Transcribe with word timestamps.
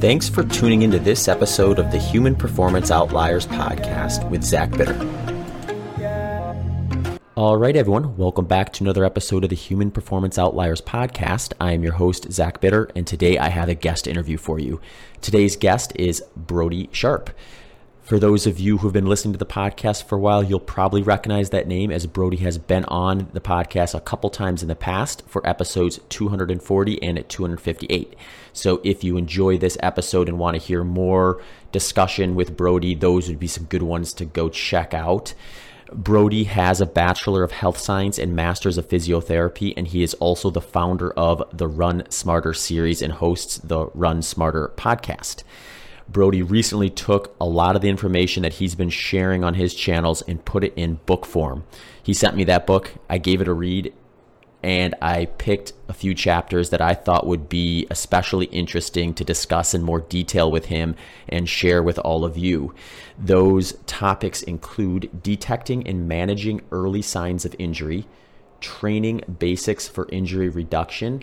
Thanks 0.00 0.28
for 0.28 0.44
tuning 0.44 0.82
into 0.82 1.00
this 1.00 1.26
episode 1.26 1.80
of 1.80 1.90
the 1.90 1.98
Human 1.98 2.36
Performance 2.36 2.92
Outliers 2.92 3.48
podcast 3.48 4.30
with 4.30 4.44
Zach 4.44 4.70
Bitter. 4.70 4.94
All 7.34 7.56
right, 7.56 7.74
everyone, 7.74 8.16
welcome 8.16 8.44
back 8.46 8.72
to 8.74 8.84
another 8.84 9.04
episode 9.04 9.42
of 9.42 9.50
the 9.50 9.56
Human 9.56 9.90
Performance 9.90 10.38
Outliers 10.38 10.80
podcast. 10.80 11.52
I 11.60 11.72
am 11.72 11.82
your 11.82 11.94
host, 11.94 12.30
Zach 12.30 12.60
Bitter, 12.60 12.88
and 12.94 13.08
today 13.08 13.38
I 13.38 13.48
have 13.48 13.68
a 13.68 13.74
guest 13.74 14.06
interview 14.06 14.36
for 14.36 14.60
you. 14.60 14.80
Today's 15.20 15.56
guest 15.56 15.92
is 15.96 16.22
Brody 16.36 16.88
Sharp. 16.92 17.30
For 18.08 18.18
those 18.18 18.46
of 18.46 18.58
you 18.58 18.78
who've 18.78 18.90
been 18.90 19.04
listening 19.04 19.34
to 19.34 19.38
the 19.38 19.44
podcast 19.44 20.04
for 20.04 20.16
a 20.16 20.18
while, 20.18 20.42
you'll 20.42 20.60
probably 20.60 21.02
recognize 21.02 21.50
that 21.50 21.68
name 21.68 21.90
as 21.90 22.06
Brody 22.06 22.38
has 22.38 22.56
been 22.56 22.86
on 22.86 23.28
the 23.34 23.40
podcast 23.40 23.94
a 23.94 24.00
couple 24.00 24.30
times 24.30 24.62
in 24.62 24.68
the 24.68 24.74
past 24.74 25.22
for 25.26 25.46
episodes 25.46 26.00
240 26.08 27.02
and 27.02 27.18
at 27.18 27.28
258. 27.28 28.14
So 28.54 28.80
if 28.82 29.04
you 29.04 29.18
enjoy 29.18 29.58
this 29.58 29.76
episode 29.80 30.26
and 30.26 30.38
want 30.38 30.54
to 30.54 30.66
hear 30.66 30.84
more 30.84 31.42
discussion 31.70 32.34
with 32.34 32.56
Brody, 32.56 32.94
those 32.94 33.28
would 33.28 33.38
be 33.38 33.46
some 33.46 33.64
good 33.64 33.82
ones 33.82 34.14
to 34.14 34.24
go 34.24 34.48
check 34.48 34.94
out. 34.94 35.34
Brody 35.92 36.44
has 36.44 36.80
a 36.80 36.86
Bachelor 36.86 37.42
of 37.42 37.52
Health 37.52 37.76
Science 37.76 38.18
and 38.18 38.34
Masters 38.34 38.78
of 38.78 38.88
Physiotherapy, 38.88 39.74
and 39.76 39.86
he 39.86 40.02
is 40.02 40.14
also 40.14 40.48
the 40.48 40.62
founder 40.62 41.10
of 41.10 41.42
the 41.52 41.68
Run 41.68 42.10
Smarter 42.10 42.54
series 42.54 43.02
and 43.02 43.12
hosts 43.12 43.58
the 43.58 43.88
Run 43.92 44.22
Smarter 44.22 44.72
podcast. 44.76 45.42
Brody 46.08 46.42
recently 46.42 46.88
took 46.88 47.34
a 47.40 47.44
lot 47.44 47.76
of 47.76 47.82
the 47.82 47.88
information 47.88 48.42
that 48.42 48.54
he's 48.54 48.74
been 48.74 48.90
sharing 48.90 49.44
on 49.44 49.54
his 49.54 49.74
channels 49.74 50.22
and 50.22 50.44
put 50.44 50.64
it 50.64 50.72
in 50.74 51.00
book 51.06 51.26
form. 51.26 51.64
He 52.02 52.14
sent 52.14 52.36
me 52.36 52.44
that 52.44 52.66
book. 52.66 52.92
I 53.10 53.18
gave 53.18 53.40
it 53.40 53.48
a 53.48 53.52
read 53.52 53.92
and 54.62 54.94
I 55.00 55.26
picked 55.26 55.72
a 55.88 55.92
few 55.92 56.14
chapters 56.14 56.70
that 56.70 56.80
I 56.80 56.94
thought 56.94 57.26
would 57.26 57.48
be 57.48 57.86
especially 57.90 58.46
interesting 58.46 59.14
to 59.14 59.24
discuss 59.24 59.72
in 59.72 59.82
more 59.82 60.00
detail 60.00 60.50
with 60.50 60.66
him 60.66 60.96
and 61.28 61.48
share 61.48 61.82
with 61.82 61.98
all 62.00 62.24
of 62.24 62.36
you. 62.36 62.74
Those 63.18 63.74
topics 63.86 64.42
include 64.42 65.22
detecting 65.22 65.86
and 65.86 66.08
managing 66.08 66.62
early 66.72 67.02
signs 67.02 67.44
of 67.44 67.54
injury, 67.58 68.06
training 68.60 69.22
basics 69.38 69.86
for 69.86 70.08
injury 70.10 70.48
reduction, 70.48 71.22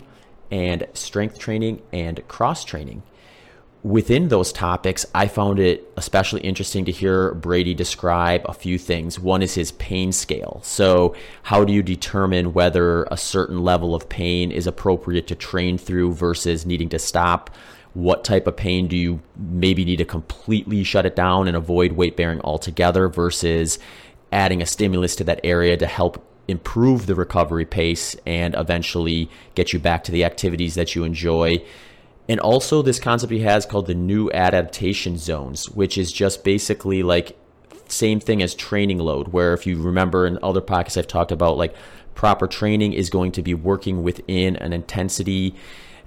and 0.50 0.86
strength 0.94 1.38
training 1.38 1.82
and 1.92 2.26
cross 2.28 2.64
training 2.64 3.02
within 3.86 4.28
those 4.28 4.52
topics, 4.52 5.06
I 5.14 5.28
found 5.28 5.60
it 5.60 5.88
especially 5.96 6.40
interesting 6.40 6.84
to 6.86 6.92
hear 6.92 7.32
Brady 7.34 7.72
describe 7.72 8.42
a 8.44 8.52
few 8.52 8.78
things. 8.78 9.20
One 9.20 9.42
is 9.42 9.54
his 9.54 9.70
pain 9.72 10.10
scale. 10.10 10.60
So, 10.64 11.14
how 11.44 11.64
do 11.64 11.72
you 11.72 11.84
determine 11.84 12.52
whether 12.52 13.04
a 13.04 13.16
certain 13.16 13.62
level 13.62 13.94
of 13.94 14.08
pain 14.08 14.50
is 14.50 14.66
appropriate 14.66 15.28
to 15.28 15.36
train 15.36 15.78
through 15.78 16.14
versus 16.14 16.66
needing 16.66 16.88
to 16.88 16.98
stop? 16.98 17.50
What 17.94 18.24
type 18.24 18.48
of 18.48 18.56
pain 18.56 18.88
do 18.88 18.96
you 18.96 19.20
maybe 19.36 19.84
need 19.84 19.96
to 19.96 20.04
completely 20.04 20.82
shut 20.82 21.06
it 21.06 21.14
down 21.14 21.46
and 21.46 21.56
avoid 21.56 21.92
weight 21.92 22.16
bearing 22.16 22.40
altogether 22.40 23.08
versus 23.08 23.78
adding 24.32 24.60
a 24.60 24.66
stimulus 24.66 25.14
to 25.16 25.24
that 25.24 25.40
area 25.44 25.76
to 25.76 25.86
help 25.86 26.22
improve 26.48 27.06
the 27.06 27.14
recovery 27.14 27.64
pace 27.64 28.16
and 28.26 28.54
eventually 28.56 29.30
get 29.54 29.72
you 29.72 29.78
back 29.78 30.02
to 30.04 30.12
the 30.12 30.24
activities 30.24 30.74
that 30.74 30.96
you 30.96 31.04
enjoy? 31.04 31.62
And 32.28 32.40
also, 32.40 32.82
this 32.82 32.98
concept 32.98 33.32
he 33.32 33.40
has 33.40 33.66
called 33.66 33.86
the 33.86 33.94
new 33.94 34.30
adaptation 34.32 35.16
zones, 35.16 35.70
which 35.70 35.96
is 35.96 36.10
just 36.10 36.42
basically 36.42 37.02
like 37.02 37.38
same 37.88 38.18
thing 38.18 38.42
as 38.42 38.54
training 38.54 38.98
load, 38.98 39.28
where 39.28 39.54
if 39.54 39.66
you 39.66 39.80
remember 39.80 40.26
in 40.26 40.38
other 40.42 40.60
podcasts 40.60 40.96
I've 40.96 41.06
talked 41.06 41.30
about, 41.30 41.56
like 41.56 41.74
proper 42.14 42.46
training 42.46 42.94
is 42.94 43.10
going 43.10 43.32
to 43.32 43.42
be 43.42 43.54
working 43.54 44.02
within 44.02 44.56
an 44.56 44.72
intensity 44.72 45.54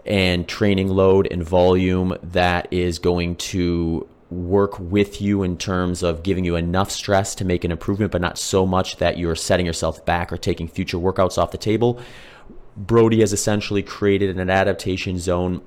and 0.06 0.47
training 0.47 0.90
load 0.90 1.28
and 1.31 1.44
volume 1.44 2.17
that 2.23 2.67
is 2.72 3.00
going 3.00 3.36
to 3.36 4.08
work 4.30 4.78
with 4.80 5.22
you 5.22 5.44
in 5.44 5.58
terms 5.58 6.03
of 6.03 6.22
giving 6.23 6.45
you 6.45 6.56
enough 6.56 6.92
stress 6.92 7.34
to 7.36 7.45
make 7.45 7.64
an 7.64 7.72
improvement, 7.72 8.12
but 8.12 8.22
not 8.22 8.38
so 8.38 8.66
much 8.66 8.97
that 8.97 9.18
you're 9.18 9.35
setting 9.35 9.66
yourself 9.66 10.06
back 10.06 10.31
or 10.31 10.38
taking 10.38 10.68
future 10.68 10.97
workouts 10.97 11.38
off 11.38 11.52
the 11.52 11.58
table. 11.58 12.00
Brody 12.75 13.22
has 13.22 13.34
essentially 13.34 13.84
created 13.84 14.38
an 14.38 14.50
adaptation 14.50 15.18
zone 15.19 15.62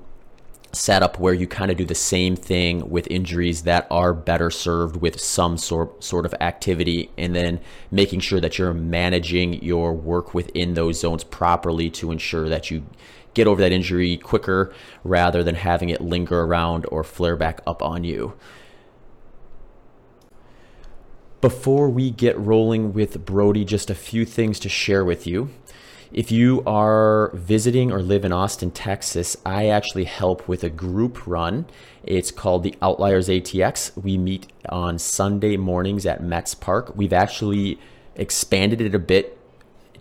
setup 0.73 1.19
where 1.19 1.33
you 1.33 1.47
kind 1.47 1.69
of 1.69 1.77
do 1.77 1.85
the 1.85 1.95
same 1.95 2.35
thing 2.35 2.89
with 2.89 3.07
injuries 3.11 3.61
that 3.61 3.85
are 3.91 4.13
better 4.13 4.49
served 4.49 4.97
with 4.97 5.19
some 5.19 5.55
sort 5.55 6.03
sort 6.03 6.25
of 6.25 6.33
activity 6.41 7.11
and 7.17 7.35
then 7.35 7.59
making 7.91 8.19
sure 8.19 8.41
that 8.41 8.57
you're 8.57 8.73
managing 8.73 9.61
your 9.63 9.93
work 9.93 10.33
within 10.33 10.73
those 10.73 10.99
zones 10.99 11.23
properly 11.23 11.89
to 11.91 12.11
ensure 12.11 12.49
that 12.49 12.71
you 12.71 12.83
get 13.35 13.47
over 13.47 13.61
that 13.61 13.71
injury 13.71 14.17
quicker 14.17 14.73
rather 15.03 15.43
than 15.43 15.55
having 15.55 15.89
it 15.89 16.01
linger 16.01 16.41
around 16.41 16.85
or 16.91 17.03
flare 17.03 17.35
back 17.35 17.61
up 17.67 17.81
on 17.81 18.03
you. 18.03 18.33
Before 21.41 21.89
we 21.89 22.09
get 22.09 22.39
rolling 22.39 22.93
with 22.93 23.25
Brody, 23.25 23.65
just 23.65 23.89
a 23.89 23.95
few 23.95 24.23
things 24.23 24.59
to 24.59 24.69
share 24.69 25.03
with 25.03 25.27
you. 25.27 25.49
If 26.13 26.31
you 26.31 26.61
are 26.67 27.31
visiting 27.33 27.91
or 27.91 28.03
live 28.03 28.23
in 28.23 28.31
Austin, 28.31 28.69
Texas, 28.69 29.35
I 29.43 29.69
actually 29.69 30.03
help 30.03 30.47
with 30.47 30.63
a 30.63 30.69
group 30.69 31.25
run. 31.25 31.65
It's 32.03 32.29
called 32.29 32.61
the 32.61 32.75
Outliers 32.83 33.29
ATX. 33.29 33.97
We 33.97 34.19
meet 34.19 34.45
on 34.69 34.99
Sunday 34.99 35.57
mornings 35.57 36.05
at 36.05 36.21
Metz 36.21 36.53
Park. 36.53 36.95
We've 36.95 37.13
actually 37.13 37.79
expanded 38.15 38.79
it 38.79 38.93
a 38.93 38.99
bit 38.99 39.39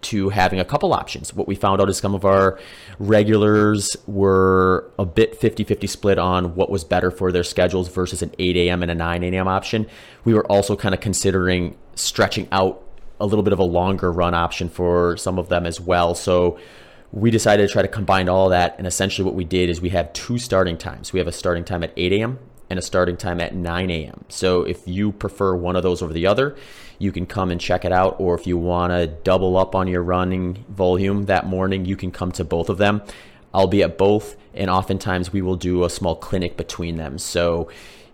to 0.03 0.29
having 0.29 0.61
a 0.61 0.67
couple 0.67 0.93
options. 0.93 1.33
What 1.33 1.49
we 1.49 1.55
found 1.55 1.81
out 1.81 1.89
is 1.89 1.97
some 1.97 2.15
of 2.15 2.27
our 2.27 2.59
regulars 2.99 3.97
were 4.07 4.93
a 4.99 5.07
bit 5.07 5.41
50 5.41 5.65
50 5.65 5.87
split 5.87 6.19
on 6.19 6.55
what 6.55 6.69
was 6.69 6.85
better 6.85 7.11
for 7.11 7.33
their 7.33 7.45
schedules 7.45 7.89
versus 7.89 8.21
an 8.21 8.35
8 8.39 8.55
a.m. 8.59 8.83
and 8.83 8.91
a 8.91 8.95
9 8.95 9.25
a.m. 9.25 9.49
option. 9.49 9.87
We 10.27 10.35
were 10.35 10.45
also 10.53 10.77
kind 10.77 10.95
of 10.95 11.01
considering 11.01 11.79
stretching 11.95 12.49
out 12.53 12.83
a 13.23 13.27
little 13.27 13.45
bit 13.45 13.53
of 13.53 13.61
a 13.61 13.65
longer 13.65 14.11
run 14.11 14.35
option 14.35 14.69
for 14.69 15.17
some 15.17 15.39
of 15.39 15.49
them 15.49 15.65
as 15.65 15.81
well. 15.81 16.15
So 16.15 16.59
we 17.13 17.31
decided 17.31 17.69
to 17.69 17.73
try 17.73 17.83
to 17.83 17.89
combine 17.89 18.29
all 18.29 18.49
that. 18.49 18.75
And 18.79 18.87
essentially, 18.87 19.25
what 19.25 19.37
we 19.37 19.45
did 19.45 19.71
is 19.71 19.81
we 19.81 19.91
have 19.91 20.13
two 20.13 20.39
starting 20.39 20.77
times. 20.77 21.13
We 21.13 21.21
have 21.21 21.29
a 21.29 21.33
starting 21.33 21.65
time 21.65 21.85
at 21.85 21.93
8 21.97 22.13
a.m. 22.15 22.41
and 22.69 22.81
a 22.81 22.83
starting 22.83 23.17
time 23.17 23.41
at 23.41 23.55
9 23.55 23.91
a.m. 23.91 24.25
So 24.29 24.65
if 24.65 24.89
you 24.89 25.13
prefer 25.13 25.55
one 25.55 25.77
of 25.77 25.85
those 25.85 26.03
over 26.03 26.13
the 26.13 26.27
other, 26.27 26.57
you 26.99 27.13
can 27.13 27.27
come 27.27 27.53
and 27.53 27.61
check 27.61 27.85
it 27.85 27.93
out. 27.93 28.17
Or 28.19 28.35
if 28.35 28.47
you 28.47 28.59
want 28.59 28.93
to 28.93 29.07
double 29.07 29.57
up 29.57 29.77
on 29.77 29.87
your 29.87 30.03
running 30.03 30.65
volume 30.69 31.27
that 31.27 31.47
morning, 31.47 31.85
you 31.85 31.97
can 31.97 32.11
come 32.11 32.33
to 32.33 32.45
both 32.45 32.69
of 32.69 32.79
them. 32.79 33.03
I'll 33.55 33.69
be 33.69 33.85
at 33.85 33.99
both, 33.99 34.35
and 34.55 34.69
oftentimes 34.69 35.33
we 35.33 35.43
will 35.43 35.57
do 35.57 35.85
a 35.85 35.91
small 35.91 36.17
clinic 36.17 36.57
between 36.57 36.97
them. 36.97 37.19
So 37.19 37.71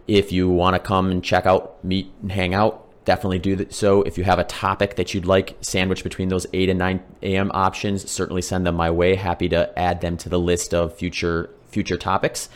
if 0.07 0.33
you 0.33 0.51
want 0.51 0.75
to 0.75 0.81
come 0.81 1.11
and 1.11 1.25
check 1.25 1.47
out, 1.47 1.83
meet, 1.85 2.13
and 2.21 2.33
hang 2.33 2.53
out, 2.53 2.88
definitely 3.09 3.39
do 3.39 3.67
so. 3.71 4.03
If 4.03 4.19
you 4.19 4.25
have 4.25 4.39
a 4.39 4.45
topic 4.45 4.97
that 4.97 5.15
you'd 5.15 5.25
like 5.25 5.57
sandwiched 5.63 6.05
between 6.05 6.29
those 6.29 6.47
8 6.53 6.69
and 6.69 6.79
9 6.79 7.03
a.m. 7.23 7.51
options, 7.55 8.09
certainly 8.11 8.43
send 8.43 8.67
them 8.67 8.75
my 8.75 8.91
way. 8.91 9.15
Happy 9.15 9.49
to 9.49 9.77
add 9.79 10.03
them 10.03 10.19
to 10.19 10.29
the 10.29 10.39
list 10.39 10.75
of 10.75 10.95
future 10.95 11.49
future 11.71 11.97
topics. 11.97 12.51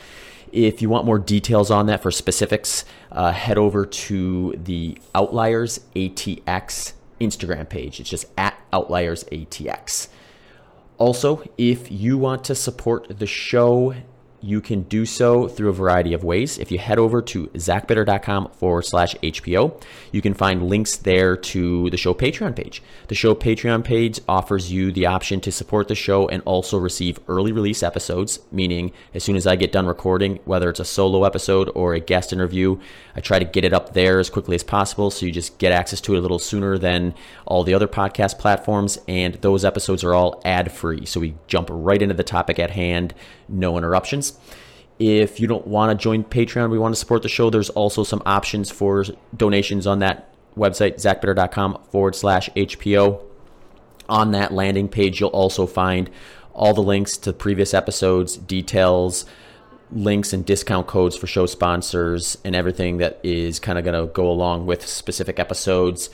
If 0.52 0.82
you 0.82 0.90
want 0.90 1.06
more 1.06 1.18
details 1.18 1.70
on 1.70 1.86
that 1.86 2.02
for 2.02 2.10
specifics, 2.10 2.84
uh, 3.10 3.32
head 3.32 3.56
over 3.56 3.86
to 3.86 4.54
the 4.62 4.98
Outliers 5.14 5.80
ATX 5.96 6.92
Instagram 7.18 7.66
page. 7.66 7.98
It's 7.98 8.10
just 8.10 8.26
at 8.36 8.54
Outliers 8.74 9.24
ATX. 9.32 10.08
Also, 10.98 11.42
if 11.56 11.90
you 11.90 12.18
want 12.18 12.44
to 12.44 12.54
support 12.54 13.18
the 13.18 13.26
show 13.26 13.94
you 14.42 14.60
can 14.60 14.82
do 14.82 15.06
so 15.06 15.46
through 15.46 15.68
a 15.68 15.72
variety 15.72 16.12
of 16.12 16.24
ways. 16.24 16.58
If 16.58 16.72
you 16.72 16.78
head 16.78 16.98
over 16.98 17.22
to 17.22 17.46
zachbitter.com 17.48 18.50
forward 18.50 18.82
slash 18.82 19.14
HPO, 19.16 19.80
you 20.10 20.20
can 20.20 20.34
find 20.34 20.68
links 20.68 20.96
there 20.96 21.36
to 21.36 21.88
the 21.90 21.96
show 21.96 22.12
Patreon 22.12 22.56
page. 22.56 22.82
The 23.08 23.14
show 23.14 23.34
Patreon 23.34 23.84
page 23.84 24.20
offers 24.28 24.72
you 24.72 24.90
the 24.90 25.06
option 25.06 25.40
to 25.42 25.52
support 25.52 25.88
the 25.88 25.94
show 25.94 26.28
and 26.28 26.42
also 26.44 26.76
receive 26.76 27.20
early 27.28 27.52
release 27.52 27.82
episodes, 27.82 28.40
meaning 28.50 28.92
as 29.14 29.22
soon 29.22 29.36
as 29.36 29.46
I 29.46 29.56
get 29.56 29.72
done 29.72 29.86
recording, 29.86 30.40
whether 30.44 30.68
it's 30.68 30.80
a 30.80 30.84
solo 30.84 31.24
episode 31.24 31.70
or 31.74 31.94
a 31.94 32.00
guest 32.00 32.32
interview, 32.32 32.78
I 33.14 33.20
try 33.20 33.38
to 33.38 33.44
get 33.44 33.64
it 33.64 33.72
up 33.72 33.92
there 33.94 34.18
as 34.18 34.30
quickly 34.30 34.54
as 34.54 34.64
possible 34.64 35.10
so 35.10 35.26
you 35.26 35.32
just 35.32 35.58
get 35.58 35.72
access 35.72 36.00
to 36.02 36.14
it 36.14 36.18
a 36.18 36.20
little 36.20 36.38
sooner 36.38 36.78
than 36.78 37.14
all 37.46 37.62
the 37.62 37.74
other 37.74 37.88
podcast 37.88 38.38
platforms. 38.38 38.98
And 39.06 39.34
those 39.34 39.64
episodes 39.64 40.02
are 40.02 40.14
all 40.14 40.40
ad 40.44 40.72
free. 40.72 41.06
So 41.06 41.20
we 41.20 41.34
jump 41.46 41.68
right 41.70 42.00
into 42.00 42.14
the 42.14 42.24
topic 42.24 42.58
at 42.58 42.70
hand, 42.70 43.14
no 43.48 43.76
interruptions. 43.76 44.31
If 44.98 45.40
you 45.40 45.46
don't 45.46 45.66
want 45.66 45.98
to 45.98 46.02
join 46.02 46.22
Patreon, 46.24 46.70
we 46.70 46.78
want 46.78 46.94
to 46.94 46.98
support 46.98 47.22
the 47.22 47.28
show, 47.28 47.50
there's 47.50 47.70
also 47.70 48.04
some 48.04 48.22
options 48.24 48.70
for 48.70 49.04
donations 49.36 49.86
on 49.86 49.98
that 50.00 50.32
website, 50.56 50.96
zachbitter.com 50.96 51.78
forward 51.90 52.14
slash 52.14 52.50
HPO. 52.50 53.20
On 54.08 54.32
that 54.32 54.52
landing 54.52 54.88
page, 54.88 55.20
you'll 55.20 55.30
also 55.30 55.66
find 55.66 56.10
all 56.52 56.74
the 56.74 56.82
links 56.82 57.16
to 57.18 57.32
previous 57.32 57.72
episodes, 57.72 58.36
details, 58.36 59.24
links 59.90 60.32
and 60.32 60.44
discount 60.44 60.86
codes 60.86 61.16
for 61.16 61.26
show 61.26 61.46
sponsors, 61.46 62.36
and 62.44 62.54
everything 62.54 62.98
that 62.98 63.20
is 63.22 63.58
kind 63.58 63.78
of 63.78 63.84
going 63.84 64.06
to 64.06 64.12
go 64.12 64.30
along 64.30 64.66
with 64.66 64.86
specific 64.86 65.38
episodes. 65.38 66.10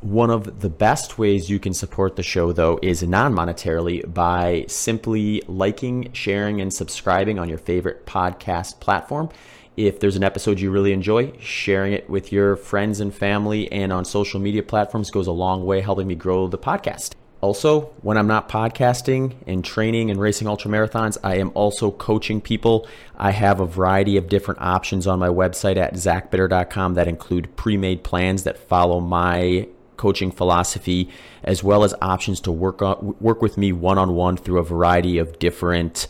One 0.00 0.30
of 0.30 0.60
the 0.60 0.70
best 0.70 1.18
ways 1.18 1.50
you 1.50 1.58
can 1.58 1.74
support 1.74 2.16
the 2.16 2.22
show, 2.22 2.52
though, 2.52 2.78
is 2.80 3.02
non 3.02 3.34
monetarily 3.34 4.12
by 4.12 4.64
simply 4.66 5.42
liking, 5.46 6.10
sharing, 6.14 6.62
and 6.62 6.72
subscribing 6.72 7.38
on 7.38 7.50
your 7.50 7.58
favorite 7.58 8.06
podcast 8.06 8.80
platform. 8.80 9.28
If 9.76 10.00
there's 10.00 10.16
an 10.16 10.24
episode 10.24 10.58
you 10.58 10.70
really 10.70 10.94
enjoy, 10.94 11.32
sharing 11.38 11.92
it 11.92 12.08
with 12.08 12.32
your 12.32 12.56
friends 12.56 13.00
and 13.00 13.14
family 13.14 13.70
and 13.70 13.92
on 13.92 14.06
social 14.06 14.40
media 14.40 14.62
platforms 14.62 15.10
goes 15.10 15.26
a 15.26 15.32
long 15.32 15.66
way 15.66 15.82
helping 15.82 16.06
me 16.06 16.14
grow 16.14 16.48
the 16.48 16.58
podcast. 16.58 17.12
Also, 17.42 17.92
when 18.00 18.16
I'm 18.16 18.26
not 18.26 18.48
podcasting 18.48 19.34
and 19.46 19.62
training 19.62 20.10
and 20.10 20.18
racing 20.18 20.48
ultra 20.48 20.70
marathons, 20.70 21.18
I 21.22 21.36
am 21.36 21.50
also 21.54 21.90
coaching 21.90 22.40
people. 22.40 22.86
I 23.16 23.32
have 23.32 23.60
a 23.60 23.66
variety 23.66 24.16
of 24.16 24.28
different 24.28 24.62
options 24.62 25.06
on 25.06 25.18
my 25.18 25.28
website 25.28 25.76
at 25.76 25.94
zachbitter.com 25.94 26.94
that 26.94 27.08
include 27.08 27.54
pre 27.56 27.76
made 27.76 28.02
plans 28.02 28.44
that 28.44 28.58
follow 28.58 29.00
my 29.00 29.68
coaching 30.00 30.30
philosophy, 30.30 31.10
as 31.44 31.62
well 31.62 31.84
as 31.84 31.92
options 32.00 32.40
to 32.40 32.50
work, 32.50 32.80
on, 32.80 33.14
work 33.20 33.42
with 33.42 33.58
me 33.58 33.70
one 33.70 33.98
on 33.98 34.14
one 34.14 34.34
through 34.34 34.58
a 34.58 34.64
variety 34.64 35.18
of 35.18 35.38
different 35.38 36.08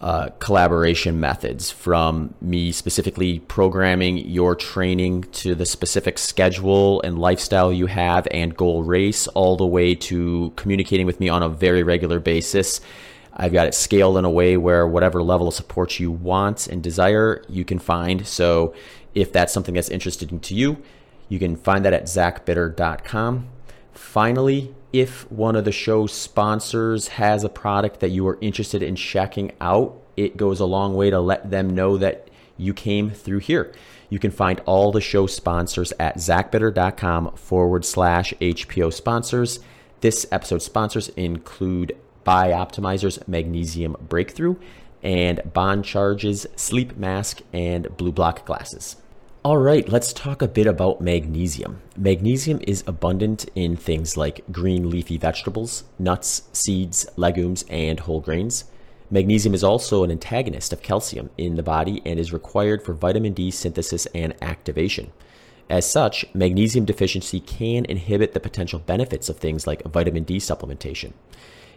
uh, 0.00 0.28
collaboration 0.38 1.18
methods 1.18 1.68
from 1.68 2.32
me 2.40 2.70
specifically 2.70 3.40
programming 3.40 4.18
your 4.18 4.54
training 4.54 5.24
to 5.32 5.56
the 5.56 5.66
specific 5.66 6.18
schedule 6.18 7.02
and 7.02 7.18
lifestyle 7.18 7.72
you 7.72 7.86
have 7.86 8.28
and 8.30 8.56
goal 8.56 8.84
race, 8.84 9.26
all 9.28 9.56
the 9.56 9.66
way 9.66 9.92
to 9.94 10.52
communicating 10.54 11.04
with 11.04 11.18
me 11.18 11.28
on 11.28 11.42
a 11.42 11.48
very 11.48 11.82
regular 11.82 12.20
basis. 12.20 12.80
I've 13.32 13.52
got 13.52 13.66
it 13.66 13.74
scaled 13.74 14.18
in 14.18 14.24
a 14.24 14.30
way 14.30 14.56
where 14.56 14.86
whatever 14.86 15.20
level 15.20 15.48
of 15.48 15.54
support 15.54 15.98
you 15.98 16.12
want 16.12 16.68
and 16.68 16.80
desire, 16.80 17.42
you 17.48 17.64
can 17.64 17.80
find. 17.80 18.24
So 18.24 18.72
if 19.14 19.32
that's 19.32 19.52
something 19.52 19.74
that's 19.74 19.88
interesting 19.88 20.38
to 20.38 20.54
you, 20.54 20.76
you 21.28 21.38
can 21.38 21.56
find 21.56 21.84
that 21.84 21.92
at 21.92 22.04
zachbitter.com. 22.04 23.48
Finally, 23.92 24.74
if 24.92 25.30
one 25.30 25.56
of 25.56 25.64
the 25.64 25.72
show's 25.72 26.12
sponsors 26.12 27.08
has 27.08 27.44
a 27.44 27.48
product 27.48 28.00
that 28.00 28.10
you 28.10 28.26
are 28.28 28.38
interested 28.40 28.82
in 28.82 28.96
checking 28.96 29.52
out, 29.60 30.00
it 30.16 30.36
goes 30.36 30.60
a 30.60 30.66
long 30.66 30.94
way 30.94 31.10
to 31.10 31.20
let 31.20 31.50
them 31.50 31.70
know 31.70 31.96
that 31.98 32.28
you 32.56 32.72
came 32.72 33.10
through 33.10 33.38
here. 33.38 33.72
You 34.08 34.18
can 34.18 34.30
find 34.30 34.60
all 34.60 34.92
the 34.92 35.00
show 35.00 35.26
sponsors 35.26 35.92
at 35.98 36.16
zachbitter.com 36.16 37.32
forward 37.36 37.84
slash 37.84 38.32
HPO 38.40 38.92
sponsors. 38.92 39.58
This 40.00 40.26
episode 40.30 40.62
sponsors 40.62 41.08
include 41.10 41.96
Bioptimizer's 42.24 43.18
Magnesium 43.26 43.96
Breakthrough 44.08 44.56
and 45.02 45.40
Bon 45.52 45.82
Charge's 45.82 46.46
Sleep 46.56 46.96
Mask 46.96 47.40
and 47.52 47.96
Blue 47.96 48.12
Block 48.12 48.44
Glasses. 48.46 48.96
All 49.46 49.58
right, 49.58 49.88
let's 49.88 50.12
talk 50.12 50.42
a 50.42 50.48
bit 50.48 50.66
about 50.66 51.00
magnesium. 51.00 51.80
Magnesium 51.96 52.58
is 52.66 52.82
abundant 52.84 53.48
in 53.54 53.76
things 53.76 54.16
like 54.16 54.44
green 54.50 54.90
leafy 54.90 55.18
vegetables, 55.18 55.84
nuts, 56.00 56.42
seeds, 56.52 57.06
legumes, 57.14 57.64
and 57.70 58.00
whole 58.00 58.20
grains. 58.20 58.64
Magnesium 59.08 59.54
is 59.54 59.62
also 59.62 60.02
an 60.02 60.10
antagonist 60.10 60.72
of 60.72 60.82
calcium 60.82 61.30
in 61.38 61.54
the 61.54 61.62
body 61.62 62.02
and 62.04 62.18
is 62.18 62.32
required 62.32 62.82
for 62.82 62.92
vitamin 62.92 63.34
D 63.34 63.52
synthesis 63.52 64.06
and 64.06 64.34
activation. 64.42 65.12
As 65.70 65.88
such, 65.88 66.24
magnesium 66.34 66.84
deficiency 66.84 67.38
can 67.38 67.84
inhibit 67.84 68.34
the 68.34 68.40
potential 68.40 68.80
benefits 68.80 69.28
of 69.28 69.38
things 69.38 69.64
like 69.64 69.84
vitamin 69.84 70.24
D 70.24 70.38
supplementation. 70.38 71.12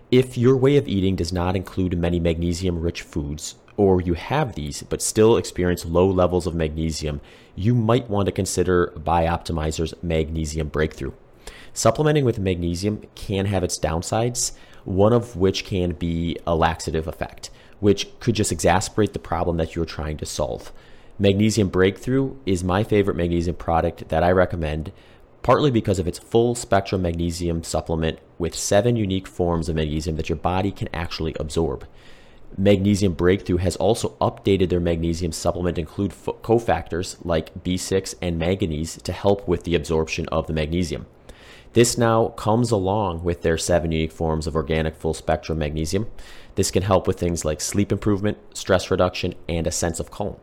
If 0.09 0.39
your 0.39 0.57
way 0.57 0.77
of 0.77 0.87
eating 0.87 1.15
does 1.15 1.31
not 1.31 1.55
include 1.55 1.95
many 1.99 2.19
magnesium 2.19 2.79
rich 2.79 3.03
foods, 3.03 3.57
or 3.79 4.01
you 4.01 4.13
have 4.13 4.55
these 4.55 4.83
but 4.83 5.01
still 5.01 5.37
experience 5.37 5.85
low 5.85 6.05
levels 6.05 6.45
of 6.45 6.53
magnesium, 6.53 7.21
you 7.55 7.73
might 7.73 8.09
want 8.09 8.25
to 8.25 8.31
consider 8.31 8.91
Bioptimizer's 8.97 9.93
Magnesium 10.03 10.67
Breakthrough. 10.67 11.13
Supplementing 11.71 12.25
with 12.25 12.39
magnesium 12.39 13.01
can 13.15 13.45
have 13.45 13.63
its 13.63 13.79
downsides, 13.79 14.51
one 14.83 15.13
of 15.13 15.37
which 15.37 15.63
can 15.63 15.93
be 15.93 16.35
a 16.45 16.55
laxative 16.55 17.07
effect, 17.07 17.49
which 17.79 18.19
could 18.19 18.35
just 18.35 18.51
exacerbate 18.51 19.13
the 19.13 19.19
problem 19.19 19.55
that 19.55 19.77
you're 19.77 19.85
trying 19.85 20.17
to 20.17 20.25
solve. 20.25 20.73
Magnesium 21.17 21.69
Breakthrough 21.69 22.35
is 22.45 22.65
my 22.65 22.83
favorite 22.83 23.15
magnesium 23.15 23.55
product 23.55 24.09
that 24.09 24.25
I 24.25 24.31
recommend, 24.33 24.91
partly 25.41 25.71
because 25.71 25.99
of 25.99 26.07
its 26.07 26.19
full 26.19 26.53
spectrum 26.53 27.03
magnesium 27.03 27.63
supplement 27.63 28.19
with 28.37 28.55
seven 28.55 28.97
unique 28.97 29.27
forms 29.27 29.69
of 29.69 29.77
magnesium 29.77 30.17
that 30.17 30.27
your 30.27 30.37
body 30.37 30.69
can 30.69 30.89
actually 30.93 31.33
absorb. 31.39 31.87
Magnesium 32.57 33.13
Breakthrough 33.13 33.57
has 33.57 33.75
also 33.75 34.09
updated 34.19 34.69
their 34.69 34.79
magnesium 34.79 35.31
supplement 35.31 35.75
to 35.75 35.81
include 35.81 36.11
cofactors 36.11 37.17
like 37.23 37.63
B6 37.63 38.15
and 38.21 38.37
manganese 38.37 39.01
to 39.01 39.11
help 39.11 39.47
with 39.47 39.63
the 39.63 39.75
absorption 39.75 40.27
of 40.29 40.47
the 40.47 40.53
magnesium. 40.53 41.05
This 41.73 41.97
now 41.97 42.29
comes 42.29 42.71
along 42.71 43.23
with 43.23 43.43
their 43.43 43.57
seven 43.57 43.91
unique 43.91 44.11
forms 44.11 44.47
of 44.47 44.55
organic 44.55 44.95
full 44.95 45.13
spectrum 45.13 45.59
magnesium. 45.59 46.07
This 46.55 46.71
can 46.71 46.81
help 46.83 47.05
with 47.05 47.19
things 47.19 47.45
like 47.45 47.61
sleep 47.61 47.91
improvement, 47.91 48.39
stress 48.53 48.89
reduction, 48.89 49.35
and 49.47 49.67
a 49.67 49.71
sense 49.71 49.99
of 49.99 50.09
calm. 50.09 50.37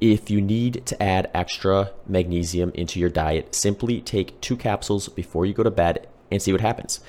If 0.00 0.30
you 0.30 0.40
need 0.40 0.84
to 0.86 1.00
add 1.00 1.30
extra 1.34 1.92
magnesium 2.08 2.72
into 2.74 2.98
your 2.98 3.10
diet, 3.10 3.54
simply 3.54 4.00
take 4.00 4.40
two 4.40 4.56
capsules 4.56 5.08
before 5.08 5.46
you 5.46 5.52
go 5.52 5.62
to 5.62 5.70
bed 5.70 6.08
and 6.30 6.40
see 6.40 6.50
what 6.50 6.62
happens. 6.62 7.00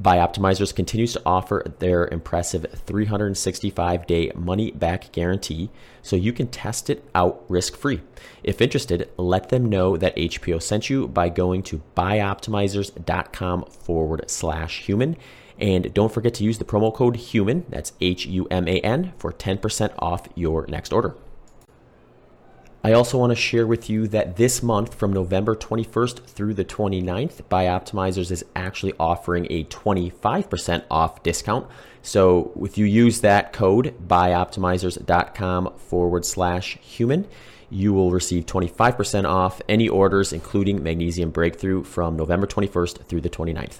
Bioptimizers 0.00 0.74
continues 0.74 1.14
to 1.14 1.22
offer 1.24 1.64
their 1.78 2.06
impressive 2.08 2.66
365 2.84 4.06
day 4.06 4.30
money 4.34 4.70
back 4.70 5.10
guarantee 5.12 5.70
so 6.02 6.16
you 6.16 6.32
can 6.32 6.48
test 6.48 6.90
it 6.90 7.04
out 7.14 7.44
risk 7.48 7.76
free. 7.76 8.02
If 8.44 8.60
interested, 8.60 9.08
let 9.16 9.48
them 9.48 9.66
know 9.66 9.96
that 9.96 10.16
HPO 10.16 10.62
sent 10.62 10.90
you 10.90 11.08
by 11.08 11.30
going 11.30 11.62
to 11.64 11.82
bioptimizers.com 11.96 13.64
forward 13.64 14.30
slash 14.30 14.84
human. 14.84 15.16
And 15.58 15.92
don't 15.94 16.12
forget 16.12 16.34
to 16.34 16.44
use 16.44 16.58
the 16.58 16.66
promo 16.66 16.92
code 16.92 17.16
HUMAN, 17.16 17.64
that's 17.70 17.94
H 18.00 18.26
U 18.26 18.46
M 18.50 18.68
A 18.68 18.78
N, 18.80 19.14
for 19.18 19.32
10% 19.32 19.94
off 19.98 20.28
your 20.34 20.66
next 20.66 20.92
order. 20.92 21.16
I 22.86 22.92
also 22.92 23.18
want 23.18 23.32
to 23.32 23.34
share 23.34 23.66
with 23.66 23.90
you 23.90 24.06
that 24.08 24.36
this 24.36 24.62
month, 24.62 24.94
from 24.94 25.12
November 25.12 25.56
21st 25.56 26.24
through 26.24 26.54
the 26.54 26.64
29th, 26.64 27.42
Bioptimizers 27.50 28.30
is 28.30 28.44
actually 28.54 28.92
offering 29.00 29.48
a 29.50 29.64
25% 29.64 30.84
off 30.88 31.20
discount. 31.24 31.66
So 32.02 32.52
if 32.62 32.78
you 32.78 32.86
use 32.86 33.22
that 33.22 33.52
code, 33.52 33.92
bioptimizers.com 34.06 35.72
forward 35.78 36.24
slash 36.24 36.78
human, 36.78 37.26
you 37.70 37.92
will 37.92 38.12
receive 38.12 38.46
25% 38.46 39.24
off 39.24 39.60
any 39.68 39.88
orders, 39.88 40.32
including 40.32 40.80
Magnesium 40.80 41.30
Breakthrough, 41.30 41.82
from 41.82 42.14
November 42.14 42.46
21st 42.46 43.04
through 43.06 43.22
the 43.22 43.28
29th. 43.28 43.78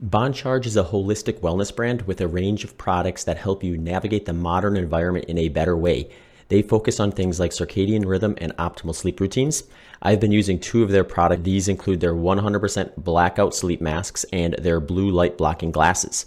Bon 0.00 0.32
Charge 0.32 0.68
is 0.68 0.76
a 0.76 0.84
holistic 0.84 1.40
wellness 1.40 1.74
brand 1.74 2.02
with 2.02 2.20
a 2.20 2.28
range 2.28 2.62
of 2.62 2.78
products 2.78 3.24
that 3.24 3.38
help 3.38 3.64
you 3.64 3.76
navigate 3.76 4.26
the 4.26 4.32
modern 4.32 4.76
environment 4.76 5.24
in 5.24 5.38
a 5.38 5.48
better 5.48 5.76
way. 5.76 6.08
They 6.48 6.62
focus 6.62 7.00
on 7.00 7.12
things 7.12 7.40
like 7.40 7.50
circadian 7.50 8.06
rhythm 8.06 8.34
and 8.38 8.56
optimal 8.56 8.94
sleep 8.94 9.20
routines. 9.20 9.64
I've 10.02 10.20
been 10.20 10.32
using 10.32 10.58
two 10.58 10.82
of 10.82 10.90
their 10.90 11.04
products. 11.04 11.42
These 11.42 11.68
include 11.68 12.00
their 12.00 12.14
100% 12.14 12.92
blackout 12.96 13.54
sleep 13.54 13.80
masks 13.80 14.24
and 14.32 14.54
their 14.54 14.80
blue 14.80 15.10
light 15.10 15.38
blocking 15.38 15.70
glasses. 15.70 16.26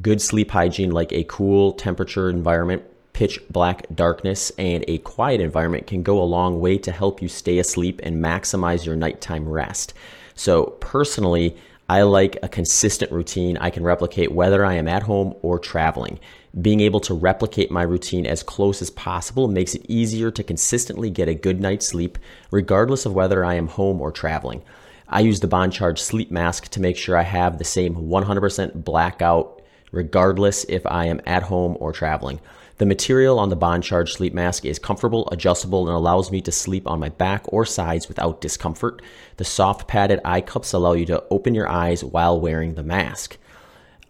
Good 0.00 0.22
sleep 0.22 0.50
hygiene, 0.50 0.90
like 0.90 1.12
a 1.12 1.24
cool 1.24 1.72
temperature 1.72 2.30
environment, 2.30 2.82
pitch 3.12 3.40
black 3.50 3.84
darkness, 3.94 4.50
and 4.56 4.84
a 4.88 4.98
quiet 4.98 5.40
environment, 5.40 5.86
can 5.86 6.02
go 6.02 6.22
a 6.22 6.24
long 6.24 6.60
way 6.60 6.78
to 6.78 6.92
help 6.92 7.20
you 7.20 7.28
stay 7.28 7.58
asleep 7.58 8.00
and 8.02 8.24
maximize 8.24 8.86
your 8.86 8.96
nighttime 8.96 9.48
rest. 9.48 9.92
So, 10.34 10.76
personally, 10.80 11.56
I 11.90 12.02
like 12.02 12.38
a 12.42 12.48
consistent 12.48 13.10
routine 13.10 13.56
I 13.56 13.70
can 13.70 13.82
replicate 13.82 14.30
whether 14.30 14.64
I 14.64 14.74
am 14.74 14.86
at 14.86 15.02
home 15.02 15.34
or 15.42 15.58
traveling. 15.58 16.20
Being 16.58 16.80
able 16.80 16.98
to 17.00 17.14
replicate 17.14 17.70
my 17.70 17.82
routine 17.82 18.26
as 18.26 18.42
close 18.42 18.82
as 18.82 18.90
possible 18.90 19.46
makes 19.46 19.76
it 19.76 19.86
easier 19.88 20.32
to 20.32 20.42
consistently 20.42 21.08
get 21.08 21.28
a 21.28 21.34
good 21.34 21.60
night's 21.60 21.86
sleep, 21.86 22.18
regardless 22.50 23.06
of 23.06 23.12
whether 23.12 23.44
I 23.44 23.54
am 23.54 23.68
home 23.68 24.00
or 24.00 24.10
traveling. 24.10 24.62
I 25.08 25.20
use 25.20 25.38
the 25.38 25.46
Bon 25.46 25.70
Charge 25.70 26.00
sleep 26.00 26.32
mask 26.32 26.68
to 26.68 26.80
make 26.80 26.96
sure 26.96 27.16
I 27.16 27.22
have 27.22 27.58
the 27.58 27.64
same 27.64 27.94
100% 27.94 28.84
blackout, 28.84 29.62
regardless 29.92 30.64
if 30.68 30.84
I 30.86 31.06
am 31.06 31.20
at 31.24 31.44
home 31.44 31.76
or 31.78 31.92
traveling. 31.92 32.40
The 32.78 32.86
material 32.86 33.38
on 33.38 33.50
the 33.50 33.56
Bon 33.56 33.80
Charge 33.80 34.12
sleep 34.12 34.34
mask 34.34 34.64
is 34.64 34.78
comfortable, 34.78 35.28
adjustable, 35.30 35.86
and 35.86 35.94
allows 35.94 36.32
me 36.32 36.40
to 36.40 36.50
sleep 36.50 36.88
on 36.88 36.98
my 36.98 37.10
back 37.10 37.44
or 37.52 37.64
sides 37.64 38.08
without 38.08 38.40
discomfort. 38.40 39.02
The 39.36 39.44
soft 39.44 39.86
padded 39.86 40.20
eye 40.24 40.40
cups 40.40 40.72
allow 40.72 40.94
you 40.94 41.06
to 41.06 41.22
open 41.30 41.54
your 41.54 41.68
eyes 41.68 42.02
while 42.02 42.40
wearing 42.40 42.74
the 42.74 42.82
mask. 42.82 43.36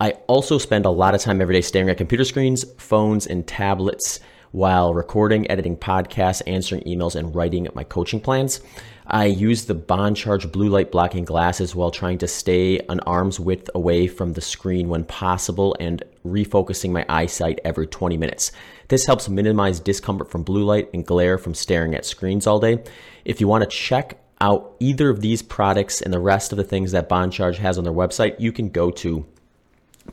I 0.00 0.12
also 0.28 0.57
spend 0.57 0.87
a 0.87 0.90
lot 0.90 1.14
of 1.14 1.21
time 1.21 1.42
every 1.42 1.54
day 1.54 1.61
staring 1.61 1.90
at 1.90 1.99
computer 1.99 2.25
screens, 2.25 2.64
phones, 2.78 3.26
and 3.26 3.47
tablets 3.47 4.19
while 4.52 4.95
recording, 4.95 5.49
editing 5.50 5.76
podcasts, 5.76 6.40
answering 6.47 6.83
emails, 6.85 7.14
and 7.14 7.35
writing 7.35 7.69
my 7.75 7.85
coaching 7.85 8.19
plans. 8.19 8.61
I 9.07 9.26
use 9.26 9.66
the 9.66 9.75
Bon 9.75 10.14
Charge 10.14 10.50
blue 10.50 10.71
light 10.71 10.90
blocking 10.90 11.25
glasses 11.25 11.75
while 11.75 11.90
trying 11.90 12.16
to 12.19 12.28
stay 12.28 12.78
an 12.88 13.00
arm's 13.00 13.38
width 13.38 13.69
away 13.75 14.07
from 14.07 14.33
the 14.33 14.40
screen 14.40 14.88
when 14.88 15.04
possible 15.04 15.76
and 15.78 16.02
refocusing 16.25 16.92
my 16.92 17.04
eyesight 17.09 17.61
every 17.64 17.87
20 17.87 18.16
minutes. 18.16 18.52
This 18.88 19.04
helps 19.04 19.28
minimize 19.28 19.80
discomfort 19.80 20.30
from 20.30 20.45
blue 20.45 20.64
light 20.64 20.88
and 20.95 21.04
glare 21.04 21.37
from 21.37 21.54
staring 21.54 21.95
at 21.95 22.07
screens 22.07 22.47
all 22.47 22.59
day. 22.59 22.83
If 23.26 23.40
you 23.40 23.49
want 23.49 23.64
to 23.64 23.76
check 23.76 24.19
out 24.40 24.76
either 24.80 25.11
of 25.11 25.21
these 25.21 25.42
products 25.42 26.00
and 26.00 26.12
the 26.12 26.19
rest 26.19 26.52
of 26.52 26.57
the 26.57 26.64
things 26.64 26.92
that 26.92 27.09
BonCharge 27.09 27.57
has 27.57 27.76
on 27.76 27.85
their 27.85 27.92
website, 27.92 28.40
you 28.40 28.52
can 28.52 28.71
go 28.71 28.90
to 28.92 29.26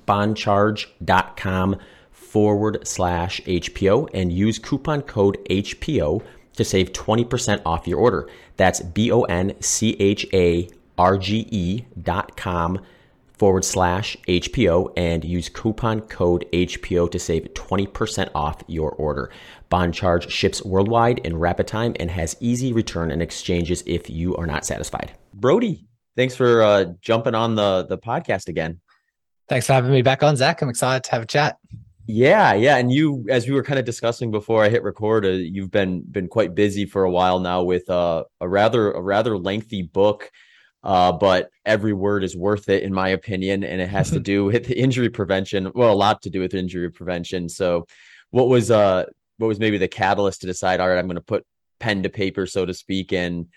boncharge.com 0.06 1.78
forward 2.12 2.88
slash 2.88 3.42
HPO 3.42 4.10
and 4.14 4.32
use 4.32 4.60
coupon 4.60 5.02
code 5.02 5.38
HPO 5.50 6.24
to 6.54 6.64
save 6.64 6.92
20% 6.92 7.62
off 7.66 7.88
your 7.88 8.00
order. 8.00 8.28
That's 8.58 8.82
B 8.82 9.12
O 9.12 9.22
N 9.24 9.56
C 9.62 9.96
H 10.00 10.28
A 10.34 10.70
R 10.98 11.18
G 11.18 11.48
E 11.50 11.86
dot 12.02 12.36
com 12.36 12.80
forward 13.38 13.64
slash 13.64 14.18
HPO 14.28 14.92
and 14.98 15.24
use 15.24 15.48
coupon 15.48 16.02
code 16.02 16.46
HPO 16.52 17.10
to 17.12 17.20
save 17.20 17.44
20% 17.54 18.30
off 18.34 18.64
your 18.68 18.92
order. 18.92 19.30
BonCharge 19.70 20.30
ships 20.30 20.64
worldwide 20.66 21.20
in 21.20 21.38
rapid 21.38 21.68
time 21.68 21.96
and 22.00 22.10
has 22.10 22.36
easy 22.40 22.74
return 22.74 23.12
and 23.12 23.22
exchanges 23.22 23.84
if 23.86 24.10
you 24.10 24.36
are 24.38 24.48
not 24.48 24.66
satisfied. 24.66 25.14
Brody, 25.34 25.86
thanks 26.16 26.36
for 26.36 26.64
uh, 26.64 26.86
jumping 27.02 27.36
on 27.36 27.56
the, 27.56 27.86
the 27.88 27.98
podcast 27.98 28.48
again. 28.48 28.80
Thanks 29.50 29.68
for 29.68 29.74
having 29.74 29.92
me 29.92 30.02
back 30.02 30.24
on, 30.24 30.36
Zach. 30.36 30.62
I'm 30.62 30.70
excited 30.70 31.04
to 31.06 31.12
have 31.12 31.22
a 31.22 31.26
chat. 31.26 31.58
Yeah, 32.06 32.54
yeah, 32.54 32.78
and 32.78 32.92
you, 32.92 33.26
as 33.30 33.48
we 33.48 33.54
were 33.54 33.64
kind 33.64 33.80
of 33.80 33.86
discussing 33.86 34.32
before 34.32 34.64
I 34.64 34.70
hit 34.70 34.82
record, 34.84 35.26
uh, 35.26 35.30
you've 35.30 35.72
been 35.72 36.02
been 36.02 36.30
quite 36.30 36.56
busy 36.56 36.86
for 36.86 37.04
a 37.04 37.12
while 37.12 37.40
now 37.40 37.64
with 37.64 37.90
uh, 37.90 38.24
a 38.40 38.48
rather 38.48 38.92
a 38.92 39.02
rather 39.02 39.38
lengthy 39.38 39.82
book, 39.82 40.32
uh, 40.84 41.12
but 41.12 41.50
every 41.66 41.92
word 41.92 42.24
is 42.24 42.36
worth 42.36 42.70
it 42.70 42.84
in 42.84 42.94
my 42.94 43.10
opinion, 43.10 43.66
and 43.66 43.82
it 43.82 43.90
has 43.90 44.10
to 44.12 44.22
do 44.22 44.46
with 44.46 44.72
injury 44.72 45.10
prevention. 45.10 45.70
Well, 45.76 45.92
a 45.92 45.96
lot 45.96 46.22
to 46.22 46.30
do 46.30 46.40
with 46.40 46.54
injury 46.54 46.90
prevention. 46.92 47.50
So, 47.50 47.88
what 48.32 48.48
was 48.48 48.72
uh 48.72 49.06
what 49.38 49.48
was 49.48 49.60
maybe 49.60 49.78
the 49.78 49.90
catalyst 49.90 50.42
to 50.42 50.48
decide? 50.48 50.80
All 50.80 50.88
right, 50.88 50.98
I'm 50.98 51.08
going 51.08 51.16
to 51.16 51.22
put 51.22 51.46
pen 51.80 52.04
to 52.04 52.10
paper, 52.10 52.46
so 52.46 52.66
to 52.66 52.74
speak, 52.74 53.12
and 53.12 53.48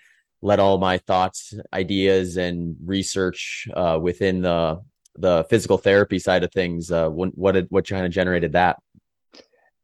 let 0.41 0.59
all 0.59 0.77
my 0.77 0.97
thoughts, 0.97 1.53
ideas, 1.71 2.35
and 2.35 2.75
research 2.83 3.67
uh, 3.73 3.97
within 4.01 4.41
the 4.41 4.81
the 5.15 5.45
physical 5.49 5.77
therapy 5.77 6.19
side 6.19 6.43
of 6.43 6.51
things. 6.51 6.91
Uh, 6.91 7.09
what 7.09 7.37
what 7.37 7.55
what 7.69 7.87
kind 7.87 8.05
of 8.05 8.11
generated 8.11 8.53
that? 8.53 8.81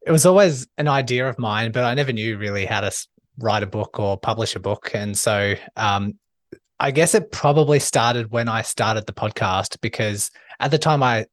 It 0.05 0.11
was 0.11 0.25
always 0.25 0.67
an 0.77 0.87
idea 0.87 1.27
of 1.27 1.37
mine, 1.37 1.71
but 1.71 1.83
I 1.83 1.93
never 1.93 2.13
knew 2.13 2.37
really 2.37 2.65
how 2.65 2.81
to 2.81 2.91
write 3.39 3.63
a 3.63 3.67
book 3.67 3.99
or 3.99 4.17
publish 4.17 4.55
a 4.55 4.59
book, 4.59 4.91
and 4.93 5.17
so 5.17 5.55
um, 5.75 6.17
I 6.79 6.91
guess 6.91 7.15
it 7.15 7.31
probably 7.31 7.79
started 7.79 8.31
when 8.31 8.47
I 8.47 8.61
started 8.61 9.05
the 9.05 9.13
podcast 9.13 9.81
because 9.81 10.29
at 10.59 10.71
the 10.71 10.77
time 10.77 11.01
I 11.01 11.25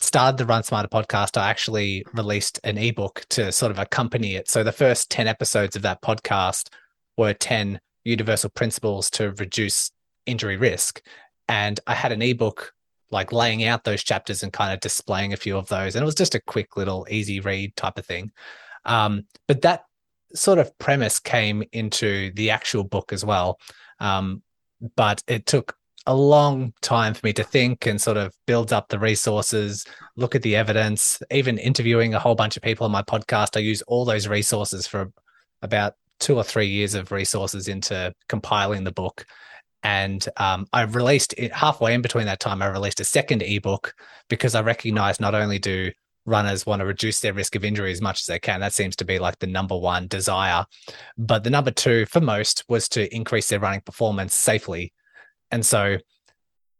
started 0.00 0.38
the 0.38 0.46
Run 0.46 0.62
Smarter 0.62 0.88
podcast, 0.88 1.40
I 1.40 1.50
actually 1.50 2.04
released 2.14 2.60
an 2.64 2.78
ebook 2.78 3.24
to 3.30 3.52
sort 3.52 3.70
of 3.70 3.78
accompany 3.78 4.34
it. 4.34 4.48
So 4.48 4.64
the 4.64 4.72
first 4.72 5.10
10 5.10 5.26
episodes 5.26 5.76
of 5.76 5.82
that 5.82 6.02
podcast 6.02 6.68
were 7.16 7.32
10 7.32 7.80
universal 8.04 8.50
principles 8.50 9.10
to 9.10 9.32
reduce 9.32 9.90
injury 10.26 10.56
risk. 10.56 11.02
And 11.48 11.78
I 11.86 11.94
had 11.94 12.12
an 12.12 12.22
ebook 12.22 12.72
like 13.10 13.32
laying 13.32 13.64
out 13.64 13.84
those 13.84 14.02
chapters 14.04 14.42
and 14.42 14.52
kind 14.52 14.72
of 14.72 14.80
displaying 14.80 15.32
a 15.32 15.36
few 15.36 15.56
of 15.56 15.68
those. 15.68 15.94
And 15.94 16.02
it 16.02 16.06
was 16.06 16.14
just 16.14 16.34
a 16.34 16.40
quick 16.40 16.76
little 16.76 17.06
easy 17.10 17.40
read 17.40 17.74
type 17.76 17.98
of 17.98 18.06
thing. 18.06 18.32
Um, 18.84 19.24
but 19.46 19.62
that 19.62 19.84
sort 20.34 20.58
of 20.58 20.76
premise 20.78 21.18
came 21.18 21.62
into 21.72 22.32
the 22.34 22.50
actual 22.50 22.84
book 22.84 23.12
as 23.12 23.24
well. 23.24 23.58
Um, 24.00 24.42
but 24.96 25.22
it 25.26 25.46
took 25.46 25.74
a 26.06 26.14
long 26.14 26.72
time 26.80 27.12
for 27.12 27.26
me 27.26 27.32
to 27.34 27.44
think 27.44 27.86
and 27.86 28.00
sort 28.00 28.16
of 28.16 28.34
build 28.46 28.72
up 28.72 28.88
the 28.88 28.98
resources, 28.98 29.84
look 30.16 30.34
at 30.34 30.42
the 30.42 30.56
evidence, 30.56 31.20
even 31.30 31.58
interviewing 31.58 32.14
a 32.14 32.18
whole 32.18 32.34
bunch 32.34 32.56
of 32.56 32.62
people 32.62 32.86
on 32.86 32.90
my 32.90 33.02
podcast. 33.02 33.56
I 33.56 33.60
use 33.60 33.82
all 33.82 34.04
those 34.04 34.26
resources 34.26 34.86
for 34.86 35.12
about 35.60 35.94
two 36.18 36.36
or 36.36 36.44
three 36.44 36.66
years 36.66 36.94
of 36.94 37.12
resources 37.12 37.68
into 37.68 38.14
compiling 38.28 38.84
the 38.84 38.92
book. 38.92 39.26
And 39.82 40.26
um, 40.36 40.66
I 40.72 40.82
released 40.82 41.34
it 41.38 41.52
halfway 41.52 41.94
in 41.94 42.02
between 42.02 42.26
that 42.26 42.40
time, 42.40 42.62
I 42.62 42.66
released 42.66 43.00
a 43.00 43.04
second 43.04 43.42
ebook 43.42 43.94
because 44.28 44.54
I 44.54 44.62
recognize 44.62 45.20
not 45.20 45.34
only 45.34 45.58
do 45.58 45.90
runners 46.26 46.66
want 46.66 46.80
to 46.80 46.86
reduce 46.86 47.20
their 47.20 47.32
risk 47.32 47.56
of 47.56 47.64
injury 47.64 47.90
as 47.90 48.02
much 48.02 48.20
as 48.20 48.26
they 48.26 48.38
can. 48.38 48.60
That 48.60 48.72
seems 48.72 48.96
to 48.96 49.04
be 49.04 49.18
like 49.18 49.38
the 49.38 49.46
number 49.46 49.76
one 49.76 50.08
desire. 50.08 50.66
But 51.16 51.42
the 51.42 51.50
number 51.50 51.70
two 51.70 52.06
for 52.06 52.20
most 52.20 52.64
was 52.68 52.88
to 52.90 53.12
increase 53.14 53.48
their 53.48 53.60
running 53.60 53.80
performance 53.80 54.34
safely. 54.34 54.92
And 55.50 55.64
so 55.64 55.98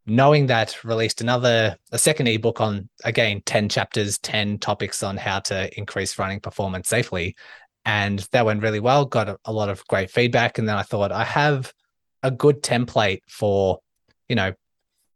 knowing 0.08 0.46
that 0.46 0.84
released 0.84 1.20
another 1.20 1.76
a 1.92 1.98
second 1.98 2.26
ebook 2.26 2.60
on 2.60 2.88
again 3.04 3.42
10 3.44 3.68
chapters 3.68 4.18
10 4.18 4.58
topics 4.58 5.02
on 5.02 5.18
how 5.18 5.38
to 5.38 5.68
increase 5.78 6.18
running 6.18 6.40
performance 6.40 6.88
safely 6.88 7.36
and 7.84 8.20
that 8.32 8.46
went 8.46 8.62
really 8.62 8.80
well 8.80 9.04
got 9.04 9.28
a, 9.28 9.36
a 9.44 9.52
lot 9.52 9.68
of 9.68 9.86
great 9.86 10.10
feedback 10.10 10.56
and 10.56 10.66
then 10.66 10.76
i 10.76 10.82
thought 10.82 11.12
i 11.12 11.24
have 11.24 11.74
a 12.22 12.30
good 12.30 12.62
template 12.62 13.20
for, 13.28 13.78
you 14.28 14.37
know, 14.37 14.52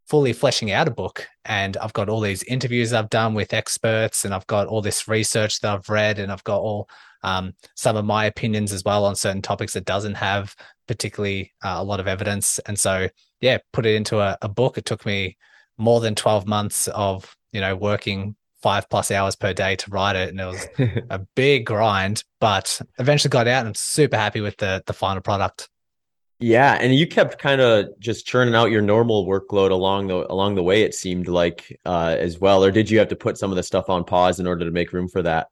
fully 0.07 0.33
fleshing 0.33 0.71
out 0.71 0.89
a 0.89 0.91
book. 0.91 1.27
And 1.45 1.77
I've 1.79 1.93
got 1.93 2.09
all 2.09 2.21
these 2.21 2.43
interviews 2.45 2.93
I've 2.93 3.11
done 3.11 3.35
with 3.35 3.55
experts, 3.55 4.25
and 4.25 4.35
I've 4.35 4.47
got 4.47 4.67
all 4.67 4.83
this 4.83 5.09
research 5.09 5.61
that 5.61 5.73
I've 5.73 5.89
read, 5.89 6.19
and 6.19 6.31
I've 6.31 6.45
got 6.45 6.61
all 6.61 6.89
um, 7.23 7.55
some 7.77 7.97
of 7.97 8.05
my 8.05 8.27
opinions 8.27 8.73
as 8.73 8.85
well 8.85 9.05
on 9.05 9.15
certain 9.15 9.43
topics 9.43 9.75
that 9.75 9.85
doesn't 9.85 10.15
have 10.15 10.55
particularly 10.89 11.53
uh, 11.63 11.77
a 11.79 11.85
lot 11.85 12.01
of 12.01 12.09
evidence. 12.09 12.59
And 12.61 12.79
so, 12.79 13.09
yeah, 13.41 13.59
put 13.73 13.87
it 13.87 13.95
into 13.95 14.21
a, 14.21 14.37
a 14.43 14.49
book. 14.49 14.77
It 14.77 14.85
took 14.85 15.07
me 15.07 15.37
more 15.79 16.01
than 16.01 16.15
12 16.15 16.47
months 16.47 16.89
of, 16.89 17.35
you 17.53 17.61
know, 17.61 17.77
working 17.77 18.37
five 18.63 18.89
plus 18.89 19.11
hours 19.11 19.35
per 19.35 19.53
day 19.53 19.77
to 19.77 19.91
write 19.91 20.17
it. 20.17 20.29
And 20.29 20.41
it 20.41 20.47
was 20.47 20.69
a 21.11 21.19
big 21.35 21.67
grind, 21.67 22.25
but 22.41 22.81
eventually 22.99 23.31
got 23.31 23.49
out 23.49 23.61
and 23.61 23.69
I'm 23.69 23.75
super 23.75 24.17
happy 24.17 24.41
with 24.41 24.57
the 24.59 24.83
the 24.87 24.93
final 24.93 25.23
product. 25.23 25.69
Yeah, 26.43 26.77
and 26.81 26.93
you 26.93 27.07
kept 27.07 27.39
kind 27.39 27.61
of 27.61 27.87
just 28.01 28.27
churning 28.27 28.57
out 28.57 28.73
your 28.73 28.83
normal 28.83 29.29
workload 29.29 29.71
along 29.71 30.09
the 30.09 30.31
along 30.31 30.57
the 30.57 30.63
way. 30.63 30.83
It 30.83 30.93
seemed 30.93 31.29
like 31.29 31.79
uh, 31.87 32.17
as 32.19 32.41
well, 32.41 32.65
or 32.65 32.73
did 32.73 32.91
you 32.91 32.99
have 32.99 33.09
to 33.09 33.17
put 33.17 33.39
some 33.39 33.51
of 33.51 33.57
the 33.57 33.63
stuff 33.63 33.89
on 33.89 34.03
pause 34.03 34.41
in 34.41 34.47
order 34.49 34.65
to 34.65 34.73
make 34.73 34.93
room 34.93 35.09
for 35.09 35.23
that? 35.23 35.47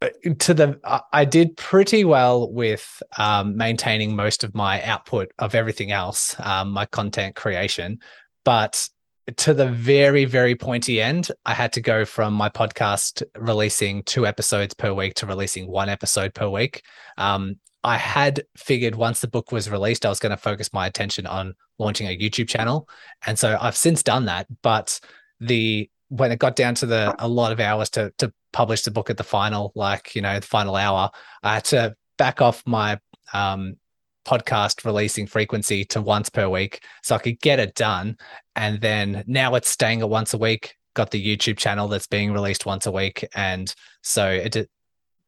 Uh, 0.00 0.08
to 0.38 0.54
the, 0.54 1.04
I 1.12 1.24
did 1.24 1.56
pretty 1.56 2.04
well 2.04 2.50
with 2.52 3.02
um, 3.18 3.56
maintaining 3.56 4.14
most 4.14 4.44
of 4.44 4.54
my 4.54 4.80
output 4.84 5.32
of 5.40 5.56
everything 5.56 5.90
else, 5.90 6.36
um, 6.38 6.70
my 6.70 6.86
content 6.86 7.34
creation, 7.34 7.98
but 8.44 8.88
to 9.36 9.54
the 9.54 9.68
very 9.68 10.24
very 10.24 10.56
pointy 10.56 11.00
end 11.00 11.30
i 11.46 11.54
had 11.54 11.72
to 11.72 11.80
go 11.80 12.04
from 12.04 12.34
my 12.34 12.48
podcast 12.48 13.22
releasing 13.36 14.02
two 14.02 14.26
episodes 14.26 14.74
per 14.74 14.92
week 14.92 15.14
to 15.14 15.26
releasing 15.26 15.68
one 15.68 15.88
episode 15.88 16.34
per 16.34 16.48
week 16.48 16.82
um, 17.18 17.54
I 17.84 17.96
had 17.96 18.44
figured 18.56 18.94
once 18.94 19.20
the 19.20 19.28
book 19.28 19.50
was 19.50 19.70
released, 19.70 20.06
I 20.06 20.08
was 20.08 20.20
going 20.20 20.30
to 20.30 20.36
focus 20.36 20.72
my 20.72 20.86
attention 20.86 21.26
on 21.26 21.54
launching 21.78 22.06
a 22.06 22.16
YouTube 22.16 22.48
channel. 22.48 22.88
And 23.26 23.38
so 23.38 23.58
I've 23.60 23.76
since 23.76 24.02
done 24.02 24.26
that. 24.26 24.46
But 24.62 25.00
the 25.40 25.90
when 26.08 26.30
it 26.30 26.38
got 26.38 26.56
down 26.56 26.74
to 26.76 26.86
the 26.86 27.14
a 27.18 27.26
lot 27.26 27.52
of 27.52 27.60
hours 27.60 27.90
to 27.90 28.12
to 28.18 28.32
publish 28.52 28.82
the 28.82 28.90
book 28.90 29.10
at 29.10 29.16
the 29.16 29.24
final, 29.24 29.72
like, 29.74 30.14
you 30.14 30.22
know, 30.22 30.38
the 30.38 30.46
final 30.46 30.76
hour, 30.76 31.10
I 31.42 31.54
had 31.54 31.64
to 31.66 31.96
back 32.18 32.40
off 32.40 32.62
my 32.66 33.00
um, 33.32 33.76
podcast 34.24 34.84
releasing 34.84 35.26
frequency 35.26 35.84
to 35.86 36.00
once 36.00 36.28
per 36.28 36.48
week 36.48 36.84
so 37.02 37.14
I 37.16 37.18
could 37.18 37.40
get 37.40 37.58
it 37.58 37.74
done. 37.74 38.16
And 38.54 38.80
then 38.80 39.24
now 39.26 39.54
it's 39.54 39.70
staying 39.70 40.02
at 40.02 40.10
once 40.10 40.34
a 40.34 40.38
week. 40.38 40.76
Got 40.94 41.10
the 41.10 41.24
YouTube 41.24 41.56
channel 41.56 41.88
that's 41.88 42.06
being 42.06 42.32
released 42.32 42.66
once 42.66 42.86
a 42.86 42.92
week. 42.92 43.26
And 43.34 43.74
so 44.02 44.28
it 44.28 44.68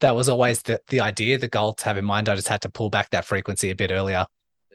that 0.01 0.15
was 0.15 0.29
always 0.29 0.63
the, 0.63 0.81
the 0.89 1.01
idea, 1.01 1.39
the 1.39 1.49
goal 1.49 1.75
to 1.75 1.85
have 1.85 1.97
in 1.99 2.05
mind. 2.05 2.29
I 2.29 2.37
just 2.37 2.49
had 2.49 2.63
to 2.63 2.69
pull 2.69 2.91
back 2.91 3.11
that 3.11 3.25
frequency 3.25 3.71
a 3.71 3.75
bit 3.75 3.91
earlier. 3.91 4.27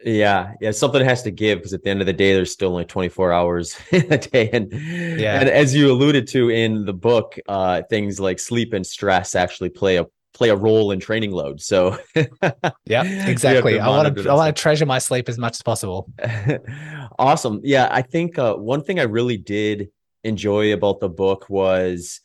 Yeah, 0.03 0.53
yeah, 0.61 0.71
something 0.71 1.03
has 1.03 1.23
to 1.23 1.31
give 1.31 1.59
because 1.59 1.73
at 1.73 1.83
the 1.83 1.89
end 1.89 1.99
of 1.99 2.07
the 2.07 2.13
day, 2.13 2.33
there's 2.33 2.51
still 2.51 2.69
only 2.69 2.85
24 2.85 3.33
hours 3.33 3.77
in 3.91 4.11
a 4.11 4.17
day, 4.17 4.49
and 4.53 4.71
yeah, 4.71 5.41
and 5.41 5.49
as 5.49 5.75
you 5.75 5.91
alluded 5.91 6.25
to 6.29 6.49
in 6.49 6.85
the 6.85 6.93
book, 6.93 7.37
uh, 7.49 7.81
things 7.89 8.19
like 8.19 8.39
sleep 8.39 8.71
and 8.71 8.87
stress 8.87 9.35
actually 9.35 9.69
play 9.69 9.97
a 9.97 10.05
play 10.33 10.49
a 10.49 10.55
role 10.55 10.91
in 10.91 10.99
training 11.01 11.31
load. 11.31 11.59
So, 11.59 11.97
yeah, 12.85 13.03
exactly. 13.27 13.79
I 13.79 13.89
want 13.89 14.17
to 14.17 14.29
I 14.29 14.33
want 14.35 14.55
to 14.55 14.61
treasure 14.61 14.85
my 14.85 14.99
sleep 14.99 15.27
as 15.27 15.37
much 15.37 15.53
as 15.57 15.61
possible. 15.61 16.09
awesome. 17.19 17.59
Yeah, 17.63 17.89
I 17.91 18.01
think 18.01 18.39
uh, 18.39 18.55
one 18.55 18.83
thing 18.83 18.99
I 18.99 19.03
really 19.03 19.37
did 19.37 19.89
enjoy 20.23 20.73
about 20.73 21.01
the 21.01 21.09
book 21.09 21.49
was 21.49 22.21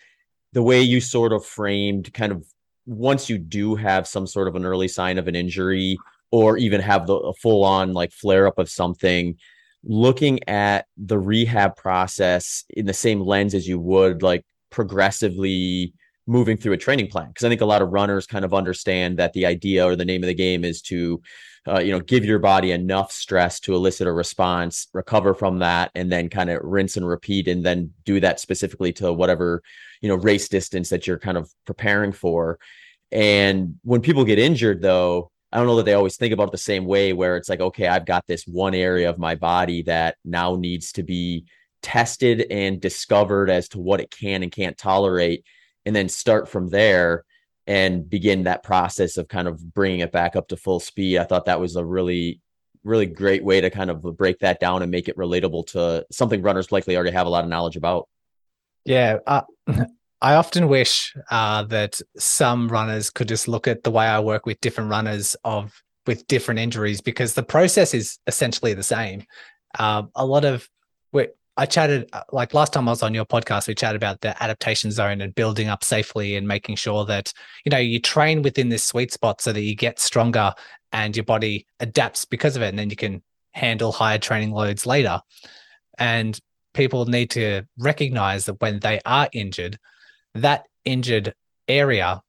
the 0.53 0.63
way 0.63 0.81
you 0.81 1.01
sort 1.01 1.33
of 1.33 1.45
framed 1.45 2.15
kind 2.15 2.31
of 2.31 2.47
once 2.87 3.29
you 3.29 3.39
do 3.39 3.75
have 3.75 4.07
some 4.07 4.27
sort 4.27 4.49
of 4.49 4.57
an 4.57 4.65
early 4.65 4.89
sign 4.89 5.19
of 5.19 5.29
an 5.29 5.35
injury 5.35 5.97
or 6.31 6.57
even 6.57 6.81
have 6.81 7.07
the 7.07 7.35
full 7.41 7.65
on 7.65 7.93
like 7.93 8.13
flare 8.13 8.47
up 8.47 8.59
of 8.59 8.69
something 8.69 9.37
looking 9.85 10.41
at 10.49 10.87
the 10.97 11.19
rehab 11.19 11.77
process 11.77 12.65
in 12.71 12.87
the 12.87 12.95
same 12.95 13.21
lens 13.21 13.55
as 13.55 13.69
you 13.69 13.79
would 13.79 14.23
like 14.23 14.45
progressively 14.71 15.93
moving 16.27 16.57
through 16.57 16.73
a 16.73 16.77
training 16.79 17.07
plan. 17.07 17.29
Because 17.29 17.45
i 17.45 17.49
think 17.49 17.61
a 17.61 17.67
lot 17.67 17.83
of 17.83 17.91
runners 17.91 18.27
kind 18.27 18.45
of 18.45 18.55
understand 18.55 19.19
that 19.19 19.33
the 19.35 19.47
idea 19.47 19.85
or 19.85 19.95
the 19.95 20.05
name 20.05 20.23
of 20.23 20.27
the 20.27 20.35
game 20.35 20.65
is 20.65 20.81
to 20.83 21.21
uh, 21.67 21.81
you 21.81 21.93
know 21.93 22.01
give 22.01 22.25
your 22.25 22.39
body 22.39 22.73
enough 22.73 23.11
stress 23.11 23.61
to 23.61 23.75
elicit 23.75 24.07
a 24.07 24.13
response 24.13 24.89
recover 24.93 25.35
from 25.35 25.59
that 25.61 25.91
and 25.95 26.11
then 26.13 26.29
kind 26.29 26.51
of 26.51 26.61
rinse 26.63 26.97
and 26.97 27.07
repeat 27.07 27.49
and 27.49 27.65
then 27.65 27.91
do 28.05 28.21
that 28.21 28.39
specifically 28.39 28.93
to 28.93 29.13
whatever 29.13 29.63
you 30.01 30.09
know 30.09 30.17
race 30.17 30.49
distance 30.49 30.89
that 30.91 31.07
you're 31.07 31.19
kind 31.19 31.39
of 31.39 31.51
preparing 31.65 32.13
for. 32.13 32.59
And 33.13 33.77
when 33.83 34.01
people 34.01 34.25
get 34.25 34.39
injured 34.39 34.83
though 34.83 35.31
I 35.55 35.59
don't 35.59 35.69
know 35.69 35.77
that 35.77 35.85
they 35.85 35.95
always 35.95 36.17
think 36.17 36.35
about 36.35 36.49
it 36.49 36.51
the 36.53 36.59
same 36.59 36.85
way 36.85 37.13
where 37.13 37.37
it's 37.37 37.49
like, 37.49 37.61
okay, 37.61 37.87
I've 37.87 38.07
got 38.07 38.27
this 38.27 38.45
one 38.45 38.75
area 38.75 39.09
of 39.09 39.19
my 39.19 39.37
body 39.37 39.83
that 39.83 40.17
now 40.25 40.57
needs 40.57 40.91
to 40.93 41.05
be 41.05 41.45
tested 41.81 42.49
and 42.51 42.81
discovered 42.81 43.49
as 43.49 43.69
to 43.69 43.79
what 43.79 44.01
it 44.01 44.11
can 44.11 44.43
and 44.43 44.51
can't 44.51 44.77
tolerate, 44.77 45.45
and 45.87 45.95
then 45.95 46.09
start 46.09 46.49
from 46.49 46.71
there 46.71 47.25
and 47.67 48.09
begin 48.09 48.45
that 48.45 48.63
process 48.63 49.17
of 49.17 49.29
kind 49.29 49.49
of 49.49 49.75
bringing 49.75 50.01
it 50.01 50.13
back 50.13 50.37
up 50.37 50.49
to 50.49 50.57
full 50.57 50.81
speed. 50.81 51.19
I 51.19 51.25
thought 51.25 51.47
that 51.47 51.61
was 51.61 51.77
a 51.77 51.85
really, 51.85 52.41
really 52.83 53.07
great 53.07 53.43
way 53.43 53.61
to 53.61 53.71
kind 53.71 53.91
of 53.91 54.03
break 54.17 54.41
that 54.41 54.61
down 54.61 54.83
and 54.83 54.91
make 54.91 55.09
it 55.09 55.17
relatable 55.17 55.67
to 55.69 56.05
something 56.13 56.43
runners 56.43 56.73
likely 56.73 56.97
already 56.97 57.13
have 57.13 57.27
a 57.27 57.31
lot 57.31 57.45
of 57.45 57.51
knowledge 57.51 57.77
about. 57.77 58.09
Yeah. 58.85 59.19
Uh, 59.27 59.43
I 60.21 60.37
often 60.37 60.69
wish 60.69 61.15
uh, 61.31 61.65
that 61.65 62.01
some 62.17 62.69
runners 62.69 63.11
could 63.11 63.29
just 63.29 63.49
look 63.49 63.69
at 63.69 63.83
the 63.83 63.91
way 63.91 64.07
I 64.07 64.21
work 64.21 64.47
with 64.47 64.61
different 64.61 64.91
runners 64.91 65.37
of 65.45 65.83
with 66.07 66.27
different 66.27 66.61
injuries 66.61 67.01
because 67.01 67.35
the 67.35 67.43
process 67.43 67.95
is 67.95 68.19
essentially 68.27 68.75
the 68.75 68.83
same. 68.83 69.25
Uh, 69.79 70.05
a 70.15 70.25
lot 70.25 70.45
of 70.45 70.69
I 71.57 71.67
chatted 71.67 72.09
uh, 72.13 72.23
like 72.33 72.53
last 72.53 72.73
time 72.73 72.89
I 72.89 72.93
was 72.93 73.03
on 73.03 73.15
your 73.15 73.25
podcast, 73.25 73.69
we 73.69 73.75
chatted 73.75 73.97
about 73.97 74.21
the 74.21 74.41
adaptation 74.43 74.91
zone 74.91 75.21
and 75.21 75.35
building 75.35 75.69
up 75.69 75.85
safely 75.85 76.37
and 76.37 76.49
making 76.49 76.77
sure 76.77 77.05
that, 77.07 77.33
you 77.65 77.71
know, 77.71 77.79
you 77.79 78.01
train 78.01 78.43
within 78.43 78.69
this 78.69 78.83
sweet 78.83 79.13
spot 79.13 79.41
so 79.41 79.53
that 79.53 79.61
you 79.61 79.77
get 79.77 80.01
stronger 80.01 80.53
and 80.93 81.17
your 81.17 81.25
body 81.25 81.67
adapts 81.79 82.25
because 82.25 82.57
of 82.57 82.63
it. 82.63 82.69
And 82.69 82.79
then 82.79 82.91
you 82.91 82.97
can 82.97 83.23
handle 83.53 83.93
higher 83.93 84.19
training 84.19 84.51
loads 84.51 84.85
later. 84.85 85.21
And 85.97 86.39
people 86.73 87.07
need 87.07 87.31
to 87.31 87.63
recognize 87.79 88.47
that 88.47 88.61
when 88.61 88.81
they 88.81 89.01
are 89.07 89.29
injured, 89.33 89.79
that 90.35 90.67
injured 90.85 91.35
area 91.69 92.21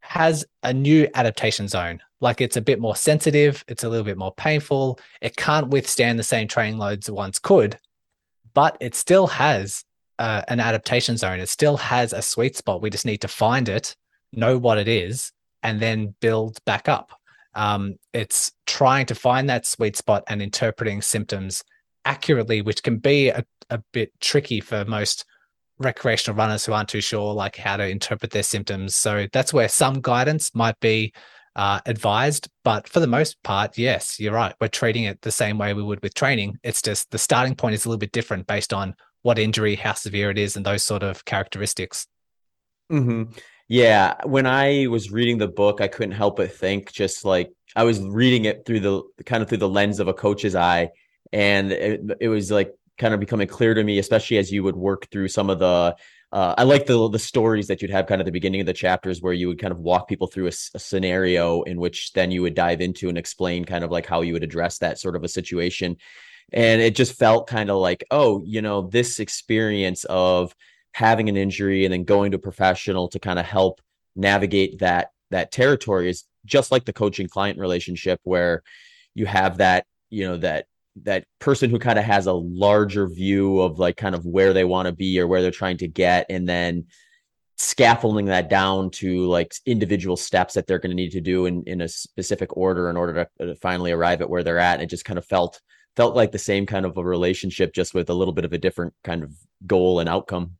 has 0.00 0.46
a 0.62 0.72
new 0.72 1.08
adaptation 1.14 1.68
zone. 1.68 2.00
Like 2.22 2.40
it's 2.40 2.56
a 2.56 2.62
bit 2.62 2.80
more 2.80 2.96
sensitive, 2.96 3.62
it's 3.68 3.84
a 3.84 3.88
little 3.90 4.04
bit 4.04 4.16
more 4.16 4.32
painful. 4.34 4.98
It 5.20 5.36
can't 5.36 5.68
withstand 5.68 6.18
the 6.18 6.22
same 6.22 6.48
training 6.48 6.78
loads 6.78 7.10
it 7.10 7.14
once 7.14 7.38
could 7.38 7.78
but 8.56 8.78
it 8.80 8.94
still 8.94 9.26
has 9.26 9.84
uh, 10.18 10.40
an 10.48 10.60
adaptation 10.60 11.18
zone. 11.18 11.40
It 11.40 11.50
still 11.50 11.76
has 11.76 12.14
a 12.14 12.22
sweet 12.22 12.56
spot. 12.56 12.80
We 12.80 12.88
just 12.88 13.04
need 13.04 13.20
to 13.20 13.28
find 13.28 13.68
it, 13.68 13.94
know 14.32 14.56
what 14.56 14.78
it 14.78 14.88
is, 14.88 15.30
and 15.62 15.78
then 15.78 16.14
build 16.20 16.64
back 16.64 16.88
up. 16.88 17.10
Um, 17.54 17.96
it's 18.14 18.52
trying 18.66 19.04
to 19.06 19.14
find 19.14 19.50
that 19.50 19.66
sweet 19.66 19.94
spot 19.94 20.24
and 20.28 20.40
interpreting 20.40 21.02
symptoms 21.02 21.64
accurately, 22.06 22.62
which 22.62 22.82
can 22.82 22.96
be 22.96 23.28
a, 23.28 23.44
a 23.68 23.82
bit 23.92 24.10
tricky 24.20 24.60
for 24.60 24.86
most 24.86 25.26
recreational 25.78 26.38
runners 26.38 26.64
who 26.64 26.72
aren't 26.72 26.88
too 26.88 27.02
sure 27.02 27.34
like 27.34 27.56
how 27.56 27.76
to 27.76 27.86
interpret 27.86 28.30
their 28.30 28.42
symptoms. 28.42 28.94
So 28.94 29.26
that's 29.34 29.52
where 29.52 29.68
some 29.68 30.00
guidance 30.00 30.54
might 30.54 30.80
be 30.80 31.12
uh, 31.56 31.80
advised. 31.86 32.48
But 32.62 32.88
for 32.88 33.00
the 33.00 33.06
most 33.06 33.42
part, 33.42 33.76
yes, 33.76 34.20
you're 34.20 34.34
right. 34.34 34.54
We're 34.60 34.68
treating 34.68 35.04
it 35.04 35.22
the 35.22 35.32
same 35.32 35.58
way 35.58 35.74
we 35.74 35.82
would 35.82 36.02
with 36.02 36.14
training. 36.14 36.58
It's 36.62 36.82
just 36.82 37.10
the 37.10 37.18
starting 37.18 37.56
point 37.56 37.74
is 37.74 37.84
a 37.84 37.88
little 37.88 37.98
bit 37.98 38.12
different 38.12 38.46
based 38.46 38.72
on 38.72 38.94
what 39.22 39.38
injury, 39.38 39.74
how 39.74 39.94
severe 39.94 40.30
it 40.30 40.38
is, 40.38 40.56
and 40.56 40.64
those 40.64 40.84
sort 40.84 41.02
of 41.02 41.24
characteristics. 41.24 42.06
Mm-hmm. 42.92 43.32
Yeah. 43.68 44.14
When 44.24 44.46
I 44.46 44.86
was 44.86 45.10
reading 45.10 45.38
the 45.38 45.48
book, 45.48 45.80
I 45.80 45.88
couldn't 45.88 46.12
help 46.12 46.36
but 46.36 46.52
think 46.52 46.92
just 46.92 47.24
like 47.24 47.50
I 47.74 47.82
was 47.82 48.00
reading 48.00 48.44
it 48.44 48.64
through 48.64 48.80
the 48.80 49.02
kind 49.24 49.42
of 49.42 49.48
through 49.48 49.58
the 49.58 49.68
lens 49.68 49.98
of 49.98 50.06
a 50.06 50.14
coach's 50.14 50.54
eye. 50.54 50.90
And 51.32 51.72
it, 51.72 52.00
it 52.20 52.28
was 52.28 52.52
like 52.52 52.72
kind 52.98 53.12
of 53.12 53.18
becoming 53.18 53.48
clear 53.48 53.74
to 53.74 53.82
me, 53.82 53.98
especially 53.98 54.38
as 54.38 54.52
you 54.52 54.62
would 54.62 54.76
work 54.76 55.10
through 55.10 55.28
some 55.28 55.50
of 55.50 55.58
the 55.58 55.96
uh, 56.32 56.54
I 56.58 56.64
like 56.64 56.86
the 56.86 57.08
the 57.08 57.18
stories 57.18 57.68
that 57.68 57.80
you'd 57.80 57.90
have 57.90 58.06
kind 58.06 58.20
of 58.20 58.24
the 58.24 58.32
beginning 58.32 58.60
of 58.60 58.66
the 58.66 58.72
chapters 58.72 59.22
where 59.22 59.32
you 59.32 59.48
would 59.48 59.60
kind 59.60 59.72
of 59.72 59.78
walk 59.78 60.08
people 60.08 60.26
through 60.26 60.46
a, 60.46 60.52
a, 60.74 60.78
scenario 60.78 61.62
in 61.62 61.78
which 61.78 62.12
then 62.14 62.30
you 62.30 62.42
would 62.42 62.54
dive 62.54 62.80
into 62.80 63.08
and 63.08 63.16
explain 63.16 63.64
kind 63.64 63.84
of 63.84 63.90
like 63.90 64.06
how 64.06 64.22
you 64.22 64.32
would 64.32 64.42
address 64.42 64.78
that 64.78 64.98
sort 64.98 65.14
of 65.14 65.22
a 65.22 65.28
situation. 65.28 65.96
And 66.52 66.80
it 66.80 66.96
just 66.96 67.18
felt 67.18 67.48
kind 67.48 67.70
of 67.70 67.76
like, 67.76 68.04
oh, 68.10 68.42
you 68.44 68.60
know, 68.60 68.82
this 68.82 69.20
experience 69.20 70.04
of 70.04 70.54
having 70.92 71.28
an 71.28 71.36
injury 71.36 71.84
and 71.84 71.92
then 71.92 72.04
going 72.04 72.32
to 72.32 72.38
a 72.38 72.40
professional 72.40 73.08
to 73.08 73.18
kind 73.18 73.38
of 73.38 73.44
help 73.44 73.80
navigate 74.16 74.80
that 74.80 75.10
that 75.30 75.52
territory 75.52 76.08
is 76.08 76.24
just 76.44 76.72
like 76.72 76.84
the 76.84 76.92
coaching 76.92 77.28
client 77.28 77.58
relationship 77.58 78.20
where 78.24 78.62
you 79.14 79.26
have 79.26 79.58
that, 79.58 79.86
you 80.10 80.26
know, 80.26 80.36
that 80.36 80.66
that 81.02 81.24
person 81.38 81.70
who 81.70 81.78
kind 81.78 81.98
of 81.98 82.04
has 82.04 82.26
a 82.26 82.32
larger 82.32 83.06
view 83.06 83.60
of 83.60 83.78
like 83.78 83.96
kind 83.96 84.14
of 84.14 84.24
where 84.24 84.52
they 84.52 84.64
want 84.64 84.86
to 84.86 84.92
be 84.92 85.20
or 85.20 85.26
where 85.26 85.42
they're 85.42 85.50
trying 85.50 85.76
to 85.78 85.88
get 85.88 86.26
and 86.30 86.48
then 86.48 86.86
scaffolding 87.58 88.26
that 88.26 88.50
down 88.50 88.90
to 88.90 89.26
like 89.26 89.54
individual 89.64 90.16
steps 90.16 90.54
that 90.54 90.66
they're 90.66 90.78
going 90.78 90.90
to 90.90 90.96
need 90.96 91.12
to 91.12 91.20
do 91.20 91.46
in, 91.46 91.62
in 91.64 91.80
a 91.80 91.88
specific 91.88 92.56
order 92.56 92.90
in 92.90 92.96
order 92.96 93.28
to, 93.38 93.46
to 93.46 93.54
finally 93.56 93.92
arrive 93.92 94.20
at 94.20 94.28
where 94.28 94.42
they're 94.42 94.58
at. 94.58 94.74
And 94.74 94.82
it 94.82 94.90
just 94.90 95.04
kind 95.04 95.18
of 95.18 95.24
felt 95.24 95.60
felt 95.96 96.14
like 96.14 96.30
the 96.30 96.38
same 96.38 96.66
kind 96.66 96.84
of 96.84 96.98
a 96.98 97.04
relationship 97.04 97.72
just 97.72 97.94
with 97.94 98.10
a 98.10 98.14
little 98.14 98.34
bit 98.34 98.44
of 98.44 98.52
a 98.52 98.58
different 98.58 98.92
kind 99.02 99.22
of 99.22 99.32
goal 99.66 100.00
and 100.00 100.08
outcome. 100.08 100.52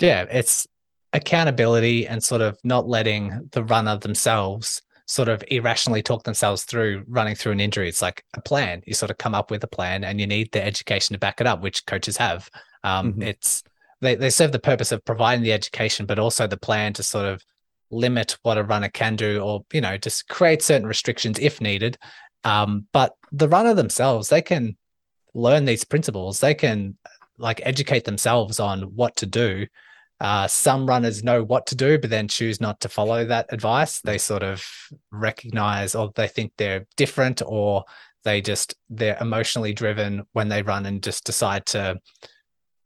Yeah 0.00 0.26
it's 0.30 0.66
accountability 1.12 2.06
and 2.06 2.22
sort 2.22 2.42
of 2.42 2.58
not 2.62 2.86
letting 2.86 3.48
the 3.52 3.64
runner 3.64 3.96
themselves 3.96 4.82
sort 5.06 5.28
of 5.28 5.42
irrationally 5.48 6.02
talk 6.02 6.24
themselves 6.24 6.64
through 6.64 7.04
running 7.08 7.34
through 7.34 7.52
an 7.52 7.60
injury. 7.60 7.88
It's 7.88 8.02
like 8.02 8.24
a 8.34 8.40
plan. 8.40 8.82
You 8.86 8.94
sort 8.94 9.10
of 9.10 9.18
come 9.18 9.34
up 9.34 9.50
with 9.50 9.62
a 9.64 9.68
plan 9.68 10.04
and 10.04 10.20
you 10.20 10.26
need 10.26 10.50
the 10.52 10.64
education 10.64 11.14
to 11.14 11.18
back 11.18 11.40
it 11.40 11.46
up, 11.46 11.62
which 11.62 11.86
coaches 11.86 12.16
have. 12.16 12.50
Um, 12.82 13.12
mm-hmm. 13.12 13.22
It's 13.22 13.62
they, 14.00 14.16
they 14.16 14.30
serve 14.30 14.52
the 14.52 14.58
purpose 14.58 14.92
of 14.92 15.04
providing 15.04 15.42
the 15.42 15.52
education, 15.52 16.06
but 16.06 16.18
also 16.18 16.46
the 16.46 16.56
plan 16.56 16.92
to 16.94 17.02
sort 17.02 17.26
of 17.26 17.42
limit 17.90 18.36
what 18.42 18.58
a 18.58 18.64
runner 18.64 18.88
can 18.88 19.16
do 19.16 19.40
or, 19.40 19.64
you 19.72 19.80
know, 19.80 19.96
just 19.96 20.28
create 20.28 20.60
certain 20.60 20.86
restrictions 20.86 21.38
if 21.38 21.60
needed. 21.60 21.96
Um, 22.44 22.86
but 22.92 23.14
the 23.32 23.48
runner 23.48 23.74
themselves, 23.74 24.28
they 24.28 24.42
can 24.42 24.76
learn 25.34 25.64
these 25.64 25.84
principles. 25.84 26.40
They 26.40 26.54
can 26.54 26.98
like 27.38 27.60
educate 27.64 28.04
themselves 28.04 28.60
on 28.60 28.82
what 28.82 29.16
to 29.16 29.26
do 29.26 29.66
uh, 30.20 30.46
some 30.46 30.86
runners 30.86 31.22
know 31.22 31.42
what 31.42 31.66
to 31.66 31.74
do, 31.74 31.98
but 31.98 32.10
then 32.10 32.28
choose 32.28 32.60
not 32.60 32.80
to 32.80 32.88
follow 32.88 33.24
that 33.26 33.46
advice. 33.50 34.00
They 34.00 34.18
sort 34.18 34.42
of 34.42 34.64
recognize 35.10 35.94
or 35.94 36.10
they 36.14 36.28
think 36.28 36.52
they're 36.56 36.86
different 36.96 37.42
or 37.44 37.84
they 38.24 38.40
just 38.40 38.74
they're 38.88 39.18
emotionally 39.20 39.72
driven 39.72 40.24
when 40.32 40.48
they 40.48 40.62
run 40.62 40.86
and 40.86 41.02
just 41.02 41.24
decide 41.24 41.66
to 41.66 42.00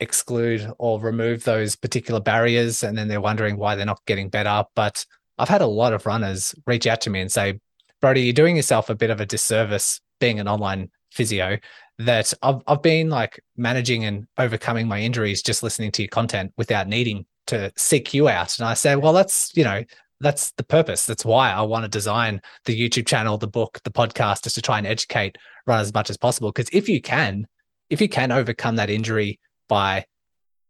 exclude 0.00 0.70
or 0.78 1.00
remove 1.00 1.44
those 1.44 1.76
particular 1.76 2.20
barriers. 2.20 2.82
And 2.82 2.98
then 2.98 3.08
they're 3.08 3.20
wondering 3.20 3.56
why 3.56 3.74
they're 3.74 3.86
not 3.86 4.04
getting 4.06 4.28
better. 4.28 4.64
But 4.74 5.04
i've 5.40 5.48
had 5.48 5.62
a 5.62 5.66
lot 5.66 5.92
of 5.92 6.06
runners 6.06 6.54
reach 6.66 6.86
out 6.86 7.00
to 7.00 7.10
me 7.10 7.20
and 7.20 7.32
say 7.32 7.58
brody 8.00 8.20
you're 8.20 8.32
doing 8.32 8.56
yourself 8.56 8.90
a 8.90 8.94
bit 8.94 9.10
of 9.10 9.20
a 9.20 9.26
disservice 9.26 10.00
being 10.20 10.38
an 10.38 10.46
online 10.46 10.90
physio 11.10 11.58
that 12.00 12.32
I've, 12.42 12.62
I've 12.66 12.82
been 12.82 13.10
like 13.10 13.40
managing 13.56 14.04
and 14.04 14.26
overcoming 14.38 14.88
my 14.88 15.00
injuries 15.00 15.42
just 15.42 15.62
listening 15.62 15.92
to 15.92 16.02
your 16.02 16.08
content 16.08 16.52
without 16.56 16.88
needing 16.88 17.26
to 17.48 17.70
seek 17.76 18.14
you 18.14 18.28
out. 18.28 18.58
And 18.58 18.66
I 18.66 18.74
say, 18.74 18.96
well, 18.96 19.12
that's, 19.12 19.54
you 19.54 19.64
know, 19.64 19.84
that's 20.20 20.52
the 20.52 20.62
purpose. 20.62 21.04
That's 21.04 21.24
why 21.24 21.50
I 21.50 21.62
want 21.62 21.84
to 21.84 21.88
design 21.88 22.40
the 22.64 22.78
YouTube 22.78 23.06
channel, 23.06 23.36
the 23.36 23.48
book, 23.48 23.80
the 23.84 23.90
podcast, 23.90 24.44
just 24.44 24.54
to 24.54 24.62
try 24.62 24.78
and 24.78 24.86
educate 24.86 25.36
run 25.66 25.80
as 25.80 25.92
much 25.92 26.08
as 26.08 26.16
possible. 26.16 26.50
Because 26.50 26.70
if 26.72 26.88
you 26.88 27.02
can, 27.02 27.46
if 27.90 28.00
you 28.00 28.08
can 28.08 28.32
overcome 28.32 28.76
that 28.76 28.90
injury 28.90 29.38
by 29.68 30.06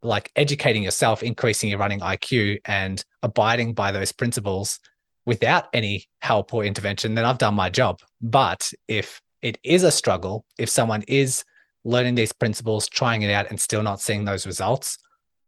like 0.02 0.32
educating 0.34 0.82
yourself, 0.82 1.22
increasing 1.22 1.70
your 1.70 1.78
running 1.78 2.00
IQ 2.00 2.58
and 2.64 3.04
abiding 3.22 3.74
by 3.74 3.92
those 3.92 4.10
principles 4.12 4.80
without 5.26 5.68
any 5.72 6.08
help 6.22 6.52
or 6.54 6.64
intervention, 6.64 7.14
then 7.14 7.24
I've 7.24 7.38
done 7.38 7.54
my 7.54 7.70
job. 7.70 8.00
But 8.20 8.72
if 8.88 9.20
it 9.42 9.58
is 9.62 9.82
a 9.82 9.90
struggle 9.90 10.44
if 10.58 10.68
someone 10.68 11.02
is 11.08 11.44
learning 11.84 12.14
these 12.14 12.32
principles, 12.32 12.88
trying 12.88 13.22
it 13.22 13.30
out, 13.30 13.48
and 13.50 13.60
still 13.60 13.82
not 13.82 14.00
seeing 14.00 14.24
those 14.24 14.46
results. 14.46 14.98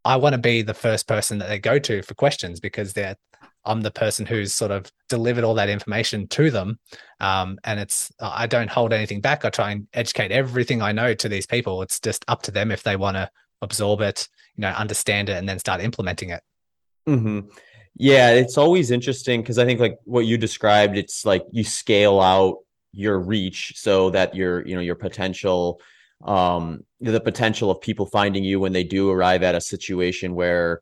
I 0.05 0.17
want 0.17 0.33
to 0.33 0.39
be 0.39 0.61
the 0.61 0.73
first 0.73 1.07
person 1.07 1.37
that 1.37 1.47
they 1.47 1.59
go 1.59 1.79
to 1.79 2.01
for 2.01 2.13
questions 2.13 2.59
because 2.59 2.93
they're 2.93 3.15
I'm 3.65 3.81
the 3.81 3.91
person 3.91 4.25
who's 4.25 4.53
sort 4.53 4.71
of 4.71 4.91
delivered 5.09 5.43
all 5.43 5.53
that 5.55 5.69
information 5.69 6.27
to 6.27 6.51
them. 6.51 6.79
Um, 7.19 7.57
and 7.63 7.79
it's, 7.79 8.11
I 8.19 8.45
don't 8.45 8.69
hold 8.69 8.91
anything 8.91 9.21
back. 9.21 9.45
I 9.45 9.49
try 9.49 9.71
and 9.71 9.87
educate 9.93 10.31
everything 10.31 10.81
I 10.81 10.91
know 10.91 11.13
to 11.13 11.29
these 11.29 11.45
people. 11.45 11.81
It's 11.81 11.99
just 11.99 12.25
up 12.27 12.41
to 12.43 12.51
them 12.51 12.71
if 12.71 12.83
they 12.83 12.95
want 12.95 13.15
to 13.15 13.29
absorb 13.61 14.01
it, 14.01 14.27
you 14.55 14.61
know, 14.63 14.69
understand 14.69 15.29
it, 15.29 15.37
and 15.37 15.47
then 15.47 15.59
start 15.59 15.81
implementing 15.81 16.31
it. 16.31 16.41
Mm-hmm. 17.07 17.47
Yeah. 17.95 18.31
It's 18.31 18.57
always 18.57 18.91
interesting 18.91 19.41
because 19.41 19.57
I 19.57 19.65
think, 19.65 19.79
like 19.79 19.97
what 20.03 20.25
you 20.25 20.37
described, 20.37 20.97
it's 20.97 21.25
like 21.25 21.45
you 21.51 21.63
scale 21.63 22.19
out 22.19 22.57
your 22.93 23.19
reach 23.19 23.73
so 23.75 24.09
that 24.11 24.35
your 24.35 24.65
you 24.67 24.75
know 24.75 24.81
your 24.81 24.95
potential 24.95 25.81
um 26.25 26.83
the 27.01 27.19
potential 27.19 27.69
of 27.69 27.81
people 27.81 28.05
finding 28.05 28.43
you 28.43 28.59
when 28.59 28.71
they 28.71 28.83
do 28.83 29.09
arrive 29.09 29.43
at 29.43 29.55
a 29.55 29.61
situation 29.61 30.35
where 30.35 30.81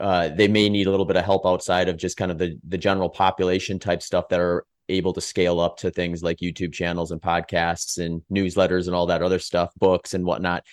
uh, 0.00 0.28
they 0.28 0.48
may 0.48 0.68
need 0.68 0.86
a 0.86 0.90
little 0.90 1.06
bit 1.06 1.16
of 1.16 1.24
help 1.24 1.46
outside 1.46 1.88
of 1.88 1.96
just 1.96 2.16
kind 2.16 2.30
of 2.30 2.38
the 2.38 2.58
the 2.68 2.78
general 2.78 3.08
population 3.08 3.78
type 3.78 4.02
stuff 4.02 4.28
that 4.28 4.40
are 4.40 4.64
able 4.88 5.12
to 5.12 5.20
scale 5.20 5.60
up 5.60 5.76
to 5.78 5.90
things 5.90 6.22
like 6.22 6.38
YouTube 6.38 6.72
channels 6.72 7.10
and 7.10 7.20
podcasts 7.20 7.98
and 8.04 8.22
newsletters 8.32 8.86
and 8.86 8.94
all 8.94 9.06
that 9.06 9.22
other 9.22 9.38
stuff, 9.38 9.72
books 9.76 10.14
and 10.14 10.24
whatnot. 10.24 10.64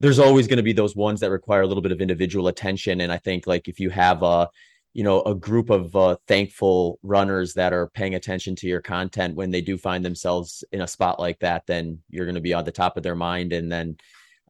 There's 0.00 0.18
always 0.18 0.46
going 0.46 0.58
to 0.58 0.62
be 0.62 0.72
those 0.72 0.96
ones 0.96 1.20
that 1.20 1.30
require 1.30 1.62
a 1.62 1.66
little 1.66 1.82
bit 1.82 1.92
of 1.92 2.00
individual 2.00 2.48
attention. 2.48 3.00
And 3.00 3.12
I 3.12 3.18
think 3.18 3.46
like 3.46 3.68
if 3.68 3.78
you 3.78 3.88
have 3.90 4.22
a 4.22 4.48
you 4.94 5.02
know 5.04 5.22
a 5.22 5.34
group 5.34 5.70
of 5.70 5.94
uh, 5.96 6.16
thankful 6.28 6.98
runners 7.02 7.54
that 7.54 7.72
are 7.72 7.88
paying 7.88 8.14
attention 8.14 8.54
to 8.56 8.66
your 8.66 8.80
content 8.80 9.34
when 9.34 9.50
they 9.50 9.60
do 9.60 9.78
find 9.78 10.04
themselves 10.04 10.64
in 10.72 10.82
a 10.82 10.88
spot 10.88 11.18
like 11.18 11.38
that 11.40 11.66
then 11.66 11.98
you're 12.10 12.26
going 12.26 12.34
to 12.34 12.40
be 12.40 12.54
on 12.54 12.64
the 12.64 12.72
top 12.72 12.96
of 12.96 13.02
their 13.02 13.16
mind. 13.16 13.52
And 13.52 13.70
then 13.70 13.96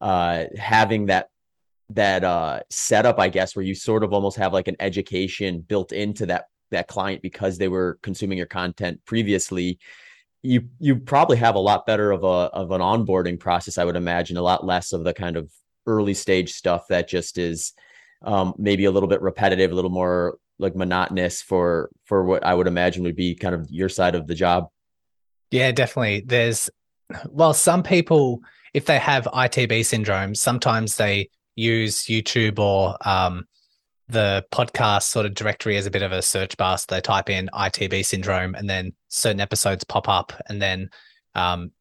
uh, 0.00 0.44
having 0.58 1.06
that 1.06 1.28
that 1.90 2.24
uh, 2.24 2.60
setup 2.70 3.18
i 3.18 3.28
guess 3.28 3.54
where 3.54 3.64
you 3.64 3.74
sort 3.74 4.02
of 4.02 4.12
almost 4.12 4.36
have 4.36 4.52
like 4.52 4.68
an 4.68 4.76
education 4.80 5.60
built 5.60 5.92
into 5.92 6.26
that 6.26 6.46
that 6.70 6.88
client 6.88 7.20
because 7.20 7.58
they 7.58 7.68
were 7.68 7.98
consuming 8.02 8.38
your 8.38 8.46
content 8.46 8.98
previously 9.04 9.78
you 10.40 10.68
you 10.78 10.96
probably 10.96 11.36
have 11.36 11.54
a 11.54 11.60
lot 11.60 11.84
better 11.86 12.10
of 12.10 12.24
a 12.24 12.26
of 12.26 12.70
an 12.70 12.80
onboarding 12.80 13.38
process 13.38 13.76
i 13.76 13.84
would 13.84 13.96
imagine 13.96 14.38
a 14.38 14.42
lot 14.42 14.64
less 14.64 14.92
of 14.92 15.04
the 15.04 15.12
kind 15.12 15.36
of 15.36 15.52
early 15.86 16.14
stage 16.14 16.52
stuff 16.52 16.86
that 16.88 17.08
just 17.08 17.36
is 17.36 17.74
um, 18.24 18.54
maybe 18.58 18.84
a 18.84 18.90
little 18.90 19.08
bit 19.08 19.22
repetitive, 19.22 19.72
a 19.72 19.74
little 19.74 19.90
more 19.90 20.38
like 20.58 20.76
monotonous 20.76 21.42
for 21.42 21.90
for 22.04 22.24
what 22.24 22.44
I 22.44 22.54
would 22.54 22.66
imagine 22.66 23.02
would 23.02 23.16
be 23.16 23.34
kind 23.34 23.54
of 23.54 23.68
your 23.70 23.88
side 23.88 24.14
of 24.14 24.26
the 24.26 24.34
job. 24.34 24.68
Yeah, 25.50 25.72
definitely. 25.72 26.22
There's 26.26 26.70
well, 27.28 27.54
some 27.54 27.82
people 27.82 28.40
if 28.74 28.86
they 28.86 28.98
have 28.98 29.24
ITB 29.24 29.84
syndrome, 29.84 30.34
sometimes 30.34 30.96
they 30.96 31.28
use 31.56 32.04
YouTube 32.04 32.58
or 32.58 32.96
um, 33.06 33.44
the 34.08 34.44
podcast 34.52 35.02
sort 35.02 35.26
of 35.26 35.34
directory 35.34 35.76
as 35.76 35.86
a 35.86 35.90
bit 35.90 36.02
of 36.02 36.12
a 36.12 36.22
search 36.22 36.56
bar. 36.56 36.78
So 36.78 36.86
they 36.88 37.00
type 37.00 37.28
in 37.28 37.50
ITB 37.52 38.04
syndrome, 38.04 38.54
and 38.54 38.68
then 38.68 38.92
certain 39.08 39.40
episodes 39.40 39.84
pop 39.84 40.08
up, 40.08 40.32
and 40.48 40.60
then 40.60 40.90
um, 41.34 41.72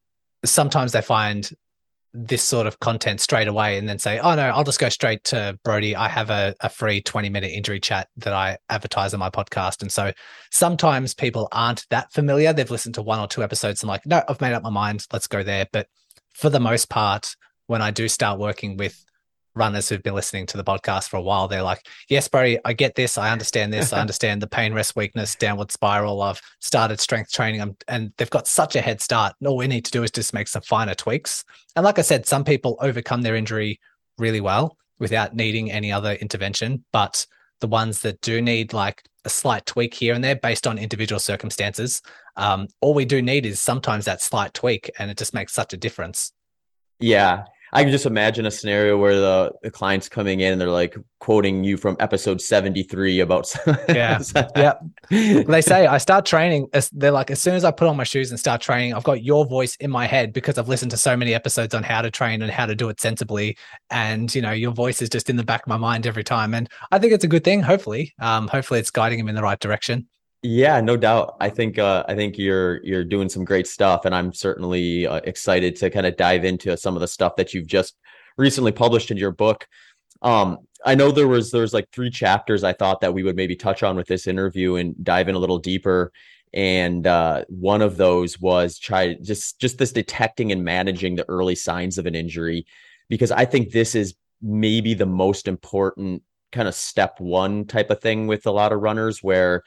sometimes 0.44 0.92
they 0.92 1.02
find 1.02 1.50
this 2.14 2.42
sort 2.42 2.66
of 2.66 2.78
content 2.80 3.20
straight 3.20 3.48
away 3.48 3.78
and 3.78 3.88
then 3.88 3.98
say, 3.98 4.18
oh 4.18 4.34
no, 4.34 4.42
I'll 4.42 4.64
just 4.64 4.78
go 4.78 4.90
straight 4.90 5.24
to 5.24 5.58
Brody. 5.64 5.96
I 5.96 6.08
have 6.08 6.28
a, 6.28 6.54
a 6.60 6.68
free 6.68 7.00
20 7.00 7.30
minute 7.30 7.50
injury 7.50 7.80
chat 7.80 8.08
that 8.18 8.34
I 8.34 8.58
advertise 8.68 9.14
on 9.14 9.20
my 9.20 9.30
podcast. 9.30 9.80
And 9.80 9.90
so 9.90 10.12
sometimes 10.50 11.14
people 11.14 11.48
aren't 11.52 11.86
that 11.88 12.12
familiar. 12.12 12.52
They've 12.52 12.70
listened 12.70 12.96
to 12.96 13.02
one 13.02 13.18
or 13.18 13.28
two 13.28 13.42
episodes 13.42 13.82
and 13.82 13.88
like, 13.88 14.04
no, 14.04 14.22
I've 14.28 14.40
made 14.40 14.52
up 14.52 14.62
my 14.62 14.70
mind. 14.70 15.06
Let's 15.12 15.26
go 15.26 15.42
there. 15.42 15.66
But 15.72 15.86
for 16.34 16.50
the 16.50 16.60
most 16.60 16.90
part, 16.90 17.34
when 17.66 17.80
I 17.80 17.90
do 17.90 18.08
start 18.08 18.38
working 18.38 18.76
with 18.76 19.02
runners 19.54 19.88
who've 19.88 20.02
been 20.02 20.14
listening 20.14 20.46
to 20.46 20.56
the 20.56 20.64
podcast 20.64 21.08
for 21.08 21.16
a 21.16 21.22
while, 21.22 21.48
they're 21.48 21.62
like, 21.62 21.86
yes, 22.08 22.28
Barry, 22.28 22.58
I 22.64 22.72
get 22.72 22.94
this. 22.94 23.18
I 23.18 23.30
understand 23.30 23.72
this. 23.72 23.92
I 23.92 24.00
understand 24.00 24.40
the 24.40 24.46
pain, 24.46 24.72
rest, 24.72 24.96
weakness, 24.96 25.34
downward 25.34 25.70
spiral. 25.70 26.22
I've 26.22 26.40
started 26.60 27.00
strength 27.00 27.32
training 27.32 27.76
and 27.88 28.12
they've 28.16 28.30
got 28.30 28.46
such 28.46 28.76
a 28.76 28.80
head 28.80 29.00
start. 29.00 29.34
All 29.44 29.56
we 29.56 29.66
need 29.66 29.84
to 29.84 29.90
do 29.90 30.02
is 30.02 30.10
just 30.10 30.34
make 30.34 30.48
some 30.48 30.62
finer 30.62 30.94
tweaks. 30.94 31.44
And 31.76 31.84
like 31.84 31.98
I 31.98 32.02
said, 32.02 32.26
some 32.26 32.44
people 32.44 32.76
overcome 32.80 33.22
their 33.22 33.36
injury 33.36 33.80
really 34.18 34.40
well 34.40 34.76
without 34.98 35.34
needing 35.34 35.70
any 35.70 35.92
other 35.92 36.12
intervention. 36.14 36.84
But 36.92 37.26
the 37.60 37.68
ones 37.68 38.00
that 38.02 38.20
do 38.20 38.40
need 38.40 38.72
like 38.72 39.02
a 39.24 39.30
slight 39.30 39.66
tweak 39.66 39.94
here 39.94 40.14
and 40.14 40.22
there 40.22 40.36
based 40.36 40.66
on 40.66 40.78
individual 40.78 41.20
circumstances, 41.20 42.02
um, 42.36 42.68
all 42.80 42.94
we 42.94 43.04
do 43.04 43.22
need 43.22 43.46
is 43.46 43.60
sometimes 43.60 44.04
that 44.04 44.20
slight 44.20 44.54
tweak 44.54 44.90
and 44.98 45.10
it 45.10 45.18
just 45.18 45.34
makes 45.34 45.52
such 45.52 45.72
a 45.72 45.76
difference. 45.76 46.32
Yeah. 46.98 47.44
I 47.72 47.82
can 47.82 47.90
just 47.90 48.06
imagine 48.06 48.46
a 48.46 48.50
scenario 48.50 48.98
where 48.98 49.14
the, 49.14 49.52
the 49.62 49.70
client's 49.70 50.08
coming 50.08 50.40
in 50.40 50.52
and 50.52 50.60
they're 50.60 50.68
like 50.68 50.96
quoting 51.20 51.64
you 51.64 51.76
from 51.76 51.96
episode 52.00 52.40
73 52.40 53.20
about 53.20 53.52
yeah. 53.88 54.20
Yeah 54.56 54.74
they 55.10 55.60
say 55.60 55.86
i 55.86 55.98
start 55.98 56.24
training 56.24 56.66
they're 56.92 57.10
like 57.10 57.30
as 57.30 57.40
soon 57.40 57.54
as 57.54 57.64
i 57.64 57.70
put 57.70 57.86
on 57.86 57.96
my 57.96 58.04
shoes 58.04 58.30
and 58.30 58.40
start 58.40 58.60
training 58.60 58.94
i've 58.94 59.04
got 59.04 59.22
your 59.22 59.46
voice 59.46 59.76
in 59.76 59.90
my 59.90 60.06
head 60.06 60.32
because 60.32 60.58
i've 60.58 60.68
listened 60.68 60.90
to 60.90 60.96
so 60.96 61.16
many 61.16 61.34
episodes 61.34 61.74
on 61.74 61.82
how 61.82 62.02
to 62.02 62.10
train 62.10 62.42
and 62.42 62.50
how 62.50 62.66
to 62.66 62.74
do 62.74 62.88
it 62.88 63.00
sensibly. 63.00 63.56
And 63.90 64.34
you 64.34 64.42
know 64.42 64.52
your 64.52 64.72
voice 64.72 65.02
is 65.02 65.08
just 65.08 65.28
in 65.28 65.36
the 65.36 65.44
back 65.44 65.62
of 65.62 65.68
my 65.68 65.76
mind 65.76 66.06
every 66.06 66.24
time. 66.24 66.54
And 66.54 66.68
i 66.90 66.98
think 66.98 67.12
it's 67.12 67.24
a 67.24 67.28
good 67.28 67.44
thing 67.44 67.62
hopefully. 67.62 68.14
Um 68.20 68.48
hopefully 68.48 68.80
it's 68.80 68.90
guiding 68.90 69.18
them 69.18 69.28
in 69.28 69.34
the 69.34 69.42
right 69.42 69.58
direction 69.58 70.08
yeah, 70.42 70.80
no 70.80 70.96
doubt. 70.96 71.36
I 71.40 71.48
think 71.48 71.78
uh, 71.78 72.04
I 72.08 72.14
think 72.14 72.36
you're 72.36 72.82
you're 72.84 73.04
doing 73.04 73.28
some 73.28 73.44
great 73.44 73.66
stuff, 73.66 74.04
and 74.04 74.14
I'm 74.14 74.32
certainly 74.32 75.06
uh, 75.06 75.20
excited 75.24 75.76
to 75.76 75.90
kind 75.90 76.06
of 76.06 76.16
dive 76.16 76.44
into 76.44 76.76
some 76.76 76.96
of 76.96 77.00
the 77.00 77.08
stuff 77.08 77.36
that 77.36 77.54
you've 77.54 77.66
just 77.66 77.96
recently 78.36 78.72
published 78.72 79.10
in 79.10 79.16
your 79.16 79.30
book. 79.30 79.66
Um, 80.20 80.58
I 80.84 80.94
know 80.94 81.10
there 81.10 81.28
was 81.28 81.50
there's 81.50 81.72
like 81.72 81.88
three 81.92 82.10
chapters 82.10 82.64
I 82.64 82.72
thought 82.72 83.00
that 83.00 83.14
we 83.14 83.22
would 83.22 83.36
maybe 83.36 83.56
touch 83.56 83.82
on 83.82 83.96
with 83.96 84.08
this 84.08 84.26
interview 84.26 84.76
and 84.76 84.94
dive 85.04 85.28
in 85.28 85.34
a 85.34 85.38
little 85.38 85.58
deeper. 85.58 86.12
And 86.54 87.06
uh, 87.06 87.44
one 87.48 87.80
of 87.80 87.96
those 87.96 88.38
was 88.38 88.78
try 88.78 89.14
just 89.14 89.60
just 89.60 89.78
this 89.78 89.92
detecting 89.92 90.52
and 90.52 90.64
managing 90.64 91.14
the 91.14 91.28
early 91.28 91.54
signs 91.54 91.98
of 91.98 92.06
an 92.06 92.14
injury, 92.14 92.66
because 93.08 93.30
I 93.30 93.44
think 93.44 93.70
this 93.70 93.94
is 93.94 94.14
maybe 94.42 94.94
the 94.94 95.06
most 95.06 95.48
important 95.48 96.22
kind 96.50 96.68
of 96.68 96.74
step 96.74 97.20
one 97.20 97.64
type 97.64 97.90
of 97.90 98.00
thing 98.00 98.26
with 98.26 98.44
a 98.46 98.50
lot 98.50 98.72
of 98.72 98.80
runners 98.80 99.22
where 99.22 99.62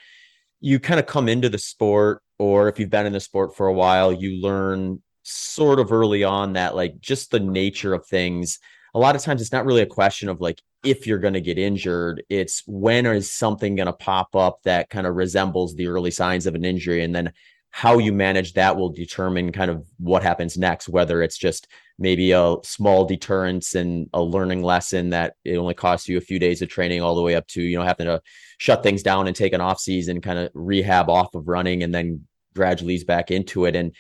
you 0.66 0.80
kind 0.80 1.00
of 1.00 1.06
come 1.06 1.30
into 1.30 1.48
the 1.48 1.60
sport 1.60 2.24
or 2.40 2.68
if 2.68 2.80
you've 2.80 2.90
been 2.90 3.06
in 3.06 3.14
the 3.14 3.20
sport 3.20 3.56
for 3.56 3.68
a 3.68 3.74
while 3.74 4.12
you 4.12 4.42
learn 4.42 5.00
sort 5.22 5.80
of 5.80 5.92
early 5.92 6.24
on 6.24 6.54
that 6.54 6.76
like 6.76 7.00
just 7.00 7.30
the 7.30 7.40
nature 7.40 7.94
of 7.94 8.04
things 8.08 8.58
a 8.96 9.00
lot 9.00 9.16
of 9.16 9.22
times 9.22 9.42
it's 9.42 9.52
not 9.52 9.64
really 9.64 9.84
a 9.84 9.86
question 9.86 10.28
of 10.28 10.42
like 10.42 10.60
if 10.84 11.06
you're 11.06 11.20
going 11.20 11.36
to 11.36 11.42
get 11.42 11.60
injured 11.60 12.24
it's 12.30 12.64
when 12.66 13.06
is 13.06 13.32
something 13.32 13.76
going 13.76 13.86
to 13.86 13.94
pop 13.94 14.36
up 14.36 14.60
that 14.64 14.90
kind 14.90 15.06
of 15.06 15.16
resembles 15.16 15.76
the 15.76 15.86
early 15.86 16.10
signs 16.10 16.48
of 16.48 16.56
an 16.56 16.66
injury 16.66 17.04
and 17.04 17.14
then 17.14 17.32
how 17.76 17.98
you 17.98 18.14
manage 18.14 18.54
that 18.54 18.78
will 18.78 18.90
determine 18.90 19.52
kind 19.52 19.70
of 19.70 19.86
what 19.98 20.24
happens 20.24 20.58
next 20.58 20.88
whether 20.88 21.22
it's 21.22 21.38
just 21.38 21.68
maybe 22.00 22.32
a 22.32 22.56
small 22.64 23.04
deterrence 23.04 23.76
and 23.76 24.10
a 24.14 24.22
learning 24.24 24.64
lesson 24.64 25.10
that 25.10 25.34
it 25.44 25.58
only 25.58 25.74
costs 25.74 26.08
you 26.08 26.18
a 26.18 26.22
few 26.22 26.40
days 26.40 26.62
of 26.62 26.70
training 26.70 27.02
all 27.02 27.16
the 27.16 27.22
way 27.22 27.36
up 27.36 27.46
to 27.48 27.62
you 27.62 27.78
know 27.78 27.84
having 27.84 28.06
to 28.06 28.22
shut 28.60 28.82
things 28.82 29.04
down 29.04 29.28
and 29.28 29.36
take 29.36 29.52
an 29.52 29.60
off 29.60 29.78
season 29.78 30.22
kind 30.22 30.40
of 30.40 30.50
rehab 30.54 31.10
off 31.10 31.36
of 31.36 31.50
running 31.50 31.84
and 31.84 31.94
then 31.94 32.26
gradually 32.56 32.94
ease 32.94 33.04
back 33.04 33.30
into 33.30 33.66
it. 33.66 33.76
And 33.76 33.94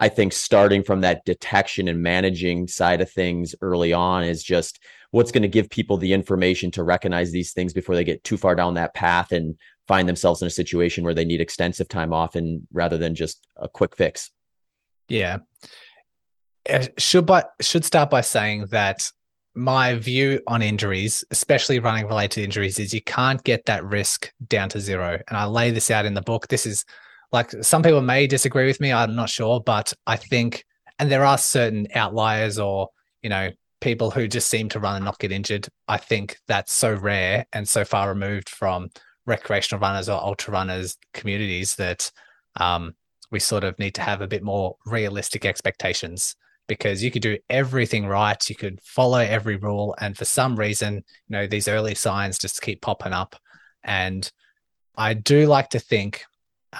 i 0.00 0.08
think 0.08 0.32
starting 0.32 0.82
from 0.82 1.02
that 1.02 1.24
detection 1.24 1.86
and 1.86 2.02
managing 2.02 2.66
side 2.66 3.00
of 3.00 3.12
things 3.12 3.54
early 3.60 3.92
on 3.92 4.24
is 4.24 4.42
just 4.42 4.80
what's 5.12 5.30
going 5.30 5.42
to 5.42 5.48
give 5.48 5.70
people 5.70 5.98
the 5.98 6.12
information 6.12 6.72
to 6.72 6.82
recognize 6.82 7.30
these 7.30 7.52
things 7.52 7.72
before 7.72 7.94
they 7.94 8.02
get 8.02 8.24
too 8.24 8.36
far 8.36 8.56
down 8.56 8.74
that 8.74 8.94
path 8.94 9.30
and 9.30 9.56
find 9.90 10.08
themselves 10.08 10.40
in 10.42 10.46
a 10.46 10.56
situation 10.62 11.02
where 11.04 11.14
they 11.14 11.24
need 11.24 11.40
extensive 11.40 11.88
time 11.88 12.12
off 12.12 12.36
and 12.36 12.66
rather 12.72 12.96
than 12.96 13.14
just 13.14 13.46
a 13.56 13.68
quick 13.68 13.96
fix 13.96 14.30
yeah 15.08 15.38
uh, 16.68 16.86
should 16.98 17.26
but 17.26 17.50
should 17.60 17.84
start 17.84 18.08
by 18.10 18.20
saying 18.20 18.66
that 18.70 19.10
my 19.54 19.94
view 19.94 20.40
on 20.46 20.62
injuries, 20.62 21.24
especially 21.30 21.80
running 21.80 22.06
related 22.06 22.44
injuries, 22.44 22.78
is 22.78 22.94
you 22.94 23.02
can't 23.02 23.42
get 23.42 23.66
that 23.66 23.84
risk 23.84 24.32
down 24.48 24.68
to 24.70 24.80
zero. 24.80 25.18
And 25.28 25.36
I 25.36 25.44
lay 25.44 25.70
this 25.70 25.90
out 25.90 26.06
in 26.06 26.14
the 26.14 26.22
book. 26.22 26.48
This 26.48 26.66
is 26.66 26.84
like 27.32 27.50
some 27.62 27.82
people 27.82 28.00
may 28.00 28.26
disagree 28.26 28.66
with 28.66 28.80
me. 28.80 28.92
I'm 28.92 29.16
not 29.16 29.28
sure, 29.28 29.60
but 29.60 29.92
I 30.06 30.16
think, 30.16 30.64
and 30.98 31.10
there 31.10 31.24
are 31.24 31.38
certain 31.38 31.88
outliers 31.94 32.58
or, 32.58 32.88
you 33.22 33.30
know, 33.30 33.50
people 33.80 34.10
who 34.10 34.28
just 34.28 34.48
seem 34.48 34.68
to 34.70 34.80
run 34.80 34.96
and 34.96 35.04
not 35.04 35.18
get 35.18 35.32
injured. 35.32 35.66
I 35.88 35.96
think 35.96 36.36
that's 36.46 36.72
so 36.72 36.94
rare 36.94 37.46
and 37.52 37.68
so 37.68 37.84
far 37.84 38.08
removed 38.08 38.48
from 38.48 38.90
recreational 39.26 39.80
runners 39.80 40.08
or 40.08 40.22
ultra 40.22 40.52
runners 40.52 40.96
communities 41.12 41.76
that 41.76 42.10
um, 42.56 42.94
we 43.30 43.38
sort 43.38 43.64
of 43.64 43.78
need 43.78 43.94
to 43.94 44.02
have 44.02 44.20
a 44.20 44.26
bit 44.26 44.42
more 44.42 44.76
realistic 44.86 45.44
expectations 45.44 46.36
because 46.66 47.02
you 47.02 47.10
could 47.10 47.22
do 47.22 47.38
everything 47.48 48.06
right. 48.06 48.48
You 48.48 48.54
could 48.54 48.80
follow 48.80 49.18
every 49.18 49.56
rule. 49.56 49.94
And 50.00 50.16
for 50.16 50.24
some 50.24 50.56
reason, 50.56 50.94
you 50.94 51.02
know, 51.28 51.46
these 51.46 51.68
early 51.68 51.94
signs 51.94 52.38
just 52.38 52.62
keep 52.62 52.80
popping 52.80 53.12
up. 53.12 53.36
And 53.82 54.30
I 54.96 55.14
do 55.14 55.46
like 55.46 55.70
to 55.70 55.80
think 55.80 56.24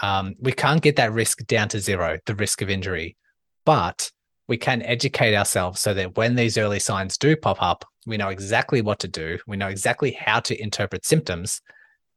um, 0.03 0.37
we 0.39 0.53
can't 0.53 0.83
get 0.83 0.97
that 0.97 1.13
risk 1.13 1.45
down 1.47 1.69
to 1.71 1.81
zero, 1.81 2.19
the 2.27 2.35
risk 2.35 2.63
of 2.63 2.71
injury, 2.71 3.17
but 3.65 4.11
we 4.47 4.57
can 4.57 4.83
educate 4.83 5.35
ourselves 5.35 5.81
so 5.81 5.95
that 5.95 6.17
when 6.17 6.35
these 6.35 6.59
early 6.59 6.79
signs 6.79 7.17
do 7.17 7.37
pop 7.37 7.63
up, 7.63 7.85
we 8.07 8.17
know 8.17 8.29
exactly 8.29 8.83
what 8.83 8.99
to 9.01 9.09
do. 9.09 9.39
We 9.47 9.57
know 9.57 9.69
exactly 9.69 10.13
how 10.13 10.41
to 10.41 10.61
interpret 10.61 11.05
symptoms, 11.05 11.61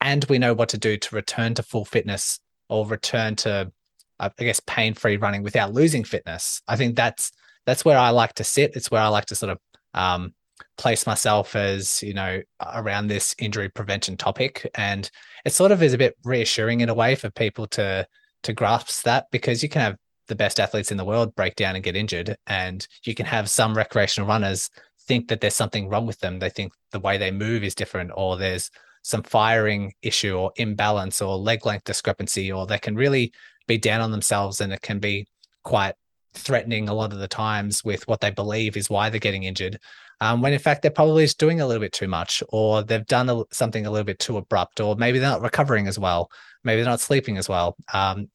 and 0.03 0.25
we 0.25 0.37
know 0.37 0.53
what 0.53 0.69
to 0.69 0.77
do 0.77 0.97
to 0.97 1.15
return 1.15 1.53
to 1.55 1.63
full 1.63 1.85
fitness 1.85 2.39
or 2.69 2.85
return 2.85 3.35
to, 3.37 3.71
I 4.19 4.29
guess, 4.37 4.59
pain 4.67 4.93
free 4.93 5.15
running 5.15 5.43
without 5.43 5.73
losing 5.73 6.03
fitness. 6.03 6.61
I 6.67 6.75
think 6.75 6.95
that's 6.95 7.31
that's 7.65 7.85
where 7.85 7.97
I 7.97 8.09
like 8.09 8.33
to 8.35 8.43
sit. 8.43 8.75
It's 8.75 8.91
where 8.91 9.01
I 9.01 9.07
like 9.07 9.25
to 9.27 9.35
sort 9.35 9.53
of 9.53 9.59
um, 9.93 10.33
place 10.77 11.07
myself 11.07 11.55
as 11.55 12.03
you 12.03 12.13
know 12.13 12.41
around 12.73 13.07
this 13.07 13.33
injury 13.39 13.69
prevention 13.69 14.17
topic, 14.17 14.69
and 14.75 15.09
it 15.45 15.53
sort 15.53 15.71
of 15.71 15.81
is 15.81 15.93
a 15.93 15.97
bit 15.97 16.17
reassuring 16.25 16.81
in 16.81 16.89
a 16.89 16.93
way 16.93 17.15
for 17.15 17.31
people 17.31 17.65
to 17.67 18.05
to 18.43 18.53
grasp 18.53 19.03
that 19.03 19.27
because 19.31 19.63
you 19.63 19.69
can 19.69 19.81
have 19.81 19.97
the 20.27 20.35
best 20.35 20.59
athletes 20.59 20.91
in 20.91 20.97
the 20.97 21.05
world 21.05 21.33
break 21.35 21.55
down 21.55 21.75
and 21.75 21.83
get 21.83 21.95
injured, 21.95 22.35
and 22.45 22.85
you 23.05 23.15
can 23.15 23.25
have 23.25 23.49
some 23.49 23.73
recreational 23.73 24.27
runners 24.27 24.69
think 25.05 25.29
that 25.29 25.39
there's 25.39 25.55
something 25.55 25.87
wrong 25.87 26.05
with 26.05 26.19
them. 26.19 26.39
They 26.39 26.49
think 26.49 26.73
the 26.91 26.99
way 26.99 27.17
they 27.17 27.31
move 27.31 27.63
is 27.63 27.73
different, 27.73 28.11
or 28.13 28.35
there's 28.35 28.69
some 29.03 29.21
firing 29.23 29.93
issue 30.01 30.35
or 30.35 30.51
imbalance 30.55 31.21
or 31.21 31.37
leg 31.37 31.65
length 31.65 31.83
discrepancy, 31.83 32.51
or 32.51 32.65
they 32.65 32.79
can 32.79 32.95
really 32.95 33.31
be 33.67 33.77
down 33.77 34.01
on 34.01 34.11
themselves 34.11 34.59
and 34.59 34.73
it 34.73 34.81
can 34.81 34.99
be 34.99 35.27
quite 35.63 35.93
threatening 36.33 36.89
a 36.89 36.93
lot 36.93 37.13
of 37.13 37.19
the 37.19 37.27
times 37.27 37.83
with 37.83 38.07
what 38.07 38.19
they 38.19 38.31
believe 38.31 38.75
is 38.75 38.89
why 38.89 39.09
they're 39.09 39.19
getting 39.19 39.43
injured, 39.43 39.79
um, 40.19 40.41
when 40.41 40.53
in 40.53 40.59
fact 40.59 40.81
they're 40.81 40.91
probably 40.91 41.25
just 41.25 41.39
doing 41.39 41.61
a 41.61 41.67
little 41.67 41.81
bit 41.81 41.93
too 41.93 42.07
much, 42.07 42.41
or 42.49 42.81
they've 42.81 43.05
done 43.05 43.29
a, 43.29 43.43
something 43.51 43.85
a 43.85 43.91
little 43.91 44.05
bit 44.05 44.19
too 44.19 44.37
abrupt, 44.37 44.79
or 44.79 44.95
maybe 44.95 45.19
they're 45.19 45.29
not 45.29 45.41
recovering 45.41 45.87
as 45.87 45.99
well, 45.99 46.31
maybe 46.63 46.81
they're 46.81 46.89
not 46.89 46.99
sleeping 46.99 47.37
as 47.37 47.47
well. 47.47 47.75
Um, 47.93 48.29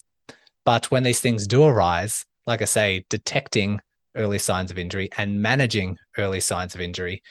but 0.64 0.90
when 0.90 1.02
these 1.02 1.20
things 1.20 1.46
do 1.46 1.64
arise, 1.64 2.24
like 2.46 2.62
I 2.62 2.66
say, 2.66 3.04
detecting 3.08 3.80
early 4.14 4.38
signs 4.38 4.70
of 4.70 4.78
injury 4.78 5.08
and 5.16 5.40
managing 5.40 5.96
early 6.18 6.40
signs 6.40 6.74
of 6.74 6.80
injury 6.80 7.22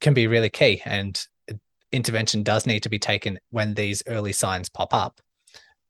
can 0.00 0.14
be 0.14 0.26
really 0.26 0.50
key. 0.50 0.82
And 0.84 1.20
intervention 1.94 2.42
does 2.42 2.66
need 2.66 2.82
to 2.82 2.88
be 2.88 2.98
taken 2.98 3.38
when 3.50 3.74
these 3.74 4.02
early 4.06 4.32
signs 4.32 4.68
pop 4.68 4.92
up 4.92 5.20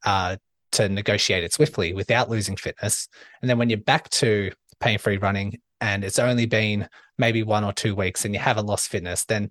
uh, 0.04 0.36
to 0.72 0.88
negotiate 0.88 1.44
it 1.44 1.52
swiftly 1.52 1.92
without 1.92 2.28
losing 2.28 2.56
fitness. 2.56 3.08
And 3.40 3.48
then 3.48 3.58
when 3.58 3.70
you're 3.70 3.78
back 3.78 4.08
to 4.10 4.50
pain 4.80 4.98
free 4.98 5.16
running 5.16 5.60
and 5.80 6.04
it's 6.04 6.18
only 6.18 6.46
been 6.46 6.88
maybe 7.18 7.42
one 7.42 7.64
or 7.64 7.72
two 7.72 7.94
weeks 7.94 8.24
and 8.24 8.34
you 8.34 8.40
haven't 8.40 8.66
lost 8.66 8.88
fitness, 8.88 9.24
then 9.24 9.50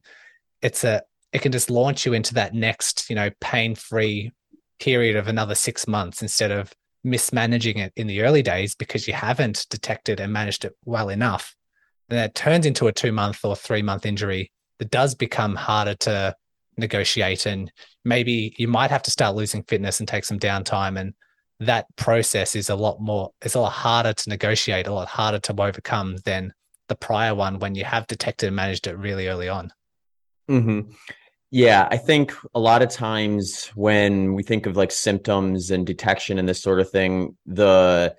it's 0.62 0.84
a 0.84 1.02
it 1.32 1.42
can 1.42 1.52
just 1.52 1.72
launch 1.72 2.06
you 2.06 2.14
into 2.14 2.36
that 2.36 2.54
next, 2.54 3.10
you 3.10 3.16
know, 3.16 3.32
pain 3.42 3.74
free 3.74 4.32
period 4.80 5.16
of 5.16 5.28
another 5.28 5.56
six 5.56 5.88
months 5.88 6.22
instead 6.22 6.52
of 6.52 6.72
mismanaging 7.04 7.80
it 7.80 7.92
in 7.96 8.06
the 8.06 8.22
early 8.22 8.44
days 8.44 8.76
because 8.76 9.08
you 9.08 9.14
haven't 9.14 9.66
detected 9.70 10.20
and 10.20 10.32
managed 10.32 10.64
it 10.64 10.76
well 10.86 11.10
enough. 11.10 11.56
Then 12.10 12.24
it 12.24 12.36
turns 12.36 12.66
into 12.66 12.88
a 12.88 12.92
two 12.92 13.12
month 13.12 13.44
or 13.44 13.56
three 13.56 13.82
month 13.82 14.06
injury 14.06 14.52
that 14.80 14.92
does 14.92 15.16
become 15.16 15.56
harder 15.56 15.96
to 15.96 16.36
negotiate 16.78 17.46
and 17.46 17.72
maybe 18.06 18.54
you 18.58 18.68
might 18.68 18.92
have 18.92 19.04
to 19.04 19.12
start 19.12 19.36
losing 19.36 19.64
fitness 19.64 20.00
and 20.00 20.08
take 20.08 20.26
some 20.26 20.40
downtime 20.40 21.00
and 21.00 21.14
that 21.60 21.86
process 21.96 22.56
is 22.56 22.70
a 22.70 22.76
lot 22.76 23.00
more 23.00 23.32
it's 23.42 23.56
a 23.56 23.60
lot 23.60 23.72
harder 23.72 24.14
to 24.14 24.30
negotiate 24.30 24.88
a 24.88 24.94
lot 24.94 25.08
harder 25.08 25.40
to 25.40 25.54
overcome 25.62 26.18
than 26.26 26.54
the 26.90 26.96
prior 26.96 27.34
one 27.34 27.60
when 27.60 27.76
you 27.76 27.84
have 27.84 28.08
detected 28.08 28.48
and 28.48 28.56
managed 28.56 28.88
it 28.88 28.98
really 28.98 29.28
early 29.28 29.48
on 29.48 29.72
mm-hmm. 30.50 30.92
yeah 31.52 31.88
i 31.92 31.98
think 31.98 32.34
a 32.56 32.60
lot 32.60 32.82
of 32.82 32.90
times 32.90 33.68
when 33.76 34.34
we 34.34 34.44
think 34.44 34.66
of 34.66 34.76
like 34.76 34.92
symptoms 34.92 35.72
and 35.72 35.86
detection 35.86 36.40
and 36.40 36.50
this 36.50 36.62
sort 36.62 36.80
of 36.80 36.90
thing 36.90 37.36
the 37.46 38.14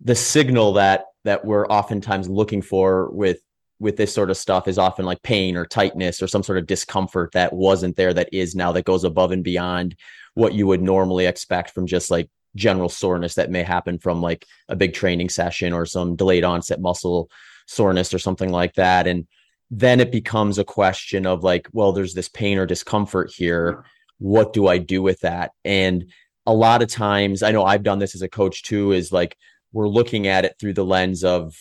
the 0.00 0.14
signal 0.14 0.72
that 0.72 1.04
that 1.24 1.44
we're 1.44 1.66
oftentimes 1.66 2.28
looking 2.28 2.62
for 2.62 3.10
with 3.10 3.40
with 3.78 3.96
this 3.96 4.12
sort 4.12 4.30
of 4.30 4.36
stuff 4.36 4.68
is 4.68 4.78
often 4.78 5.04
like 5.04 5.22
pain 5.22 5.56
or 5.56 5.66
tightness 5.66 6.22
or 6.22 6.26
some 6.26 6.42
sort 6.42 6.58
of 6.58 6.66
discomfort 6.66 7.32
that 7.32 7.52
wasn't 7.52 7.96
there 7.96 8.14
that 8.14 8.28
is 8.32 8.54
now 8.54 8.72
that 8.72 8.84
goes 8.84 9.04
above 9.04 9.32
and 9.32 9.44
beyond 9.44 9.96
what 10.34 10.54
you 10.54 10.66
would 10.66 10.82
normally 10.82 11.26
expect 11.26 11.70
from 11.70 11.86
just 11.86 12.10
like 12.10 12.28
general 12.54 12.88
soreness 12.88 13.34
that 13.34 13.50
may 13.50 13.62
happen 13.62 13.98
from 13.98 14.22
like 14.22 14.46
a 14.68 14.76
big 14.76 14.94
training 14.94 15.28
session 15.28 15.72
or 15.72 15.84
some 15.84 16.16
delayed 16.16 16.44
onset 16.44 16.80
muscle 16.80 17.30
soreness 17.66 18.14
or 18.14 18.18
something 18.18 18.50
like 18.50 18.74
that. 18.74 19.06
And 19.06 19.26
then 19.70 20.00
it 20.00 20.10
becomes 20.10 20.58
a 20.58 20.64
question 20.64 21.26
of 21.26 21.44
like 21.44 21.68
well 21.72 21.92
there's 21.92 22.14
this 22.14 22.28
pain 22.28 22.58
or 22.58 22.66
discomfort 22.66 23.30
here. 23.34 23.84
What 24.18 24.54
do 24.54 24.68
i 24.68 24.78
do 24.78 25.02
with 25.02 25.20
that? 25.20 25.50
And 25.64 26.10
a 26.46 26.54
lot 26.54 26.80
of 26.80 26.88
times 26.88 27.42
i 27.42 27.50
know 27.50 27.64
i've 27.64 27.82
done 27.82 27.98
this 27.98 28.14
as 28.14 28.22
a 28.22 28.28
coach 28.28 28.62
too 28.62 28.92
is 28.92 29.12
like 29.12 29.36
we're 29.72 29.88
looking 29.88 30.26
at 30.26 30.44
it 30.44 30.54
through 30.58 30.72
the 30.72 30.84
lens 30.84 31.24
of 31.24 31.54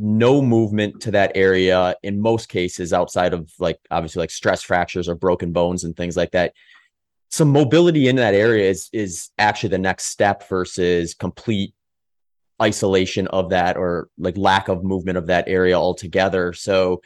no 0.00 0.40
movement 0.40 1.00
to 1.02 1.10
that 1.10 1.32
area 1.34 1.94
in 2.02 2.20
most 2.20 2.48
cases 2.48 2.92
outside 2.92 3.32
of 3.32 3.50
like 3.58 3.78
obviously 3.90 4.20
like 4.20 4.30
stress 4.30 4.62
fractures 4.62 5.08
or 5.08 5.14
broken 5.14 5.52
bones 5.52 5.84
and 5.84 5.96
things 5.96 6.16
like 6.16 6.30
that. 6.32 6.52
Some 7.30 7.50
mobility 7.50 8.08
in 8.08 8.16
that 8.16 8.34
area 8.34 8.70
is 8.70 8.88
is 8.92 9.30
actually 9.38 9.70
the 9.70 9.78
next 9.78 10.06
step 10.06 10.48
versus 10.48 11.14
complete 11.14 11.74
isolation 12.60 13.26
of 13.28 13.50
that 13.50 13.76
or 13.76 14.08
like 14.18 14.36
lack 14.36 14.68
of 14.68 14.82
movement 14.82 15.18
of 15.18 15.26
that 15.26 15.48
area 15.48 15.78
altogether. 15.78 16.52
So 16.52 17.02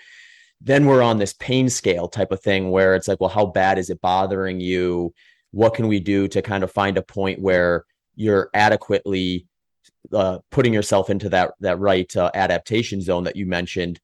then 0.61 0.87
we're 0.87 1.02
on 1.02 1.18
this 1.18 1.35
pain 1.35 1.68
scale 1.68 2.09
type 2.09 2.31
of 2.31 2.40
thing 2.40 2.70
where 2.70 2.94
it's 2.94 3.09
like 3.09 3.20
well 3.20 3.31
how 3.31 3.46
bad 3.46 3.78
is 3.78 3.90
it 3.90 4.00
bothering 4.00 4.61
you? 4.61 5.12
What 5.50 5.74
can 5.74 5.88
we 5.88 6.00
do 6.00 6.28
to 6.28 6.42
kind 6.42 6.64
of 6.64 6.70
find 6.70 6.96
a 6.96 7.02
point 7.02 7.40
where 7.40 7.85
you're 8.14 8.50
adequately 8.55 9.46
uh, 10.12 10.38
putting 10.50 10.72
yourself 10.72 11.10
into 11.10 11.28
that 11.30 11.52
that 11.60 11.78
right 11.78 12.14
uh, 12.16 12.30
adaptation 12.34 13.00
zone 13.00 13.24
that 13.24 13.36
you 13.36 13.46
mentioned, 13.46 14.00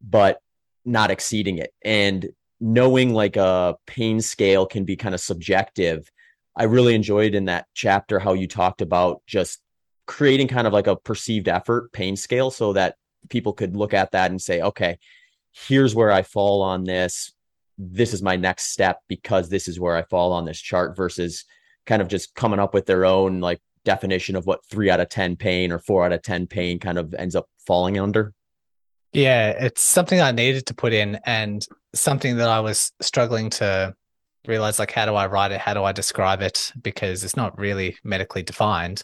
but 0.00 0.40
not 0.84 1.10
exceeding 1.10 1.58
it. 1.58 1.72
And 1.84 2.30
knowing 2.60 3.14
like 3.14 3.36
a 3.36 3.76
pain 3.86 4.20
scale 4.20 4.66
can 4.66 4.84
be 4.84 4.96
kind 4.96 5.14
of 5.14 5.20
subjective. 5.20 6.10
I 6.56 6.64
really 6.64 6.94
enjoyed 6.94 7.34
in 7.34 7.46
that 7.46 7.66
chapter 7.74 8.18
how 8.18 8.34
you 8.34 8.46
talked 8.46 8.82
about 8.82 9.22
just 9.26 9.62
creating 10.06 10.48
kind 10.48 10.66
of 10.66 10.72
like 10.72 10.86
a 10.86 10.96
perceived 10.96 11.48
effort 11.48 11.92
pain 11.92 12.16
scale 12.16 12.50
so 12.50 12.72
that 12.74 12.96
people 13.28 13.52
could 13.52 13.76
look 13.76 13.94
at 13.94 14.12
that 14.12 14.30
and 14.30 14.40
say, 14.40 14.60
okay, 14.60 14.98
here's 15.52 15.94
where 15.94 16.10
I 16.10 16.22
fall 16.22 16.62
on 16.62 16.84
this. 16.84 17.32
This 17.78 18.12
is 18.12 18.22
my 18.22 18.36
next 18.36 18.72
step 18.72 19.00
because 19.08 19.48
this 19.48 19.68
is 19.68 19.80
where 19.80 19.96
I 19.96 20.02
fall 20.02 20.32
on 20.32 20.44
this 20.44 20.60
chart 20.60 20.96
versus 20.96 21.44
kind 21.86 22.02
of 22.02 22.08
just 22.08 22.34
coming 22.34 22.60
up 22.60 22.74
with 22.74 22.86
their 22.86 23.04
own 23.04 23.40
like 23.40 23.60
definition 23.84 24.36
of 24.36 24.46
what 24.46 24.64
three 24.66 24.90
out 24.90 25.00
of 25.00 25.08
10 25.08 25.36
pain 25.36 25.72
or 25.72 25.78
four 25.78 26.04
out 26.04 26.12
of 26.12 26.22
10 26.22 26.46
pain 26.46 26.78
kind 26.78 26.98
of 26.98 27.14
ends 27.14 27.34
up 27.34 27.48
falling 27.66 27.98
under? 27.98 28.32
Yeah, 29.12 29.50
it's 29.50 29.82
something 29.82 30.20
I 30.20 30.30
needed 30.30 30.66
to 30.66 30.74
put 30.74 30.92
in 30.92 31.18
and 31.26 31.66
something 31.94 32.36
that 32.36 32.48
I 32.48 32.60
was 32.60 32.92
struggling 33.00 33.50
to 33.50 33.94
realize 34.46 34.78
like, 34.78 34.92
how 34.92 35.06
do 35.06 35.14
I 35.14 35.26
write 35.26 35.52
it? 35.52 35.60
How 35.60 35.74
do 35.74 35.82
I 35.82 35.92
describe 35.92 36.42
it? 36.42 36.72
Because 36.80 37.24
it's 37.24 37.36
not 37.36 37.58
really 37.58 37.96
medically 38.04 38.42
defined 38.42 39.02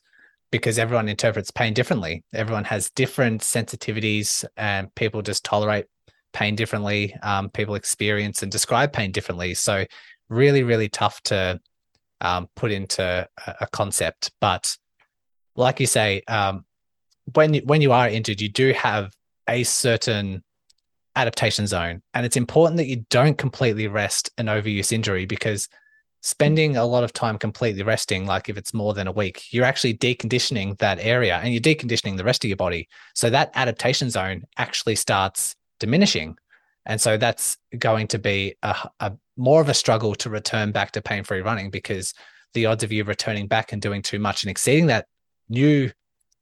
because 0.51 0.79
everyone 0.79 1.09
interprets 1.09 1.51
pain 1.51 1.75
differently. 1.75 2.25
Everyone 2.33 2.65
has 2.65 2.91
different 2.91 3.43
sensitivities 3.43 4.45
and 4.57 4.95
people 4.95 5.23
just 5.23 5.45
tolerate 5.45 5.87
pain 6.33 6.55
differently. 6.55 7.15
Um, 7.23 7.51
people 7.51 7.75
experience 7.75 8.43
and 8.43 8.53
describe 8.53 8.93
pain 8.93 9.11
differently. 9.11 9.55
So, 9.55 9.85
really, 10.29 10.63
really 10.63 10.89
tough 10.89 11.21
to 11.23 11.61
um, 12.21 12.49
put 12.57 12.73
into 12.73 13.03
a, 13.47 13.55
a, 13.61 13.67
concept. 13.67 14.33
But 14.41 14.77
like 15.55 15.81
you 15.81 15.87
say, 15.87 16.23
um, 16.29 16.65
when 17.35 17.55
you, 17.55 17.63
when 17.65 17.81
you 17.81 17.93
are 17.93 18.09
injured, 18.09 18.41
you 18.41 18.49
do 18.49 18.73
have 18.73 19.13
a 19.49 19.65
certain 19.65 20.43
adaptation 21.15 21.67
zone, 21.67 22.03
and 22.15 22.27
it's 22.27 22.37
important 22.37 22.77
that 22.79 22.87
you 22.87 23.05
don't 23.11 23.39
completely 23.39 23.89
rest 23.89 24.31
an 24.39 24.47
overuse 24.47 24.93
injury 24.93 25.27
because 25.27 25.69
spending 26.27 26.77
a 26.77 26.85
lot 26.85 27.05
of 27.05 27.13
time 27.13 27.39
completely 27.39 27.85
resting, 27.85 28.27
like 28.27 28.49
if 28.49 28.57
it's 28.59 28.75
more 28.75 28.95
than 28.95 29.07
a 29.07 29.13
week, 29.13 29.45
you're 29.53 29.65
actually 29.65 29.95
deconditioning 29.95 30.77
that 30.79 30.99
area 31.01 31.37
and 31.37 31.53
you're 31.53 31.61
deconditioning 31.61 32.17
the 32.17 32.25
rest 32.25 32.45
of 32.45 32.49
your 32.49 32.57
body. 32.57 32.89
So 33.15 33.31
that 33.31 33.53
adaptation 33.55 34.11
zone 34.11 34.43
actually 34.57 34.97
starts 34.97 35.55
diminishing. 35.79 36.37
And 36.85 37.01
so 37.01 37.17
that's 37.17 37.57
going 37.79 38.09
to 38.09 38.19
be 38.19 38.57
a, 38.63 38.75
a 38.99 39.13
more 39.37 39.61
of 39.61 39.69
a 39.69 39.75
struggle 39.75 40.15
to 40.15 40.31
return 40.31 40.73
back 40.73 40.93
to 40.93 41.03
pain 41.03 41.25
free 41.25 41.41
running 41.41 41.71
because 41.71 42.15
the 42.55 42.67
odds 42.67 42.83
of 42.83 42.93
you 42.93 43.05
returning 43.05 43.47
back 43.47 43.73
and 43.73 43.83
doing 43.83 44.03
too 44.03 44.19
much 44.19 44.43
and 44.43 44.51
exceeding 44.51 44.87
that 44.87 45.07
new 45.49 45.91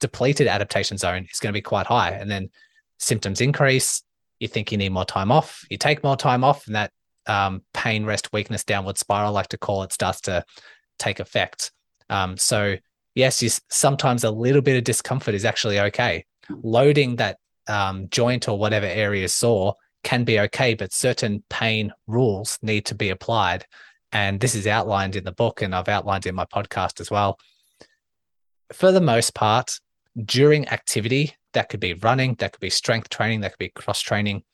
depleted 0.01 0.47
adaptation 0.47 0.97
zone 0.99 1.27
is 1.33 1.41
going 1.41 1.53
to 1.53 1.57
be 1.57 1.63
quite 1.63 1.87
high. 1.87 2.11
And 2.11 2.31
then 2.31 2.51
symptoms 2.99 3.41
increase. 3.41 4.03
You 4.39 4.49
think 4.49 4.71
you 4.71 4.79
need 4.79 4.91
more 4.91 5.05
time 5.05 5.31
off. 5.31 5.65
You 5.71 5.79
take 5.79 6.05
more 6.05 6.17
time 6.17 6.45
off, 6.45 6.67
and 6.67 6.77
that 6.77 6.93
um, 7.27 7.63
pain, 7.73 8.05
rest, 8.05 8.33
weakness, 8.33 8.65
downward 8.65 8.99
spiral, 8.99 9.29
I 9.29 9.31
like 9.31 9.49
to 9.49 9.59
call 9.59 9.83
it, 9.83 9.93
starts 9.93 10.21
to 10.23 10.45
take 10.99 11.21
effect. 11.21 11.73
Um, 12.11 12.37
so, 12.37 12.77
yes, 13.15 13.43
you, 13.43 13.51
sometimes 13.71 14.25
a 14.25 14.31
little 14.31 14.63
bit 14.63 14.77
of 14.77 14.85
discomfort 14.85 15.35
is 15.35 15.45
actually 15.45 15.81
okay. 15.81 16.27
Loading 16.51 17.17
that 17.17 17.39
um, 17.67 18.09
joint 18.11 18.49
or 18.49 18.59
whatever 18.59 18.87
area 18.87 19.29
sore 19.29 19.75
can 20.05 20.25
be 20.25 20.41
okay, 20.41 20.75
but 20.75 20.93
certain 20.93 21.43
pain 21.49 21.93
rules 22.07 22.59
need 22.63 22.87
to 22.87 22.95
be 22.95 23.11
applied. 23.11 23.67
And 24.13 24.39
this 24.39 24.55
is 24.55 24.67
outlined 24.67 25.17
in 25.17 25.25
the 25.25 25.33
book, 25.33 25.63
and 25.63 25.75
I've 25.75 25.89
outlined 25.89 26.27
in 26.27 26.35
my 26.35 26.45
podcast 26.45 27.01
as 27.01 27.11
well. 27.11 27.39
For 28.73 28.93
the 28.93 29.01
most 29.01 29.35
part, 29.35 29.81
during 30.25 30.69
activity, 30.69 31.35
that 31.53 31.69
could 31.69 31.81
be 31.81 31.95
running, 31.95 32.35
that 32.37 32.53
could 32.53 32.61
be 32.61 32.71
strength 32.71 33.09
training, 33.09 33.41
that 33.41 33.53
could 33.53 33.59
be 33.59 33.71
cross 33.71 34.01
training. 34.01 34.45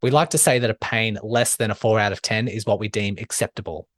We 0.00 0.10
like 0.10 0.30
to 0.30 0.38
say 0.38 0.58
that 0.60 0.70
a 0.70 0.74
pain 0.74 1.18
less 1.22 1.56
than 1.56 1.70
a 1.70 1.74
four 1.74 1.98
out 1.98 2.12
of 2.12 2.22
10 2.22 2.48
is 2.48 2.64
what 2.64 2.78
we 2.78 2.88
deem 2.88 3.16
acceptable. 3.18 3.88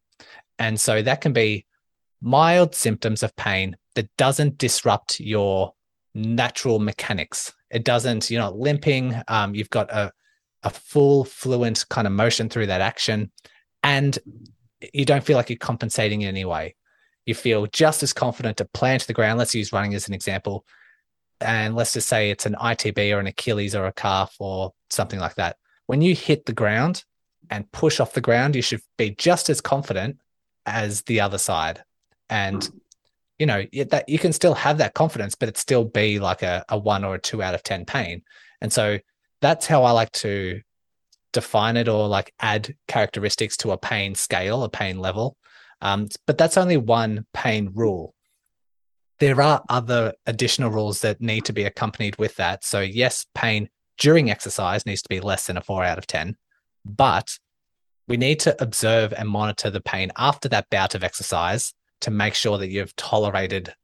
And 0.58 0.80
so 0.80 1.02
that 1.02 1.20
can 1.20 1.32
be 1.32 1.66
mild 2.20 2.74
symptoms 2.74 3.22
of 3.22 3.34
pain 3.36 3.76
that 3.94 4.08
doesn't 4.16 4.58
disrupt 4.58 5.20
your 5.20 5.74
natural 6.14 6.78
mechanics. 6.78 7.52
It 7.70 7.84
doesn't, 7.84 8.30
you're 8.30 8.40
not 8.40 8.56
limping. 8.56 9.20
Um, 9.28 9.54
you've 9.54 9.70
got 9.70 9.90
a, 9.90 10.12
a 10.62 10.70
full 10.70 11.24
fluent 11.24 11.86
kind 11.88 12.06
of 12.06 12.12
motion 12.12 12.48
through 12.48 12.66
that 12.66 12.80
action 12.80 13.30
and 13.82 14.18
you 14.92 15.04
don't 15.04 15.24
feel 15.24 15.36
like 15.36 15.50
you're 15.50 15.58
compensating 15.58 16.22
in 16.22 16.28
any 16.28 16.44
way. 16.44 16.74
You 17.26 17.34
feel 17.34 17.66
just 17.66 18.02
as 18.02 18.12
confident 18.12 18.56
to 18.58 18.64
plant 18.64 19.06
the 19.06 19.12
ground 19.12 19.38
let's 19.38 19.54
use 19.54 19.72
running 19.72 19.94
as 19.94 20.08
an 20.08 20.14
example 20.14 20.64
and 21.40 21.74
let's 21.74 21.94
just 21.94 22.08
say 22.08 22.30
it's 22.30 22.44
an 22.44 22.56
itb 22.60 23.14
or 23.14 23.18
an 23.18 23.26
achilles 23.26 23.74
or 23.74 23.86
a 23.86 23.92
calf 23.92 24.34
or 24.38 24.72
something 24.90 25.18
like 25.18 25.36
that. 25.36 25.56
When 25.86 26.02
you 26.02 26.14
hit 26.14 26.46
the 26.46 26.52
ground 26.52 27.04
and 27.48 27.70
push 27.72 28.00
off 28.00 28.12
the 28.12 28.20
ground 28.20 28.56
you 28.56 28.62
should 28.62 28.82
be 28.96 29.10
just 29.10 29.48
as 29.48 29.60
confident 29.60 30.18
as 30.66 31.02
the 31.02 31.20
other 31.20 31.38
side. 31.38 31.82
And 32.28 32.68
you 33.38 33.46
know 33.46 33.64
that 33.88 34.08
you 34.08 34.18
can 34.18 34.32
still 34.32 34.54
have 34.54 34.78
that 34.78 34.94
confidence 34.94 35.34
but 35.34 35.48
it 35.48 35.56
still 35.56 35.84
be 35.84 36.18
like 36.18 36.42
a, 36.42 36.64
a 36.68 36.76
one 36.76 37.04
or 37.04 37.14
a 37.14 37.20
two 37.20 37.42
out 37.42 37.54
of 37.54 37.62
ten 37.62 37.84
pain. 37.86 38.22
And 38.60 38.72
so 38.72 38.98
that's 39.40 39.66
how 39.66 39.84
i 39.84 39.90
like 39.90 40.12
to 40.12 40.60
define 41.32 41.76
it 41.76 41.88
or 41.88 42.08
like 42.08 42.32
add 42.40 42.74
characteristics 42.88 43.56
to 43.58 43.70
a 43.70 43.78
pain 43.78 44.14
scale 44.14 44.62
a 44.62 44.68
pain 44.68 44.98
level. 44.98 45.36
Um, 45.80 46.08
but 46.26 46.36
that's 46.36 46.56
only 46.56 46.76
one 46.76 47.26
pain 47.32 47.70
rule. 47.74 48.14
There 49.18 49.40
are 49.40 49.62
other 49.68 50.14
additional 50.26 50.70
rules 50.70 51.00
that 51.02 51.20
need 51.20 51.44
to 51.46 51.52
be 51.52 51.64
accompanied 51.64 52.16
with 52.18 52.36
that. 52.36 52.64
So 52.64 52.80
yes 52.80 53.26
pain 53.34 53.68
during 53.98 54.30
exercise 54.30 54.86
needs 54.86 55.02
to 55.02 55.08
be 55.08 55.20
less 55.20 55.46
than 55.46 55.56
a 55.56 55.60
four 55.60 55.84
out 55.84 55.98
of 55.98 56.06
10 56.06 56.36
but 56.86 57.38
we 58.08 58.16
need 58.16 58.40
to 58.40 58.60
observe 58.62 59.12
and 59.12 59.28
monitor 59.28 59.68
the 59.68 59.82
pain 59.82 60.10
after 60.16 60.48
that 60.48 60.70
bout 60.70 60.94
of 60.94 61.04
exercise 61.04 61.74
to 62.00 62.10
make 62.10 62.34
sure 62.34 62.56
that 62.56 62.70
you've 62.70 62.96
tolerated 62.96 63.74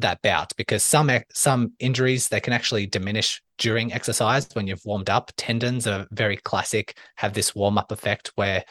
that 0.00 0.22
bout 0.22 0.52
because 0.56 0.82
some 0.82 1.10
some 1.32 1.72
injuries 1.78 2.28
they 2.28 2.40
can 2.40 2.52
actually 2.52 2.86
diminish 2.86 3.42
during 3.58 3.92
exercise 3.92 4.48
when 4.52 4.66
you've 4.66 4.84
warmed 4.84 5.10
up. 5.10 5.30
Tendons 5.36 5.86
are 5.86 6.06
very 6.10 6.36
classic 6.36 6.96
have 7.16 7.34
this 7.34 7.54
warm 7.54 7.78
up 7.78 7.92
effect 7.92 8.32
where 8.36 8.64